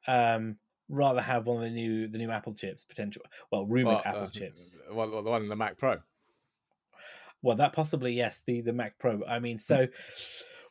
um 0.07 0.57
rather 0.89 1.21
have 1.21 1.47
one 1.47 1.59
of 1.59 1.63
the 1.63 1.69
new 1.71 2.09
the 2.09 2.17
new 2.17 2.31
apple 2.31 2.55
chips 2.55 2.83
potential 2.83 3.23
well 3.53 3.67
rumored 3.67 3.97
Well, 3.97 4.03
apple 4.07 4.23
uh, 4.23 4.31
chips 4.31 4.77
Well, 4.91 5.23
the 5.23 5.31
one 5.31 5.43
in 5.43 5.49
the 5.51 5.57
Mac 5.57 5.77
Pro. 5.77 5.99
well 7.43 7.57
that 7.57 7.73
possibly 7.75 8.13
yes 8.15 8.43
the 8.47 8.61
the 8.63 8.73
mac 8.73 8.99
pro 8.99 9.21
i 9.29 9.39
mean 9.39 9.59
so 9.59 9.87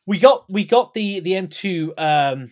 we 0.06 0.18
got 0.20 0.46
we 0.50 0.66
got 0.66 0.94
the 0.94 1.20
the 1.20 1.34
m2 1.34 1.94
um 2.00 2.52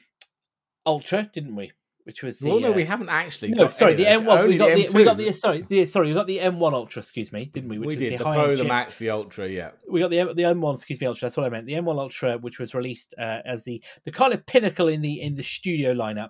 ultra 0.86 1.30
didn't 1.34 1.56
we 1.56 1.72
which 2.08 2.24
was 2.24 2.40
the, 2.40 2.48
well, 2.48 2.62
no, 2.62 2.72
uh, 2.72 2.74
we 2.74 2.86
haven't 2.86 3.10
actually. 3.10 3.50
no, 3.50 3.68
sorry, 3.68 3.96
the. 3.96 4.06
M1. 4.06 4.48
We 4.48 4.58
got 4.58 4.74
the, 4.78 4.98
we 4.98 5.04
got 5.04 5.18
M2. 5.18 5.26
the 5.26 5.34
sorry, 5.34 5.66
the, 5.68 5.86
sorry, 5.86 6.08
we 6.08 6.14
got 6.14 6.26
the 6.26 6.38
M1 6.38 6.72
Ultra. 6.72 7.02
Excuse 7.02 7.34
me, 7.34 7.52
didn't 7.54 7.70
we? 7.70 7.80
Which 7.80 7.88
we 7.88 7.96
did 7.98 8.18
the, 8.18 8.24
high-end 8.24 8.46
Pro, 8.46 8.56
the. 8.56 8.64
Max, 8.64 8.96
the 8.96 9.10
Ultra. 9.10 9.50
Yeah, 9.50 9.72
we 9.90 10.00
got 10.00 10.10
the 10.10 10.20
M- 10.22 10.34
the 10.34 10.44
M1, 10.44 10.76
excuse 10.76 11.02
me, 11.02 11.08
Ultra. 11.08 11.26
That's 11.26 11.36
what 11.36 11.46
I 11.46 11.50
meant. 11.50 11.66
The 11.66 11.74
M1 11.74 12.00
Ultra, 12.00 12.38
which 12.38 12.60
was 12.60 12.74
released 12.74 13.14
uh, 13.20 13.40
as 13.44 13.66
the 13.66 13.84
the 14.06 14.12
kind 14.14 14.34
of 14.34 14.46
pinnacle 14.46 14.88
in 14.88 15.02
the 15.02 15.22
in 15.22 15.34
the 15.34 15.44
studio 15.44 15.94
lineup, 15.94 16.30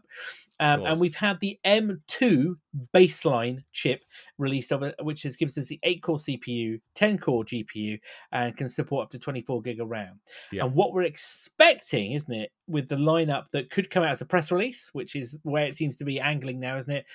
um, 0.60 0.86
and 0.86 1.00
we've 1.00 1.16
had 1.16 1.40
the 1.40 1.60
M2 1.66 2.56
baseline 2.94 3.64
chip 3.74 4.04
released, 4.38 4.72
of 4.72 4.84
it, 4.84 4.96
which 5.02 5.26
is, 5.26 5.36
gives 5.36 5.58
us 5.58 5.68
the 5.68 5.80
eight 5.84 6.02
core 6.02 6.18
CPU, 6.18 6.80
ten 6.96 7.18
core 7.18 7.44
GPU, 7.44 8.00
and 8.32 8.58
can 8.58 8.68
support 8.68 9.06
up 9.06 9.12
to 9.12 9.20
twenty 9.20 9.42
four 9.42 9.62
gig 9.62 9.80
of 9.80 9.90
RAM. 9.90 10.20
Yeah. 10.52 10.66
And 10.66 10.74
what 10.74 10.94
we're 10.94 11.04
expecting, 11.04 12.14
isn't 12.14 12.34
it, 12.34 12.52
with 12.68 12.88
the 12.88 12.96
lineup 12.96 13.46
that 13.52 13.70
could 13.70 13.90
come 13.90 14.04
out 14.04 14.12
as 14.12 14.22
a 14.22 14.26
press 14.26 14.52
release, 14.52 14.90
which 14.94 15.16
is 15.16 15.40
where 15.44 15.66
it 15.66 15.78
seems 15.78 15.98
to 15.98 16.06
be 16.06 16.20
angling 16.20 16.60
now, 16.60 16.78
isn't 16.78 16.92
it? 16.92 17.06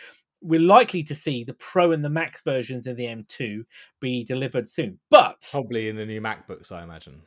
We're 0.40 0.60
likely 0.60 1.04
to 1.04 1.14
see 1.14 1.44
the 1.44 1.54
Pro 1.54 1.92
and 1.92 2.04
the 2.04 2.10
Max 2.10 2.42
versions 2.42 2.86
of 2.86 2.96
the 2.96 3.04
M2 3.04 3.64
be 4.00 4.24
delivered 4.24 4.68
soon, 4.68 4.98
but 5.10 5.46
probably 5.50 5.88
in 5.88 5.96
the 5.96 6.06
new 6.06 6.20
MacBooks, 6.20 6.72
I 6.72 6.82
imagine. 6.82 7.22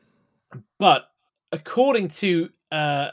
but 0.79 1.07
according 1.51 2.09
to 2.09 2.49
uh, 2.71 3.09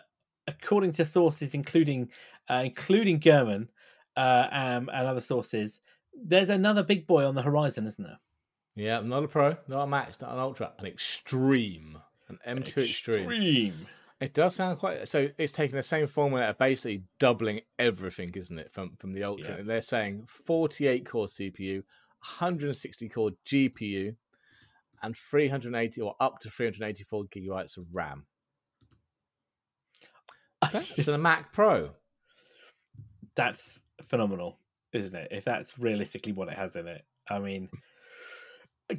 according 0.46 0.92
to 0.92 1.06
sources, 1.06 1.54
including 1.54 2.08
uh, 2.48 2.62
including 2.64 3.20
Gurman 3.20 3.68
uh, 4.16 4.46
um, 4.50 4.90
and 4.92 5.06
other 5.06 5.20
sources, 5.20 5.80
there's 6.14 6.48
another 6.48 6.82
big 6.82 7.06
boy 7.06 7.24
on 7.24 7.34
the 7.34 7.42
horizon, 7.42 7.86
isn't 7.86 8.04
there? 8.04 8.18
Yeah, 8.74 9.00
not 9.00 9.24
a 9.24 9.28
Pro, 9.28 9.56
not 9.68 9.82
a 9.82 9.86
Max, 9.86 10.20
not 10.20 10.32
an 10.32 10.38
Ultra, 10.38 10.72
an 10.78 10.86
Extreme, 10.86 11.98
an 12.28 12.38
M2 12.46 12.84
Extreme. 12.88 13.20
Extreme. 13.30 13.86
It 14.20 14.34
does 14.34 14.54
sound 14.54 14.78
quite. 14.78 15.08
So 15.08 15.28
it's 15.36 15.52
taking 15.52 15.76
the 15.76 15.82
same 15.82 16.06
formula, 16.06 16.48
of 16.50 16.58
basically 16.58 17.02
doubling 17.18 17.60
everything, 17.78 18.30
isn't 18.34 18.58
it? 18.58 18.72
From 18.72 18.96
from 18.98 19.12
the 19.12 19.24
Ultra, 19.24 19.54
Yeah. 19.54 19.60
and 19.60 19.68
they're 19.68 19.80
saying 19.82 20.26
48 20.28 21.04
core 21.04 21.26
CPU, 21.26 21.82
160 22.38 23.08
core 23.08 23.32
GPU, 23.44 24.14
and 25.02 25.16
380 25.16 26.00
or 26.00 26.14
up 26.20 26.38
to 26.40 26.50
384 26.50 27.24
gigabytes 27.24 27.76
of 27.76 27.86
RAM. 27.92 28.24
That's 30.72 31.08
a 31.08 31.18
Mac 31.18 31.52
Pro. 31.52 31.90
that's 33.34 33.80
phenomenal, 34.08 34.58
isn't 34.92 35.14
it? 35.14 35.28
If 35.30 35.44
that's 35.44 35.78
realistically 35.78 36.32
what 36.32 36.48
it 36.48 36.54
has 36.54 36.76
in 36.76 36.86
it, 36.88 37.04
I 37.28 37.38
mean, 37.38 37.68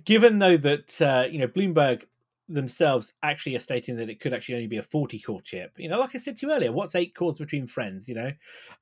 given 0.05 0.39
though 0.39 0.57
that 0.57 1.01
uh, 1.01 1.25
you 1.29 1.39
know 1.39 1.47
Bloomberg 1.47 2.03
themselves 2.49 3.13
actually 3.23 3.55
are 3.55 3.59
stating 3.61 3.95
that 3.97 4.09
it 4.09 4.19
could 4.19 4.33
actually 4.33 4.55
only 4.55 4.67
be 4.67 4.77
a 4.77 4.83
40 4.83 5.19
core 5.19 5.41
chip. 5.41 5.71
You 5.77 5.89
know, 5.89 5.99
like 5.99 6.15
I 6.15 6.19
said 6.19 6.37
to 6.37 6.47
you 6.47 6.53
earlier, 6.53 6.71
what's 6.71 6.95
eight 6.95 7.15
cores 7.15 7.37
between 7.37 7.67
friends? 7.67 8.07
You 8.07 8.15
know, 8.15 8.31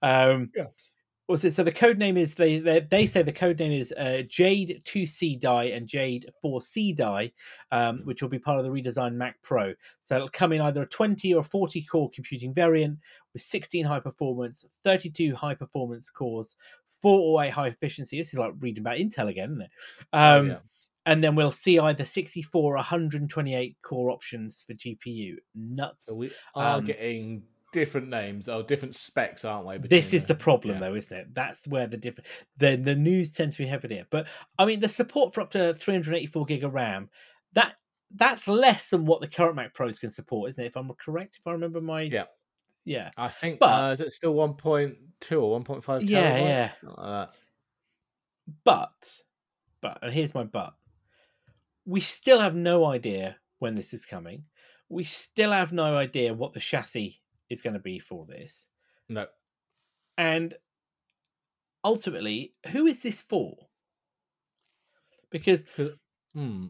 um, 0.02 0.52
Yeah. 0.56 0.66
So? 1.36 1.64
The 1.64 1.72
code 1.72 1.98
name 1.98 2.18
is 2.18 2.36
they 2.36 2.60
they, 2.60 2.80
they 2.80 3.06
say 3.06 3.22
the 3.22 3.32
code 3.32 3.60
name 3.60 3.72
is 3.72 3.92
uh, 3.98 4.24
Jade 4.28 4.82
2C 4.86 5.40
die 5.40 5.66
and 5.66 5.88
Jade 5.88 6.30
4C 6.44 6.96
die, 6.96 7.32
um, 7.72 8.02
which 8.06 8.22
will 8.22 8.30
be 8.30 8.40
part 8.40 8.60
of 8.60 8.66
the 8.66 8.72
redesigned 8.72 9.16
Mac 9.16 9.42
Pro. 9.42 9.74
So 10.02 10.16
it'll 10.16 10.30
come 10.30 10.52
in 10.54 10.62
either 10.62 10.84
a 10.84 10.88
20 10.88 11.34
or 11.34 11.44
40 11.44 11.82
core 11.84 12.10
computing 12.14 12.54
variant 12.54 12.98
with 13.34 13.42
16 13.42 13.86
high 13.86 14.00
performance, 14.00 14.66
32 14.84 15.36
high 15.36 15.56
performance 15.56 16.10
cores, 16.10 16.56
four 17.02 17.20
or 17.20 17.44
eight 17.44 17.52
high 17.52 17.68
efficiency. 17.68 18.18
This 18.18 18.34
is 18.34 18.40
like 18.40 18.54
reading 18.60 18.82
about 18.82 18.98
Intel 18.98 19.30
again, 19.30 19.52
isn't 19.52 19.62
it? 19.62 19.72
Um, 20.14 20.50
yeah. 20.50 20.58
And 21.08 21.24
then 21.24 21.34
we'll 21.34 21.52
see 21.52 21.80
either 21.80 22.06
64 22.06 22.74
or 22.74 22.76
128 22.76 23.78
core 23.82 24.12
options 24.12 24.64
for 24.68 24.74
GPU. 24.76 25.38
Nuts. 25.56 26.06
So 26.06 26.16
we 26.16 26.32
are 26.54 26.78
Um, 26.78 26.84
getting 26.84 27.42
different 27.72 28.10
names 28.10 28.48
or 28.50 28.64
different 28.64 28.96
specs, 28.96 29.46
aren't 29.46 29.68
we? 29.68 29.78
This 29.88 30.14
is 30.14 30.26
the 30.26 30.36
problem, 30.36 30.76
yeah. 30.76 30.80
though, 30.90 30.96
isn't 30.96 31.18
it? 31.18 31.34
That's 31.34 31.66
where 31.68 31.88
the 31.88 31.98
different 31.98 32.28
the 32.58 32.76
the 32.76 32.96
news 32.96 33.34
tends 33.34 33.56
to 33.56 33.64
be 33.64 33.68
heavy 33.68 33.88
here. 33.96 34.06
But 34.10 34.28
I 34.58 34.66
mean, 34.66 34.80
the 34.80 34.88
support 34.90 35.34
for 35.34 35.42
up 35.42 35.52
to 35.52 35.74
384 35.74 36.46
gig 36.46 36.64
of 36.64 36.74
RAM 36.74 37.10
that 37.54 37.76
that's 38.16 38.48
less 38.48 38.90
than 38.90 39.06
what 39.06 39.22
the 39.22 39.28
current 39.28 39.56
Mac 39.56 39.74
Pros 39.74 39.98
can 39.98 40.12
support, 40.12 40.50
isn't 40.50 40.64
it? 40.64 40.68
If 40.68 40.76
I'm 40.76 40.92
correct, 41.04 41.38
if 41.40 41.48
I 41.48 41.52
remember 41.52 41.80
my 41.82 42.02
Yeah. 42.02 42.26
yeah, 42.84 43.12
I 43.18 43.30
think, 43.30 43.60
But- 43.60 43.90
uh, 43.90 43.92
is 43.94 44.02
it 44.02 44.12
still 44.12 44.34
1.2 44.36 45.42
or 45.42 45.60
1.5? 45.60 46.10
Yeah, 46.10 46.38
terabyte? 46.38 46.42
yeah. 46.42 46.72
Like 46.84 47.30
but 48.66 48.92
but 49.82 50.00
and 50.02 50.14
here's 50.14 50.34
my 50.34 50.44
but 50.44 50.74
we 51.86 52.02
still 52.02 52.40
have 52.40 52.56
no 52.56 52.86
idea 52.86 53.38
when 53.60 53.76
this 53.76 53.94
is 53.94 54.06
coming 54.06 54.44
we 54.90 55.04
still 55.04 55.52
have 55.52 55.72
no 55.72 55.96
idea 55.96 56.34
what 56.34 56.54
the 56.54 56.60
chassis 56.60 57.21
is 57.52 57.62
going 57.62 57.74
to 57.74 57.80
be 57.80 58.00
for 58.00 58.26
this 58.26 58.68
No. 59.10 59.28
and 60.18 60.56
ultimately 61.84 62.54
who 62.72 62.86
is 62.88 63.02
this 63.02 63.22
for 63.22 63.56
because 65.32 65.64
Hmm. 66.34 66.68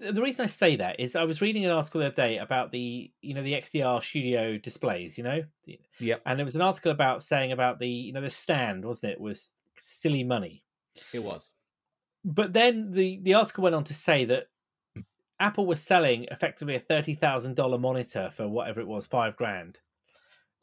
the 0.00 0.20
reason 0.20 0.44
i 0.44 0.48
say 0.48 0.76
that 0.76 1.00
is 1.00 1.16
i 1.16 1.24
was 1.24 1.40
reading 1.40 1.64
an 1.64 1.70
article 1.70 2.00
the 2.00 2.06
other 2.08 2.14
day 2.14 2.38
about 2.38 2.70
the 2.72 3.10
you 3.22 3.32
know 3.34 3.42
the 3.42 3.54
xdr 3.54 4.02
studio 4.02 4.58
displays 4.58 5.16
you 5.16 5.24
know 5.24 5.42
yeah, 5.98 6.16
and 6.26 6.38
there 6.38 6.44
was 6.44 6.54
an 6.56 6.60
article 6.60 6.92
about 6.92 7.22
saying 7.22 7.52
about 7.52 7.78
the 7.78 7.88
you 7.88 8.12
know 8.12 8.20
the 8.20 8.28
stand 8.30 8.84
wasn't 8.84 9.12
it 9.12 9.20
was 9.20 9.52
silly 9.78 10.24
money 10.24 10.62
It 11.12 11.20
was. 11.20 11.52
but 12.24 12.52
then 12.52 12.92
the 12.92 13.20
the 13.22 13.34
article 13.34 13.62
went 13.64 13.74
on 13.74 13.84
to 13.84 13.94
say 13.94 14.24
that 14.26 14.48
Apple 15.38 15.66
was 15.66 15.82
selling 15.82 16.24
effectively 16.30 16.74
a 16.76 16.80
thirty 16.80 17.14
thousand 17.14 17.56
dollar 17.56 17.76
monitor 17.78 18.30
for 18.34 18.48
whatever 18.48 18.80
it 18.80 18.86
was, 18.86 19.04
five 19.04 19.36
grand. 19.36 19.78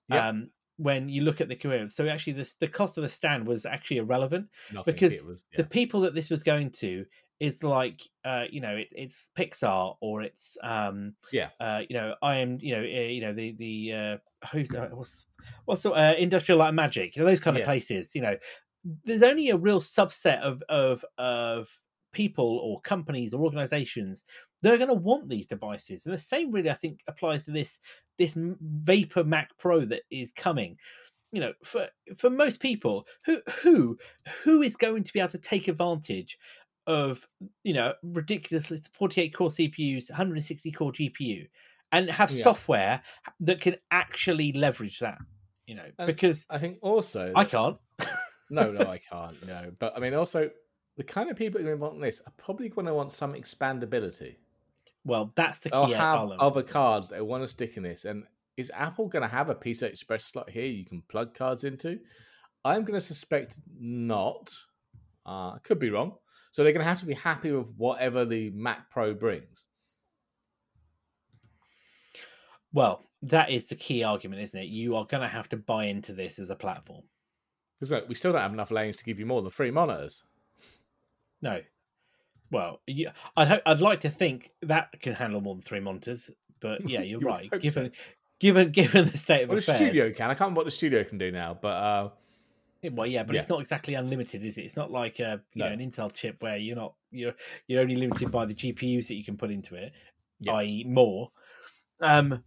Yep. 0.09 0.23
Um, 0.23 0.49
when 0.77 1.07
you 1.07 1.21
look 1.21 1.39
at 1.39 1.49
the 1.49 1.55
career, 1.55 1.87
so 1.87 2.07
actually, 2.07 2.33
this 2.33 2.53
the 2.53 2.67
cost 2.67 2.97
of 2.97 3.03
the 3.03 3.09
stand 3.09 3.47
was 3.47 3.65
actually 3.65 3.97
irrelevant. 3.97 4.49
Nothing. 4.71 4.93
Because 4.93 5.23
was, 5.23 5.45
yeah. 5.51 5.61
The 5.61 5.67
people 5.67 6.01
that 6.01 6.15
this 6.15 6.29
was 6.29 6.43
going 6.43 6.71
to 6.71 7.05
is 7.39 7.63
like, 7.63 8.01
uh, 8.25 8.45
you 8.49 8.61
know, 8.61 8.75
it, 8.77 8.87
it's 8.91 9.29
Pixar 9.37 9.97
or 10.01 10.23
it's, 10.23 10.57
um, 10.63 11.13
Yeah. 11.31 11.49
uh, 11.59 11.81
you 11.89 11.95
know, 11.95 12.15
I 12.21 12.37
am, 12.37 12.57
you 12.61 12.75
know, 12.75 12.81
uh, 12.81 12.85
you 12.85 13.21
know, 13.21 13.33
the 13.33 13.51
the 13.53 13.93
uh, 13.93 14.17
who's 14.51 14.73
uh, 14.73 14.89
what's 14.93 15.27
what's 15.65 15.83
the 15.83 15.91
uh, 15.91 16.13
industrial 16.17 16.59
light 16.59 16.73
magic, 16.73 17.15
you 17.15 17.21
know, 17.21 17.27
those 17.27 17.39
kind 17.39 17.55
of 17.55 17.61
Yes. 17.61 17.67
places. 17.67 18.15
You 18.15 18.21
know, 18.21 18.37
there's 19.05 19.23
only 19.23 19.49
a 19.49 19.57
real 19.57 19.79
subset 19.79 20.41
of 20.41 20.63
of 20.69 21.05
of 21.17 21.69
people 22.13 22.59
or 22.63 22.81
companies 22.81 23.33
or 23.33 23.43
organizations 23.43 24.23
that 24.63 24.73
are 24.73 24.77
going 24.77 24.87
to 24.89 24.95
want 24.95 25.29
these 25.29 25.47
devices 25.47 26.05
and 26.05 26.13
the 26.15 26.19
same 26.19 26.51
really 26.51 26.71
i 26.71 26.75
think 26.75 26.99
applies 27.07 27.45
to 27.45 27.51
this 27.51 27.79
this 28.17 28.33
vapor 28.37 29.23
mac 29.23 29.49
pro 29.59 29.81
that 29.85 30.01
is 30.09 30.31
coming 30.31 30.77
you 31.31 31.41
know 31.41 31.53
for 31.63 31.87
for 32.17 32.29
most 32.29 32.59
people 32.59 33.05
who 33.25 33.41
who 33.61 33.97
who 34.43 34.61
is 34.61 34.75
going 34.75 35.03
to 35.03 35.13
be 35.13 35.19
able 35.19 35.29
to 35.31 35.37
take 35.37 35.67
advantage 35.67 36.37
of 36.87 37.27
you 37.63 37.73
know 37.73 37.93
ridiculously 38.03 38.81
48 38.93 39.33
core 39.33 39.49
CPUs, 39.49 40.09
160 40.09 40.71
core 40.71 40.91
GPU, 40.91 41.47
and 41.91 42.09
have 42.09 42.31
Yeah. 42.31 42.43
software 42.43 43.01
that 43.41 43.61
can 43.61 43.75
actually 43.91 44.51
leverage 44.53 44.99
that. 44.99 45.17
You 45.65 45.75
know, 45.75 45.91
And 45.97 46.07
because 46.07 46.45
I 46.49 46.57
think 46.57 46.79
also 46.81 47.31
I 47.35 47.45
can't. 47.45 47.77
no, 48.49 48.71
no, 48.71 48.87
I 48.89 48.97
can't. 48.97 49.45
No, 49.47 49.71
but 49.79 49.93
I 49.95 49.99
mean, 49.99 50.13
also 50.13 50.49
the 50.97 51.03
kind 51.03 51.29
of 51.31 51.37
people 51.37 51.59
who 51.59 51.65
going 51.65 51.77
to 51.79 51.81
want 51.81 52.01
this 52.01 52.21
are 52.27 52.33
probably 52.37 52.69
going 52.69 52.87
to 52.87 52.93
want 52.93 53.11
some 53.11 53.33
expandability. 53.33 54.35
Well, 55.05 55.31
that's 55.35 55.59
the 55.59 55.69
They'll 55.69 55.85
have 55.85 56.17
element. 56.19 56.41
other 56.41 56.63
cards 56.63 57.09
that 57.09 57.15
they 57.15 57.21
want 57.21 57.43
to 57.43 57.47
stick 57.47 57.77
in 57.77 57.83
this. 57.83 58.05
And 58.05 58.23
is 58.55 58.71
Apple 58.73 59.07
going 59.07 59.23
to 59.23 59.27
have 59.27 59.49
a 59.49 59.55
PCI 59.55 59.83
Express 59.83 60.25
slot 60.25 60.49
here 60.49 60.65
you 60.65 60.85
can 60.85 61.01
plug 61.09 61.33
cards 61.33 61.63
into? 61.63 61.99
I'm 62.63 62.83
going 62.83 62.99
to 62.99 63.05
suspect 63.05 63.59
not. 63.77 64.53
Uh, 65.25 65.51
I 65.51 65.57
could 65.63 65.79
be 65.79 65.89
wrong. 65.89 66.15
So 66.51 66.63
they're 66.63 66.71
going 66.71 66.83
to 66.83 66.89
have 66.89 66.99
to 66.99 67.05
be 67.05 67.15
happy 67.15 67.51
with 67.51 67.67
whatever 67.77 68.25
the 68.25 68.51
Mac 68.51 68.89
Pro 68.89 69.13
brings. 69.13 69.65
Well, 72.71 73.03
that 73.23 73.49
is 73.49 73.67
the 73.67 73.75
key 73.75 74.03
argument, 74.03 74.41
isn't 74.41 74.59
it? 74.61 74.67
You 74.67 74.95
are 74.95 75.05
going 75.05 75.21
to 75.21 75.27
have 75.27 75.49
to 75.49 75.57
buy 75.57 75.85
into 75.85 76.13
this 76.13 76.39
as 76.39 76.49
a 76.49 76.55
platform. 76.55 77.03
Because 77.79 77.91
look, 77.91 78.07
we 78.07 78.15
still 78.15 78.31
don't 78.31 78.41
have 78.41 78.53
enough 78.53 78.71
lanes 78.71 78.97
to 78.97 79.03
give 79.03 79.19
you 79.19 79.25
more 79.25 79.41
than 79.41 79.51
three 79.51 79.71
monitors. 79.71 80.23
No. 81.41 81.59
Well, 82.53 82.81
you, 82.85 83.09
I'd 83.35 83.61
I'd 83.65 83.81
like 83.81 84.01
to 84.01 84.09
think 84.09 84.51
that 84.61 84.89
can 85.01 85.13
handle 85.13 85.41
more 85.41 85.55
than 85.55 85.63
three 85.63 85.79
monitors, 85.79 86.29
but 86.61 86.87
yeah, 86.87 87.01
you're 87.03 87.19
You 87.19 87.27
right. 87.27 87.49
hope 87.51 87.63
so. 87.65 87.89
Given 87.89 87.91
given 88.39 88.71
given 89.03 89.05
the 89.05 89.17
state 89.17 89.41
of 89.43 89.49
Well, 89.49 89.55
the 89.57 89.61
studio 89.63 90.11
can. 90.11 90.29
I 90.29 90.35
can't 90.35 90.41
remember 90.41 90.59
what 90.59 90.65
the 90.65 90.71
studio 90.71 91.03
can 91.03 91.17
do 91.17 91.31
now, 91.31 91.57
but 91.59 91.67
uh, 91.69 92.09
Well, 92.91 93.07
yeah, 93.07 93.23
but 93.23 93.35
Yeah. 93.35 93.41
it's 93.41 93.49
not 93.49 93.59
exactly 93.59 93.95
unlimited, 93.95 94.45
is 94.45 94.57
it? 94.59 94.65
It's 94.65 94.77
not 94.77 94.91
like 94.91 95.19
a 95.19 95.41
you 95.55 95.63
No. 95.63 95.67
know 95.67 95.73
an 95.73 95.79
Intel 95.79 96.13
chip 96.13 96.41
where 96.43 96.57
you're 96.57 96.75
not 96.75 96.93
you're 97.11 97.33
you're 97.67 97.81
only 97.81 97.95
limited 97.95 98.29
by 98.31 98.45
the 98.45 98.53
GPUs 98.53 99.07
that 99.07 99.15
you 99.15 99.23
can 99.23 99.35
put 99.35 99.49
into 99.49 99.73
it, 99.75 99.93
Yeah. 100.39 100.53
i.e., 100.57 100.83
more. 100.83 101.31
Um, 102.01 102.33
and 102.33 102.43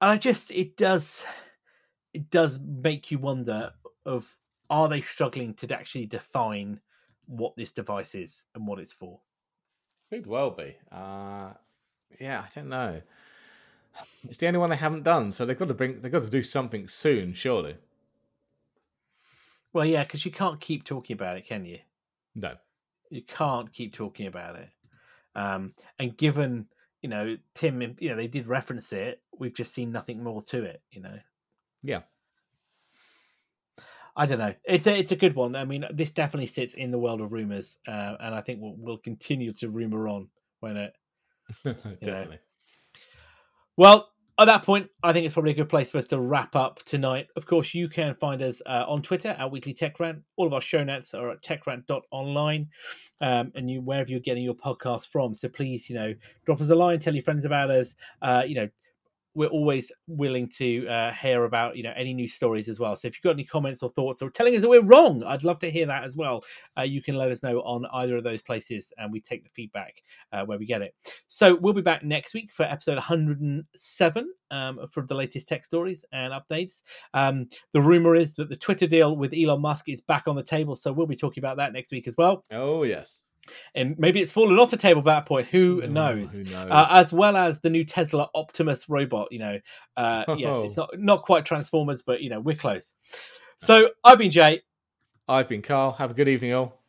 I 0.00 0.18
just 0.18 0.52
it 0.52 0.76
does 0.76 1.24
it 2.14 2.30
does 2.30 2.60
make 2.60 3.10
you 3.10 3.18
wonder 3.18 3.72
of 4.06 4.26
are 4.68 4.88
they 4.88 5.00
struggling 5.00 5.54
to 5.54 5.74
actually 5.74 6.06
define 6.06 6.80
what 7.30 7.56
this 7.56 7.70
device 7.70 8.14
is 8.14 8.44
and 8.54 8.66
what 8.66 8.78
it's 8.78 8.92
for? 8.92 9.20
Could 10.10 10.26
well 10.26 10.50
be. 10.50 10.76
Uh, 10.90 11.50
yeah, 12.20 12.42
I 12.44 12.48
don't 12.54 12.68
know. 12.68 13.00
It's 14.28 14.38
the 14.38 14.46
only 14.48 14.58
one 14.58 14.70
they 14.70 14.76
haven't 14.76 15.04
done, 15.04 15.32
so 15.32 15.44
they've 15.46 15.58
got 15.58 15.68
to 15.68 15.74
bring. 15.74 16.00
They've 16.00 16.12
got 16.12 16.22
to 16.22 16.30
do 16.30 16.42
something 16.42 16.88
soon, 16.88 17.32
surely. 17.34 17.76
Well, 19.72 19.84
yeah, 19.84 20.02
because 20.02 20.24
you 20.24 20.32
can't 20.32 20.60
keep 20.60 20.84
talking 20.84 21.14
about 21.14 21.36
it, 21.36 21.46
can 21.46 21.64
you? 21.64 21.78
No, 22.34 22.54
you 23.10 23.22
can't 23.22 23.72
keep 23.72 23.92
talking 23.92 24.26
about 24.26 24.56
it. 24.56 24.68
Um, 25.34 25.74
and 25.98 26.16
given 26.16 26.66
you 27.02 27.08
know 27.08 27.36
Tim, 27.54 27.96
you 27.98 28.10
know 28.10 28.16
they 28.16 28.26
did 28.26 28.46
reference 28.46 28.92
it, 28.92 29.20
we've 29.38 29.54
just 29.54 29.72
seen 29.72 29.92
nothing 29.92 30.22
more 30.22 30.42
to 30.42 30.64
it. 30.64 30.82
You 30.90 31.02
know, 31.02 31.18
yeah, 31.82 32.00
I 34.20 34.26
don't 34.26 34.38
know. 34.38 34.52
It's 34.64 34.86
a 34.86 34.94
it's 34.98 35.12
a 35.12 35.16
good 35.16 35.34
one. 35.34 35.56
I 35.56 35.64
mean, 35.64 35.86
this 35.94 36.10
definitely 36.10 36.48
sits 36.48 36.74
in 36.74 36.90
the 36.90 36.98
world 36.98 37.22
of 37.22 37.32
rumors, 37.32 37.78
uh, 37.88 38.16
and 38.20 38.34
I 38.34 38.42
think 38.42 38.60
we'll, 38.60 38.74
we'll 38.76 38.98
continue 38.98 39.54
to 39.54 39.70
rumor 39.70 40.08
on 40.08 40.28
when 40.60 40.76
it. 40.76 40.92
definitely. 41.64 42.38
Well, 43.78 44.10
at 44.38 44.44
that 44.44 44.62
point, 44.62 44.90
I 45.02 45.14
think 45.14 45.24
it's 45.24 45.32
probably 45.32 45.52
a 45.52 45.54
good 45.54 45.70
place 45.70 45.90
for 45.90 45.96
us 45.96 46.06
to 46.08 46.20
wrap 46.20 46.54
up 46.54 46.82
tonight. 46.84 47.28
Of 47.34 47.46
course, 47.46 47.72
you 47.72 47.88
can 47.88 48.14
find 48.14 48.42
us 48.42 48.60
uh, 48.66 48.84
on 48.86 49.00
Twitter 49.00 49.34
at 49.38 49.50
Weekly 49.50 49.72
Tech 49.72 49.98
Rant. 49.98 50.18
All 50.36 50.46
of 50.46 50.52
our 50.52 50.60
show 50.60 50.84
notes 50.84 51.14
are 51.14 51.30
at 51.30 51.42
techrant.online, 51.42 52.68
um, 53.22 53.52
and 53.54 53.70
you 53.70 53.80
wherever 53.80 54.10
you're 54.10 54.20
getting 54.20 54.44
your 54.44 54.52
podcast 54.52 55.08
from. 55.08 55.34
So 55.34 55.48
please, 55.48 55.88
you 55.88 55.94
know, 55.94 56.12
drop 56.44 56.60
us 56.60 56.68
a 56.68 56.74
line, 56.74 57.00
tell 57.00 57.14
your 57.14 57.24
friends 57.24 57.46
about 57.46 57.70
us. 57.70 57.94
Uh, 58.20 58.42
you 58.46 58.54
know, 58.54 58.68
we're 59.34 59.48
always 59.48 59.92
willing 60.06 60.48
to 60.58 60.86
uh, 60.88 61.12
hear 61.12 61.44
about 61.44 61.76
you 61.76 61.82
know 61.82 61.92
any 61.96 62.12
new 62.12 62.28
stories 62.28 62.68
as 62.68 62.80
well. 62.80 62.96
So 62.96 63.08
if 63.08 63.14
you've 63.14 63.22
got 63.22 63.34
any 63.34 63.44
comments 63.44 63.82
or 63.82 63.90
thoughts 63.90 64.22
or 64.22 64.30
telling 64.30 64.54
us 64.54 64.62
that 64.62 64.68
we're 64.68 64.82
wrong, 64.82 65.22
I'd 65.22 65.44
love 65.44 65.58
to 65.60 65.70
hear 65.70 65.86
that 65.86 66.04
as 66.04 66.16
well. 66.16 66.42
Uh, 66.76 66.82
you 66.82 67.02
can 67.02 67.14
let 67.14 67.30
us 67.30 67.42
know 67.42 67.60
on 67.60 67.86
either 67.92 68.16
of 68.16 68.24
those 68.24 68.42
places, 68.42 68.92
and 68.98 69.12
we 69.12 69.20
take 69.20 69.44
the 69.44 69.50
feedback 69.50 69.94
uh, 70.32 70.44
where 70.44 70.58
we 70.58 70.66
get 70.66 70.82
it. 70.82 70.94
So 71.28 71.54
we'll 71.54 71.72
be 71.72 71.82
back 71.82 72.04
next 72.04 72.34
week 72.34 72.52
for 72.52 72.64
episode 72.64 72.96
107 72.96 74.32
um, 74.50 74.80
from 74.90 75.06
the 75.06 75.14
latest 75.14 75.48
tech 75.48 75.64
stories 75.64 76.04
and 76.12 76.32
updates. 76.32 76.82
Um, 77.14 77.48
the 77.72 77.82
rumor 77.82 78.16
is 78.16 78.34
that 78.34 78.48
the 78.48 78.56
Twitter 78.56 78.86
deal 78.86 79.16
with 79.16 79.32
Elon 79.34 79.60
Musk 79.60 79.88
is 79.88 80.00
back 80.00 80.26
on 80.26 80.36
the 80.36 80.42
table, 80.42 80.76
so 80.76 80.92
we'll 80.92 81.06
be 81.06 81.16
talking 81.16 81.40
about 81.40 81.56
that 81.58 81.72
next 81.72 81.92
week 81.92 82.06
as 82.08 82.16
well. 82.16 82.44
Oh 82.50 82.82
yes. 82.82 83.22
And 83.74 83.98
maybe 83.98 84.20
it's 84.20 84.32
fallen 84.32 84.58
off 84.58 84.70
the 84.70 84.76
table 84.76 85.02
by 85.02 85.14
that 85.14 85.26
point. 85.26 85.48
Who 85.48 85.80
Oh, 85.82 85.86
knows? 85.86 86.36
Who 86.36 86.44
knows? 86.44 86.68
Uh, 86.70 86.86
as 86.90 87.12
well 87.12 87.36
as 87.36 87.60
the 87.60 87.70
new 87.70 87.84
Tesla 87.84 88.28
Optimus 88.34 88.88
robot. 88.88 89.28
You 89.30 89.38
know, 89.40 89.60
uh, 89.96 90.24
yes, 90.36 90.62
it's 90.64 90.76
not 90.76 90.90
not 90.98 91.22
quite 91.24 91.44
Transformers, 91.44 92.02
but 92.02 92.20
you 92.20 92.30
know 92.30 92.40
we're 92.40 92.56
close. 92.56 92.94
So 93.58 93.90
I've 94.04 94.18
been 94.18 94.30
Jay. 94.30 94.62
I've 95.28 95.48
been 95.48 95.62
Carl. 95.62 95.92
Have 95.92 96.10
a 96.10 96.14
good 96.14 96.28
evening, 96.28 96.52
all. 96.54 96.79